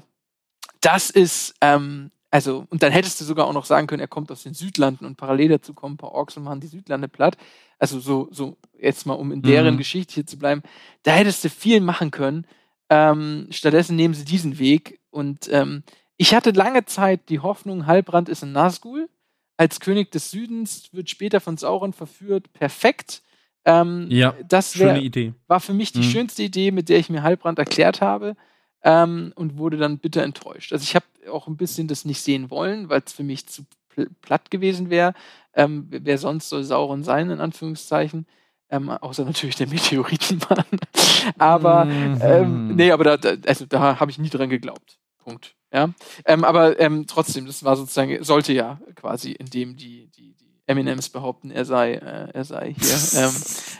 das 0.81 1.09
ist 1.09 1.53
ähm, 1.61 2.11
also, 2.33 2.65
und 2.71 2.81
dann 2.81 2.91
hättest 2.91 3.21
du 3.21 3.25
sogar 3.25 3.45
auch 3.45 3.53
noch 3.53 3.65
sagen 3.65 3.85
können, 3.85 3.99
er 3.99 4.07
kommt 4.07 4.31
aus 4.31 4.41
den 4.41 4.55
Südlanden 4.55 5.05
und 5.05 5.17
parallel 5.17 5.49
dazu 5.49 5.75
kommen 5.75 5.93
ein 5.93 5.97
paar 5.97 6.13
Orks 6.13 6.35
und 6.35 6.41
machen 6.41 6.61
die 6.61 6.67
Südlande 6.67 7.07
platt. 7.07 7.37
Also 7.77 7.99
so, 7.99 8.27
so 8.31 8.57
jetzt 8.75 9.05
mal, 9.05 9.13
um 9.13 9.31
in 9.31 9.43
deren 9.43 9.75
mhm. 9.75 9.77
Geschichte 9.77 10.15
hier 10.15 10.25
zu 10.25 10.39
bleiben. 10.39 10.63
Da 11.03 11.11
hättest 11.11 11.43
du 11.43 11.49
viel 11.51 11.79
machen 11.79 12.09
können. 12.09 12.47
Ähm, 12.89 13.49
stattdessen 13.51 13.95
nehmen 13.95 14.15
sie 14.15 14.25
diesen 14.25 14.57
Weg. 14.57 14.99
Und 15.11 15.47
ähm, 15.51 15.83
ich 16.17 16.33
hatte 16.33 16.49
lange 16.49 16.85
Zeit 16.85 17.29
die 17.29 17.37
Hoffnung, 17.37 17.85
Halbrand 17.85 18.29
ist 18.29 18.41
in 18.41 18.51
Nazgul. 18.51 19.09
Als 19.57 19.79
König 19.79 20.11
des 20.11 20.31
Südens 20.31 20.91
wird 20.91 21.11
später 21.11 21.39
von 21.39 21.57
Sauron 21.57 21.93
verführt. 21.93 22.51
Perfekt. 22.53 23.21
Ähm, 23.63 24.07
ja, 24.09 24.33
das 24.49 24.79
wär, 24.79 24.87
schöne 24.87 25.03
Idee. 25.03 25.33
war 25.45 25.59
für 25.59 25.75
mich 25.75 25.91
die 25.91 25.99
mhm. 25.99 26.11
schönste 26.11 26.41
Idee, 26.41 26.71
mit 26.71 26.89
der 26.89 26.97
ich 26.97 27.11
mir 27.11 27.21
Halbrand 27.21 27.59
erklärt 27.59 28.01
habe 28.01 28.35
ähm, 28.83 29.33
und 29.35 29.57
wurde 29.57 29.77
dann 29.77 29.99
bitter 29.99 30.23
enttäuscht. 30.23 30.73
Also 30.73 30.83
ich 30.83 30.95
habe 30.95 31.05
auch 31.31 31.47
ein 31.47 31.57
bisschen 31.57 31.87
das 31.87 32.05
nicht 32.05 32.21
sehen 32.21 32.49
wollen, 32.49 32.89
weil 32.89 33.01
es 33.05 33.13
für 33.13 33.23
mich 33.23 33.47
zu 33.47 33.63
pl 33.89 34.09
platt 34.21 34.51
gewesen 34.51 34.89
wäre. 34.89 35.13
Ähm, 35.53 35.87
wer 35.89 36.17
sonst 36.17 36.49
soll 36.49 36.63
Sauron 36.63 37.03
sein, 37.03 37.29
in 37.29 37.39
Anführungszeichen? 37.39 38.25
Ähm, 38.69 38.89
außer 38.89 39.23
natürlich 39.23 39.55
der 39.55 39.67
Meteoritenmann. 39.67 40.65
aber 41.37 41.85
mhm. 41.85 42.19
ähm, 42.21 42.75
nee, 42.75 42.91
aber 42.91 43.17
da, 43.17 43.35
also 43.45 43.65
da 43.65 43.99
habe 43.99 44.11
ich 44.11 44.17
nie 44.17 44.29
dran 44.29 44.49
geglaubt. 44.49 44.99
Punkt. 45.19 45.55
Ja. 45.71 45.89
Ähm, 46.25 46.43
aber 46.43 46.79
ähm, 46.79 47.05
trotzdem, 47.07 47.45
das 47.45 47.63
war 47.63 47.75
sozusagen, 47.75 48.23
sollte 48.23 48.53
ja 48.53 48.79
quasi, 48.95 49.31
indem 49.31 49.75
die, 49.75 50.09
die 50.09 50.35
Eminems 50.65 51.09
behaupten, 51.09 51.51
er 51.51 51.65
sei, 51.65 51.95
äh, 51.95 52.29
er 52.33 52.45
sei 52.45 52.73
hier, 52.73 53.21
ähm, 53.21 53.35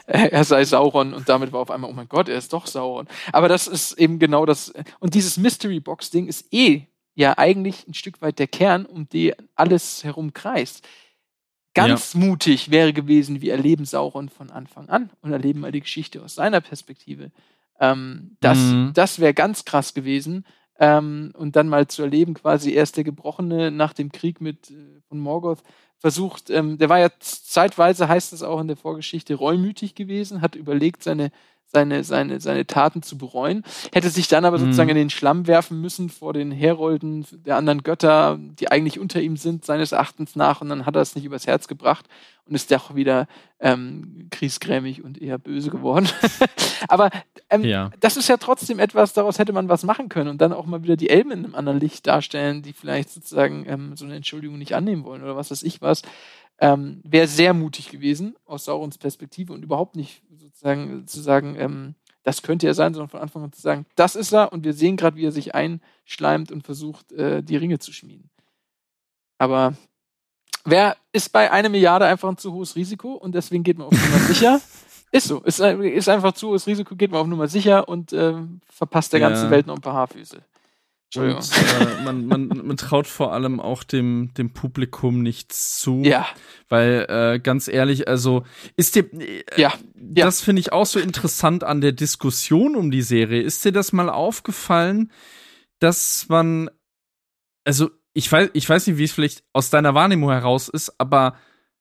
er 0.06 0.44
sei 0.44 0.64
Sauron 0.64 1.14
und 1.14 1.28
damit 1.28 1.52
war 1.52 1.60
auf 1.60 1.70
einmal, 1.70 1.90
oh 1.90 1.94
mein 1.94 2.08
Gott, 2.08 2.28
er 2.28 2.36
ist 2.36 2.52
doch 2.52 2.66
Sauron. 2.66 3.08
Aber 3.32 3.48
das 3.48 3.66
ist 3.66 3.92
eben 3.92 4.18
genau 4.18 4.44
das. 4.44 4.72
Und 5.00 5.14
dieses 5.14 5.38
Mystery 5.38 5.80
Box 5.80 6.10
Ding 6.10 6.26
ist 6.26 6.52
eh 6.52 6.86
ja 7.14 7.38
eigentlich 7.38 7.86
ein 7.88 7.94
Stück 7.94 8.20
weit 8.20 8.38
der 8.38 8.48
Kern, 8.48 8.84
um 8.84 9.08
den 9.08 9.32
alles 9.54 10.04
herum 10.04 10.34
kreist. 10.34 10.86
Ganz 11.72 12.12
ja. 12.12 12.20
mutig 12.20 12.70
wäre 12.70 12.92
gewesen, 12.92 13.40
wir 13.40 13.52
erleben 13.52 13.84
Sauron 13.84 14.28
von 14.28 14.50
Anfang 14.50 14.88
an 14.88 15.10
und 15.22 15.32
erleben 15.32 15.60
mal 15.60 15.72
die 15.72 15.80
Geschichte 15.80 16.22
aus 16.22 16.34
seiner 16.34 16.60
Perspektive. 16.60 17.32
Ähm, 17.80 18.36
das 18.40 18.58
mhm. 18.58 18.92
das 18.94 19.18
wäre 19.18 19.34
ganz 19.34 19.64
krass 19.64 19.94
gewesen. 19.94 20.44
Ähm, 20.78 21.32
und 21.36 21.54
dann 21.54 21.68
mal 21.68 21.86
zu 21.86 22.02
erleben, 22.02 22.34
quasi 22.34 22.72
erst 22.72 22.96
der 22.96 23.04
Gebrochene 23.04 23.70
nach 23.70 23.92
dem 23.92 24.10
Krieg 24.10 24.40
mit 24.40 24.70
äh, 24.70 25.00
von 25.08 25.20
Morgoth 25.20 25.62
versucht, 25.98 26.50
ähm, 26.50 26.78
der 26.78 26.88
war 26.88 26.98
ja 26.98 27.08
zeitweise, 27.20 28.08
heißt 28.08 28.32
es 28.32 28.42
auch 28.42 28.60
in 28.60 28.68
der 28.68 28.76
Vorgeschichte, 28.76 29.34
reumütig 29.34 29.94
gewesen, 29.94 30.40
hat 30.42 30.54
überlegt, 30.54 31.02
seine 31.02 31.30
seine, 31.74 32.04
seine, 32.04 32.40
seine 32.40 32.66
Taten 32.66 33.02
zu 33.02 33.18
bereuen. 33.18 33.64
Hätte 33.92 34.08
sich 34.08 34.28
dann 34.28 34.44
aber 34.44 34.58
sozusagen 34.58 34.86
mhm. 34.86 34.96
in 34.96 35.02
den 35.02 35.10
Schlamm 35.10 35.46
werfen 35.46 35.80
müssen 35.80 36.08
vor 36.08 36.32
den 36.32 36.52
Herolden 36.52 37.26
der 37.32 37.56
anderen 37.56 37.82
Götter, 37.82 38.38
die 38.38 38.70
eigentlich 38.70 39.00
unter 39.00 39.20
ihm 39.20 39.36
sind, 39.36 39.64
seines 39.64 39.92
Erachtens 39.92 40.36
nach. 40.36 40.60
Und 40.60 40.68
dann 40.68 40.86
hat 40.86 40.94
er 40.94 41.02
es 41.02 41.16
nicht 41.16 41.24
übers 41.24 41.46
Herz 41.46 41.66
gebracht 41.66 42.06
und 42.46 42.54
ist 42.54 42.70
doch 42.70 42.94
wieder 42.94 43.26
ähm, 43.58 44.28
kriesgrämig 44.30 45.02
und 45.02 45.20
eher 45.20 45.38
böse 45.38 45.70
geworden. 45.70 46.08
aber 46.88 47.10
ähm, 47.50 47.64
ja. 47.64 47.90
das 48.00 48.16
ist 48.16 48.28
ja 48.28 48.36
trotzdem 48.36 48.78
etwas, 48.78 49.14
daraus 49.14 49.38
hätte 49.38 49.52
man 49.52 49.68
was 49.68 49.82
machen 49.82 50.08
können 50.08 50.28
und 50.28 50.40
dann 50.40 50.52
auch 50.52 50.66
mal 50.66 50.82
wieder 50.82 50.96
die 50.96 51.08
Elben 51.08 51.30
in 51.30 51.44
einem 51.44 51.54
anderen 51.54 51.80
Licht 51.80 52.06
darstellen, 52.06 52.62
die 52.62 52.72
vielleicht 52.72 53.10
sozusagen 53.10 53.64
ähm, 53.66 53.96
so 53.96 54.04
eine 54.04 54.16
Entschuldigung 54.16 54.58
nicht 54.58 54.74
annehmen 54.74 55.04
wollen 55.04 55.22
oder 55.22 55.36
was 55.36 55.50
weiß 55.50 55.62
ich 55.62 55.80
was. 55.80 56.02
Ähm, 56.58 57.00
Wäre 57.04 57.26
sehr 57.26 57.52
mutig 57.52 57.88
gewesen 57.88 58.36
aus 58.44 58.64
Saurons 58.66 58.98
Perspektive 58.98 59.52
und 59.52 59.64
überhaupt 59.64 59.96
nicht 59.96 60.22
sozusagen 60.36 61.06
zu 61.06 61.20
sagen, 61.20 61.56
ähm, 61.58 61.94
das 62.22 62.42
könnte 62.42 62.66
er 62.66 62.74
sein, 62.74 62.94
sondern 62.94 63.10
von 63.10 63.20
Anfang 63.20 63.42
an 63.42 63.52
zu 63.52 63.60
sagen, 63.60 63.86
das 63.96 64.16
ist 64.16 64.32
er 64.32 64.52
und 64.52 64.64
wir 64.64 64.72
sehen 64.72 64.96
gerade, 64.96 65.16
wie 65.16 65.26
er 65.26 65.32
sich 65.32 65.54
einschleimt 65.54 66.50
und 66.50 66.62
versucht, 66.62 67.12
äh, 67.12 67.42
die 67.42 67.56
Ringe 67.56 67.78
zu 67.78 67.92
schmieden. 67.92 68.30
Aber 69.38 69.74
wer 70.64 70.96
ist 71.12 71.32
bei 71.32 71.50
einer 71.50 71.68
Milliarde 71.68 72.06
einfach 72.06 72.28
ein 72.28 72.38
zu 72.38 72.52
hohes 72.52 72.76
Risiko 72.76 73.12
und 73.12 73.34
deswegen 73.34 73.62
geht 73.62 73.78
man 73.78 73.88
auf 73.88 73.92
Nummer 73.92 74.18
sicher? 74.26 74.60
Ist 75.10 75.28
so. 75.28 75.40
Ist, 75.40 75.60
ist 75.60 76.08
einfach 76.08 76.32
zu 76.32 76.48
hohes 76.48 76.66
Risiko, 76.66 76.96
geht 76.96 77.10
man 77.10 77.20
auf 77.20 77.26
Nummer 77.26 77.46
sicher 77.46 77.88
und 77.88 78.12
äh, 78.12 78.34
verpasst 78.68 79.12
der 79.12 79.20
ganzen 79.20 79.44
ja. 79.44 79.50
Welt 79.50 79.66
noch 79.66 79.76
ein 79.76 79.80
paar 79.80 79.94
Haarfüße. 79.94 80.42
Und, 81.16 81.22
äh, 81.22 82.02
man, 82.04 82.26
man, 82.26 82.48
man 82.48 82.76
traut 82.76 83.06
vor 83.06 83.32
allem 83.32 83.60
auch 83.60 83.84
dem, 83.84 84.32
dem 84.34 84.52
Publikum 84.52 85.22
nichts 85.22 85.78
zu. 85.78 86.02
Ja. 86.04 86.26
Weil, 86.68 87.06
äh, 87.08 87.38
ganz 87.38 87.68
ehrlich, 87.68 88.08
also 88.08 88.44
ist 88.76 88.96
dir. 88.96 89.12
Äh, 89.12 89.44
ja. 89.56 89.72
ja. 89.94 90.24
Das 90.24 90.40
finde 90.40 90.60
ich 90.60 90.72
auch 90.72 90.86
so 90.86 90.98
interessant 90.98 91.62
an 91.62 91.80
der 91.80 91.92
Diskussion 91.92 92.74
um 92.74 92.90
die 92.90 93.02
Serie. 93.02 93.42
Ist 93.42 93.64
dir 93.64 93.72
das 93.72 93.92
mal 93.92 94.08
aufgefallen, 94.08 95.12
dass 95.78 96.26
man. 96.28 96.70
Also, 97.64 97.90
ich 98.12 98.30
weiß, 98.30 98.50
ich 98.52 98.68
weiß 98.68 98.86
nicht, 98.86 98.98
wie 98.98 99.04
es 99.04 99.12
vielleicht 99.12 99.44
aus 99.52 99.70
deiner 99.70 99.94
Wahrnehmung 99.94 100.30
heraus 100.30 100.68
ist, 100.68 100.94
aber 100.98 101.36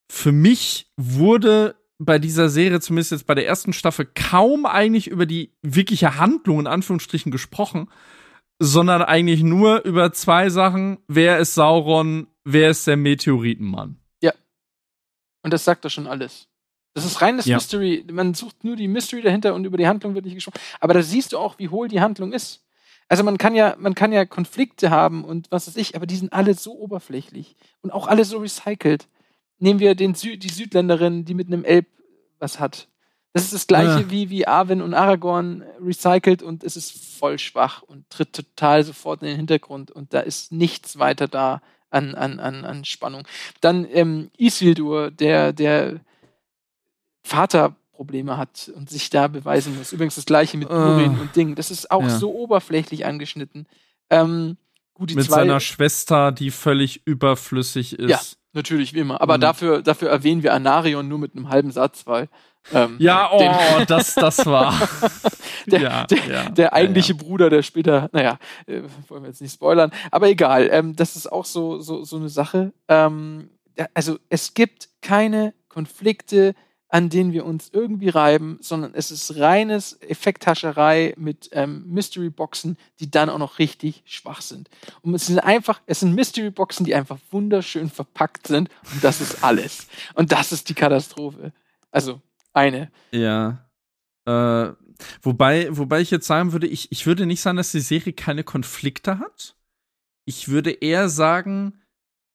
für 0.10 0.32
mich 0.32 0.92
wurde 0.96 1.76
bei 2.00 2.20
dieser 2.20 2.50
Serie, 2.50 2.80
zumindest 2.80 3.12
jetzt 3.12 3.28
bei 3.28 3.36
der 3.36 3.48
ersten 3.48 3.74
Staffel, 3.74 4.08
kaum 4.14 4.66
eigentlich 4.66 5.08
über 5.08 5.26
die 5.26 5.54
wirkliche 5.62 6.18
Handlung 6.18 6.60
in 6.60 6.68
Anführungsstrichen 6.68 7.32
gesprochen 7.32 7.90
sondern 8.64 9.02
eigentlich 9.02 9.44
nur 9.44 9.84
über 9.84 10.14
zwei 10.14 10.50
Sachen. 10.50 10.98
Wer 11.08 11.38
ist 11.40 11.54
Sauron? 11.54 12.28
Wer 12.46 12.70
ist 12.70 12.88
der 12.88 12.96
Meteoritenmann? 12.96 13.98
Ja. 14.22 14.32
Und 15.44 15.52
das 15.52 15.66
sagt 15.66 15.84
doch 15.84 15.90
schon 15.90 16.08
alles. 16.08 16.48
Das 16.94 17.04
ist 17.06 17.22
reines 17.22 17.46
Ja. 17.46 17.58
Mystery. 17.58 18.06
Man 18.10 18.34
sucht 18.34 18.64
nur 18.64 18.78
die 18.78 18.88
Mystery 18.88 19.22
dahinter 19.22 19.54
und 19.54 19.66
über 19.66 19.78
die 19.78 19.88
Handlung 19.88 20.16
wird 20.16 20.24
nicht 20.26 20.36
gesprochen. 20.36 20.60
Aber 20.80 20.94
da 20.94 21.02
siehst 21.02 21.34
du 21.34 21.40
auch, 21.40 21.60
wie 21.60 21.68
hohl 21.70 21.90
die 21.90 22.00
Handlung 22.00 22.32
ist. 22.32 22.64
Also 23.10 23.24
man 23.24 23.38
kann 23.38 23.54
ja, 23.54 23.76
man 23.78 23.96
kann 23.96 24.14
ja 24.14 24.26
Konflikte 24.26 24.90
haben 24.90 25.26
und 25.26 25.52
was 25.52 25.68
weiß 25.68 25.76
ich, 25.76 25.96
aber 25.98 26.06
die 26.06 26.16
sind 26.16 26.32
alle 26.32 26.54
so 26.54 26.74
oberflächlich 26.80 27.58
und 27.82 27.92
auch 27.92 28.08
alle 28.08 28.24
so 28.24 28.38
recycelt. 28.38 29.10
Nehmen 29.60 29.82
wir 29.82 29.94
den 29.96 30.16
Sü 30.16 30.38
die 30.38 30.50
Südländerin, 30.50 31.26
die 31.26 31.34
mit 31.34 31.48
einem 31.48 31.66
Elb 31.66 31.88
was 32.40 32.62
hat. 32.62 32.88
Das 33.34 33.44
ist 33.46 33.54
das 33.54 33.66
gleiche 33.68 34.02
Ja. 34.02 34.10
wie, 34.12 34.30
wie 34.30 34.46
Arwen 34.48 34.82
und 34.82 34.94
Aragorn 34.94 35.64
recycelt 35.82 36.44
und 36.44 36.64
es 36.64 36.78
ist 36.78 37.18
voll 37.20 37.40
schwach 37.40 37.82
und 37.82 38.08
tritt 38.10 38.34
total 38.34 38.84
sofort 38.84 39.22
in 39.24 39.28
den 39.30 39.38
Hintergrund 39.38 39.90
und 39.92 40.14
da 40.14 40.20
ist 40.20 40.52
nichts 40.52 41.00
weiter 41.00 41.28
da 41.28 41.62
an, 41.90 42.14
an, 42.16 42.40
an, 42.40 42.64
an 42.66 42.86
Spannung. 42.86 43.24
Dann 43.62 43.88
ähm, 43.92 44.30
Isildur, 44.38 45.10
der, 45.12 45.52
der 45.54 46.00
Vaterprobleme 47.24 48.38
hat 48.38 48.72
und 48.76 48.90
sich 48.90 49.10
da 49.10 49.28
beweisen 49.28 49.78
muss. 49.78 49.94
Übrigens 49.94 50.16
das 50.16 50.26
gleiche 50.26 50.58
mit. 50.58 50.70
Durin 50.70 51.18
und 51.20 51.36
Ding. 51.36 51.56
Das 51.56 51.72
ist 51.72 51.90
auch 51.92 52.04
Ja. 52.04 52.10
so 52.10 52.34
oberflächlich 52.34 53.06
angeschnitten. 53.06 53.66
Ähm, 54.10 54.58
gut, 54.94 55.10
die 55.12 55.16
Mit 55.16 55.26
zwei, 55.26 55.38
seiner 55.38 55.60
Schwester, 55.60 56.32
die 56.32 56.52
völlig 56.52 57.06
überflüssig 57.06 57.98
ist. 58.00 58.10
Ja. 58.10 58.20
natürlich 58.56 58.94
wie 58.94 59.00
immer. 59.00 59.20
Aber 59.22 59.38
Mhm. 59.38 59.42
dafür, 59.42 59.82
dafür 59.82 60.10
erwähnen 60.10 60.44
wir 60.44 60.54
Anarion 60.54 61.08
nur 61.08 61.18
mit 61.18 61.36
einem 61.36 61.50
halben 61.50 61.72
Satz, 61.72 62.06
weil 62.06 62.30
ähm, 62.72 62.96
Ja, 63.00 63.30
oh, 63.32 63.40
Den- 63.40 63.86
das, 63.88 64.16
das 64.16 64.46
war. 64.46 64.74
Der- 65.66 65.82
ja, 65.82 66.06
der, 66.08 66.18
ja, 66.28 66.50
der 66.50 66.66
ja, 66.66 66.74
eigentliche 66.74 67.16
Bruder, 67.16 67.50
der 67.50 67.64
später, 67.64 68.10
naja, 68.12 68.38
äh, 68.66 68.82
wollen 69.08 69.24
wir 69.24 69.30
jetzt 69.30 69.42
nicht 69.42 69.54
spoilern, 69.54 69.92
aber 70.12 70.28
egal, 70.30 70.70
ähm, 70.72 70.94
das 70.96 71.16
ist 71.16 71.32
auch 71.32 71.46
so, 71.46 71.80
so, 71.80 72.04
so 72.04 72.18
eine 72.18 72.28
Sache. 72.28 72.74
Ähm, 72.90 73.50
ja, 73.78 73.88
also 73.94 74.18
es 74.30 74.54
gibt 74.54 74.90
keine 75.02 75.54
Konflikte, 75.70 76.54
an 76.90 77.10
denen 77.10 77.32
wir 77.34 77.46
uns 77.46 77.70
irgendwie 77.72 78.10
reiben, 78.10 78.58
sondern 78.62 78.94
es 78.94 79.10
ist 79.10 79.38
reines 79.40 80.00
Effekthascherei 80.02 81.14
mit 81.18 81.50
ähm, 81.54 81.86
Mystery-Boxen, 81.88 82.78
die 83.00 83.10
dann 83.10 83.30
auch 83.30 83.38
noch 83.40 83.58
richtig 83.58 84.04
schwach 84.06 84.42
sind. 84.42 84.70
Und 85.02 85.16
es 85.16 85.28
sind 85.28 85.40
einfach, 85.40 85.82
es 85.86 86.02
sind 86.02 86.14
Mystery-Boxen, 86.14 86.86
die 86.86 86.94
einfach 86.94 87.18
wunderschön 87.32 87.90
verpackt 87.90 88.48
sind 88.48 88.70
und 88.94 89.04
das 89.04 89.22
ist 89.22 89.44
alles. 89.44 89.88
Und 90.14 90.32
das 90.34 90.52
ist 90.52 90.70
die 90.70 90.74
Katastrophe. 90.76 91.52
Also 91.90 92.22
eine. 92.54 92.92
Ja. 93.12 93.70
Äh, 94.26 94.72
wobei, 95.22 95.68
wobei 95.76 96.02
ich 96.02 96.12
jetzt 96.12 96.28
sagen 96.28 96.52
würde, 96.52 96.68
ich, 96.68 96.92
ich 96.92 97.06
würde 97.06 97.26
nicht 97.26 97.42
sagen, 97.42 97.58
dass 97.58 97.72
die 97.72 97.80
Serie 97.80 98.14
keine 98.14 98.44
Konflikte 98.44 99.20
hat. 99.20 99.56
Ich 100.26 100.48
würde 100.48 100.72
eher 100.72 101.10
sagen, 101.10 101.82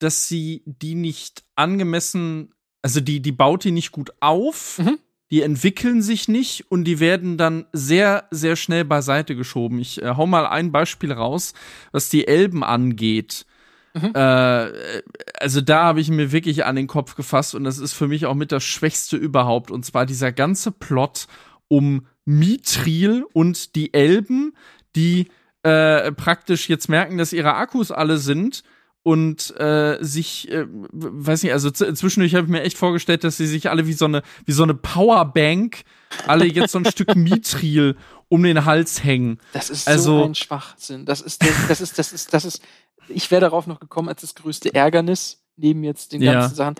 dass 0.01 0.29
sie 0.29 0.63
die 0.67 0.95
nicht 0.95 1.45
angemessen, 1.57 2.55
also 2.83 3.01
die, 3.01 3.21
die 3.21 3.33
baut 3.33 3.65
die 3.65 3.71
nicht 3.73 3.93
gut 3.93 4.13
auf, 4.21 4.79
Mhm. 4.79 4.99
die 5.31 5.43
entwickeln 5.43 6.03
sich 6.03 6.29
nicht 6.29 6.71
und 6.71 6.85
die 6.85 7.01
werden 7.01 7.37
dann 7.39 7.67
sehr, 7.73 8.29
sehr 8.31 8.57
schnell 8.57 8.85
beiseite 8.85 9.35
geschoben. 9.35 9.79
Ich 9.79 10.03
äh, 10.03 10.15
hau 10.17 10.27
mal 10.27 10.47
ein 10.47 10.73
Beispiel 10.73 11.13
raus, 11.13 11.55
was 11.91 12.09
die 12.11 12.29
Elben 12.29 12.63
angeht. 12.63 13.47
Mhm. 13.95 14.13
Äh, 14.15 15.03
also 15.41 15.61
da 15.61 15.85
habe 15.85 16.01
ich 16.01 16.11
mir 16.11 16.33
wirklich 16.33 16.65
an 16.65 16.77
den 16.77 16.87
Kopf 16.87 17.15
gefasst 17.15 17.55
und 17.55 17.65
das 17.65 17.79
ist 17.79 17.95
für 17.95 18.09
mich 18.09 18.27
auch 18.27 18.35
mit 18.35 18.53
das 18.53 18.65
Schwächste 18.65 19.17
überhaupt. 19.17 19.71
Und 19.71 19.85
zwar 19.85 20.07
dieser 20.07 20.33
ganze 20.33 20.71
Plot 20.73 21.27
um 21.69 22.07
Mithril 22.25 23.25
und 23.33 23.75
die 23.75 23.93
Elben, 23.95 24.55
die 24.97 25.29
äh, 25.63 26.13
praktisch 26.13 26.69
jetzt 26.69 26.89
merken, 26.89 27.19
dass 27.19 27.33
ihre 27.33 27.55
Akkus 27.55 27.91
alle 27.91 28.19
sind 28.19 28.63
und 29.03 29.59
äh, 29.59 29.97
sich, 30.01 30.51
äh, 30.51 30.67
weiß 30.69 31.43
nicht, 31.43 31.53
also 31.53 31.71
zwischendurch 31.71 32.35
habe 32.35 32.45
ich 32.47 32.51
mir 32.53 32.63
echt 32.63 32.77
vorgestellt, 32.77 33.25
dass 33.25 33.39
sie 33.39 33.47
sich 33.47 33.71
alle 33.71 33.87
wie 33.87 33.93
so 33.95 34.05
eine, 34.05 34.23
wie 34.45 34.53
so 34.53 34.63
eine 34.63 34.75
Powerbank 34.75 35.83
alle 36.27 36.45
jetzt 36.45 36.73
so 36.73 36.79
ein 36.79 36.85
Stück 36.85 37.17
Mithril 37.17 37.97
um 38.29 38.43
den 38.43 38.65
Hals 38.67 39.03
hängen. 39.05 39.39
Das 39.53 39.71
ist 39.71 39.89
Also- 39.89 40.19
so 40.19 40.25
ein 40.25 40.35
Schwachsinn. 40.35 41.07
Das 41.07 41.21
ist, 41.23 41.43
der, 41.43 41.53
das 41.69 41.81
ist, 41.81 41.99
das 41.99 42.13
ist, 42.13 42.35
das 42.35 42.45
ist, 42.45 42.63
ich 43.11 43.31
wäre 43.31 43.41
darauf 43.41 43.67
noch 43.67 43.81
gekommen 43.81 44.09
als 44.09 44.21
das 44.23 44.35
größte 44.35 44.75
Ärgernis, 44.75 45.43
neben 45.57 45.85
jetzt 45.85 46.13
den 46.13 46.23
Ja. 46.23 46.33
ganzen 46.35 46.55
Sachen. 46.55 46.75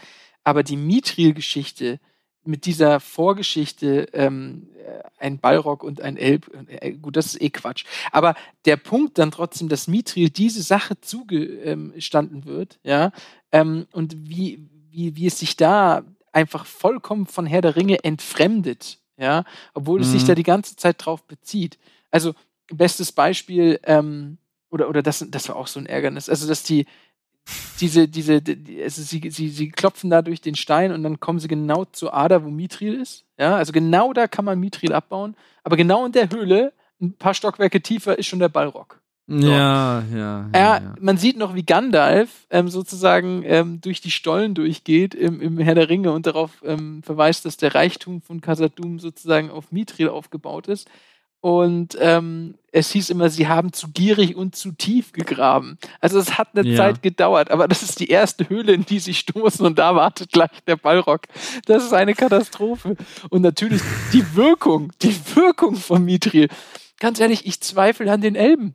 Aber 0.45 0.63
die 0.63 0.77
Mithril-Geschichte 0.77 2.01
mit 2.45 2.65
dieser 2.65 3.01
Vorgeschichte, 3.01 4.09
ähm, 4.15 4.69
äh, 4.79 5.03
ein 5.19 5.39
Balrog 5.39 5.83
und 5.83 6.01
ein 6.01 6.17
Elb, 6.17 6.51
äh, 6.69 6.93
gut, 6.93 7.17
das 7.17 7.27
ist 7.27 7.43
eh 7.43 7.51
Quatsch. 7.51 7.85
Aber 8.13 8.35
der 8.65 8.77
Punkt 8.77 9.19
dann 9.19 9.31
trotzdem, 9.31 9.69
dass 9.69 9.87
Mithril 9.89 10.31
diese 10.31 10.63
Sache 10.63 10.99
zugestanden 11.01 12.45
wird, 12.47 12.79
ja, 12.83 13.13
ähm, 13.53 13.87
und 13.93 14.17
wie, 14.29 14.67
wie, 14.91 15.17
wie 15.17 15.27
es 15.27 15.39
sich 15.39 15.57
da 15.57 16.05
einfach 16.33 16.65
vollkommen 16.67 17.27
von 17.27 17.47
Herr 17.47 17.61
der 17.63 17.77
Ringe 17.77 18.03
entfremdet, 18.05 18.99
ja, 19.19 19.45
obwohl 19.75 20.01
es 20.01 20.13
sich 20.13 20.23
Mhm. 20.23 20.27
da 20.29 20.35
die 20.35 20.43
ganze 20.43 20.77
Zeit 20.77 21.05
drauf 21.05 21.25
bezieht. 21.25 21.79
Also, 22.11 22.35
bestes 22.73 23.13
Beispiel, 23.13 23.81
ähm, 23.85 24.39
oder, 24.71 24.89
oder 24.89 25.03
das, 25.03 25.25
das 25.29 25.49
war 25.49 25.57
auch 25.57 25.67
so 25.67 25.81
ein 25.81 25.87
Ärgernis, 25.87 26.29
also, 26.29 26.47
dass 26.47 26.63
die, 26.63 26.87
diese, 27.81 28.09
diese, 28.09 28.43
die, 28.43 28.83
also 28.83 29.03
sie, 29.03 29.31
sie, 29.31 29.49
sie 29.49 29.71
klopfen 29.71 30.11
da 30.11 30.23
durch 30.23 30.41
den 30.41 30.55
Stein 30.55 30.93
und 30.93 31.03
dann 31.03 31.21
kommen 31.21 31.39
sie 31.39 31.49
genau 31.49 31.85
zur 31.87 32.15
Ader, 32.15 32.45
wo 32.45 32.51
Mithril 32.51 32.95
ist. 32.95 33.25
Ja, 33.39 33.57
also 33.57 33.73
genau 33.73 34.13
da 34.13 34.29
kann 34.29 34.45
man 34.45 34.61
Mithril 34.61 34.93
abbauen, 34.93 35.35
aber 35.65 35.77
genau 35.77 36.05
in 36.05 36.13
der 36.13 36.31
Höhle, 36.31 36.73
ein 37.01 37.15
paar 37.15 37.35
Stockwerke 37.35 37.81
tiefer, 37.81 38.19
ist 38.19 38.27
schon 38.27 38.41
der 38.41 38.49
Ballrock. 38.49 39.01
Ja, 39.31 40.03
ja. 40.11 40.49
Ja, 40.55 40.95
man 41.01 41.19
sieht 41.19 41.37
noch, 41.37 41.55
wie 41.55 41.63
Gandalf 41.63 42.47
ähm, 42.49 42.69
sozusagen 42.69 43.43
ähm, 43.45 43.79
durch 43.83 44.01
die 44.01 44.11
Stollen 44.11 44.55
durchgeht 44.55 45.15
im, 45.15 45.43
im 45.43 45.59
Herr 45.59 45.75
der 45.75 45.91
Ringe 45.91 46.13
und 46.13 46.27
darauf 46.27 46.63
ähm, 46.65 47.03
verweist, 47.03 47.45
dass 47.45 47.59
der 47.59 47.75
Reichtum 47.75 48.23
von 48.23 48.41
Khazad-dûm 48.41 48.99
sozusagen 48.99 49.51
auf 49.51 49.71
Mithril 49.71 50.09
aufgebaut 50.09 50.67
ist. 50.67 50.89
Und 51.41 51.97
ähm, 52.01 52.55
es 52.73 52.91
hieß 52.91 53.11
immer, 53.11 53.31
sie 53.31 53.47
haben 53.47 53.73
zu 53.73 53.89
gierig 53.89 54.37
und 54.37 54.57
zu 54.57 54.73
tief 54.73 55.13
gegraben. 55.13 55.79
Also 56.01 56.19
es 56.19 56.37
hat 56.37 56.49
eine 56.55 56.69
Ja. 56.69 56.77
Zeit 56.77 57.03
gedauert, 57.03 57.51
aber 57.51 57.69
das 57.69 57.83
ist 57.83 58.01
die 58.01 58.09
erste 58.09 58.49
Höhle, 58.49 58.73
in 58.73 58.85
die 58.85 58.99
sie 58.99 59.15
stoßen 59.15 59.65
und 59.65 59.79
da 59.79 59.95
wartet 59.95 60.33
gleich 60.33 60.51
der 60.67 60.77
Ballrock. 60.77 61.23
Das 61.67 61.85
ist 61.85 61.93
eine 61.93 62.15
Katastrophe. 62.15 62.97
Und 63.31 63.43
natürlich 63.43 63.83
die 64.13 64.35
Wirkung, 64.35 64.93
die 65.03 65.17
Wirkung 65.35 65.77
von 65.77 66.05
Mithril. 66.05 66.49
Ganz 66.99 67.21
ehrlich, 67.21 67.47
ich 67.47 67.61
zweifle 67.61 68.11
an 68.11 68.21
den 68.21 68.35
Elben. 68.35 68.75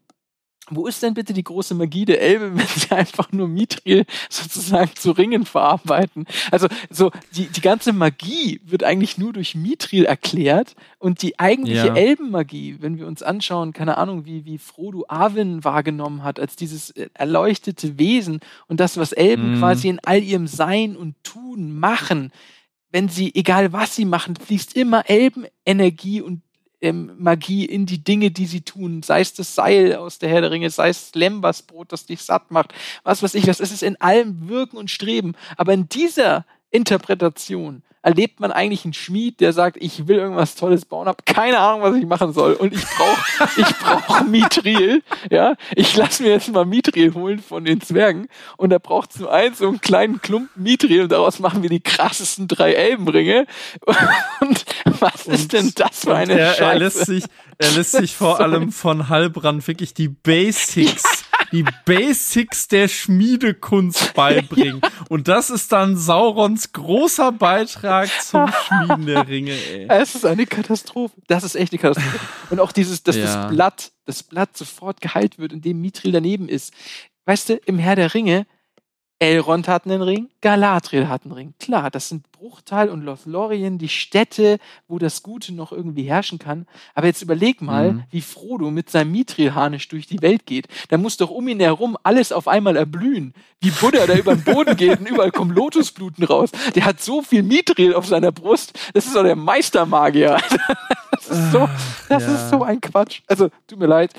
Wo 0.69 0.87
ist 0.87 1.03
denn 1.03 1.13
bitte 1.13 1.33
die 1.33 1.43
große 1.43 1.75
Magie 1.75 2.05
der 2.05 2.21
Elbe, 2.21 2.51
wenn 2.55 2.65
sie 2.67 2.91
einfach 2.91 3.31
nur 3.33 3.47
Mithril 3.49 4.05
sozusagen 4.29 4.91
zu 4.95 5.11
Ringen 5.11 5.45
verarbeiten? 5.45 6.25
Also 6.51 6.67
so 6.89 7.11
die, 7.35 7.47
die 7.47 7.61
ganze 7.61 7.91
Magie 7.91 8.61
wird 8.63 8.83
eigentlich 8.83 9.17
nur 9.17 9.33
durch 9.33 9.55
Mithril 9.55 10.05
erklärt 10.05 10.75
und 10.99 11.21
die 11.21 11.37
eigentliche 11.37 11.87
Ja. 11.87 11.95
Elbenmagie, 11.95 12.77
wenn 12.79 12.97
wir 12.97 13.07
uns 13.07 13.21
anschauen, 13.23 13.73
keine 13.73 13.97
Ahnung, 13.97 14.25
wie, 14.25 14.45
wie 14.45 14.57
Frodo 14.57 15.03
Arwen 15.09 15.63
wahrgenommen 15.65 16.23
hat, 16.23 16.39
als 16.39 16.55
dieses 16.55 16.91
äh, 16.91 17.09
erleuchtete 17.13 17.99
Wesen 17.99 18.39
und 18.67 18.79
das, 18.79 18.95
was 18.97 19.11
Elben 19.11 19.51
Mhm. 19.51 19.59
quasi 19.59 19.89
in 19.89 19.99
all 20.03 20.23
ihrem 20.23 20.47
Sein 20.47 20.95
und 20.95 21.15
Tun 21.23 21.77
machen, 21.77 22.31
wenn 22.89 23.09
sie, 23.09 23.33
egal 23.35 23.73
was 23.73 23.95
sie 23.95 24.05
machen, 24.05 24.35
fließt 24.35 24.75
immer 24.77 25.09
Elbenenergie 25.09 26.21
und 26.21 26.41
ähm, 26.83 27.11
Magie 27.17 27.65
in 27.65 27.85
die 27.85 28.03
Dinge, 28.03 28.29
die 28.29 28.45
sie 28.45 28.61
tun. 28.61 29.01
Sei 29.03 29.21
es 29.21 29.33
das 29.33 29.55
Seil 29.55 29.95
aus 29.95 30.19
der 30.19 30.29
Herr 30.29 30.41
der 30.41 30.51
Ringe, 30.51 30.69
sei 30.69 30.89
es 30.89 31.15
Lembasbrot, 31.15 31.91
das 31.91 32.05
dich 32.05 32.21
satt 32.21 32.51
macht, 32.51 32.73
was 33.03 33.23
weiß 33.23 33.33
ich 33.35 33.47
was. 33.47 33.59
Es 33.59 33.71
in 33.81 33.99
allem 34.01 34.49
Wirken 34.49 34.77
und 34.77 34.91
Streben. 34.91 35.33
Aber 35.57 35.73
in 35.73 35.87
dieser 35.87 36.45
Interpretation. 36.73 37.83
Erlebt 38.05 38.41
man 38.41 38.51
eigentlich 38.51 38.83
einen 38.83 38.93
Schmied, 38.93 39.39
der 39.39 39.53
sagt, 39.53 39.77
ich 39.79 40.09
will 40.09 40.17
irgendwas 40.17 40.55
Tolles 40.55 40.83
bauen, 40.83 41.07
habe 41.07 41.23
keine 41.25 41.59
Ahnung, 41.59 41.83
was 41.83 41.95
ich 41.95 42.05
machen 42.05 42.33
soll 42.33 42.51
und 42.51 42.73
ich 42.73 42.83
brauche 42.83 43.49
ich 43.61 43.77
brauche 43.77 44.25
Mithril, 44.25 45.01
ja, 45.31 45.55
ich 45.73 45.95
lasse 45.95 46.23
mir 46.23 46.31
jetzt 46.31 46.51
mal 46.51 46.65
Mithril 46.65 47.13
holen 47.13 47.39
von 47.39 47.63
den 47.63 47.79
Zwergen 47.79 48.27
und 48.57 48.71
da 48.71 48.77
braucht 48.79 49.17
nur 49.21 49.31
eins 49.31 49.59
so 49.59 49.69
einen 49.69 49.79
kleinen 49.79 50.21
Klumpen 50.21 50.61
Mithril 50.61 51.03
und 51.03 51.13
daraus 51.13 51.39
machen 51.39 51.63
wir 51.63 51.69
die 51.69 51.79
krassesten 51.79 52.49
drei 52.49 52.73
Elbenringe. 52.73 53.45
Und 54.41 54.65
was 54.99 55.25
ist 55.27 55.53
denn 55.53 55.71
das 55.75 56.01
für 56.01 56.15
eine 56.15 56.33
Und 56.33 56.39
er, 56.39 56.53
Scheiße? 56.55 56.63
er 56.63 56.79
lässt 56.79 57.05
sich, 57.05 57.23
er 57.57 57.71
lässt 57.71 57.91
sich 57.91 58.15
vor 58.15 58.37
so 58.37 58.43
allem 58.43 58.73
von 58.73 59.07
Halbrand 59.07 59.65
wirklich 59.67 59.93
die 59.93 60.09
Basics, 60.09 61.22
die 61.51 61.65
Basics 61.85 62.67
der 62.67 62.87
Schmiedekunst 62.87 64.13
beibringen. 64.13 64.81
Und 65.09 65.27
das 65.27 65.49
ist 65.49 65.71
dann 65.71 65.97
Saurons 65.97 66.71
großer 66.73 67.31
Beitrag 67.31 68.09
zum 68.21 68.51
Schmieden 68.51 69.05
der 69.05 69.27
Ringe, 69.27 69.51
ey. 69.51 69.87
Es 69.89 70.15
ist 70.15 70.25
eine 70.25 70.45
Katastrophe. 70.45 71.13
Das 71.27 71.43
ist 71.43 71.55
echt 71.55 71.73
eine 71.73 71.79
Katastrophe. 71.79 72.19
Und 72.49 72.59
auch 72.59 72.71
dieses, 72.71 73.03
dass 73.03 73.15
Ja. 73.15 73.23
das 73.25 73.51
Blatt, 73.53 73.91
das 74.05 74.23
Blatt 74.23 74.57
sofort 74.57 75.01
geheilt 75.01 75.37
wird, 75.39 75.53
indem 75.53 75.81
Mithril 75.81 76.11
daneben 76.11 76.49
ist. 76.49 76.73
Weißt 77.25 77.49
du, 77.49 77.53
im 77.65 77.79
Herr 77.79 77.95
der 77.95 78.13
Ringe, 78.13 78.45
Elrond 79.23 79.67
hat 79.67 79.85
einen 79.85 80.01
Ring, 80.01 80.29
Galadriel 80.41 81.07
hat 81.07 81.23
einen 81.23 81.33
Ring. 81.33 81.53
Klar, 81.59 81.89
das 81.91 82.09
sind 82.09 82.31
Bruchteil 82.31 82.89
und 82.89 83.03
Lothlorien, 83.03 83.77
die 83.77 83.89
Städte, 83.89 84.59
wo 84.87 84.99
das 84.99 85.23
Gute 85.23 85.53
noch 85.53 85.71
irgendwie 85.71 86.03
herrschen 86.03 86.39
kann. 86.39 86.67
Aber 86.93 87.07
jetzt 87.07 87.21
überleg 87.21 87.61
mal, 87.61 87.93
mhm. 87.93 88.03
wie 88.11 88.21
Frodo 88.21 88.71
mit 88.71 88.89
seinem 88.89 89.11
Mithril-Harnisch 89.11 89.87
durch 89.87 90.07
die 90.07 90.21
Welt 90.21 90.45
geht. 90.45 90.67
Da 90.89 90.97
muss 90.97 91.17
doch 91.17 91.29
um 91.29 91.47
ihn 91.47 91.59
herum 91.59 91.97
alles 92.03 92.31
auf 92.31 92.47
einmal 92.47 92.75
erblühen. 92.75 93.33
Wie 93.61 93.71
Buddha 93.71 94.05
da 94.05 94.15
über 94.15 94.35
den 94.35 94.43
Boden 94.43 94.75
geht 94.75 94.99
und 94.99 95.09
überall 95.09 95.31
kommen 95.31 95.51
Lotusbluten 95.51 96.23
raus. 96.25 96.51
Der 96.75 96.85
hat 96.85 97.01
so 97.01 97.21
viel 97.21 97.43
Mithril 97.43 97.93
auf 97.93 98.07
seiner 98.07 98.31
Brust. 98.31 98.77
Das 98.93 99.05
ist 99.05 99.15
doch 99.15 99.23
der 99.23 99.35
Meistermagier. 99.35 100.37
Das 101.25 101.39
ist 101.39 101.51
so, 101.53 101.69
das 102.09 102.23
ja. 102.23 102.35
ist 102.35 102.49
so 102.49 102.63
ein 102.63 102.81
Quatsch. 102.81 103.21
Also, 103.27 103.49
tut 103.67 103.79
mir 103.79 103.85
leid. 103.85 104.11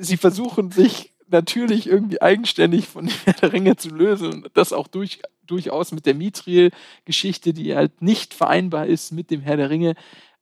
Sie 0.00 0.16
versuchen 0.16 0.72
sich 0.72 1.12
natürlich 1.28 1.86
irgendwie 1.86 2.20
eigenständig 2.20 2.86
von 2.86 3.10
der 3.42 3.52
Ringe 3.52 3.76
zu 3.76 3.90
lösen 3.90 4.44
und 4.44 4.50
das 4.54 4.72
auch 4.72 4.88
durch, 4.88 5.20
durchaus 5.46 5.92
mit 5.92 6.06
der 6.06 6.14
Mithril-Geschichte, 6.14 7.52
die 7.52 7.74
halt 7.74 8.02
nicht 8.02 8.34
vereinbar 8.34 8.86
ist 8.86 9.12
mit 9.12 9.30
dem 9.30 9.40
Herr 9.40 9.56
der 9.56 9.70
Ringe. 9.70 9.94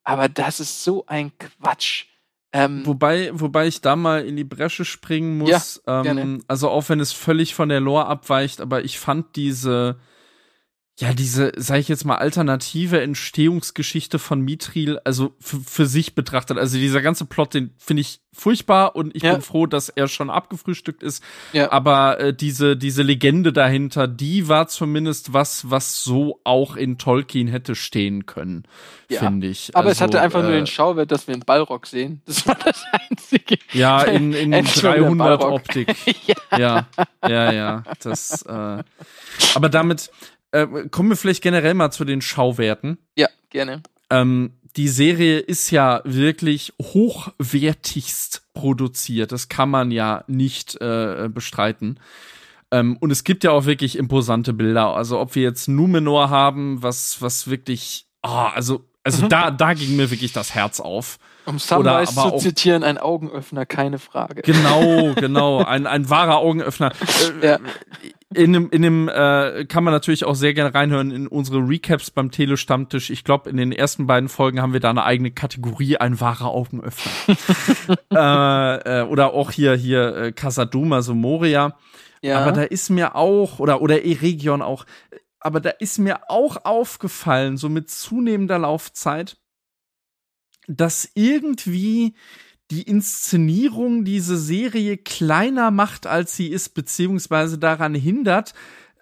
Aber 0.02 0.28
das 0.28 0.60
ist 0.60 0.84
so 0.84 1.06
ein 1.06 1.32
Quatsch. 1.38 2.06
Ähm, 2.52 2.86
wobei, 2.86 3.30
wobei 3.32 3.66
ich 3.66 3.80
da 3.80 3.96
mal 3.96 4.24
in 4.24 4.36
die 4.36 4.44
Bresche 4.44 4.84
springen 4.84 5.38
muss. 5.38 5.82
Ja, 5.86 6.04
ähm, 6.04 6.44
also 6.46 6.68
auch 6.68 6.88
wenn 6.88 7.00
es 7.00 7.12
völlig 7.12 7.54
von 7.54 7.68
der 7.68 7.80
Lore 7.80 8.06
abweicht, 8.06 8.60
aber 8.60 8.84
ich 8.84 8.98
fand 9.00 9.34
diese 9.34 9.98
ja, 11.00 11.12
diese, 11.12 11.52
sage 11.56 11.80
ich 11.80 11.88
jetzt 11.88 12.04
mal, 12.04 12.16
alternative 12.16 13.00
Entstehungsgeschichte 13.00 14.20
von 14.20 14.40
Mithril, 14.40 15.00
also 15.02 15.34
für 15.40 15.86
sich 15.86 16.14
betrachtet, 16.14 16.56
also 16.56 16.78
dieser 16.78 17.02
ganze 17.02 17.24
Plot, 17.24 17.54
den 17.54 17.74
finde 17.78 18.02
ich 18.02 18.20
furchtbar 18.32 18.94
und 18.94 19.14
ich 19.14 19.24
ja. 19.24 19.32
bin 19.32 19.42
froh, 19.42 19.66
dass 19.66 19.88
er 19.88 20.06
schon 20.06 20.30
abgefrühstückt 20.30 21.02
ist. 21.02 21.22
Ja. 21.52 21.72
Aber 21.72 22.20
äh, 22.20 22.34
diese, 22.34 22.76
diese 22.76 23.02
Legende 23.02 23.52
dahinter, 23.52 24.06
die 24.06 24.48
war 24.48 24.68
zumindest 24.68 25.32
was, 25.32 25.68
was 25.68 26.02
so 26.02 26.40
auch 26.44 26.76
in 26.76 26.96
Tolkien 26.98 27.48
hätte 27.48 27.74
stehen 27.74 28.26
können, 28.26 28.64
ja. 29.08 29.18
finde 29.18 29.48
ich. 29.48 29.74
Aber 29.74 29.88
also, 29.88 29.96
es 29.96 30.00
hatte 30.00 30.20
einfach 30.20 30.40
äh, 30.40 30.44
nur 30.44 30.52
den 30.52 30.66
Schauwert, 30.68 31.10
dass 31.10 31.26
wir 31.26 31.34
einen 31.34 31.44
Ballrock 31.44 31.88
sehen. 31.88 32.22
Das 32.26 32.46
war 32.46 32.56
das 32.56 32.84
Einzige. 33.10 33.58
Ja, 33.72 34.02
in, 34.02 34.32
in 34.32 34.52
300 34.64 35.42
Optik. 35.42 35.94
ja. 36.26 36.36
ja, 36.56 36.86
ja, 37.28 37.52
ja. 37.52 37.82
Das, 38.00 38.42
äh, 38.42 38.82
aber 39.54 39.68
damit, 39.68 40.10
äh, 40.54 40.88
kommen 40.88 41.08
wir 41.08 41.16
vielleicht 41.16 41.42
generell 41.42 41.74
mal 41.74 41.90
zu 41.90 42.04
den 42.04 42.20
Schauwerten. 42.20 42.98
Ja, 43.16 43.28
gerne. 43.50 43.82
Ähm, 44.08 44.52
die 44.76 44.88
Serie 44.88 45.38
ist 45.38 45.70
ja 45.70 46.00
wirklich 46.04 46.72
hochwertigst 46.80 48.42
produziert. 48.54 49.32
Das 49.32 49.48
kann 49.48 49.68
man 49.68 49.90
ja 49.90 50.24
nicht 50.28 50.80
äh, 50.80 51.28
bestreiten. 51.28 51.98
Ähm, 52.70 52.96
und 52.98 53.10
es 53.10 53.24
gibt 53.24 53.42
ja 53.44 53.50
auch 53.50 53.66
wirklich 53.66 53.98
imposante 53.98 54.52
Bilder. 54.52 54.94
Also 54.94 55.18
ob 55.18 55.34
wir 55.34 55.42
jetzt 55.42 55.68
Numenor 55.68 56.30
haben, 56.30 56.82
was, 56.82 57.20
was 57.20 57.48
wirklich, 57.48 58.06
oh, 58.22 58.28
also, 58.28 58.84
also 59.02 59.24
mhm. 59.24 59.28
da, 59.30 59.50
da 59.50 59.74
ging 59.74 59.96
mir 59.96 60.10
wirklich 60.10 60.32
das 60.32 60.54
Herz 60.54 60.78
auf. 60.78 61.18
Um 61.46 61.58
Sunrise 61.58 62.14
zu 62.14 62.36
zitieren, 62.38 62.82
ein 62.82 62.98
Augenöffner, 62.98 63.66
keine 63.66 63.98
Frage. 63.98 64.42
Genau, 64.42 65.12
genau, 65.14 65.62
ein, 65.62 65.86
ein 65.86 66.08
wahrer 66.08 66.38
Augenöffner. 66.38 66.92
Äh, 67.40 67.46
ja 67.46 67.58
in 68.34 68.52
dem, 68.52 68.70
in 68.70 68.82
dem 68.82 69.08
äh, 69.08 69.64
kann 69.66 69.84
man 69.84 69.92
natürlich 69.92 70.24
auch 70.24 70.34
sehr 70.34 70.54
gerne 70.54 70.74
reinhören 70.74 71.10
in 71.10 71.26
unsere 71.26 71.58
Recaps 71.58 72.10
beim 72.10 72.30
Tele-Stammtisch. 72.30 73.10
Ich 73.10 73.24
glaube, 73.24 73.48
in 73.48 73.56
den 73.56 73.72
ersten 73.72 74.06
beiden 74.06 74.28
Folgen 74.28 74.60
haben 74.60 74.72
wir 74.72 74.80
da 74.80 74.90
eine 74.90 75.04
eigene 75.04 75.30
Kategorie, 75.30 75.96
ein 75.96 76.20
wahrer 76.20 76.50
Augenöffner. 76.50 77.36
äh, 78.12 79.00
äh, 79.00 79.02
oder 79.04 79.32
auch 79.32 79.50
hier, 79.50 79.74
hier 79.74 80.16
äh, 80.16 80.32
Casaduma, 80.32 81.02
so 81.02 81.14
Moria. 81.14 81.76
Ja. 82.22 82.40
Aber 82.40 82.52
da 82.52 82.62
ist 82.62 82.90
mir 82.90 83.14
auch, 83.14 83.58
oder, 83.58 83.80
oder 83.82 84.04
Eregion 84.04 84.62
auch, 84.62 84.84
aber 85.40 85.60
da 85.60 85.70
ist 85.70 85.98
mir 85.98 86.30
auch 86.30 86.64
aufgefallen, 86.64 87.56
so 87.56 87.68
mit 87.68 87.90
zunehmender 87.90 88.58
Laufzeit, 88.58 89.36
dass 90.66 91.08
irgendwie 91.14 92.14
die 92.70 92.82
Inszenierung 92.82 94.04
diese 94.04 94.38
Serie 94.38 94.96
kleiner 94.96 95.70
macht, 95.70 96.06
als 96.06 96.36
sie 96.36 96.48
ist, 96.48 96.70
beziehungsweise 96.70 97.58
daran 97.58 97.94
hindert, 97.94 98.54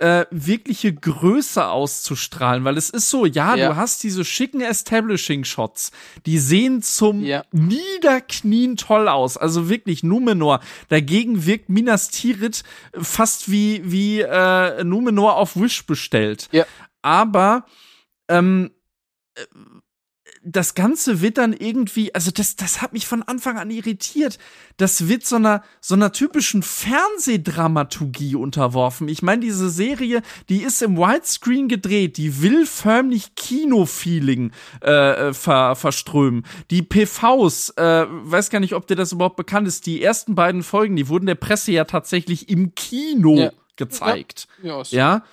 äh, 0.02 0.26
wirkliche 0.32 0.92
Größe 0.92 1.64
auszustrahlen, 1.68 2.64
weil 2.64 2.76
es 2.76 2.90
ist 2.90 3.08
so, 3.08 3.24
ja, 3.24 3.54
ja. 3.54 3.68
du 3.68 3.76
hast 3.76 4.02
diese 4.02 4.24
schicken 4.24 4.60
Establishing-Shots, 4.60 5.92
die 6.26 6.38
sehen 6.40 6.82
zum 6.82 7.22
ja. 7.22 7.44
Niederknien 7.52 8.76
toll 8.76 9.06
aus, 9.06 9.36
also 9.36 9.68
wirklich 9.68 10.02
Numenor. 10.02 10.58
Dagegen 10.88 11.46
wirkt 11.46 11.68
Minas 11.68 12.08
Tirith 12.08 12.64
fast 12.94 13.48
wie, 13.48 13.80
wie 13.84 14.22
äh, 14.22 14.82
Numenor 14.82 15.36
auf 15.36 15.56
Wish 15.56 15.86
bestellt. 15.86 16.48
Ja. 16.50 16.66
Aber 17.02 17.64
ähm, 18.28 18.72
äh, 19.36 19.42
das 20.44 20.74
Ganze 20.74 21.20
wird 21.20 21.38
dann 21.38 21.52
irgendwie, 21.52 22.14
also 22.14 22.30
das, 22.30 22.56
das 22.56 22.82
hat 22.82 22.92
mich 22.92 23.06
von 23.06 23.22
Anfang 23.22 23.58
an 23.58 23.70
irritiert. 23.70 24.38
Das 24.76 25.08
wird 25.08 25.24
so 25.24 25.36
einer, 25.36 25.62
so 25.80 25.94
einer 25.94 26.12
typischen 26.12 26.62
Fernsehdramaturgie 26.62 28.34
unterworfen. 28.34 29.08
Ich 29.08 29.22
meine, 29.22 29.42
diese 29.42 29.70
Serie, 29.70 30.22
die 30.48 30.62
ist 30.62 30.82
im 30.82 30.96
Widescreen 30.96 31.68
gedreht, 31.68 32.16
die 32.16 32.42
will 32.42 32.66
förmlich 32.66 33.34
Kino-Feeling 33.36 34.52
äh, 34.82 35.28
äh 35.28 35.34
ver, 35.34 35.76
verströmen. 35.76 36.44
Die 36.70 36.82
PVs, 36.82 37.70
äh, 37.76 38.06
weiß 38.08 38.50
gar 38.50 38.60
nicht, 38.60 38.74
ob 38.74 38.86
dir 38.86 38.96
das 38.96 39.12
überhaupt 39.12 39.36
bekannt 39.36 39.68
ist, 39.68 39.86
die 39.86 40.02
ersten 40.02 40.34
beiden 40.34 40.62
Folgen, 40.62 40.96
die 40.96 41.08
wurden 41.08 41.26
der 41.26 41.36
Presse 41.36 41.72
ja 41.72 41.84
tatsächlich 41.84 42.48
im 42.48 42.74
Kino 42.74 43.36
ja. 43.36 43.52
gezeigt. 43.76 44.48
Ja. 44.62 44.82
ja, 44.82 44.84
ja. 44.90 45.24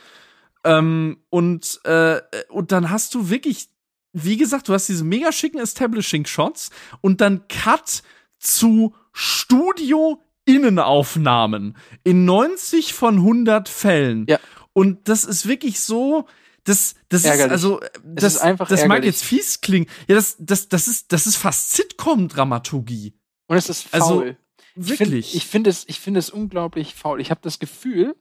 Ähm, 0.64 1.18
und, 1.30 1.80
äh, 1.86 2.22
und 2.50 2.72
dann 2.72 2.90
hast 2.90 3.16
du 3.16 3.30
wirklich 3.30 3.70
wie 4.14 4.38
gesagt, 4.38 4.68
du 4.68 4.74
hast 4.74 4.88
diese 4.90 5.04
mega 5.04 5.32
schicken 5.32 5.60
Establishing 5.60 6.26
Shots 6.26 6.72
und 7.02 7.22
dann 7.22 7.48
Cut 7.48 8.04
zu 8.40 8.96
Studio 9.12 10.22
Innenaufnahmen 10.46 11.78
in 12.04 12.26
90 12.26 12.94
von 12.94 13.18
100 13.18 13.70
Fällen. 13.70 14.26
Ja. 14.28 14.40
Und 14.74 15.08
das 15.08 15.26
ist 15.26 15.48
wirklich 15.48 15.80
so, 15.80 16.26
das, 16.64 16.96
das 17.10 17.24
ärgerlich. 17.24 17.46
ist 17.46 17.52
also, 17.52 17.80
das, 18.04 18.36
ist 18.36 18.42
einfach 18.42 18.68
das 18.68 18.86
mag 18.86 19.04
jetzt 19.04 19.24
fies 19.24 19.62
klingen. 19.62 19.88
Ja, 20.08 20.16
das, 20.16 20.38
das, 20.40 20.70
das 20.70 20.88
ist, 20.88 21.12
das 21.12 21.28
ist 21.28 21.36
fast 21.36 21.72
Sitcom-Dramaturgie. 21.72 23.14
Und 23.48 23.58
es 23.58 23.70
ist 23.70 23.88
faul. 23.88 24.02
Also, 24.02 24.36
wirklich. 24.76 25.36
Ich 25.36 25.46
finde 25.46 25.70
es, 25.70 25.84
ich 25.88 26.00
finde 26.00 26.20
es 26.20 26.30
unglaublich 26.30 26.96
faul. 26.96 27.22
Ich 27.22 27.32
habe 27.32 27.42
das 27.44 27.60
Gefühl, 27.60 28.16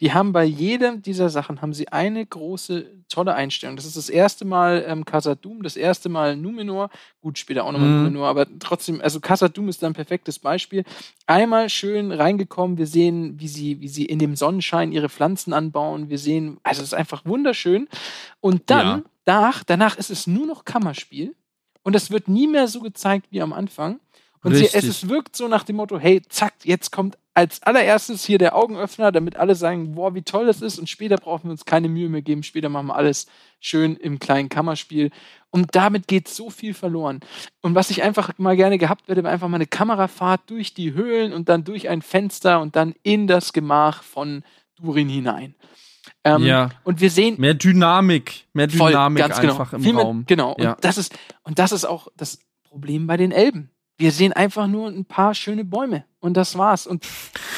die 0.00 0.12
haben 0.12 0.32
bei 0.32 0.44
jedem 0.44 1.02
dieser 1.02 1.28
Sachen 1.28 1.62
haben 1.62 1.72
sie 1.72 1.88
eine 1.88 2.24
große, 2.24 2.86
tolle 3.08 3.34
Einstellung. 3.34 3.76
Das 3.76 3.84
ist 3.84 3.96
das 3.96 4.08
erste 4.08 4.44
Mal 4.44 4.84
ähm, 4.86 5.04
Casadum, 5.04 5.62
das 5.62 5.76
erste 5.76 6.08
Mal 6.08 6.36
Numenor. 6.36 6.90
Gut, 7.20 7.38
später 7.38 7.64
auch 7.64 7.72
nochmal 7.72 7.88
mm. 7.88 8.04
Numenor, 8.04 8.28
aber 8.28 8.46
trotzdem, 8.58 9.00
also 9.00 9.20
Casadum 9.20 9.68
ist 9.68 9.82
da 9.82 9.86
ein 9.86 9.92
perfektes 9.92 10.38
Beispiel. 10.38 10.84
Einmal 11.26 11.68
schön 11.68 12.12
reingekommen, 12.12 12.78
wir 12.78 12.86
sehen, 12.86 13.38
wie 13.38 13.48
sie, 13.48 13.80
wie 13.80 13.88
sie 13.88 14.06
in 14.06 14.18
dem 14.18 14.36
Sonnenschein 14.36 14.92
ihre 14.92 15.08
Pflanzen 15.08 15.52
anbauen. 15.52 16.08
Wir 16.08 16.18
sehen, 16.18 16.58
also 16.62 16.82
es 16.82 16.88
ist 16.88 16.94
einfach 16.94 17.24
wunderschön. 17.24 17.88
Und 18.40 18.70
dann, 18.70 18.86
ja. 18.86 19.02
danach, 19.24 19.64
danach 19.64 19.98
ist 19.98 20.10
es 20.10 20.26
nur 20.26 20.46
noch 20.46 20.64
Kammerspiel. 20.64 21.34
Und 21.82 21.96
es 21.96 22.10
wird 22.10 22.28
nie 22.28 22.46
mehr 22.46 22.68
so 22.68 22.80
gezeigt 22.80 23.28
wie 23.30 23.40
am 23.40 23.52
Anfang. 23.52 24.00
Und 24.42 24.54
sie, 24.54 24.64
es, 24.64 24.74
es 24.74 25.08
wirkt 25.08 25.36
so 25.36 25.48
nach 25.48 25.64
dem 25.64 25.76
Motto, 25.76 25.98
hey, 25.98 26.22
zack, 26.28 26.54
jetzt 26.64 26.92
kommt 26.92 27.18
als 27.34 27.62
allererstes 27.62 28.24
hier 28.24 28.38
der 28.38 28.56
Augenöffner, 28.56 29.12
damit 29.12 29.36
alle 29.36 29.54
sagen, 29.54 29.94
boah, 29.94 30.14
wie 30.14 30.22
toll 30.22 30.46
das 30.46 30.62
ist. 30.62 30.78
Und 30.78 30.88
später 30.88 31.16
brauchen 31.16 31.44
wir 31.44 31.52
uns 31.52 31.64
keine 31.64 31.88
Mühe 31.88 32.08
mehr 32.08 32.22
geben. 32.22 32.42
Später 32.42 32.68
machen 32.68 32.88
wir 32.88 32.96
alles 32.96 33.26
schön 33.60 33.96
im 33.96 34.18
kleinen 34.18 34.48
Kammerspiel. 34.48 35.10
Und 35.50 35.74
damit 35.74 36.08
geht 36.08 36.28
so 36.28 36.50
viel 36.50 36.74
verloren. 36.74 37.20
Und 37.60 37.74
was 37.74 37.90
ich 37.90 38.02
einfach 38.02 38.36
mal 38.38 38.56
gerne 38.56 38.78
gehabt 38.78 39.08
hätte, 39.08 39.22
wäre 39.22 39.32
einfach 39.32 39.48
mal 39.48 39.56
eine 39.56 39.66
Kamerafahrt 39.66 40.42
durch 40.48 40.74
die 40.74 40.92
Höhlen 40.92 41.32
und 41.32 41.48
dann 41.48 41.64
durch 41.64 41.88
ein 41.88 42.02
Fenster 42.02 42.60
und 42.60 42.76
dann 42.76 42.94
in 43.02 43.26
das 43.26 43.52
Gemach 43.52 44.02
von 44.02 44.42
Durin 44.76 45.08
hinein. 45.08 45.54
Ähm, 46.24 46.44
ja. 46.44 46.70
Und 46.84 47.00
wir 47.00 47.10
sehen 47.10 47.36
mehr 47.38 47.54
Dynamik, 47.54 48.46
mehr 48.52 48.66
Dynamik 48.66 49.24
voll, 49.24 49.40
genau. 49.40 49.52
einfach 49.52 49.72
im 49.72 49.96
Raum. 49.96 50.24
genau. 50.26 50.56
Ja. 50.58 50.72
Und 50.72 50.84
das 50.84 50.98
ist 50.98 51.16
und 51.42 51.58
das 51.58 51.72
ist 51.72 51.84
auch 51.84 52.08
das 52.16 52.40
Problem 52.62 53.06
bei 53.06 53.16
den 53.16 53.32
Elben. 53.32 53.70
Wir 54.00 54.12
sehen 54.12 54.32
einfach 54.32 54.66
nur 54.66 54.88
ein 54.88 55.04
paar 55.04 55.34
schöne 55.34 55.62
Bäume 55.62 56.04
und 56.20 56.34
das 56.34 56.56
war's. 56.56 56.86
Und 56.86 57.04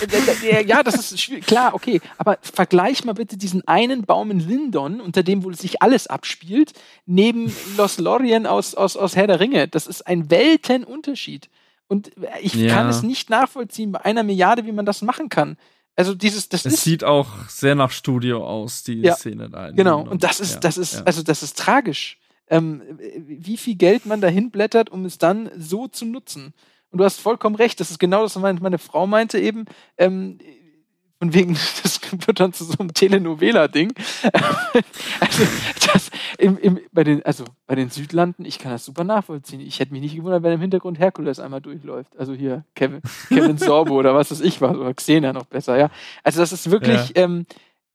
äh, 0.00 0.60
äh, 0.60 0.66
ja, 0.66 0.82
das 0.82 0.96
ist 0.96 1.20
schwierig. 1.20 1.46
klar, 1.46 1.72
okay. 1.72 2.00
Aber 2.18 2.36
vergleich 2.42 3.04
mal 3.04 3.12
bitte 3.12 3.36
diesen 3.36 3.66
einen 3.68 4.02
Baum 4.02 4.32
in 4.32 4.40
Lindon, 4.40 5.00
unter 5.00 5.22
dem 5.22 5.44
wohl 5.44 5.54
sich 5.54 5.82
alles 5.82 6.08
abspielt, 6.08 6.72
neben 7.06 7.54
Los 7.76 7.98
Lorien 7.98 8.46
aus, 8.46 8.74
aus, 8.74 8.96
aus 8.96 9.14
Herr 9.14 9.28
der 9.28 9.38
Ringe. 9.38 9.68
Das 9.68 9.86
ist 9.86 10.04
ein 10.08 10.30
Weltenunterschied. 10.30 11.48
Und 11.86 12.10
ich 12.40 12.54
ja. 12.54 12.74
kann 12.74 12.88
es 12.88 13.04
nicht 13.04 13.30
nachvollziehen 13.30 13.92
bei 13.92 14.04
einer 14.04 14.24
Milliarde, 14.24 14.66
wie 14.66 14.72
man 14.72 14.84
das 14.84 15.00
machen 15.00 15.28
kann. 15.28 15.56
Also 15.94 16.16
dieses, 16.16 16.48
das 16.48 16.66
es 16.66 16.82
sieht 16.82 17.04
auch 17.04 17.48
sehr 17.48 17.76
nach 17.76 17.92
Studio 17.92 18.44
aus, 18.44 18.82
die 18.82 19.00
ja, 19.02 19.14
Szene 19.14 19.48
da. 19.48 19.70
Genau. 19.70 20.00
Und 20.00 20.24
das 20.24 20.40
ist, 20.40 20.54
ja, 20.54 20.60
das 20.60 20.76
ist, 20.76 21.06
also 21.06 21.22
das 21.22 21.44
ist 21.44 21.56
tragisch 21.56 22.18
ähm, 22.52 22.82
wie 23.16 23.56
viel 23.56 23.76
Geld 23.76 24.04
man 24.04 24.20
dahin 24.20 24.50
blättert, 24.50 24.90
um 24.90 25.06
es 25.06 25.16
dann 25.16 25.50
so 25.56 25.88
zu 25.88 26.04
nutzen. 26.04 26.52
Und 26.90 26.98
du 26.98 27.04
hast 27.04 27.18
vollkommen 27.18 27.56
recht, 27.56 27.80
das 27.80 27.90
ist 27.90 27.98
genau 27.98 28.22
das, 28.22 28.36
was 28.36 28.60
meine 28.60 28.78
Frau 28.78 29.06
meinte 29.06 29.38
eben. 29.38 29.64
Ähm, 29.96 30.38
Von 31.18 31.32
wegen, 31.32 31.54
das 31.82 31.98
wird 32.12 32.40
dann 32.40 32.52
zu 32.52 32.64
so 32.64 32.74
einem 32.78 32.92
Telenovela-Ding. 32.92 33.94
also, 35.20 35.44
das 35.94 36.10
im, 36.36 36.58
im, 36.58 36.78
bei 36.92 37.04
den, 37.04 37.24
also 37.24 37.44
bei 37.66 37.74
den 37.74 37.88
Südlanden, 37.88 38.44
ich 38.44 38.58
kann 38.58 38.70
das 38.70 38.84
super 38.84 39.04
nachvollziehen. 39.04 39.60
Ich 39.60 39.80
hätte 39.80 39.92
mich 39.92 40.02
nicht 40.02 40.16
gewundert, 40.16 40.42
wenn 40.42 40.52
im 40.52 40.60
Hintergrund 40.60 40.98
Herkules 40.98 41.40
einmal 41.40 41.62
durchläuft. 41.62 42.18
Also 42.18 42.34
hier 42.34 42.66
Kevin, 42.74 43.00
Kevin 43.28 43.56
Sorbo 43.56 43.94
oder 43.94 44.14
was 44.14 44.30
weiß 44.30 44.42
ich 44.42 44.60
was, 44.60 44.76
oder 44.76 44.92
Xena 44.92 45.32
noch 45.32 45.46
besser, 45.46 45.78
ja. 45.78 45.90
Also 46.22 46.40
das 46.40 46.52
ist 46.52 46.70
wirklich, 46.70 47.14
ja. 47.16 47.22
ähm, 47.22 47.46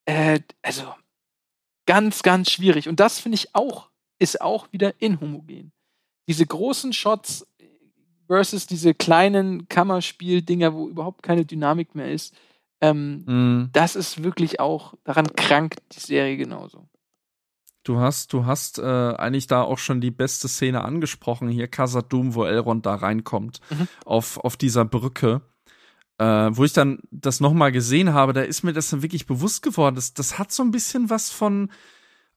äh, 0.05 0.39
also 0.63 0.81
ganz, 1.85 2.23
ganz 2.23 2.49
schwierig. 2.49 2.89
Und 2.89 2.99
das 2.99 3.19
finde 3.19 3.35
ich 3.35 3.53
auch, 3.53 3.91
ist 4.19 4.41
auch 4.41 4.71
wieder 4.71 5.01
inhomogen. 5.01 5.71
Diese 6.27 6.45
großen 6.45 6.93
Shots 6.93 7.47
versus 8.27 8.67
diese 8.67 8.93
kleinen 8.93 9.67
Kammerspiel-Dinger, 9.69 10.73
wo 10.73 10.87
überhaupt 10.87 11.23
keine 11.23 11.45
Dynamik 11.45 11.95
mehr 11.95 12.11
ist. 12.11 12.35
Ähm, 12.81 13.23
mm. 13.25 13.69
Das 13.71 13.95
ist 13.95 14.23
wirklich 14.23 14.59
auch, 14.59 14.93
daran 15.03 15.33
krankt 15.35 15.79
die 15.93 15.99
Serie 15.99 16.37
genauso. 16.37 16.87
Du 17.83 17.99
hast, 17.99 18.33
du 18.33 18.45
hast 18.45 18.79
äh, 18.79 18.83
eigentlich 18.83 19.47
da 19.47 19.61
auch 19.61 19.77
schon 19.77 20.01
die 20.01 20.11
beste 20.11 20.49
Szene 20.49 20.83
angesprochen, 20.83 21.47
hier 21.47 21.69
Casadum, 21.69 22.35
wo 22.35 22.43
Elrond 22.43 22.85
da 22.85 22.95
reinkommt, 22.95 23.61
mhm. 23.69 23.87
auf, 24.03 24.37
auf 24.43 24.57
dieser 24.57 24.83
Brücke. 24.83 25.41
Äh, 26.19 26.49
wo 26.51 26.65
ich 26.65 26.73
dann 26.73 26.99
das 27.11 27.39
nochmal 27.39 27.71
gesehen 27.71 28.11
habe, 28.11 28.33
da 28.33 28.41
ist 28.41 28.63
mir 28.63 28.73
das 28.73 28.89
dann 28.89 29.03
wirklich 29.03 29.25
bewusst 29.25 29.61
geworden. 29.61 29.95
Das, 29.95 30.13
das 30.13 30.37
hat 30.37 30.51
so 30.51 30.63
ein 30.63 30.71
bisschen 30.71 31.09
was 31.09 31.29
von, 31.29 31.71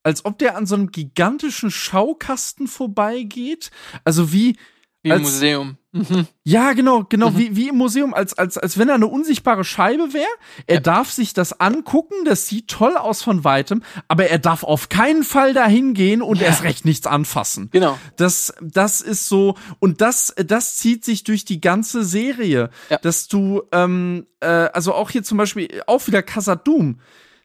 als 0.02 0.24
ob 0.24 0.39
der 0.39 0.56
an 0.56 0.66
so 0.66 0.74
einem 0.74 0.90
gigantischen 0.90 1.70
Schaukasten 1.70 2.66
vorbeigeht. 2.66 3.70
Also 4.05 4.32
wie, 4.32 4.56
wie 5.02 5.10
im 5.10 5.22
Museum. 5.22 5.77
Mhm. 5.93 6.27
Ja, 6.44 6.72
genau, 6.72 7.05
genau, 7.09 7.31
mhm. 7.31 7.39
wie, 7.39 7.56
wie 7.56 7.68
im 7.68 7.77
Museum, 7.77 8.14
als, 8.14 8.35
als, 8.35 8.56
als 8.56 8.78
wenn 8.78 8.89
er 8.89 8.94
eine 8.94 9.09
unsichtbare 9.09 9.64
Scheibe 9.64 10.12
wäre. 10.12 10.28
Er 10.66 10.77
ja. 10.77 10.81
darf 10.81 11.10
sich 11.10 11.35
das 11.35 11.59
angucken, 11.59 12.14
das 12.24 12.47
sieht 12.47 12.68
toll 12.68 12.97
aus 12.97 13.22
von 13.22 13.43
weitem, 13.43 13.82
aber 14.06 14.27
er 14.28 14.39
darf 14.39 14.62
auf 14.62 14.89
keinen 14.89 15.24
Fall 15.24 15.52
dahin 15.52 15.94
gehen 15.94 16.22
und 16.22 16.40
ja. 16.40 16.47
erst 16.47 16.62
recht 16.62 16.85
nichts 16.85 17.06
anfassen. 17.06 17.70
Genau. 17.72 17.98
Das, 18.16 18.55
das 18.60 19.01
ist 19.01 19.28
so, 19.28 19.56
und 19.81 20.01
das, 20.01 20.32
das 20.36 20.77
zieht 20.77 21.05
sich 21.05 21.24
durch 21.24 21.44
die 21.44 21.60
ganze 21.60 22.05
Serie, 22.05 22.70
ja. 22.89 22.98
dass 22.98 23.27
du, 23.27 23.62
ähm, 23.72 24.27
äh, 24.40 24.47
also 24.47 24.94
auch 24.94 25.10
hier 25.10 25.24
zum 25.24 25.39
Beispiel, 25.39 25.82
auch 25.86 26.06
wieder 26.06 26.22
Casadum. 26.22 27.01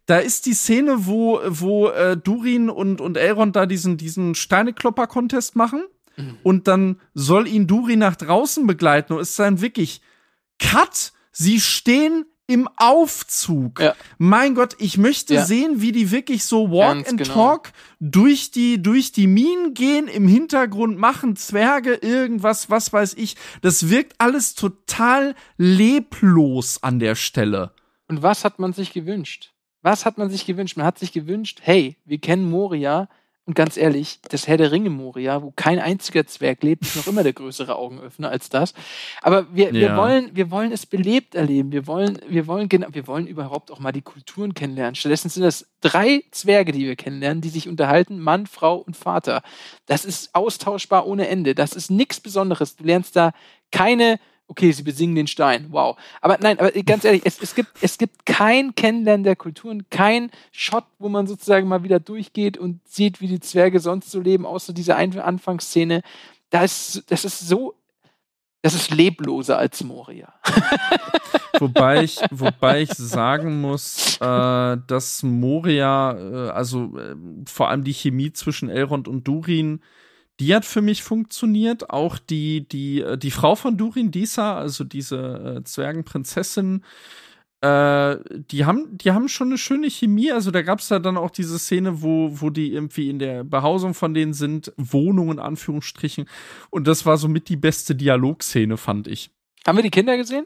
Da 0.06 0.20
ist 0.20 0.46
die 0.46 0.54
Szene, 0.54 1.08
wo, 1.08 1.42
wo 1.48 1.90
äh, 1.90 2.16
Durin 2.16 2.70
und, 2.70 3.02
und 3.02 3.18
Elrond 3.18 3.56
da 3.56 3.66
diesen, 3.66 3.98
diesen 3.98 4.36
Steineklopper-Contest 4.36 5.56
machen. 5.56 5.84
Mhm. 6.16 6.38
Und 6.44 6.68
dann 6.68 7.02
soll 7.14 7.48
ihn 7.48 7.68
Duri 7.68 7.96
nach 7.96 8.16
draußen 8.16 8.68
begleiten 8.68 9.14
und 9.14 9.20
ist 9.20 9.38
dann 9.40 9.62
wirklich 9.62 10.02
Cut. 10.60 11.12
Sie 11.32 11.60
stehen 11.60 12.26
im 12.48 12.70
Aufzug. 12.78 13.80
Ja. 13.80 13.96
Mein 14.18 14.56
Gott, 14.56 14.76
ich 14.80 14.98
möchte 14.98 15.36
ja. 15.36 15.46
sehen, 15.46 15.82
wie 15.82 15.92
die 15.92 16.12
wirklich 16.12 16.46
so 16.46 16.70
Walk 16.70 16.96
Ganz 16.98 17.10
and 17.10 17.18
genau. 17.20 17.34
Talk 17.34 17.72
durch 18.00 18.52
die, 18.52 18.82
durch 18.82 19.12
die 19.12 19.28
Minen 19.28 19.74
gehen, 19.74 20.08
im 20.08 20.28
Hintergrund 20.28 20.98
machen 20.98 21.36
Zwerge 21.36 21.96
irgendwas, 21.96 22.70
was 22.70 22.94
weiß 22.94 23.16
ich. 23.16 23.36
Das 23.62 23.90
wirkt 23.90 24.14
alles 24.20 24.54
total 24.54 25.36
leblos 25.58 26.84
an 26.84 27.00
der 27.00 27.16
Stelle. 27.16 27.72
Und 28.08 28.22
was 28.22 28.46
hat 28.46 28.60
man 28.60 28.74
sich 28.74 28.94
gewünscht? 28.94 29.55
Was 29.86 30.04
hat 30.04 30.18
man 30.18 30.32
sich 30.32 30.48
gewünscht? 30.48 30.78
Man 30.78 30.86
hat 30.88 30.98
sich 30.98 31.12
gewünscht, 31.12 31.60
hey, 31.62 31.96
wir 32.06 32.18
kennen 32.18 32.50
Moria, 32.50 33.08
und 33.48 33.54
ganz 33.54 33.78
ehrlich, 33.78 34.20
das 34.30 34.48
Herr 34.48 34.58
der 34.58 34.72
Ringe 34.72 34.90
Moria, 34.90 35.44
wo 35.44 35.54
kein 35.56 35.78
einziger 35.78 36.26
Zwerg 36.26 36.64
lebt, 36.64 36.82
ist 36.82 36.96
noch 36.96 37.06
immer 37.06 37.22
der 37.22 37.34
größere 37.34 37.76
Augenöffner 37.76 38.30
als 38.30 38.50
das. 38.50 38.74
Aber 39.22 39.46
wir, 39.54 39.72
wir 39.72 39.82
ja. 39.82 39.98
wollen, 39.98 40.32
wir 40.34 40.50
wollen 40.50 40.72
es 40.72 40.88
belebt 40.88 41.36
erleben. 41.36 41.72
Wir 41.72 41.86
wollen, 41.86 42.18
wir 42.28 42.48
wollen 42.48 42.68
genau, 42.70 42.88
wir 42.94 43.06
wollen 43.06 43.28
überhaupt 43.28 43.70
auch 43.70 43.78
mal 43.78 43.92
die 43.92 44.02
Kulturen 44.02 44.56
kennenlernen. 44.56 44.96
Stattdessen 44.96 45.30
sind 45.30 45.44
das 45.44 45.68
drei 45.82 46.24
Zwerge, 46.32 46.72
die 46.72 46.88
wir 46.88 46.96
kennenlernen, 46.96 47.42
die 47.42 47.50
sich 47.50 47.70
unterhalten, 47.70 48.20
Mann, 48.20 48.48
Frau 48.48 48.78
und 48.78 48.98
Vater. 48.98 49.44
Das 49.86 50.06
ist 50.06 50.34
austauschbar 50.34 51.06
ohne 51.06 51.28
Ende. 51.28 51.54
Das 51.54 51.74
ist 51.74 51.92
nichts 51.92 52.20
Besonderes. 52.20 52.76
Du 52.78 52.84
lernst 52.84 53.16
da 53.16 53.32
keine 53.72 54.20
okay, 54.48 54.72
sie 54.72 54.84
besingen 54.84 55.16
den 55.16 55.28
Stein, 55.28 55.68
wow. 55.72 55.98
Aber 56.22 56.38
nein, 56.40 56.60
aber 56.60 56.72
ganz 56.84 57.04
ehrlich, 57.04 57.24
es, 57.26 57.40
es, 57.42 57.56
gibt, 57.56 57.72
es 57.82 57.98
gibt 57.98 58.26
kein 58.26 58.76
Kennenlernen 58.76 59.24
der 59.24 59.36
Kulturen, 59.36 59.90
kein 59.90 60.32
Shot, 60.52 60.86
wo 61.00 61.10
man 61.10 61.28
sozusagen 61.28 61.68
mal 61.68 61.84
wieder 61.84 62.00
durchgeht 62.00 62.58
und 62.58 62.88
sieht, 62.88 63.22
wie 63.22 63.28
die 63.28 63.40
Zwerge 63.40 63.80
sonst 63.80 64.12
so 64.12 64.20
leben, 64.20 64.46
außer 64.46 64.74
dieser 64.74 64.98
Anfangsszene. 64.98 66.02
Da 66.50 66.64
ist, 66.64 67.04
das 67.08 67.26
ist 67.26 67.40
so, 67.40 67.76
das 68.62 68.74
ist 68.74 68.92
lebloser 68.92 69.58
als 69.58 69.84
Moria. 69.84 70.34
wobei 71.60 72.04
ich, 72.04 72.20
wobei 72.32 72.82
ich 72.82 72.94
sagen 72.94 73.62
muss, 73.62 74.18
äh, 74.18 74.78
dass 74.88 75.24
Moria, 75.24 76.18
äh, 76.18 76.50
also 76.50 76.98
äh, 76.98 77.16
vor 77.46 77.70
allem 77.70 77.84
die 77.84 77.94
Chemie 77.94 78.32
zwischen 78.32 78.70
Elrond 78.70 79.08
und 79.08 79.28
Durin, 79.28 79.82
die 80.40 80.54
hat 80.54 80.66
für 80.66 80.82
mich 80.82 81.04
funktioniert. 81.04 81.90
Auch 81.90 82.18
die, 82.18 82.68
die, 82.68 83.02
äh, 83.02 83.18
die 83.18 83.32
Frau 83.32 83.56
von 83.56 83.78
Durin 83.78 84.12
Disa, 84.12 84.58
also 84.58 84.84
diese 84.84 85.58
äh, 85.58 85.64
Zwergenprinzessin, 85.64 86.84
äh, 87.62 88.18
die 88.52 88.66
haben, 88.66 88.98
die 88.98 89.12
haben 89.12 89.28
schon 89.28 89.48
eine 89.48 89.58
schöne 89.58 89.90
Chemie. 89.90 90.32
Also 90.32 90.52
da 90.52 90.62
gab 90.62 90.80
es 90.80 90.90
da 90.90 91.00
dann 91.00 91.18
auch 91.18 91.32
diese 91.32 91.58
Szene, 91.58 92.02
wo, 92.02 92.30
wo 92.42 92.50
die 92.50 92.74
irgendwie 92.74 93.10
in 93.10 93.20
der 93.20 93.44
Behausung 93.44 93.94
von 93.94 94.14
denen 94.14 94.34
sind, 94.34 94.74
Wohnungen, 94.78 95.40
Anführungsstrichen. 95.40 96.26
Und 96.70 96.88
das 96.88 97.06
war 97.06 97.18
somit 97.18 97.50
die 97.50 97.56
beste 97.56 97.96
Dialogszene, 97.96 98.78
fand 98.78 99.08
ich. 99.08 99.32
Haben 99.66 99.78
wir 99.78 99.84
die 99.84 99.90
Kinder 99.90 100.18
gesehen? 100.18 100.46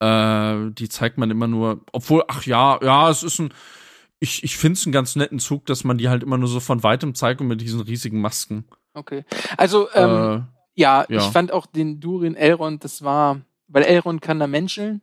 Äh, 0.00 0.70
die 0.72 0.88
zeigt 0.88 1.18
man 1.18 1.30
immer 1.30 1.46
nur, 1.46 1.80
obwohl, 1.92 2.24
ach 2.28 2.44
ja, 2.46 2.78
ja, 2.82 3.10
es 3.10 3.22
ist 3.22 3.40
ein, 3.40 3.52
ich, 4.20 4.44
ich 4.44 4.56
finde 4.56 4.78
es 4.78 4.86
einen 4.86 4.92
ganz 4.92 5.16
netten 5.16 5.38
Zug, 5.38 5.66
dass 5.66 5.82
man 5.82 5.98
die 5.98 6.08
halt 6.08 6.22
immer 6.22 6.38
nur 6.38 6.48
so 6.48 6.60
von 6.60 6.82
weitem 6.82 7.14
zeigt 7.14 7.40
und 7.40 7.48
mit 7.48 7.60
diesen 7.60 7.80
riesigen 7.80 8.20
Masken. 8.20 8.64
Okay. 8.92 9.24
Also, 9.56 9.88
ähm, 9.94 10.10
äh, 10.10 10.80
ja, 10.80 11.06
ja, 11.08 11.18
ich 11.18 11.24
fand 11.24 11.52
auch 11.52 11.66
den 11.66 12.00
Durin 12.00 12.36
Elrond, 12.36 12.84
das 12.84 13.02
war, 13.02 13.40
weil 13.66 13.82
Elrond 13.82 14.20
kann 14.20 14.38
da 14.38 14.46
menscheln. 14.46 15.00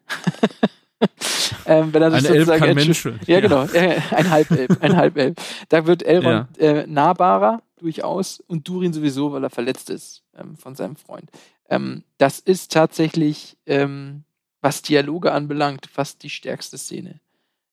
ähm, 1.66 1.94
wenn 1.94 2.02
er 2.04 2.12
sich 2.12 2.30
ein 2.30 2.36
Elf 2.36 2.48
kann 2.60 2.76
menscheln. 2.76 3.20
Ja, 3.26 3.36
ja, 3.36 3.40
genau. 3.42 3.62
ein 3.62 4.30
Halbelf. 4.30 4.82
Ein 4.82 4.96
Halbelf. 4.96 5.36
Da 5.70 5.88
wird 5.88 6.04
Elrond 6.04 6.48
ja. 6.58 6.64
äh, 6.64 6.88
nahbarer, 6.88 7.64
durchaus, 7.80 8.40
und 8.42 8.68
Durin 8.68 8.94
sowieso, 8.94 9.34
weil 9.34 9.44
er 9.44 9.50
verletzt 9.50 9.90
ist 9.90 10.24
ähm, 10.38 10.58
von 10.58 10.76
seinem 10.76 10.96
Freund. 10.96 11.32
Ähm, 11.70 12.04
das 12.20 12.40
ist 12.40 12.72
tatsächlich, 12.72 13.58
ähm, 13.66 14.26
was 14.62 14.84
Dialoge 14.84 15.32
anbelangt, 15.32 15.88
fast 15.88 16.22
die 16.24 16.30
stärkste 16.30 16.78
Szene. 16.78 17.20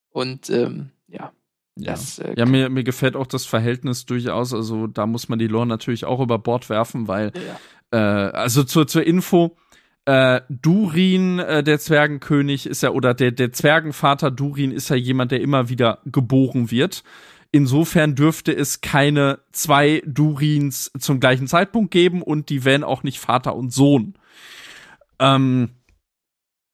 Und 0.09 0.49
ähm, 0.49 0.91
ja. 1.07 1.31
Ja, 1.77 1.91
das, 1.91 2.19
äh, 2.19 2.35
ja 2.37 2.45
mir, 2.45 2.69
mir 2.69 2.83
gefällt 2.83 3.15
auch 3.17 3.27
das 3.27 3.45
Verhältnis 3.45 4.05
durchaus. 4.05 4.53
Also 4.53 4.87
da 4.87 5.05
muss 5.05 5.27
man 5.27 5.39
die 5.39 5.47
Lore 5.47 5.67
natürlich 5.67 6.05
auch 6.05 6.21
über 6.21 6.39
Bord 6.39 6.69
werfen, 6.69 7.07
weil, 7.07 7.33
ja. 7.91 8.29
äh, 8.29 8.31
also 8.31 8.63
zur, 8.63 8.87
zur 8.87 9.05
Info, 9.05 9.57
äh, 10.05 10.41
Durin, 10.49 11.39
äh, 11.39 11.63
der 11.63 11.79
Zwergenkönig, 11.79 12.65
ist 12.67 12.83
ja, 12.83 12.91
oder 12.91 13.13
der, 13.13 13.31
der 13.31 13.51
Zwergenvater 13.51 14.31
Durin 14.31 14.71
ist 14.71 14.89
ja 14.89 14.95
jemand, 14.95 15.31
der 15.31 15.41
immer 15.41 15.67
wieder 15.67 15.99
geboren 16.05 16.71
wird. 16.71 17.03
Insofern 17.51 18.15
dürfte 18.15 18.55
es 18.55 18.81
keine 18.81 19.39
zwei 19.51 20.01
Durins 20.05 20.91
zum 20.99 21.19
gleichen 21.19 21.47
Zeitpunkt 21.47 21.91
geben 21.91 22.21
und 22.21 22.49
die 22.49 22.65
wären 22.65 22.83
auch 22.83 23.03
nicht 23.03 23.19
Vater 23.19 23.55
und 23.55 23.71
Sohn. 23.71 24.15
Ähm, 25.19 25.69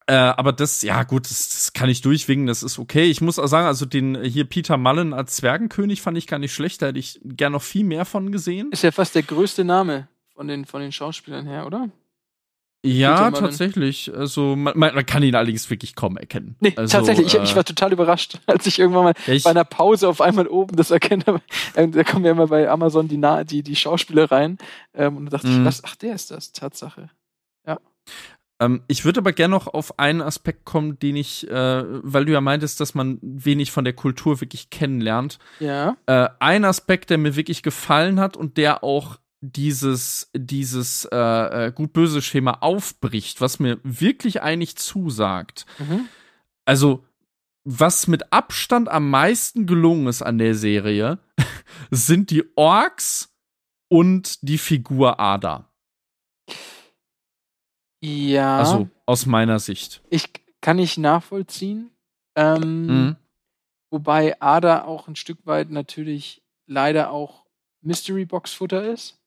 äh, 0.08 0.14
aber 0.14 0.52
das, 0.52 0.82
ja 0.82 1.04
gut, 1.04 1.26
das, 1.26 1.50
das, 1.50 1.74
kann 1.74 1.90
ich 1.90 2.02
durchwinken, 2.02 2.48
das 2.48 2.64
ist 2.64 2.80
okay. 2.80 3.06
Ich 3.06 3.22
muss 3.22 3.40
auch 3.40 3.48
sagen, 3.48 3.68
also 3.68 3.86
den 3.86 4.24
hier 4.24 4.46
Peter 4.46 4.78
Mullen 4.78 5.14
als 5.14 5.36
Zwergenkönig 5.38 6.02
fand 6.02 6.18
ich 6.18 6.28
gar 6.28 6.40
nicht 6.40 6.54
schlecht, 6.54 6.82
da 6.82 6.88
hätte 6.88 7.00
ich 7.00 7.20
gern 7.24 7.52
noch 7.54 7.62
viel 7.62 7.84
mehr 7.84 8.06
von 8.06 8.32
gesehen. 8.32 8.72
Ist 8.72 8.84
ja 8.84 8.92
fast 8.92 9.16
der 9.16 9.24
größte 9.24 9.64
Name 9.64 10.08
von 10.34 10.48
den, 10.48 10.66
von 10.66 10.82
den 10.82 10.92
Schauspielern 10.92 11.46
her, 11.46 11.66
oder? 11.66 11.90
Ja, 12.84 13.30
tatsächlich. 13.30 14.12
Also 14.16 14.56
man, 14.56 14.78
man, 14.78 15.06
kann 15.06 15.22
ihn 15.22 15.36
allerdings 15.36 15.70
wirklich 15.70 15.96
kaum 15.96 16.18
erkennen. 16.18 16.56
Nee, 16.60 16.74
also, 16.76 16.98
tatsächlich. 16.98 17.28
Ich, 17.28 17.40
ich, 17.40 17.56
war 17.56 17.64
total 17.64 17.94
überrascht, 17.94 18.40
als 18.48 18.66
ich 18.66 18.80
irgendwann 18.80 19.04
mal 19.04 19.14
ich, 19.28 19.44
bei 19.44 19.52
einer 19.52 19.66
Pause 19.66 20.08
auf 20.10 20.20
einmal 20.20 20.48
oben 20.48 20.76
das 20.76 20.90
erkenne. 20.90 21.24
da 21.76 22.04
kommen 22.04 22.26
ja 22.26 22.32
immer 22.32 22.48
bei 22.48 22.68
Amazon 22.70 23.08
die, 23.08 23.22
die, 23.46 23.62
die 23.62 23.76
Schauspieler 23.76 24.32
rein. 24.32 24.58
Ähm, 24.96 25.18
und 25.18 25.26
da 25.26 25.38
dachte 25.38 25.50
ich, 25.50 25.58
mhm. 25.58 25.66
was? 25.66 25.84
Ach, 25.84 25.96
der 25.96 26.16
ist 26.16 26.32
das. 26.32 26.54
Tatsache. 26.54 27.10
Ja. 27.68 27.80
Ähm, 28.62 28.84
ich 28.88 29.04
würde 29.04 29.20
aber 29.20 29.34
gerne 29.34 29.54
noch 29.54 29.68
auf 29.68 30.00
einen 30.00 30.22
Aspekt 30.22 30.66
kommen, 30.66 31.00
den 31.00 31.16
ich, 31.16 31.50
äh, 31.50 31.84
weil 32.04 32.26
du 32.26 32.32
ja 32.32 32.42
meintest, 32.42 32.80
dass 32.80 32.94
man 32.94 33.18
wenig 33.22 33.72
von 33.72 33.84
der 33.84 33.94
Kultur 33.94 34.40
wirklich 34.40 34.70
kennenlernt. 34.70 35.40
Ja. 35.60 35.98
Äh, 36.06 36.30
ein 36.40 36.64
Aspekt, 36.64 37.10
der 37.10 37.18
mir 37.18 37.36
wirklich 37.36 37.64
gefallen 37.64 38.20
hat 38.20 38.38
und 38.38 38.58
der 38.58 38.84
auch 38.84 39.20
dieses, 39.42 40.30
dieses 40.36 41.06
äh, 41.06 41.68
äh 41.68 41.72
gut-böse 41.72 42.22
Schema 42.22 42.60
aufbricht, 42.62 43.42
was 43.42 43.60
mir 43.60 43.80
wirklich 43.82 44.44
eigentlich 44.44 44.78
zusagt. 44.78 45.66
Mhm. 45.80 46.08
Also, 46.64 47.04
was 47.64 48.08
mit 48.08 48.32
Abstand 48.32 48.90
am 48.90 49.10
meisten 49.10 49.66
gelungen 49.66 50.06
ist 50.06 50.22
an 50.22 50.38
der 50.38 50.54
Serie, 50.54 51.18
sind 51.90 52.30
die 52.30 52.44
Orks 52.56 53.36
und 53.88 54.48
die 54.48 54.60
Figur 54.60 55.20
Ada. 55.20 55.71
Ja. 58.02 58.60
Also 58.60 58.90
aus 59.06 59.26
meiner 59.26 59.60
Sicht. 59.60 60.02
Ich 60.10 60.30
kann 60.60 60.78
nicht 60.78 60.98
nachvollziehen. 60.98 61.92
Ähm, 62.36 62.86
mhm. 62.86 63.16
Wobei 63.90 64.40
Ada 64.42 64.86
auch 64.86 65.08
ein 65.08 65.16
Stück 65.16 65.46
weit 65.46 65.70
natürlich 65.70 66.42
leider 66.66 67.12
auch 67.12 67.46
Mystery 67.82 68.26
Box 68.26 68.54
Futter 68.54 68.86
ist. 68.86 69.20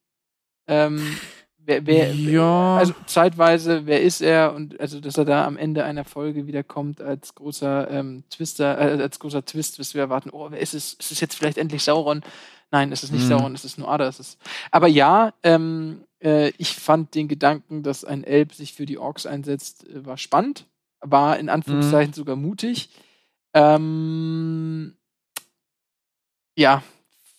Ähm, 0.67 1.17
wer, 1.57 1.85
wer, 1.85 2.13
ja. 2.13 2.77
also 2.77 2.93
zeitweise, 3.05 3.85
wer 3.85 4.01
ist 4.01 4.21
er 4.21 4.53
und 4.53 4.79
also, 4.79 4.99
dass 4.99 5.17
er 5.17 5.25
da 5.25 5.45
am 5.45 5.57
Ende 5.57 5.83
einer 5.83 6.03
Folge 6.03 6.47
wieder 6.47 6.63
kommt 6.63 7.01
als 7.01 7.35
großer 7.35 7.91
ähm, 7.91 8.23
Twister, 8.31 8.79
äh, 8.79 9.01
als 9.01 9.19
großer 9.19 9.45
Twist, 9.45 9.77
bis 9.77 9.93
wir 9.93 10.01
erwarten, 10.01 10.31
oh, 10.31 10.47
wer 10.49 10.59
ist 10.59 10.73
es? 10.73 10.93
Ist 10.93 11.11
es 11.11 11.19
jetzt 11.19 11.35
vielleicht 11.35 11.59
endlich 11.59 11.83
Sauron? 11.83 12.21
Nein, 12.71 12.91
es 12.91 13.03
ist 13.03 13.11
nicht 13.11 13.25
mhm. 13.25 13.29
Sauron, 13.29 13.55
es 13.55 13.65
ist 13.65 13.77
nur 13.77 13.89
Ada. 13.89 14.07
Es 14.07 14.19
ist, 14.19 14.39
aber 14.71 14.87
ja, 14.87 15.33
ähm, 15.43 16.04
äh, 16.25 16.51
ich 16.57 16.75
fand 16.75 17.13
den 17.15 17.27
Gedanken, 17.27 17.83
dass 17.83 18.03
ein 18.03 18.23
Elb 18.23 18.53
sich 18.53 18.73
für 18.73 18.85
die 18.85 18.97
Orks 18.97 19.25
einsetzt, 19.25 19.87
äh, 19.87 20.05
war 20.05 20.17
spannend, 20.17 20.65
war 20.99 21.37
in 21.37 21.49
Anführungszeichen 21.49 22.11
mhm. 22.11 22.15
sogar 22.15 22.35
mutig. 22.35 22.89
Ähm, 23.53 24.97
ja, 26.57 26.83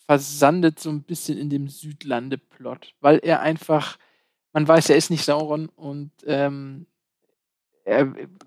versandet 0.07 0.79
so 0.79 0.89
ein 0.91 1.03
bisschen 1.03 1.37
in 1.37 1.51
dem 1.51 1.69
Südlande-Plot, 1.69 2.95
weil 3.01 3.19
er 3.19 3.41
einfach, 3.41 3.99
man 4.53 4.67
weiß, 4.69 4.91
er 4.91 4.97
ist 4.97 5.11
nicht 5.11 5.25
Sauron 5.25 5.69
und 5.69 6.13
ähm, 6.25 6.87
er 7.85 8.07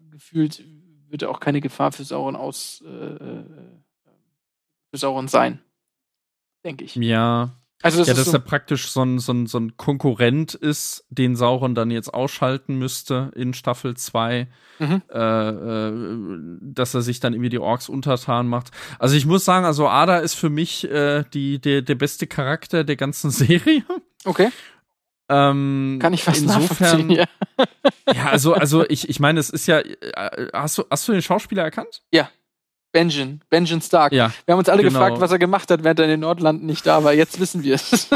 gefühlt 0.10 0.64
wird 1.10 1.26
auch 1.26 1.40
keine 1.40 1.60
Gefahr 1.60 1.92
für 1.92 2.04
Sauron 2.04 2.36
aus 2.36 2.84
äh, 2.86 2.90
äh 2.90 3.44
für 4.92 4.98
Sauron 4.98 5.28
sein, 5.28 5.60
denke 6.64 6.84
ich. 6.84 6.96
Ja, 6.96 7.52
also 7.82 8.00
das 8.00 8.08
ja, 8.10 8.14
dass 8.14 8.26
so 8.26 8.34
er 8.34 8.40
praktisch 8.40 8.90
so 8.90 9.04
ein, 9.04 9.20
so, 9.20 9.32
ein, 9.32 9.48
so 9.48 9.58
ein 9.58 9.78
Konkurrent 9.78 10.54
ist, 10.54 11.06
den 11.10 11.36
Sauron 11.38 11.76
dann 11.76 11.92
jetzt 11.92 12.14
ausschalten 12.14 12.76
müsste 12.76 13.32
in 13.36 13.54
Staffel 13.54 13.96
2, 13.96 14.48
mhm. 14.80 15.02
äh, 15.10 15.50
äh, 15.50 15.94
dass 16.62 16.94
er 16.94 17.02
sich 17.02 17.22
dann 17.22 17.34
irgendwie 17.34 17.50
die 17.50 17.60
Orks 17.60 17.88
untertan 17.88 18.48
macht. 18.48 18.72
Also 19.00 19.16
ich 19.16 19.26
muss 19.26 19.46
sagen, 19.46 19.66
also 19.66 19.88
Ada 19.88 20.18
ist 20.18 20.34
für 20.34 20.50
mich 20.50 20.90
äh, 20.90 21.24
die, 21.34 21.60
der, 21.60 21.82
der 21.82 21.96
beste 21.96 22.28
Charakter 22.28 22.84
der 22.84 22.98
ganzen 22.98 23.32
Serie. 23.32 23.84
Okay. 24.26 24.50
Ähm, 25.30 26.00
Kann 26.02 26.14
ich 26.14 26.24
fast 26.24 26.42
insofern, 26.42 27.10
ja. 27.12 27.26
ja, 28.14 28.26
also, 28.30 28.56
also 28.56 28.84
ich, 28.90 29.08
ich 29.08 29.20
meine, 29.20 29.40
es 29.40 29.52
ist 29.52 29.68
ja, 29.68 29.80
äh, 29.80 30.48
hast 30.54 30.80
du, 30.80 30.84
hast 30.90 31.08
du 31.08 31.12
den 31.12 31.22
Schauspieler 31.22 31.64
erkannt? 31.64 32.02
Ja. 32.12 32.30
Benjen, 32.92 33.42
Benjen 33.50 33.82
Stark. 33.82 34.14
Ja, 34.14 34.32
wir 34.46 34.54
haben 34.54 34.60
uns 34.60 34.70
alle 34.70 34.84
genau. 34.84 35.00
gefragt, 35.00 35.22
was 35.22 35.32
er 35.32 35.40
gemacht 35.40 35.70
hat, 35.70 35.84
während 35.84 36.00
er 36.00 36.06
in 36.06 36.12
den 36.12 36.20
Nordlanden 36.22 36.66
nicht 36.66 36.86
da 36.86 37.04
war. 37.04 37.14
Jetzt 37.14 37.40
wissen 37.40 37.64
wir 37.64 37.76
es. 37.76 38.10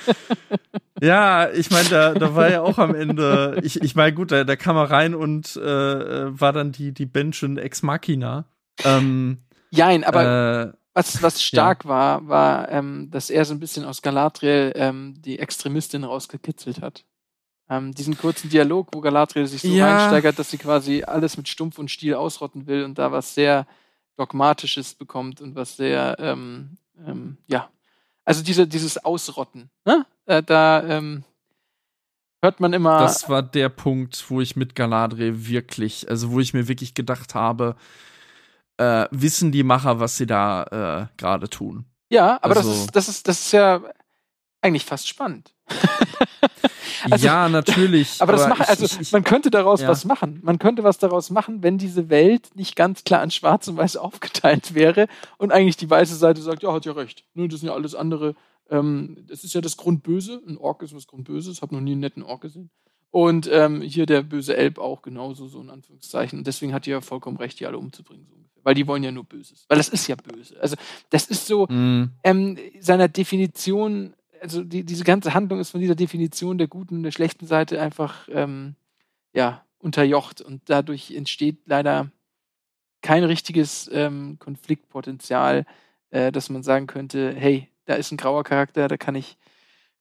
ja, 1.00 1.50
ich 1.50 1.70
meine, 1.70 1.88
da, 1.88 2.14
da 2.14 2.34
war 2.34 2.50
ja 2.50 2.62
auch 2.62 2.78
am 2.78 2.94
Ende, 2.94 3.60
ich, 3.62 3.82
ich 3.82 3.94
meine, 3.94 4.12
gut, 4.12 4.32
da, 4.32 4.44
da 4.44 4.56
kam 4.56 4.76
er 4.76 4.90
rein 4.90 5.14
und 5.14 5.56
äh, 5.56 5.60
war 6.40 6.52
dann 6.52 6.72
die, 6.72 6.92
die 6.92 7.06
Benjen 7.06 7.58
Ex 7.58 7.82
Machina. 7.82 8.44
Ähm, 8.84 9.38
Jein, 9.70 10.04
aber 10.04 10.72
äh, 10.72 10.72
was, 10.94 11.22
was 11.22 11.42
stark 11.42 11.84
ja. 11.84 11.90
war, 11.90 12.28
war, 12.28 12.70
ähm, 12.70 13.08
dass 13.10 13.30
er 13.30 13.44
so 13.44 13.54
ein 13.54 13.60
bisschen 13.60 13.84
aus 13.84 14.02
Galadriel 14.02 14.72
ähm, 14.74 15.14
die 15.18 15.38
Extremistin 15.38 16.04
rausgekitzelt 16.04 16.82
hat. 16.82 17.04
Ähm, 17.70 17.94
diesen 17.94 18.18
kurzen 18.18 18.50
Dialog, 18.50 18.88
wo 18.92 19.00
Galadriel 19.00 19.46
sich 19.46 19.62
so 19.62 19.68
ja. 19.68 19.86
reinsteigert, 19.86 20.36
dass 20.40 20.50
sie 20.50 20.58
quasi 20.58 21.04
alles 21.04 21.36
mit 21.36 21.48
Stumpf 21.48 21.78
und 21.78 21.88
Stiel 21.88 22.14
ausrotten 22.14 22.66
will 22.66 22.82
und 22.82 22.98
da 22.98 23.12
was 23.12 23.34
sehr 23.34 23.64
Dogmatisches 24.16 24.94
bekommt 24.94 25.40
und 25.40 25.54
was 25.54 25.76
sehr, 25.76 26.16
ähm, 26.18 26.76
ähm, 27.06 27.38
ja, 27.46 27.70
also 28.24 28.42
diese, 28.42 28.66
dieses 28.66 29.02
Ausrotten, 29.02 29.70
ne? 29.84 30.04
Äh, 30.26 30.42
da 30.42 30.82
ähm, 30.82 31.24
hört 32.42 32.58
man 32.58 32.72
immer. 32.72 32.98
Das 32.98 33.28
war 33.28 33.42
der 33.42 33.68
Punkt, 33.68 34.24
wo 34.28 34.40
ich 34.40 34.56
mit 34.56 34.74
Galadriel 34.74 35.46
wirklich, 35.46 36.10
also 36.10 36.32
wo 36.32 36.40
ich 36.40 36.52
mir 36.52 36.66
wirklich 36.66 36.94
gedacht 36.94 37.34
habe, 37.34 37.76
äh, 38.78 39.06
wissen 39.12 39.52
die 39.52 39.62
Macher, 39.62 40.00
was 40.00 40.16
sie 40.16 40.26
da 40.26 40.64
äh, 40.64 41.16
gerade 41.16 41.48
tun. 41.48 41.84
Ja, 42.08 42.38
aber 42.42 42.56
also, 42.56 42.68
das, 42.68 42.78
ist, 42.80 42.96
das, 42.96 43.08
ist, 43.08 43.28
das 43.28 43.40
ist 43.40 43.52
ja 43.52 43.80
eigentlich 44.60 44.84
fast 44.84 45.06
spannend. 45.06 45.54
Also, 47.10 47.26
ja, 47.26 47.48
natürlich. 47.48 48.16
Aber, 48.20 48.32
das 48.32 48.48
macht, 48.48 48.68
also 48.68 48.84
ich, 48.84 49.00
ich, 49.00 49.12
man 49.12 49.24
könnte 49.24 49.50
daraus 49.50 49.82
ja. 49.82 49.88
was 49.88 50.04
machen. 50.04 50.40
Man 50.42 50.58
könnte 50.58 50.84
was 50.84 50.98
daraus 50.98 51.30
machen, 51.30 51.62
wenn 51.62 51.78
diese 51.78 52.10
Welt 52.10 52.50
nicht 52.54 52.76
ganz 52.76 53.04
klar 53.04 53.22
in 53.22 53.30
Schwarz 53.30 53.68
und 53.68 53.76
Weiß 53.76 53.96
aufgeteilt 53.96 54.74
wäre 54.74 55.06
und 55.38 55.52
eigentlich 55.52 55.76
die 55.76 55.90
weiße 55.90 56.16
Seite 56.16 56.42
sagt, 56.42 56.62
ja, 56.62 56.72
hat 56.72 56.86
ja 56.86 56.92
recht. 56.92 57.24
Ne, 57.34 57.48
das 57.48 57.60
sind 57.60 57.68
ja 57.68 57.74
alles 57.74 57.94
andere. 57.94 58.34
Ähm, 58.70 59.24
das 59.28 59.44
ist 59.44 59.54
ja 59.54 59.60
das 59.60 59.76
Grundböse. 59.76 60.40
Ein 60.46 60.58
Ork 60.58 60.82
ist 60.82 60.94
was 60.94 61.06
Grundböses. 61.06 61.62
Hab 61.62 61.72
noch 61.72 61.80
nie 61.80 61.92
einen 61.92 62.00
netten 62.00 62.22
Ork 62.22 62.42
gesehen. 62.42 62.70
Und 63.10 63.48
ähm, 63.52 63.82
hier 63.82 64.06
der 64.06 64.22
böse 64.22 64.56
Elb 64.56 64.78
auch 64.78 65.02
genauso, 65.02 65.48
so 65.48 65.60
in 65.60 65.70
Anführungszeichen. 65.70 66.38
Und 66.38 66.46
deswegen 66.46 66.72
hat 66.72 66.86
die 66.86 66.90
ja 66.90 67.00
vollkommen 67.00 67.36
recht, 67.38 67.58
die 67.58 67.66
alle 67.66 67.76
umzubringen, 67.76 68.26
so 68.28 68.34
ungefähr. 68.34 68.60
Weil 68.62 68.74
die 68.74 68.86
wollen 68.86 69.02
ja 69.02 69.10
nur 69.10 69.24
Böses. 69.24 69.64
Weil 69.68 69.78
das 69.78 69.88
ist 69.88 70.06
ja 70.06 70.14
böse. 70.14 70.60
Also, 70.60 70.76
das 71.08 71.26
ist 71.26 71.46
so 71.46 71.66
mm. 71.66 72.12
ähm, 72.22 72.58
seiner 72.78 73.08
Definition 73.08 74.14
also 74.40 74.64
die, 74.64 74.84
diese 74.84 75.04
ganze 75.04 75.34
Handlung 75.34 75.60
ist 75.60 75.70
von 75.70 75.80
dieser 75.80 75.94
Definition 75.94 76.58
der 76.58 76.68
guten 76.68 76.96
und 76.96 77.02
der 77.02 77.10
schlechten 77.10 77.46
Seite 77.46 77.80
einfach 77.80 78.28
ähm, 78.30 78.74
ja, 79.32 79.64
unterjocht 79.78 80.40
und 80.40 80.62
dadurch 80.66 81.10
entsteht 81.12 81.58
leider 81.66 82.10
kein 83.02 83.24
richtiges 83.24 83.90
ähm, 83.92 84.38
Konfliktpotenzial, 84.38 85.64
äh, 86.10 86.32
dass 86.32 86.50
man 86.50 86.62
sagen 86.62 86.86
könnte, 86.86 87.34
hey, 87.34 87.68
da 87.86 87.94
ist 87.94 88.10
ein 88.10 88.16
grauer 88.16 88.44
Charakter, 88.44 88.88
da 88.88 88.96
kann 88.96 89.14
ich, 89.14 89.38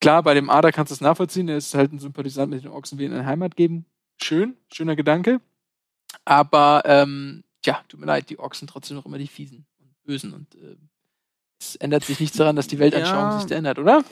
klar, 0.01 0.23
bei 0.23 0.33
dem 0.33 0.49
Ader 0.49 0.71
kannst 0.71 0.91
du 0.91 0.95
es 0.95 1.01
nachvollziehen, 1.01 1.47
er 1.47 1.57
ist 1.57 1.73
halt 1.73 1.93
ein 1.93 1.99
Sympathisant 1.99 2.51
mit 2.51 2.63
den 2.63 2.71
Ochsen, 2.71 2.99
wie 2.99 3.05
in 3.05 3.13
eine 3.13 3.25
Heimat 3.25 3.55
geben. 3.55 3.85
Schön, 4.21 4.57
schöner 4.71 4.95
Gedanke. 4.95 5.39
Aber, 6.25 6.83
ähm, 6.85 7.43
tja, 7.61 7.81
tut 7.87 7.99
mir 7.99 8.05
leid, 8.05 8.29
die 8.29 8.39
Ochsen 8.39 8.67
trotzdem 8.67 8.97
noch 8.97 9.05
immer 9.05 9.17
die 9.17 9.27
Fiesen 9.27 9.65
und 9.79 10.03
Bösen 10.03 10.33
und 10.33 10.55
äh, 10.55 10.75
es 11.59 11.75
ändert 11.75 12.03
sich 12.03 12.19
nichts 12.19 12.37
daran, 12.37 12.55
dass 12.55 12.67
die 12.67 12.79
Weltanschauung 12.79 13.31
ja, 13.31 13.39
sich 13.41 13.51
ändert, 13.51 13.79
oder? 13.79 14.03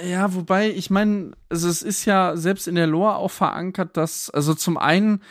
Ja, 0.00 0.34
wobei, 0.34 0.70
ich 0.70 0.90
meine, 0.90 1.32
also 1.48 1.68
es 1.68 1.82
ist 1.82 2.04
ja 2.04 2.36
selbst 2.36 2.66
in 2.66 2.74
der 2.74 2.88
Lore 2.88 3.14
auch 3.16 3.30
verankert, 3.30 3.96
dass, 3.96 4.28
also 4.28 4.52
zum 4.54 4.76
einen 4.76 5.22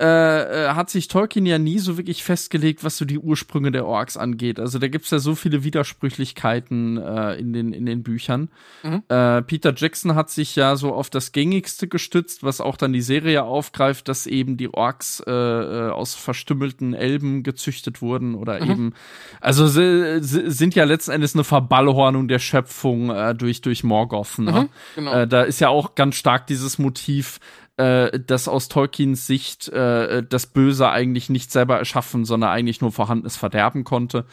äh, 0.00 0.06
äh, 0.06 0.68
hat 0.70 0.90
sich 0.90 1.06
Tolkien 1.06 1.46
ja 1.46 1.56
nie 1.56 1.78
so 1.78 1.96
wirklich 1.96 2.24
festgelegt, 2.24 2.82
was 2.82 2.96
so 2.96 3.04
die 3.04 3.20
Ursprünge 3.20 3.70
der 3.70 3.86
Orks 3.86 4.16
angeht. 4.16 4.58
Also 4.58 4.80
da 4.80 4.88
gibt's 4.88 5.12
ja 5.12 5.20
so 5.20 5.36
viele 5.36 5.62
Widersprüchlichkeiten 5.62 6.96
äh, 6.96 7.34
in, 7.34 7.52
den, 7.52 7.72
in 7.72 7.86
den 7.86 8.02
Büchern. 8.02 8.48
Mhm. 8.82 9.04
Äh, 9.08 9.42
Peter 9.42 9.72
Jackson 9.72 10.16
hat 10.16 10.30
sich 10.30 10.56
ja 10.56 10.74
so 10.74 10.92
auf 10.92 11.10
das 11.10 11.30
Gängigste 11.30 11.86
gestützt, 11.86 12.42
was 12.42 12.60
auch 12.60 12.76
dann 12.76 12.92
die 12.92 13.02
Serie 13.02 13.44
aufgreift, 13.44 14.08
dass 14.08 14.26
eben 14.26 14.56
die 14.56 14.74
Orks 14.74 15.22
äh, 15.24 15.30
äh 15.30 15.90
aus 15.90 16.16
verstümmelten 16.16 16.92
Elben 16.94 17.44
gezüchtet 17.44 18.02
wurden 18.02 18.34
oder 18.34 18.64
mhm. 18.64 18.70
eben, 18.70 18.94
also 19.40 19.68
sie, 19.68 20.18
sie 20.22 20.50
sind 20.50 20.74
ja 20.74 20.82
letzten 20.82 21.12
Endes 21.12 21.34
eine 21.34 21.44
Verballhornung 21.44 22.26
der 22.26 22.40
Schöpfung 22.40 23.10
äh, 23.10 23.32
durch, 23.32 23.60
durch 23.60 23.84
Morgoth. 23.84 24.38
Ne? 24.38 24.50
Mhm, 24.50 24.68
genau. 24.96 25.12
äh, 25.12 25.28
da 25.28 25.42
ist 25.42 25.60
ja 25.60 25.68
auch 25.68 25.94
ganz 25.94 26.16
stark 26.16 26.48
dieses 26.48 26.80
Motiv, 26.80 27.38
äh, 27.76 28.20
dass 28.20 28.48
aus 28.48 28.68
Tolkiens 28.68 29.26
Sicht 29.26 29.68
äh, 29.68 30.22
das 30.22 30.46
Böse 30.46 30.88
eigentlich 30.88 31.28
nicht 31.28 31.50
selber 31.50 31.78
erschaffen, 31.78 32.24
sondern 32.24 32.50
eigentlich 32.50 32.80
nur 32.80 32.92
vorhandenes 32.92 33.36
Verderben 33.36 33.84
konnte. 33.84 34.26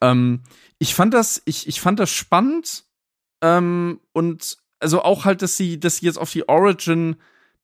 Ähm, 0.00 0.42
ich 0.78 0.94
fand 0.94 1.14
das, 1.14 1.42
ich, 1.44 1.68
ich 1.68 1.80
fand 1.80 2.00
das 2.00 2.10
spannend 2.10 2.84
ähm, 3.40 4.00
und 4.12 4.58
also 4.80 5.02
auch 5.02 5.24
halt, 5.24 5.42
dass 5.42 5.56
sie, 5.56 5.78
dass 5.78 5.98
sie 5.98 6.06
jetzt 6.06 6.18
auf 6.18 6.32
die 6.32 6.48
Origin 6.48 7.16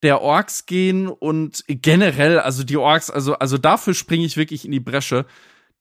der 0.03 0.23
Orks 0.23 0.67
gehen 0.67 1.09
und 1.09 1.65
generell, 1.67 2.39
also 2.39 2.63
die 2.63 2.77
Orks, 2.77 3.11
also, 3.11 3.35
also 3.35 3.59
dafür 3.59 3.95
springe 3.95 4.25
ich 4.25 4.37
wirklich 4.37 4.65
in 4.65 4.71
die 4.71 4.81
Bresche. 4.81 5.27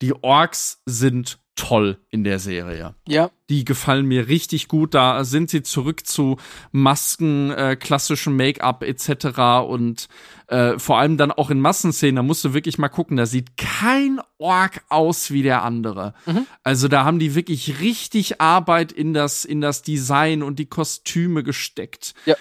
Die 0.02 0.14
Orks 0.22 0.82
sind 0.86 1.38
toll 1.58 1.98
in 2.08 2.22
der 2.22 2.38
Serie. 2.38 2.94
Ja. 3.06 3.30
Die 3.50 3.64
gefallen 3.64 4.06
mir 4.06 4.28
richtig 4.28 4.68
gut. 4.68 4.94
Da 4.94 5.24
sind 5.24 5.50
sie 5.50 5.62
zurück 5.62 6.06
zu 6.06 6.36
Masken, 6.70 7.50
äh, 7.50 7.76
klassischem 7.76 8.36
Make-up 8.36 8.84
etc. 8.84 9.66
Und 9.68 10.08
äh, 10.46 10.78
vor 10.78 10.98
allem 10.98 11.16
dann 11.16 11.32
auch 11.32 11.50
in 11.50 11.60
Massenszenen, 11.60 12.16
da 12.16 12.22
musst 12.22 12.44
du 12.44 12.54
wirklich 12.54 12.78
mal 12.78 12.88
gucken, 12.88 13.16
da 13.16 13.26
sieht 13.26 13.56
kein 13.56 14.20
Ork 14.38 14.84
aus 14.88 15.32
wie 15.32 15.42
der 15.42 15.64
andere. 15.64 16.14
Mhm. 16.26 16.46
Also 16.62 16.86
da 16.86 17.04
haben 17.04 17.18
die 17.18 17.34
wirklich 17.34 17.80
richtig 17.80 18.40
Arbeit 18.40 18.92
in 18.92 19.12
das, 19.12 19.44
in 19.44 19.60
das 19.60 19.82
Design 19.82 20.44
und 20.44 20.60
die 20.60 20.66
Kostüme 20.66 21.42
gesteckt. 21.42 22.14
Ja. 22.24 22.36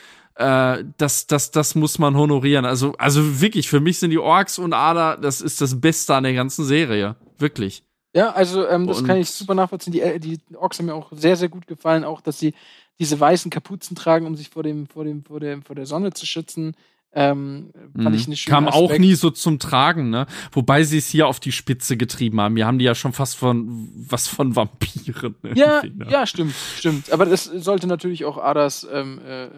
Äh, 0.77 0.85
das, 0.98 1.26
das, 1.26 1.49
das 1.49 1.73
muss 1.73 1.98
man 1.98 2.15
honorieren. 2.15 2.65
Also, 2.65 2.94
also 2.99 3.41
wirklich, 3.41 3.68
für 3.68 3.80
mich 3.80 3.98
sind 3.98 4.11
die 4.11 4.19
Orks 4.19 4.60
und 4.60 4.73
Ada, 4.73 5.18
das 5.18 5.41
ist 5.41 5.60
das 5.60 5.81
Beste 5.81 6.14
an 6.14 6.23
der 6.23 6.34
ganzen 6.34 6.65
Serie. 6.65 7.15
Wirklich. 7.39 7.84
Ja, 8.18 8.31
also 8.31 8.68
ähm, 8.68 8.88
das 8.88 9.02
und 9.02 9.06
kann 9.06 9.18
ich 9.18 9.30
super 9.30 9.53
nachvollziehen. 9.53 9.94
Die, 9.94 10.02
äh, 10.02 10.19
die 10.19 10.39
Orks 10.56 10.80
haben 10.80 10.88
mir 10.88 10.95
auch 10.95 11.11
sehr, 11.11 11.35
sehr 11.35 11.49
gut 11.49 11.68
gefallen, 11.68 12.03
auch 12.03 12.19
dass 12.19 12.39
sie 12.39 12.56
diese 12.98 13.19
weißen 13.19 13.52
Kapuzen 13.52 13.95
tragen, 13.95 14.26
um 14.26 14.35
sich 14.35 14.49
vor 14.49 14.64
dem, 14.64 14.88
vor 14.88 15.03
dem, 15.03 15.23
vor 15.23 15.39
dem, 15.39 15.61
vor 15.61 15.76
der 15.76 15.85
Sonne 15.85 16.11
zu 16.11 16.26
schützen. 16.26 16.73
Ähm, 17.14 17.72
fand 17.95 18.15
ich 18.15 18.26
eine 18.26 18.35
schöne 18.35 18.56
Kam 18.56 18.68
Aspekt. 18.68 18.91
auch 18.91 18.98
nie 18.98 19.14
so 19.14 19.30
zum 19.30 19.60
Tragen, 19.60 20.10
ne? 20.10 20.26
Wobei 20.52 20.84
sie 20.84 20.98
es 20.98 21.07
hier 21.07 21.27
auf 21.27 21.39
die 21.39 21.52
Spitze 21.52 21.95
getrieben 21.95 22.41
haben. 22.41 22.56
Wir 22.56 22.65
haben 22.65 22.80
die 22.80 22.85
ja 22.85 22.95
schon 22.95 23.14
fast 23.14 23.38
von 23.38 23.88
was 23.95 24.27
von 24.27 24.56
Vampiren. 24.56 25.35
Ja, 25.53 25.84
ne? 25.84 26.07
ja, 26.10 26.26
stimmt, 26.26 26.56
stimmt. 26.76 27.11
Aber 27.11 27.27
das 27.27 27.44
sollte 27.44 27.85
natürlich 27.85 28.26
auch 28.26 28.39
Adas 28.39 28.85
ähm, 28.91 29.22
äh, 29.23 29.45
äh 29.45 29.49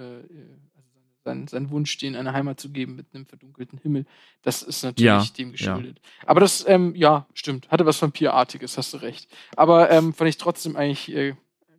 sein, 1.23 1.47
sein 1.47 1.69
Wunsch, 1.69 1.97
denen 1.97 2.15
eine 2.15 2.33
Heimat 2.33 2.59
zu 2.59 2.71
geben 2.71 2.95
mit 2.95 3.07
einem 3.13 3.25
verdunkelten 3.25 3.79
Himmel. 3.79 4.05
Das 4.41 4.63
ist 4.63 4.83
natürlich 4.83 5.05
Ja, 5.05 5.25
dem 5.37 5.51
geschuldet. 5.51 6.01
Aber 6.25 6.39
das, 6.39 6.65
ähm, 6.67 6.95
ja, 6.95 7.27
stimmt. 7.33 7.69
Hatte 7.69 7.85
was 7.85 8.01
Vampirartiges, 8.01 8.77
hast 8.77 8.93
du 8.93 8.97
recht. 8.97 9.29
Aber 9.55 9.89
ähm, 9.91 10.13
fand 10.13 10.29
ich 10.29 10.37
trotzdem 10.37 10.75
eigentlich 10.75 11.13
äh, 11.13 11.35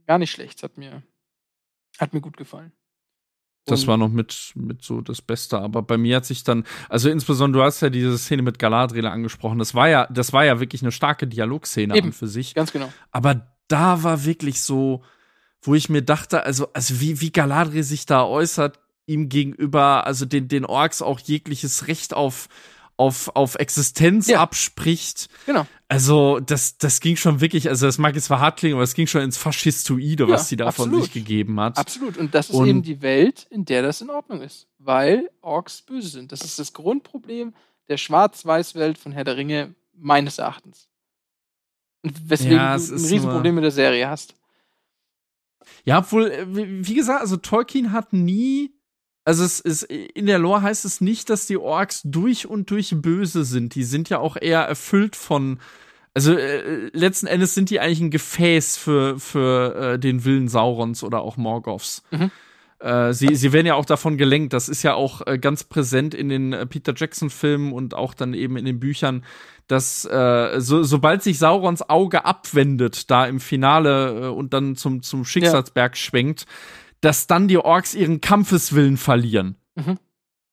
gar 0.07 0.19
nicht 0.19 0.31
schlecht. 0.31 0.63
Hat 0.63 0.77
mir, 0.77 1.03
hat 1.99 2.13
mir 2.13 2.21
gut 2.21 2.37
gefallen. 2.37 2.73
Das 3.67 3.87
war 3.87 3.97
noch 3.97 4.09
mit, 4.09 4.53
mit 4.57 4.83
so 4.83 5.01
das 5.01 5.23
Beste, 5.23 5.59
aber 5.59 5.83
bei 5.83 5.97
mir 5.97 6.17
hat 6.17 6.25
sich 6.25 6.43
dann, 6.43 6.65
also 6.89 7.09
insbesondere, 7.09 7.61
du 7.63 7.67
hast 7.67 7.81
ja 7.83 7.91
diese 7.91 8.19
Szene 8.19 8.43
mit 8.43 8.59
Galadriel 8.59 9.07
angesprochen, 9.07 9.59
das 9.59 9.75
war 9.75 9.89
ja, 9.89 10.07
das 10.11 10.33
war 10.33 10.45
ja 10.45 10.61
wirklich 10.61 10.83
eine 10.83 10.93
starke 10.93 11.27
Dialogszene 11.27 11.95
Eben. 11.95 12.09
an 12.09 12.13
für 12.13 12.27
sich. 12.27 12.55
Ganz 12.55 12.73
genau. 12.73 12.93
Aber 13.13 13.55
da 13.69 14.03
war 14.03 14.25
wirklich 14.25 14.63
so, 14.63 15.03
wo 15.63 15.75
ich 15.75 15.89
mir 15.89 16.03
dachte, 16.03 16.43
also, 16.43 16.73
also 16.73 17.01
wie, 17.01 17.21
wie 17.21 17.31
Galadriel 17.31 17.85
sich 17.85 18.07
da 18.07 18.25
äußert, 18.25 18.81
ihm 19.11 19.29
gegenüber, 19.29 20.07
also 20.07 20.25
den, 20.25 20.49
den 20.49 20.65
Orks 20.65 21.03
auch 21.03 21.19
jegliches 21.21 21.87
Recht 21.89 22.15
auf, 22.15 22.49
auf, 22.97 23.35
auf 23.35 23.55
Existenz 23.57 24.29
Ja. 24.29 24.41
abspricht. 24.41 25.29
Genau. 25.47 25.67
Also, 25.89 26.39
das, 26.39 26.79
das 26.79 27.01
ging 27.01 27.17
schon 27.17 27.41
wirklich, 27.41 27.69
also 27.69 27.87
das 27.87 27.99
mag 27.99 28.15
jetzt 28.15 28.27
zwar 28.27 28.39
hart 28.41 28.59
klingen, 28.59 28.75
aber 28.77 28.85
es 28.85 28.95
ging 28.95 29.07
schon 29.09 29.23
ins 29.23 29.37
Faschistoide, 29.37 30.25
Ja, 30.25 30.31
was 30.31 30.49
sie 30.49 30.57
da 30.57 30.71
von 30.71 30.85
absolut. 30.87 31.05
sich 31.05 31.13
gegeben 31.13 31.59
hat. 31.61 31.79
Absolut. 31.79 32.17
Und 32.17 32.35
das 32.35 32.49
ist 32.51 32.55
Und- 32.57 32.69
eben 32.69 32.83
die 32.83 33.03
Welt, 33.03 33.47
in 33.51 33.65
der 33.65 33.83
das 33.83 34.01
in 34.01 34.11
Ordnung 34.11 34.41
ist. 34.43 34.69
Weil 34.79 35.29
Orks 35.43 35.83
böse 35.83 36.09
sind. 36.09 36.31
Das 36.33 36.43
ist 36.43 36.59
das 36.59 36.73
Grundproblem 36.73 37.53
der 37.89 37.97
Schwarz-Weiß-Welt 37.97 38.99
von 38.99 39.11
Herr 39.13 39.25
der 39.25 39.37
Ringe, 39.37 39.75
meines 39.95 40.39
Erachtens. 40.39 40.89
Und 42.03 42.31
weswegen 42.31 42.57
Ja, 42.57 42.77
du 42.79 42.83
ein 42.85 42.91
Riesenproblem 42.93 43.55
mit 43.57 43.65
der 43.65 43.71
Serie 43.73 44.09
hast. 44.09 44.35
Ja, 45.85 45.99
obwohl, 45.99 46.31
äh, 46.31 46.47
wie 46.49 46.95
gesagt, 46.95 47.21
also 47.21 47.37
Tolkien 47.37 47.93
hat 47.93 48.13
nie, 48.13 48.73
also 49.31 49.45
es 49.45 49.61
ist, 49.61 49.85
in 49.85 50.27
der 50.27 50.41
Lore 50.41 50.63
heißt 50.63 50.85
es 50.85 51.01
nicht, 51.01 51.31
dass 51.31 51.47
die 51.47 51.57
Orks 51.57 52.01
durch 52.03 52.49
und 52.49 52.69
durch 52.69 52.93
böse 52.97 53.45
sind. 53.45 53.77
Die 53.77 53.85
sind 53.85 54.09
ja 54.09 54.19
auch 54.19 54.37
eher 54.37 54.63
erfüllt 54.63 55.15
von, 55.15 55.61
also 56.15 56.35
äh, 56.35 56.91
letzten 56.93 57.29
Endes 57.29 57.55
sind 57.55 57.71
die 57.71 57.79
eigentlich 57.79 58.01
ein 58.01 58.11
Gefäß 58.11 58.77
für, 58.77 59.21
für 59.21 59.77
äh, 59.77 59.99
den 60.01 60.25
Willen 60.25 60.49
Saurons 60.49 61.05
oder 61.05 61.21
auch 61.21 61.37
Morgoths. 61.37 62.03
Mhm. 62.11 62.33
Äh, 62.81 63.13
sie, 63.13 63.37
sie 63.37 63.53
werden 63.53 63.69
ja 63.69 63.75
auch 63.77 63.85
davon 63.85 64.19
gelenkt. 64.19 64.53
Das 64.53 64.69
ist 64.69 64.83
ja 64.83 64.95
auch 64.95 65.25
äh, 65.25 65.39
ganz 65.39 65.63
präsent 65.63 66.13
in 66.13 66.29
den 66.29 66.53
äh, 66.53 66.67
Peter 66.67 66.93
Jackson-Filmen 66.97 67.73
und 67.73 67.95
auch 67.95 68.15
dann 68.15 68.35
eben 68.35 68.57
in 68.57 68.65
den 68.65 68.81
Büchern, 68.81 69.25
dass 69.69 70.03
so, 70.03 70.83
sobald 70.83 71.23
sich 71.23 71.39
Saurons 71.39 71.89
Auge 71.89 72.25
abwendet, 72.25 73.09
da 73.09 73.27
im 73.27 73.39
Finale 73.39 74.33
und 74.33 74.53
dann 74.53 74.75
zum, 74.75 75.01
zum 75.01 75.25
Schicksalsberg 75.25 75.97
schwenkt, 75.97 76.47
dass 77.01 77.27
dann 77.27 77.49
die 77.49 77.59
Orks 77.59 77.95
ihren 77.95 78.21
Kampfeswillen 78.21 78.97
verlieren. 78.97 79.57
Mhm. 79.75 79.99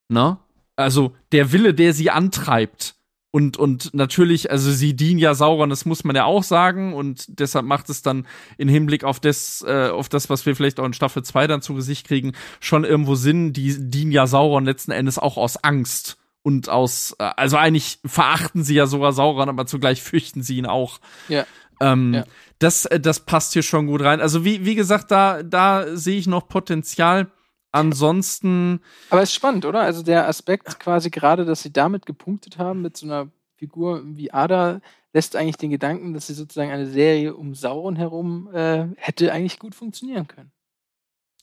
Ne? 0.09 0.37
Also 0.75 1.15
der 1.31 1.51
Wille, 1.51 1.73
der 1.73 1.93
sie 1.93 2.09
antreibt. 2.09 2.95
Und, 3.31 3.57
und 3.57 3.93
natürlich, 3.93 4.49
also 4.49 4.71
sie 4.71 4.95
dienen 4.95 5.19
ja 5.19 5.35
Sauron, 5.35 5.69
das 5.69 5.85
muss 5.85 6.03
man 6.03 6.15
ja 6.15 6.23
auch 6.23 6.43
sagen. 6.43 6.93
Und 6.93 7.25
deshalb 7.27 7.65
macht 7.65 7.89
es 7.89 8.01
dann 8.01 8.25
in 8.57 8.69
Hinblick 8.69 9.03
auf 9.03 9.19
das, 9.19 9.63
äh, 9.67 9.89
auf 9.89 10.09
das, 10.09 10.29
was 10.29 10.45
wir 10.45 10.55
vielleicht 10.55 10.79
auch 10.79 10.85
in 10.85 10.93
Staffel 10.93 11.23
2 11.23 11.47
dann 11.47 11.61
zu 11.61 11.73
Gesicht 11.75 12.07
kriegen, 12.07 12.33
schon 12.59 12.83
irgendwo 12.83 13.15
Sinn. 13.15 13.53
Die 13.53 13.75
dienen 13.77 14.11
ja 14.11 14.27
Sauron 14.27 14.65
letzten 14.65 14.91
Endes 14.91 15.19
auch 15.19 15.37
aus 15.37 15.63
Angst. 15.63 16.17
Und 16.41 16.69
aus, 16.69 17.15
äh, 17.19 17.29
also 17.35 17.57
eigentlich 17.57 17.99
verachten 18.05 18.63
sie 18.63 18.75
ja 18.75 18.87
sogar 18.87 19.11
Sauron, 19.11 19.49
aber 19.49 19.65
zugleich 19.65 20.01
fürchten 20.01 20.41
sie 20.41 20.57
ihn 20.57 20.65
auch. 20.65 20.99
Ja. 21.27 21.45
Ähm, 21.81 22.13
Ja. 22.13 22.25
Das, 22.59 22.85
äh, 22.85 22.99
das 22.99 23.21
passt 23.21 23.53
hier 23.53 23.63
schon 23.63 23.87
gut 23.87 24.01
rein. 24.01 24.21
Also 24.21 24.43
wie, 24.43 24.65
wie 24.65 24.75
gesagt, 24.75 25.11
da, 25.11 25.43
da 25.43 25.95
sehe 25.95 26.17
ich 26.17 26.27
noch 26.27 26.47
Potenzial. 26.47 27.31
Ansonsten, 27.71 28.79
Aber 29.09 29.21
es 29.21 29.29
ist 29.29 29.35
spannend, 29.35 29.65
oder? 29.65 29.81
Also 29.81 30.01
der 30.01 30.27
Aspekt 30.27 30.79
quasi 30.79 31.09
gerade, 31.09 31.45
dass 31.45 31.61
sie 31.61 31.71
damit 31.71 32.05
gepunktet 32.05 32.57
haben, 32.57 32.81
mit 32.81 32.97
so 32.97 33.05
einer 33.05 33.29
Figur 33.57 34.01
wie 34.03 34.31
Ada, 34.31 34.81
lässt 35.13 35.35
eigentlich 35.35 35.57
den 35.57 35.69
Gedanken, 35.69 36.13
dass 36.13 36.27
sie 36.27 36.33
sozusagen 36.33 36.71
eine 36.71 36.87
Serie 36.87 37.35
um 37.35 37.55
Sauron 37.55 37.95
herum 37.95 38.49
äh, 38.53 38.87
hätte 38.97 39.31
eigentlich 39.31 39.59
gut 39.59 39.75
funktionieren 39.75 40.27
können. 40.27 40.51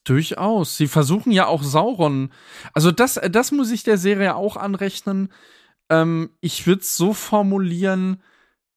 Durchaus. 0.05 0.77
Sie 0.77 0.87
versuchen 0.87 1.33
ja 1.33 1.47
auch 1.47 1.63
Sauron. 1.63 2.31
Also 2.73 2.91
das, 2.91 3.21
das 3.31 3.53
muss 3.53 3.71
ich 3.71 3.83
der 3.85 3.99
Serie 3.99 4.35
auch 4.35 4.57
anrechnen. 4.57 5.33
Ähm, 5.89 6.31
ich 6.41 6.67
würde 6.67 6.83
es 6.83 6.97
so 6.97 7.15
formulieren, 7.15 8.23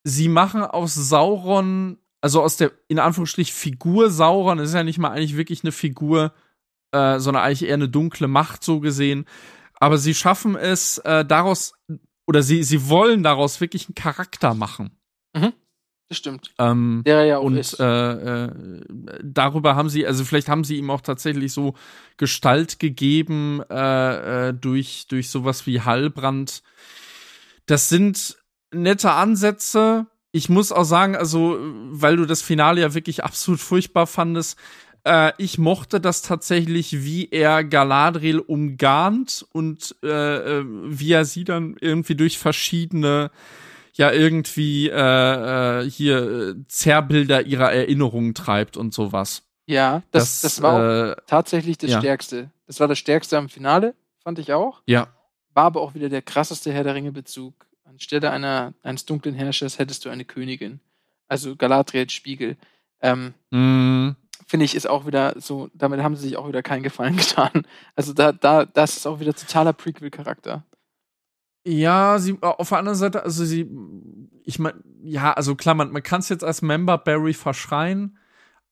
sie 0.04 0.30
machen 0.30 0.64
aus 0.64 0.96
Sauron, 0.96 1.98
also 2.22 2.42
aus 2.42 2.58
der, 2.58 2.72
in 2.88 3.00
Anführungsstrich, 3.00 3.54
Figur 3.54 4.10
Sauron, 4.10 4.60
ist 4.60 4.74
ja 4.74 4.84
nicht 4.84 5.00
mal 5.00 5.10
eigentlich 5.12 5.38
wirklich 5.38 5.64
eine 5.64 5.72
Figur, 5.72 6.34
äh, 6.92 7.20
sondern 7.20 7.44
eigentlich 7.44 7.66
eher 7.66 7.76
eine 7.76 7.90
dunkle 7.90 8.28
Macht 8.28 8.64
so 8.64 8.80
gesehen. 8.80 9.26
Aber 9.80 9.98
sie 9.98 10.16
schaffen 10.16 10.56
es 10.56 10.98
äh, 11.00 11.24
daraus, 11.26 11.74
oder 12.26 12.42
sie, 12.42 12.64
sie 12.64 12.90
wollen 12.90 13.24
daraus 13.24 13.62
wirklich 13.62 13.88
einen 13.88 13.96
Charakter 13.96 14.54
machen. 14.54 14.92
Das 16.10 16.18
stimmt. 16.18 16.54
Ähm, 16.58 17.04
Der 17.06 17.18
er 17.18 17.26
ja 17.26 17.38
auch 17.40 17.44
und 17.44 17.58
ist. 17.58 17.80
äh, 17.80 18.46
äh, 18.46 18.52
darüber 19.22 19.76
haben 19.76 19.90
sie, 19.90 20.08
also 20.08 20.24
vielleicht 20.24 20.48
haben 20.48 20.64
sie 20.64 20.78
ihm 20.78 20.90
auch 20.90 21.02
tatsächlich 21.02 21.52
so 21.52 21.74
Gestalt 22.16 22.80
gegeben 22.80 23.62
äh, 23.70 24.50
äh, 24.50 24.54
durch, 24.54 25.08
durch 25.08 25.30
sowas 25.30 25.68
wie 25.68 25.82
Heilbrand. 25.82 26.64
Das 27.66 27.90
sind 27.90 28.38
nette 28.72 29.12
Ansätze. 29.12 30.08
Ich 30.38 30.50
muss 30.50 30.72
auch 30.72 30.84
sagen, 30.84 31.16
also, 31.16 31.58
weil 31.90 32.16
du 32.16 32.26
das 32.26 32.44
Finale 32.44 32.82
ja 32.82 32.94
wirklich 32.94 33.24
absolut 33.24 33.60
furchtbar 33.60 34.06
fandest, 34.06 34.58
äh, 35.04 35.32
ich 35.38 35.58
mochte 35.58 36.00
das 36.00 36.22
tatsächlich, 36.22 37.04
wie 37.04 37.30
er 37.32 37.64
Galadriel 37.64 38.40
umgarnt 38.40 39.46
und 39.52 39.96
äh, 40.04 40.60
äh, 40.60 40.64
wie 40.66 41.12
er 41.12 41.26
sie 41.26 41.44
dann 41.44 41.76
irgendwie 41.82 42.16
durch 42.16 42.38
verschiedene 42.38 43.32
ja 43.94 44.12
irgendwie 44.12 44.90
äh, 44.90 45.82
äh, 45.82 45.90
hier 45.90 46.56
Zerrbilder 46.68 47.48
ihrer 47.48 47.74
Erinnerungen 47.74 48.36
treibt 48.36 48.78
und 48.78 48.94
sowas. 48.94 49.42
ja, 49.66 50.04
das, 50.12 50.42
das, 50.42 50.62
war 50.62 50.74
auch 50.74 51.12
äh, 51.12 51.16
tatsächlich 51.26 51.80
das 51.80 51.90
ja. 51.90 52.00
Stärkste. 52.00 52.52
Das 52.68 52.80
war 52.80 52.88
das 52.88 53.00
Stärkste 53.00 53.40
am 53.40 53.50
Finale, 53.50 53.96
fand 54.24 54.38
ich 54.38 54.54
auch. 54.54 54.84
ja, 54.86 55.08
War 55.56 55.66
aber 55.66 55.82
auch 55.82 55.96
wieder 55.96 56.10
der 56.10 56.22
krasseste 56.22 56.72
Herr 56.72 56.84
der 56.84 56.94
Ringe-Bezug. 56.94 57.67
Anstelle 57.88 58.32
einer, 58.32 58.74
eines 58.84 59.06
dunklen 59.06 59.36
Herrschers 59.36 59.80
hättest 59.80 60.06
du 60.06 60.10
eine 60.10 60.26
Königin. 60.26 60.80
Also 61.28 61.56
Galadriels 61.56 62.14
Spiegel. 62.14 62.58
Ähm, 63.02 63.34
mh, 63.52 64.16
finde 64.48 64.66
ich, 64.66 64.76
ist 64.76 64.88
auch 64.90 65.06
wieder 65.06 65.36
so, 65.40 65.70
damit 65.74 66.02
haben 66.02 66.16
sie 66.16 66.28
sich 66.28 66.38
auch 66.38 66.48
wieder 66.48 66.64
keinen 66.64 66.84
Gefallen 66.84 67.18
getan. 67.18 67.68
Also 67.96 68.14
da, 68.14 68.32
da, 68.32 68.66
das 68.66 68.98
ist 68.98 69.08
auch 69.08 69.20
wieder 69.20 69.34
totaler 69.34 69.74
Prequel-Charakter. 69.74 70.64
ja, 71.66 72.18
sie 72.20 72.38
auf 72.42 72.70
der 72.70 72.78
anderen 72.78 72.98
Seite, 72.98 73.24
also 73.24 73.44
sie, 73.46 73.70
ich 74.44 74.58
meine, 74.60 74.82
ja, 75.04 75.34
also 75.34 75.56
klar, 75.56 75.76
man, 75.76 75.92
man 75.92 76.04
kann 76.04 76.22
es 76.22 76.30
jetzt 76.30 76.44
als 76.44 76.62
Member 76.62 76.98
Barry 76.98 77.34
verschreien, 77.34 78.18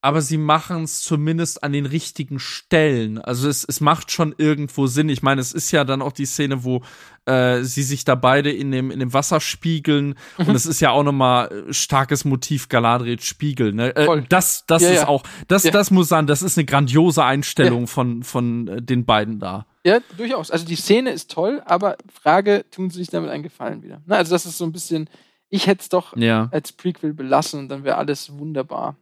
aber 0.06 0.22
sie 0.22 0.38
machen 0.38 0.84
es 0.84 1.02
zumindest 1.02 1.64
an 1.64 1.73
den 1.73 1.88
richtigen 1.88 2.38
Stellen. 2.38 3.18
Also 3.18 3.49
es, 3.49 3.65
es 3.68 3.82
macht 3.82 4.11
schon 4.11 4.36
irgendwo 4.38 4.86
Sinn. 4.86 5.10
Ich 5.10 5.23
meine, 5.23 5.41
es 5.41 5.52
ist 5.52 5.72
ja 5.72 5.84
dann 5.84 6.03
auch 6.03 6.11
die 6.11 6.27
Szene, 6.27 6.64
wo 6.64 6.84
äh, 7.26 7.64
sie 7.64 7.82
sich 7.82 8.06
da 8.06 8.14
beide 8.14 8.52
in 8.52 8.69
dem, 8.69 8.91
in 8.91 8.99
dem 8.99 9.14
Wasser 9.14 9.40
spiegeln. 9.41 10.14
Mhm. 10.38 10.49
Und 10.49 10.56
es 10.56 10.68
ist 10.68 10.80
ja 10.80 10.91
auch 10.91 11.02
nochmal 11.02 11.52
äh, 11.69 11.73
starkes 11.73 12.23
Motiv 12.23 12.69
Galadriels 12.69 13.26
Spiegel. 13.26 13.73
Ne? 13.73 13.95
Äh, 13.95 14.22
das 14.30 14.65
das 14.68 14.84
Ja, 14.84 14.90
ist 14.90 14.95
ja. 14.98 15.07
auch, 15.07 15.23
das, 15.48 15.64
Ja. 15.64 15.72
das 15.72 15.90
muss 15.90 16.07
sagen, 16.07 16.27
das 16.27 16.44
ist 16.44 16.56
eine 16.56 16.65
grandiose 16.65 17.23
Einstellung 17.23 17.88
von, 17.88 18.22
von 18.22 18.68
äh, 18.68 18.82
den 18.84 19.06
beiden 19.06 19.40
da. 19.40 19.65
Ja, 19.84 20.02
durchaus. 20.18 20.52
Also 20.52 20.68
die 20.68 20.76
Szene 20.76 21.10
ist 21.10 21.32
toll, 21.32 21.64
aber 21.65 21.98
Frage, 22.14 22.64
tun 22.69 22.91
sie 22.91 22.99
sich 22.99 23.07
damit 23.10 23.32
einen 23.32 23.41
Gefallen 23.41 23.82
wieder? 23.82 24.03
Na, 24.06 24.18
also 24.18 24.36
das 24.36 24.45
ist 24.45 24.60
so 24.60 24.65
ein 24.65 24.72
bisschen, 24.72 25.10
ich 25.49 25.65
hätte 25.65 25.82
es 25.82 25.90
doch 25.90 26.14
als 26.52 26.73
Prequel 26.73 27.14
belassen 27.15 27.61
und 27.61 27.69
dann 27.69 27.84
wäre 27.84 27.98
alles 27.98 28.38
wunderbar. 28.38 28.98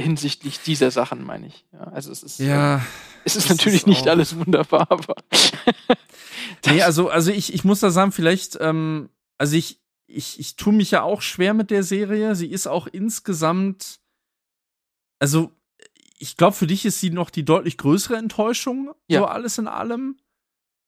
Hinsichtlich 0.00 0.60
dieser 0.60 0.90
Sachen, 0.90 1.24
meine 1.24 1.46
ich. 1.48 1.64
Ja, 1.72 1.80
also 1.84 2.10
es 2.12 2.22
ist, 2.22 2.38
Ja. 2.40 2.82
es 3.24 3.36
ist 3.36 3.48
natürlich 3.48 3.80
ist 3.82 3.86
nicht 3.86 4.08
alles 4.08 4.36
wunderbar, 4.36 4.86
aber 4.90 5.14
Nee, 6.66 6.82
also, 6.82 7.08
also 7.08 7.30
ich, 7.30 7.52
ich 7.54 7.64
muss 7.64 7.80
da 7.80 7.90
sagen, 7.90 8.12
vielleicht, 8.12 8.58
ähm, 8.60 9.10
also 9.38 9.56
ich, 9.56 9.80
ich, 10.06 10.38
ich 10.40 10.56
tue 10.56 10.72
mich 10.72 10.90
ja 10.90 11.02
auch 11.02 11.22
schwer 11.22 11.54
mit 11.54 11.70
der 11.70 11.82
Serie. 11.82 12.34
Sie 12.34 12.48
ist 12.50 12.66
auch 12.66 12.86
insgesamt, 12.86 14.00
also 15.18 15.52
ich 16.18 16.36
glaube, 16.36 16.54
für 16.56 16.66
dich 16.66 16.84
ist 16.84 17.00
sie 17.00 17.10
noch 17.10 17.30
die 17.30 17.44
deutlich 17.44 17.78
größere 17.78 18.16
Enttäuschung, 18.16 18.92
Ja. 19.08 19.20
so 19.20 19.26
alles 19.26 19.56
in 19.58 19.68
allem. 19.68 20.18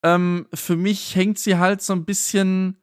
Ähm, 0.05 0.47
für 0.53 0.77
mich 0.77 1.15
hängt 1.15 1.39
sie 1.39 1.57
halt 1.59 1.81
so 1.83 1.93
ein 1.93 2.05
bisschen. 2.05 2.82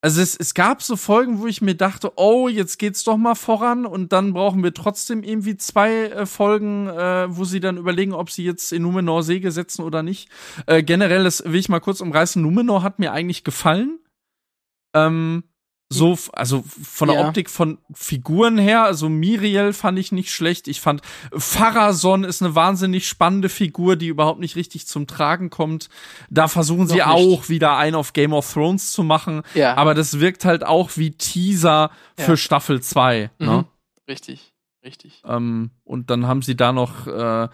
Also 0.00 0.20
es, 0.20 0.36
es 0.36 0.54
gab 0.54 0.80
so 0.80 0.94
Folgen, 0.94 1.40
wo 1.40 1.48
ich 1.48 1.60
mir 1.60 1.74
dachte, 1.74 2.12
oh, 2.16 2.46
jetzt 2.46 2.78
geht's 2.78 3.02
doch 3.02 3.16
mal 3.16 3.34
voran 3.34 3.84
und 3.84 4.12
dann 4.12 4.32
brauchen 4.32 4.62
wir 4.62 4.72
trotzdem 4.72 5.24
irgendwie 5.24 5.56
zwei 5.56 6.04
äh, 6.04 6.26
Folgen, 6.26 6.86
äh, 6.86 7.26
wo 7.28 7.44
sie 7.44 7.58
dann 7.58 7.76
überlegen, 7.76 8.12
ob 8.12 8.30
sie 8.30 8.44
jetzt 8.44 8.72
in 8.72 8.82
Numenor 8.82 9.24
Säge 9.24 9.50
setzen 9.50 9.82
oder 9.82 10.04
nicht. 10.04 10.28
Äh, 10.66 10.84
generell, 10.84 11.24
das 11.24 11.42
will 11.44 11.56
ich 11.56 11.68
mal 11.68 11.80
kurz 11.80 12.00
umreißen, 12.00 12.40
Numenor 12.40 12.84
hat 12.84 13.00
mir 13.00 13.12
eigentlich 13.12 13.42
gefallen. 13.42 13.98
Ähm, 14.94 15.42
so, 15.90 16.18
also 16.34 16.64
von 16.82 17.08
der 17.08 17.18
Ja. 17.18 17.26
Optik 17.28 17.48
von 17.48 17.78
Figuren 17.94 18.58
her, 18.58 18.82
also 18.84 19.08
Miriel 19.08 19.72
fand 19.72 19.98
ich 19.98 20.12
nicht 20.12 20.30
schlecht. 20.30 20.68
Ich 20.68 20.80
fand 20.82 21.00
Pharason 21.32 22.24
ist 22.24 22.42
eine 22.42 22.54
wahnsinnig 22.54 23.08
spannende 23.08 23.48
Figur, 23.48 23.96
die 23.96 24.08
überhaupt 24.08 24.38
nicht 24.40 24.54
richtig 24.56 24.86
zum 24.86 25.06
Tragen 25.06 25.48
kommt. 25.48 25.88
Da 26.28 26.46
versuchen 26.48 26.86
sie 26.88 26.98
Noch 26.98 27.14
nicht. 27.14 27.26
auch 27.38 27.48
wieder 27.48 27.76
einen 27.78 27.94
auf 27.96 28.12
Game 28.12 28.34
of 28.34 28.52
Thrones 28.52 28.92
zu 28.92 29.02
machen. 29.02 29.42
Ja. 29.54 29.76
Aber 29.76 29.94
das 29.94 30.20
wirkt 30.20 30.44
halt 30.44 30.64
auch 30.64 30.90
wie 30.96 31.12
Teaser 31.12 31.90
für 32.16 32.32
Ja. 32.32 32.36
Staffel 32.36 32.82
2. 32.82 33.30
Ne? 33.38 33.46
Mhm. 33.50 33.64
Richtig, 34.06 34.52
richtig. 34.84 35.22
Ähm, 35.26 35.70
und 35.84 36.10
dann 36.10 36.26
haben 36.26 36.42
sie 36.42 36.54
da 36.56 36.72
noch, 36.72 37.06
äh, 37.06 37.10
ja, 37.12 37.48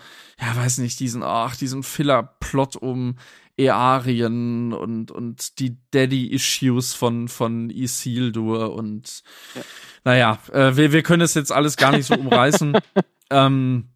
weiß 0.57 0.79
nicht, 0.79 0.99
diesen, 0.99 1.23
ach, 1.23 1.55
diesen 1.57 1.83
Filler-Plot 1.85 2.77
um 2.77 3.17
Earien 3.59 4.73
und, 4.73 5.11
und 5.11 5.59
die 5.59 5.77
Daddy-Issues 5.93 6.95
von, 6.95 7.29
von 7.29 7.71
Isildur 7.71 8.75
und 8.75 9.23
Ja. 9.55 9.63
naja, 10.05 10.39
äh, 10.53 10.77
wir, 10.77 10.93
wir 10.93 11.03
können 11.03 11.23
es 11.23 11.35
jetzt 11.35 11.53
alles 11.53 11.77
gar 11.77 11.93
nicht 11.93 12.07
so 12.07 12.15
umreißen. 12.15 12.77
ähm, 13.31 13.91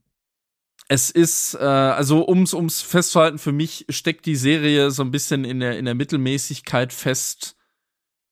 es 0.89 1.11
ist, 1.11 1.55
äh, 1.55 1.65
also 1.65 2.27
ums, 2.27 2.55
ums 2.55 2.81
festzuhalten, 2.81 3.39
für 3.39 3.53
mich 3.53 3.85
steckt 3.91 4.25
die 4.27 4.37
Serie 4.37 4.91
so 4.91 5.03
ein 5.03 5.11
bisschen 5.11 5.45
in 5.45 5.61
der, 5.61 5.79
in 5.79 5.85
der 5.85 5.95
Mittelmäßigkeit 5.95 6.93
fest. 6.93 7.57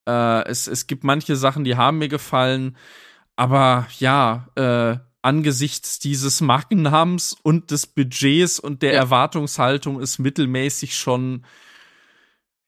Äh, 0.09 0.45
es, 0.47 0.67
es 0.67 0.87
gibt 0.87 1.05
manche 1.05 1.37
Sachen, 1.37 1.65
die 1.65 1.77
haben 1.77 1.99
mir 1.99 2.09
gefallen, 2.09 2.77
aber 3.37 3.87
ja, 3.99 4.49
äh, 4.55 4.99
angesichts 5.23 5.99
dieses 5.99 6.41
Markennamens 6.41 7.37
und 7.43 7.71
des 7.71 7.87
Budgets 7.87 8.61
und 8.61 8.83
der 8.83 8.93
Ja. 8.93 9.01
Erwartungshaltung 9.01 10.01
ist 10.01 10.19
mittelmäßig 10.19 10.97
schon 10.97 11.45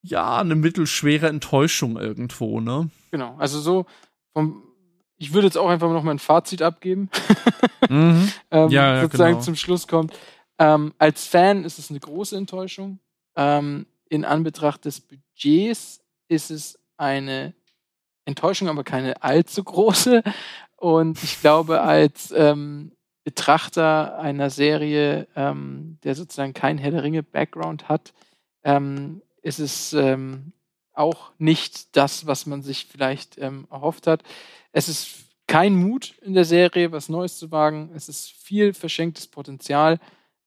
ja 0.02 0.38
eine 0.38 0.54
mittelschwere 0.54 1.28
Enttäuschung 1.28 1.98
irgendwo, 1.98 2.60
ne? 2.60 2.90
Genau. 3.10 3.36
Also 3.38 3.60
so 3.60 3.86
vom, 4.32 4.62
ich 5.16 5.32
würde 5.32 5.46
jetzt 5.48 5.58
auch 5.58 5.68
einfach 5.68 5.90
noch 5.90 6.02
mal 6.02 6.12
ein 6.12 6.18
Fazit 6.18 6.62
abgeben, 6.62 7.10
mhm. 7.88 8.30
ähm, 8.50 8.68
Ja, 8.70 8.94
ja, 8.96 9.02
sozusagen 9.02 9.32
genau. 9.34 9.44
zum 9.44 9.56
Schluss 9.56 9.86
kommt. 9.86 10.12
Ähm, 10.58 10.92
als 10.98 11.26
Fan 11.26 11.64
ist 11.64 11.78
es 11.78 11.90
eine 11.90 12.00
große 12.00 12.36
Enttäuschung. 12.36 12.98
Ähm, 13.36 13.86
in 14.08 14.24
Anbetracht 14.24 14.84
des 14.84 15.00
Budgets 15.00 16.00
ist 16.28 16.50
es 16.50 16.78
eine 16.96 17.54
Enttäuschung, 18.28 18.68
aber 18.68 18.84
keine 18.84 19.22
allzu 19.22 19.64
große. 19.64 20.22
Und 20.76 21.22
ich 21.24 21.40
glaube, 21.40 21.80
als 21.80 22.32
ähm, 22.36 22.92
Betrachter 23.24 24.18
einer 24.18 24.50
Serie, 24.50 25.26
ähm, 25.34 25.98
der 26.05 26.14
sozusagen 26.14 26.55
kein 26.55 26.78
Herr 26.78 26.92
der 26.92 27.02
Ringe-Background 27.02 27.88
hat, 27.88 28.14
ähm, 28.62 29.22
ist 29.42 29.59
es 29.59 29.92
ähm, 29.92 30.52
auch 30.92 31.32
nicht 31.38 31.96
das, 31.96 32.26
was 32.26 32.46
man 32.46 32.62
sich 32.62 32.86
vielleicht 32.86 33.38
ähm, 33.38 33.66
erhofft 33.70 34.06
hat. 34.06 34.22
Es 34.72 34.88
ist 34.88 35.24
kein 35.46 35.74
Mut 35.74 36.14
in 36.22 36.34
der 36.34 36.44
Serie, 36.44 36.92
was 36.92 37.09
Neues 37.09 37.38
zu 37.38 37.50
wagen. 37.50 37.90
Es 37.94 38.09
ist 38.09 38.30
viel 38.30 38.74
verschenktes 38.74 39.26
Potenzial 39.26 39.98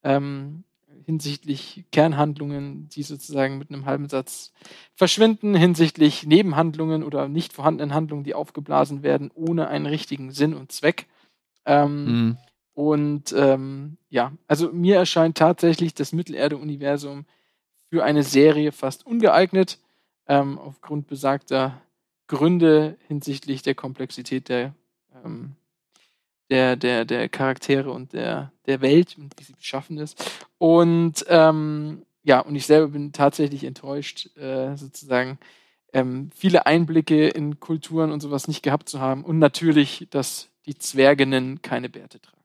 ähm, 0.03 0.63
hinsichtlich 1.05 1.85
Kernhandlungen, 1.91 2.89
die 2.89 3.03
sozusagen 3.03 3.57
mit 3.57 3.69
einem 3.69 3.85
halben 3.85 4.09
Satz 4.09 4.51
verschwinden, 4.95 5.55
hinsichtlich 5.55 6.25
Nebenhandlungen 6.25 7.03
oder 7.03 7.27
nicht 7.27 7.53
vorhandenen 7.53 7.93
Handlungen, 7.93 8.23
die 8.23 8.33
aufgeblasen 8.35 9.03
werden, 9.03 9.31
ohne 9.33 9.67
einen 9.67 9.85
richtigen 9.85 10.31
Sinn 10.31 10.53
und 10.53 10.71
Zweck. 10.71 11.07
Ähm, 11.65 12.05
Mhm. 12.05 12.37
und 12.73 13.33
ähm, 13.37 13.97
ja, 14.09 14.31
also 14.47 14.71
mir 14.71 14.95
erscheint 14.97 15.37
tatsächlich 15.37 15.93
das 15.93 16.13
Mittelerde-Universum 16.13 17.25
für 17.89 18.03
eine 18.03 18.23
Serie 18.23 18.71
fast 18.71 19.05
ungeeignet, 19.05 19.77
ähm, 20.27 20.57
aufgrund 20.57 21.07
besagter 21.07 21.81
Gründe 22.27 22.97
hinsichtlich 23.07 23.61
der 23.61 23.75
Komplexität 23.75 24.47
der, 24.49 24.73
ähm, 25.25 25.55
der, 26.51 26.75
der, 26.75 27.05
der 27.05 27.29
Charaktere 27.29 27.91
und 27.91 28.13
der, 28.13 28.51
der 28.67 28.81
Welt 28.81 29.15
und 29.17 29.33
wie 29.39 29.43
sie 29.43 29.53
beschaffen 29.53 29.97
ist. 29.97 30.23
Und 30.57 31.25
ähm, 31.29 32.05
ja, 32.23 32.39
und 32.41 32.55
ich 32.55 32.67
selber 32.67 32.89
bin 32.89 33.13
tatsächlich 33.13 33.63
enttäuscht, 33.63 34.35
äh, 34.37 34.75
sozusagen 34.75 35.39
ähm, 35.93 36.29
viele 36.35 36.65
Einblicke 36.65 37.29
in 37.29 37.59
Kulturen 37.59 38.11
und 38.11 38.19
sowas 38.19 38.47
nicht 38.47 38.61
gehabt 38.61 38.89
zu 38.89 38.99
haben. 38.99 39.23
Und 39.23 39.39
natürlich, 39.39 40.07
dass 40.11 40.49
die 40.65 40.77
Zwerginnen 40.77 41.61
keine 41.61 41.89
Bärte 41.89 42.19
tragen. 42.21 42.40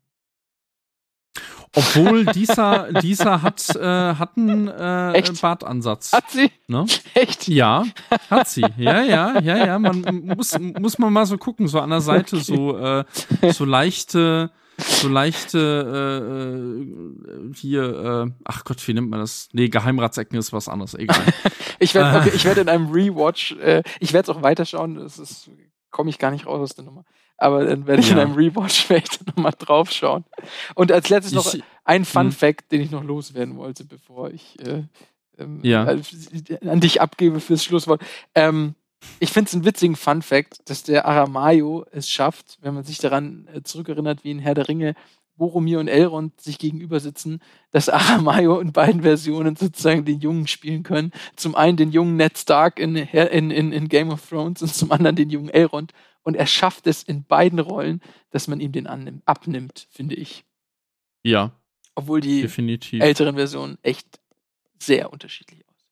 Obwohl 1.75 2.25
dieser, 2.27 2.93
dieser 3.01 3.43
hat, 3.43 3.75
äh, 3.77 4.15
hat 4.15 4.37
einen 4.37 4.69
äh? 4.69 5.23
Bartansatz. 5.41 6.13
Hat 6.13 6.31
sie? 6.31 6.51
Ne? 6.69 6.87
Echt? 7.15 7.49
Ja, 7.49 7.85
hat 8.31 8.49
sie. 8.49 8.65
Ja, 8.77 9.03
ja, 9.03 9.39
ja, 9.41 9.67
ja. 9.67 9.79
Man 9.79 10.33
muss, 10.37 10.57
muss 10.59 10.99
man 10.99 11.13
mal 11.13 11.27
so 11.27 11.39
gucken, 11.39 11.69
so 11.69 11.81
an 11.81 11.91
der 11.91 12.01
Seite, 12.01 12.39
so, 12.39 12.79
äh, 12.79 13.05
so 13.53 13.65
leichte, 13.65 14.51
so 14.79 15.09
leichte, 15.09 15.59
äh, 16.29 17.31
äh, 17.31 17.55
hier, 17.55 18.27
äh, 18.29 18.33
ach 18.45 18.65
Gott, 18.65 18.87
wie 18.87 18.95
nennt 18.95 19.11
man 19.11 19.21
das? 19.21 19.49
Nee, 19.53 19.69
Geheimratsecken 19.69 20.39
ist 20.39 20.53
was 20.53 20.69
anderes, 20.69 20.95
egal. 20.95 21.23
Ich 21.79 21.95
werde 21.95 22.21
okay, 22.21 22.31
ich 22.35 22.47
werd 22.47 22.57
in 22.57 22.71
einem 22.71 22.91
Rewatch, 22.91 23.53
äh, 23.61 23.83
ich 24.01 24.15
werde 24.15 24.31
es 24.31 24.35
auch 24.35 24.43
weiterschauen, 24.43 24.95
das 24.95 25.19
ist, 25.19 25.51
komme 25.97 26.11
ich 26.11 26.19
gar 26.19 26.31
nicht 26.31 26.45
raus 26.47 26.61
aus 26.61 26.75
der 26.77 26.85
Nummer. 26.85 27.05
Aber 27.39 27.65
dann 27.65 27.87
werde 27.87 28.03
ich 28.03 28.11
in 28.11 28.19
Ja. 28.19 28.23
einem 28.25 28.35
Rewatch 28.35 28.85
vielleicht 28.87 29.27
nochmal 29.27 29.55
draufschauen. 29.59 30.25
Und 30.75 30.93
als 30.93 31.09
letztes 31.09 31.33
noch 31.33 31.55
Ich- 31.55 31.65
ein 31.85 32.05
Fun 32.05 32.27
Hm. 32.27 32.33
Fact, 32.33 32.71
den 32.71 32.83
ich 32.83 32.91
noch 32.91 33.03
loswerden 33.03 33.57
wollte, 33.57 33.85
bevor 33.85 34.31
ich 34.31 34.59
äh, 34.61 34.83
ähm, 35.39 35.61
Ja. 35.63 35.91
äh, 35.91 36.03
an 36.69 36.81
dich 36.81 37.01
abgebe 37.01 37.41
fürs 37.41 37.65
Schlusswort. 37.65 38.03
Ähm, 38.35 38.75
ich 39.21 39.31
finde 39.33 39.49
es 39.49 39.55
einen 39.55 39.65
witzigen 39.65 39.97
Fun 39.97 40.21
Fact, 40.21 40.69
dass 40.69 40.83
der 40.83 41.07
Aramayo 41.07 41.87
es 41.93 42.11
schafft, 42.11 42.59
wenn 42.61 42.75
man 42.75 42.85
sich 42.85 42.99
daran 42.99 43.49
äh, 43.55 43.63
zurückerinnert, 43.63 44.23
wie 44.25 44.33
in 44.33 44.39
Herr 44.39 44.55
der 44.55 44.69
Ringe 44.69 44.95
Boromir 45.37 45.79
und 45.81 45.89
Elrond 45.89 46.41
sich 46.41 46.59
gegenüber 46.59 47.01
sitzen, 47.01 47.41
dass 47.71 47.89
Aramayo 47.91 48.61
in 48.61 48.73
beiden 48.73 49.03
Versionen 49.03 49.57
sozusagen 49.57 50.05
den 50.05 50.21
Jungen 50.21 50.47
spielen 50.47 50.83
können. 50.83 51.13
Zum 51.37 51.55
einen 51.55 51.77
den 51.77 51.93
jungen 51.93 52.17
Ned 52.17 52.37
Stark 52.39 52.79
in, 52.79 52.97
in, 52.97 53.51
in, 53.51 53.73
in 53.73 53.89
Game 53.89 54.11
of 54.11 54.29
Thrones 54.29 54.63
und 54.63 54.75
zum 54.75 54.93
anderen 54.93 55.17
den 55.17 55.31
jungen 55.31 55.49
Elrond. 55.51 55.93
Und 56.23 56.35
er 56.37 56.47
schafft 56.47 56.87
es 56.87 57.03
in 57.05 57.25
beiden 57.25 57.59
Rollen, 57.61 58.01
dass 58.31 58.49
man 58.49 58.61
ihm 58.61 58.73
den 58.73 58.87
annimmt, 58.89 59.23
abnimmt, 59.27 59.87
finde 59.91 60.17
ich. 60.17 60.45
ja, 61.23 61.53
Obwohl 61.95 62.21
die 62.21 62.43
definitiv. 62.43 63.03
älteren 63.03 63.37
Versionen 63.37 63.79
echt 63.83 64.21
sehr 64.79 65.13
unterschiedlich 65.13 65.65
aussehen. 65.69 65.91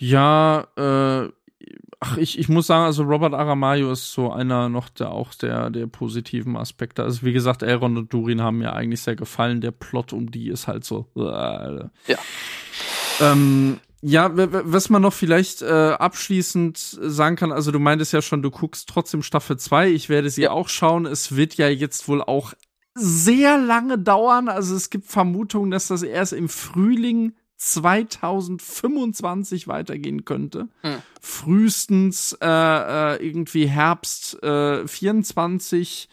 Ja, 0.00 0.66
äh, 0.76 1.30
ach, 2.00 2.16
ich, 2.16 2.38
ich 2.38 2.48
muss 2.48 2.66
sagen, 2.66 2.84
also 2.84 3.02
Robert 3.02 3.34
Aramayo 3.34 3.90
ist 3.92 4.12
so 4.12 4.32
einer 4.32 4.68
noch 4.68 4.88
der 4.88 5.10
auch 5.10 5.34
der, 5.34 5.70
der 5.70 5.86
positiven 5.86 6.56
Aspekte. 6.56 7.02
Also 7.02 7.22
wie 7.22 7.32
gesagt, 7.32 7.62
Elrond 7.62 7.98
und 7.98 8.12
Durin 8.12 8.42
haben 8.42 8.58
mir 8.58 8.72
eigentlich 8.72 9.02
sehr 9.02 9.16
gefallen. 9.16 9.60
Der 9.60 9.70
Plot 9.70 10.12
um 10.12 10.30
die 10.30 10.48
ist 10.48 10.66
halt 10.66 10.84
so. 10.84 11.06
Äh, 11.16 11.84
Ja. 12.06 12.18
Ähm, 13.20 13.80
ja, 14.02 14.30
was 14.32 14.88
man 14.88 15.02
noch 15.02 15.12
vielleicht 15.12 15.60
äh, 15.60 15.66
abschließend 15.98 16.78
sagen 16.78 17.36
kann, 17.36 17.52
also 17.52 17.70
du 17.70 17.78
meintest 17.78 18.14
ja 18.14 18.22
schon, 18.22 18.40
du 18.40 18.50
guckst 18.50 18.88
trotzdem 18.88 19.22
Staffel 19.22 19.58
2. 19.58 19.90
Ich 19.90 20.08
werde 20.08 20.30
sie 20.30 20.42
Ja. 20.42 20.52
auch 20.52 20.70
schauen. 20.70 21.04
Es 21.04 21.36
wird 21.36 21.54
ja 21.54 21.68
jetzt 21.68 22.08
wohl 22.08 22.22
auch 22.22 22.54
sehr 22.94 23.58
lange 23.58 23.98
dauern. 23.98 24.48
Also 24.48 24.74
es 24.74 24.88
gibt 24.88 25.06
Vermutungen, 25.06 25.70
dass 25.70 25.88
das 25.88 26.02
erst 26.02 26.32
im 26.32 26.48
Frühling 26.48 27.34
2025 27.60 29.68
weitergehen 29.68 30.24
könnte. 30.24 30.66
Hm. 30.80 30.96
Frühestens 31.20 32.32
äh, 32.40 32.46
äh, 32.46 33.16
irgendwie 33.24 33.68
Herbst 33.68 34.42
äh, 34.42 34.88
24. 34.88 36.08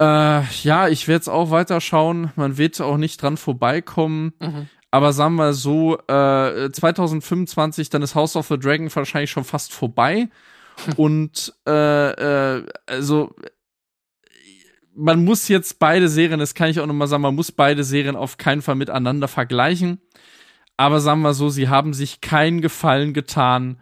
Äh, 0.00 0.42
ja, 0.64 0.88
ich 0.88 1.06
werde 1.06 1.20
es 1.20 1.28
auch 1.28 1.52
weiterschauen. 1.52 2.32
Man 2.34 2.58
wird 2.58 2.80
auch 2.80 2.96
nicht 2.96 3.22
dran 3.22 3.36
vorbeikommen. 3.36 4.32
Mhm. 4.40 4.68
Aber 4.90 5.12
sagen 5.12 5.36
wir 5.36 5.52
so, 5.52 5.96
äh, 6.08 6.72
2025, 6.72 7.90
dann 7.90 8.02
ist 8.02 8.16
House 8.16 8.34
of 8.34 8.48
the 8.48 8.58
Dragon 8.58 8.92
wahrscheinlich 8.92 9.30
schon 9.30 9.44
fast 9.44 9.72
vorbei. 9.72 10.28
Und 10.96 11.54
äh, 11.68 12.56
äh, 12.56 12.66
also 12.86 13.32
man 14.96 15.24
muss 15.24 15.48
jetzt 15.48 15.78
beide 15.78 16.08
Serien, 16.08 16.40
das 16.40 16.54
kann 16.54 16.70
ich 16.70 16.80
auch 16.80 16.86
nochmal 16.86 17.08
sagen, 17.08 17.22
man 17.22 17.34
muss 17.34 17.52
beide 17.52 17.84
Serien 17.84 18.16
auf 18.16 18.38
keinen 18.38 18.62
Fall 18.62 18.74
miteinander 18.74 19.28
vergleichen. 19.28 20.00
Aber 20.76 21.00
sagen 21.00 21.22
wir 21.22 21.34
so, 21.34 21.48
sie 21.48 21.68
haben 21.68 21.94
sich 21.94 22.20
keinen 22.20 22.60
Gefallen 22.60 23.12
getan, 23.12 23.78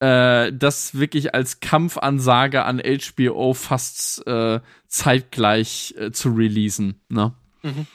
äh, 0.00 0.52
das 0.52 0.94
wirklich 0.98 1.34
als 1.34 1.60
Kampfansage 1.60 2.64
an 2.64 2.80
HBO 2.80 3.54
fast 3.54 4.26
äh, 4.26 4.60
zeitgleich 4.86 5.94
äh, 5.98 6.10
zu 6.10 6.30
releasen. 6.30 7.00
Ne? 7.08 7.34
Mhm. 7.62 7.86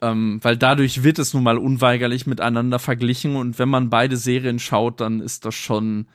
Ähm, 0.00 0.40
weil 0.42 0.56
dadurch 0.56 1.04
wird 1.04 1.18
es 1.18 1.32
nun 1.32 1.44
mal 1.44 1.58
unweigerlich 1.58 2.26
miteinander 2.26 2.78
verglichen 2.78 3.36
und 3.36 3.58
wenn 3.58 3.68
man 3.68 3.88
beide 3.88 4.16
Serien 4.16 4.58
schaut, 4.58 5.00
dann 5.00 5.20
ist 5.20 5.44
das 5.44 5.54
schon, 5.54 6.06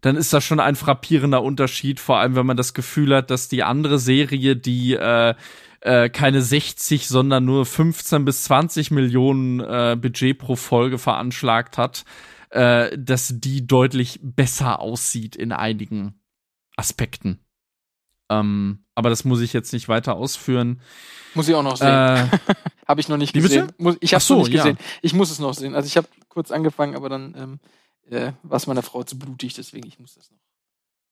dann 0.00 0.16
ist 0.16 0.32
das 0.32 0.44
schon 0.44 0.60
ein 0.60 0.76
frappierender 0.76 1.42
Unterschied, 1.42 2.00
vor 2.00 2.18
allem 2.18 2.34
wenn 2.34 2.46
man 2.46 2.56
das 2.56 2.74
Gefühl 2.74 3.14
hat, 3.14 3.30
dass 3.30 3.48
die 3.48 3.62
andere 3.62 3.98
Serie, 3.98 4.56
die 4.56 4.94
äh, 4.94 5.34
äh, 5.80 6.08
keine 6.10 6.42
60, 6.42 7.08
sondern 7.08 7.44
nur 7.44 7.66
15 7.66 8.24
bis 8.24 8.44
20 8.44 8.90
Millionen 8.90 9.60
äh, 9.60 9.96
Budget 10.00 10.38
pro 10.38 10.56
Folge 10.56 10.98
veranschlagt 10.98 11.78
hat, 11.78 12.04
äh, 12.50 12.96
dass 12.98 13.34
die 13.36 13.66
deutlich 13.66 14.20
besser 14.22 14.80
aussieht 14.80 15.36
in 15.36 15.52
einigen 15.52 16.20
Aspekten. 16.76 17.40
Ähm, 18.30 18.84
aber 18.94 19.10
das 19.10 19.24
muss 19.24 19.40
ich 19.40 19.52
jetzt 19.52 19.72
nicht 19.72 19.88
weiter 19.88 20.14
ausführen. 20.14 20.80
Muss 21.34 21.48
ich 21.48 21.54
auch 21.54 21.62
noch 21.62 21.76
sehen. 21.76 21.88
Äh, 21.88 22.28
habe 22.86 23.00
ich 23.00 23.08
noch 23.08 23.16
nicht 23.16 23.32
gesehen. 23.32 23.72
Muss, 23.78 23.96
ich 24.00 24.14
habe 24.14 24.20
es 24.20 24.26
so, 24.26 24.36
noch 24.36 24.44
nicht 24.44 24.52
gesehen. 24.52 24.76
Ja. 24.78 24.84
Ich 25.02 25.14
muss 25.14 25.30
es 25.30 25.38
noch 25.38 25.54
sehen. 25.54 25.74
Also 25.74 25.86
ich 25.86 25.96
habe 25.96 26.08
kurz 26.28 26.50
angefangen, 26.50 26.94
aber 26.94 27.08
dann 27.08 27.34
ähm, 27.36 27.60
äh, 28.10 28.32
war 28.42 28.56
es 28.56 28.66
meiner 28.66 28.82
Frau 28.82 29.02
zu 29.02 29.18
blutig, 29.18 29.54
deswegen 29.54 29.86
ich 29.86 29.98
muss 29.98 30.14
das 30.14 30.30
noch 30.30 30.38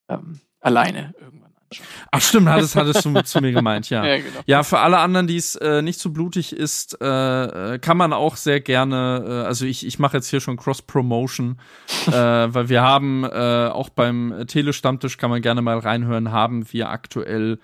ähm, 0.09 0.41
alleine 0.61 1.15
irgendwann 1.21 1.55
anschauen. 1.71 1.87
Ach 2.11 2.21
stimmt, 2.21 2.49
hattest, 2.49 2.77
hattest 2.77 3.05
du 3.05 3.23
zu 3.23 3.41
mir 3.41 3.53
gemeint, 3.53 3.91
ja. 3.91 4.05
ja, 4.07 4.17
genau. 4.17 4.41
ja, 4.47 4.63
für 4.63 4.79
alle 4.79 4.99
anderen, 4.99 5.27
die 5.27 5.37
es 5.37 5.55
äh, 5.57 5.83
nicht 5.83 6.01
so 6.01 6.11
blutig 6.11 6.53
ist, 6.53 7.01
äh, 7.01 7.75
äh, 7.75 7.79
kann 7.79 7.97
man 7.97 8.13
auch 8.13 8.37
sehr 8.37 8.61
gerne, 8.61 9.25
äh, 9.27 9.47
also 9.47 9.67
ich, 9.67 9.87
ich 9.87 9.99
mache 9.99 10.17
jetzt 10.17 10.29
hier 10.29 10.41
schon 10.41 10.57
Cross-Promotion, 10.57 11.61
äh, 12.07 12.11
weil 12.13 12.69
wir 12.69 12.83
haben 12.83 13.25
äh, 13.25 13.69
auch 13.73 13.91
beim 13.91 14.45
Telestammtisch, 14.47 15.19
kann 15.19 15.31
man 15.31 15.43
gerne 15.43 15.63
mal 15.63 15.79
reinhören, 15.79 16.33
haben 16.33 16.73
wir 16.73 16.89
aktuell 16.89 17.59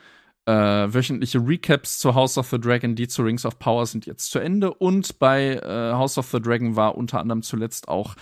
äh, 0.47 0.53
wöchentliche 0.53 1.39
Recaps 1.39 1.99
zu 1.99 2.15
House 2.15 2.37
of 2.37 2.49
the 2.51 2.61
Dragon, 2.61 2.95
die 2.95 3.09
zu 3.09 3.23
Rings 3.23 3.47
of 3.47 3.59
Power 3.59 3.87
sind 3.87 4.07
jetzt 4.07 4.31
zu 4.31 4.39
Ende. 4.39 4.73
Und 4.75 5.19
bei 5.19 5.55
äh, 5.55 5.93
House 5.93 6.19
of 6.19 6.31
the 6.31 6.41
Dragon 6.41 6.77
war 6.77 6.97
unter 6.97 7.21
anderem 7.21 7.43
zuletzt 7.43 7.89
auch 7.89 8.15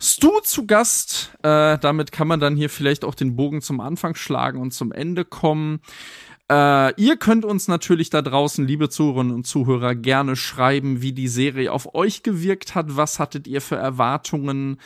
Stu 0.00 0.40
zu 0.42 0.66
Gast. 0.66 1.32
Äh, 1.42 1.78
damit 1.78 2.12
kann 2.12 2.28
man 2.28 2.40
dann 2.40 2.56
hier 2.56 2.70
vielleicht 2.70 3.04
auch 3.04 3.14
den 3.14 3.36
Bogen 3.36 3.60
zum 3.60 3.80
Anfang 3.80 4.14
schlagen 4.14 4.60
und 4.60 4.72
zum 4.72 4.92
Ende 4.92 5.24
kommen. 5.24 5.80
Äh, 6.50 6.94
ihr 7.00 7.16
könnt 7.16 7.44
uns 7.44 7.68
natürlich 7.68 8.10
da 8.10 8.22
draußen, 8.22 8.66
liebe 8.66 8.88
Zuhörerinnen 8.88 9.34
und 9.34 9.46
Zuhörer, 9.46 9.94
gerne 9.94 10.34
schreiben, 10.34 11.02
wie 11.02 11.12
die 11.12 11.28
Serie 11.28 11.72
auf 11.72 11.94
euch 11.94 12.22
gewirkt 12.22 12.74
hat. 12.74 12.96
Was 12.96 13.18
hattet 13.18 13.46
ihr 13.46 13.60
für 13.60 13.76
Erwartungen? 13.76 14.78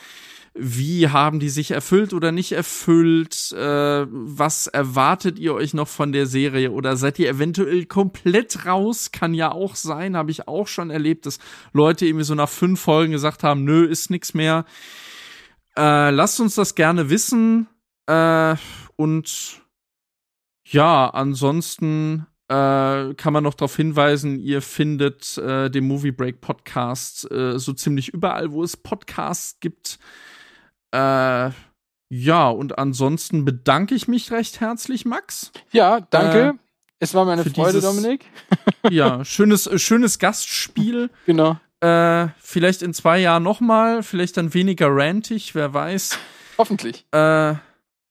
Wie 0.55 1.09
haben 1.09 1.39
die 1.39 1.49
sich 1.49 1.71
erfüllt 1.71 2.13
oder 2.13 2.31
nicht 2.31 2.51
erfüllt, 2.51 3.51
äh, 3.53 4.05
was 4.09 4.67
erwartet 4.67 5.39
ihr 5.39 5.53
euch 5.55 5.73
noch 5.73 5.87
von 5.87 6.11
der 6.11 6.27
Serie 6.27 6.71
oder 6.71 6.95
seid 6.95 7.17
ihr 7.17 7.29
eventuell 7.29 7.85
komplett 7.85 8.65
raus, 8.65 9.11
kann 9.11 9.33
ja 9.33 9.51
auch 9.51 9.75
sein, 9.75 10.15
habe 10.15 10.29
ich 10.29 10.47
auch 10.47 10.67
schon 10.67 10.91
erlebt, 10.91 11.25
dass 11.25 11.39
Leute 11.73 12.05
irgendwie 12.05 12.25
so 12.25 12.35
nach 12.35 12.49
fünf 12.49 12.79
Folgen 12.79 13.13
gesagt 13.13 13.43
haben, 13.43 13.63
nö, 13.63 13.85
ist 13.85 14.11
nix 14.11 14.35
mehr. 14.35 14.65
Äh, 15.75 16.11
lasst 16.11 16.39
uns 16.39 16.53
das 16.53 16.75
gerne 16.75 17.09
wissen 17.09 17.67
äh, 18.05 18.55
und 18.95 19.61
ja, 20.65 21.09
ansonsten 21.09 22.27
äh, 22.47 23.13
kann 23.15 23.33
man 23.33 23.43
noch 23.43 23.55
darauf 23.55 23.75
hinweisen, 23.75 24.37
ihr 24.37 24.61
findet 24.61 25.35
äh, 25.39 25.71
den 25.71 25.87
Movie 25.87 26.11
Break 26.11 26.41
Podcast 26.41 27.29
äh, 27.31 27.57
so 27.57 27.73
ziemlich 27.73 28.09
überall, 28.09 28.51
wo 28.51 28.63
es 28.63 28.77
Podcasts 28.77 29.59
gibt. 29.59 29.97
Äh, 30.93 31.51
ja, 32.09 32.47
und 32.49 32.77
ansonsten 32.77 33.43
bedanke 33.43 33.95
ich 33.95 34.07
mich 34.07 34.31
recht 34.31 34.61
herzlich, 34.61 35.03
Max. 35.05 35.51
Ja, 35.71 36.01
danke. 36.11 36.39
Äh, 36.39 36.53
es 36.99 37.13
war 37.15 37.25
meine 37.25 37.43
Freude, 37.43 37.79
dieses, 37.79 37.83
Dominik. 37.83 38.25
ja, 38.89 39.25
schönes, 39.25 39.69
schönes 39.81 40.19
Gastspiel. 40.19 41.09
Genau. 41.25 41.57
Äh, 41.79 42.29
vielleicht 42.39 42.81
in 42.81 42.93
zwei 42.93 43.19
Jahren 43.19 43.43
nochmal, 43.43 44.03
vielleicht 44.03 44.37
dann 44.37 44.53
weniger 44.53 44.87
rantig, 44.89 45.53
wer 45.53 45.73
weiß. 45.73 46.17
Hoffentlich. 46.57 47.05
Äh, 47.11 47.55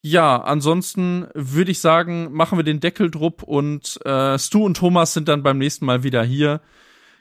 ja, 0.04 0.42
ansonsten 0.42 1.28
würde 1.32 1.70
ich 1.70 1.80
sagen, 1.80 2.32
machen 2.32 2.58
wir 2.58 2.64
den 2.64 2.80
Deckel 2.80 3.10
drupp 3.10 3.44
und 3.44 4.04
äh, 4.04 4.38
Stu 4.38 4.66
und 4.66 4.76
Thomas 4.76 5.14
sind 5.14 5.28
dann 5.28 5.42
beim 5.42 5.58
nächsten 5.58 5.86
Mal 5.86 6.02
wieder 6.02 6.22
hier. 6.22 6.60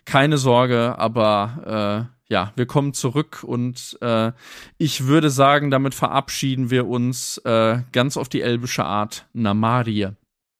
Keine 0.03 0.37
Sorge, 0.37 0.95
aber 0.97 2.09
äh, 2.09 2.20
ja, 2.31 2.53
wir 2.55 2.65
kommen 2.65 2.93
zurück 2.93 3.43
und 3.43 3.97
äh, 3.99 4.31
ich 4.77 5.05
würde 5.05 5.29
sagen, 5.29 5.69
damit 5.69 5.93
verabschieden 5.93 6.69
wir 6.69 6.87
uns 6.87 7.39
äh, 7.39 7.79
ganz 7.91 8.15
auf 8.15 8.29
die 8.29 8.41
elbische 8.41 8.85
Art. 8.85 9.27
Namarie. 9.33 10.11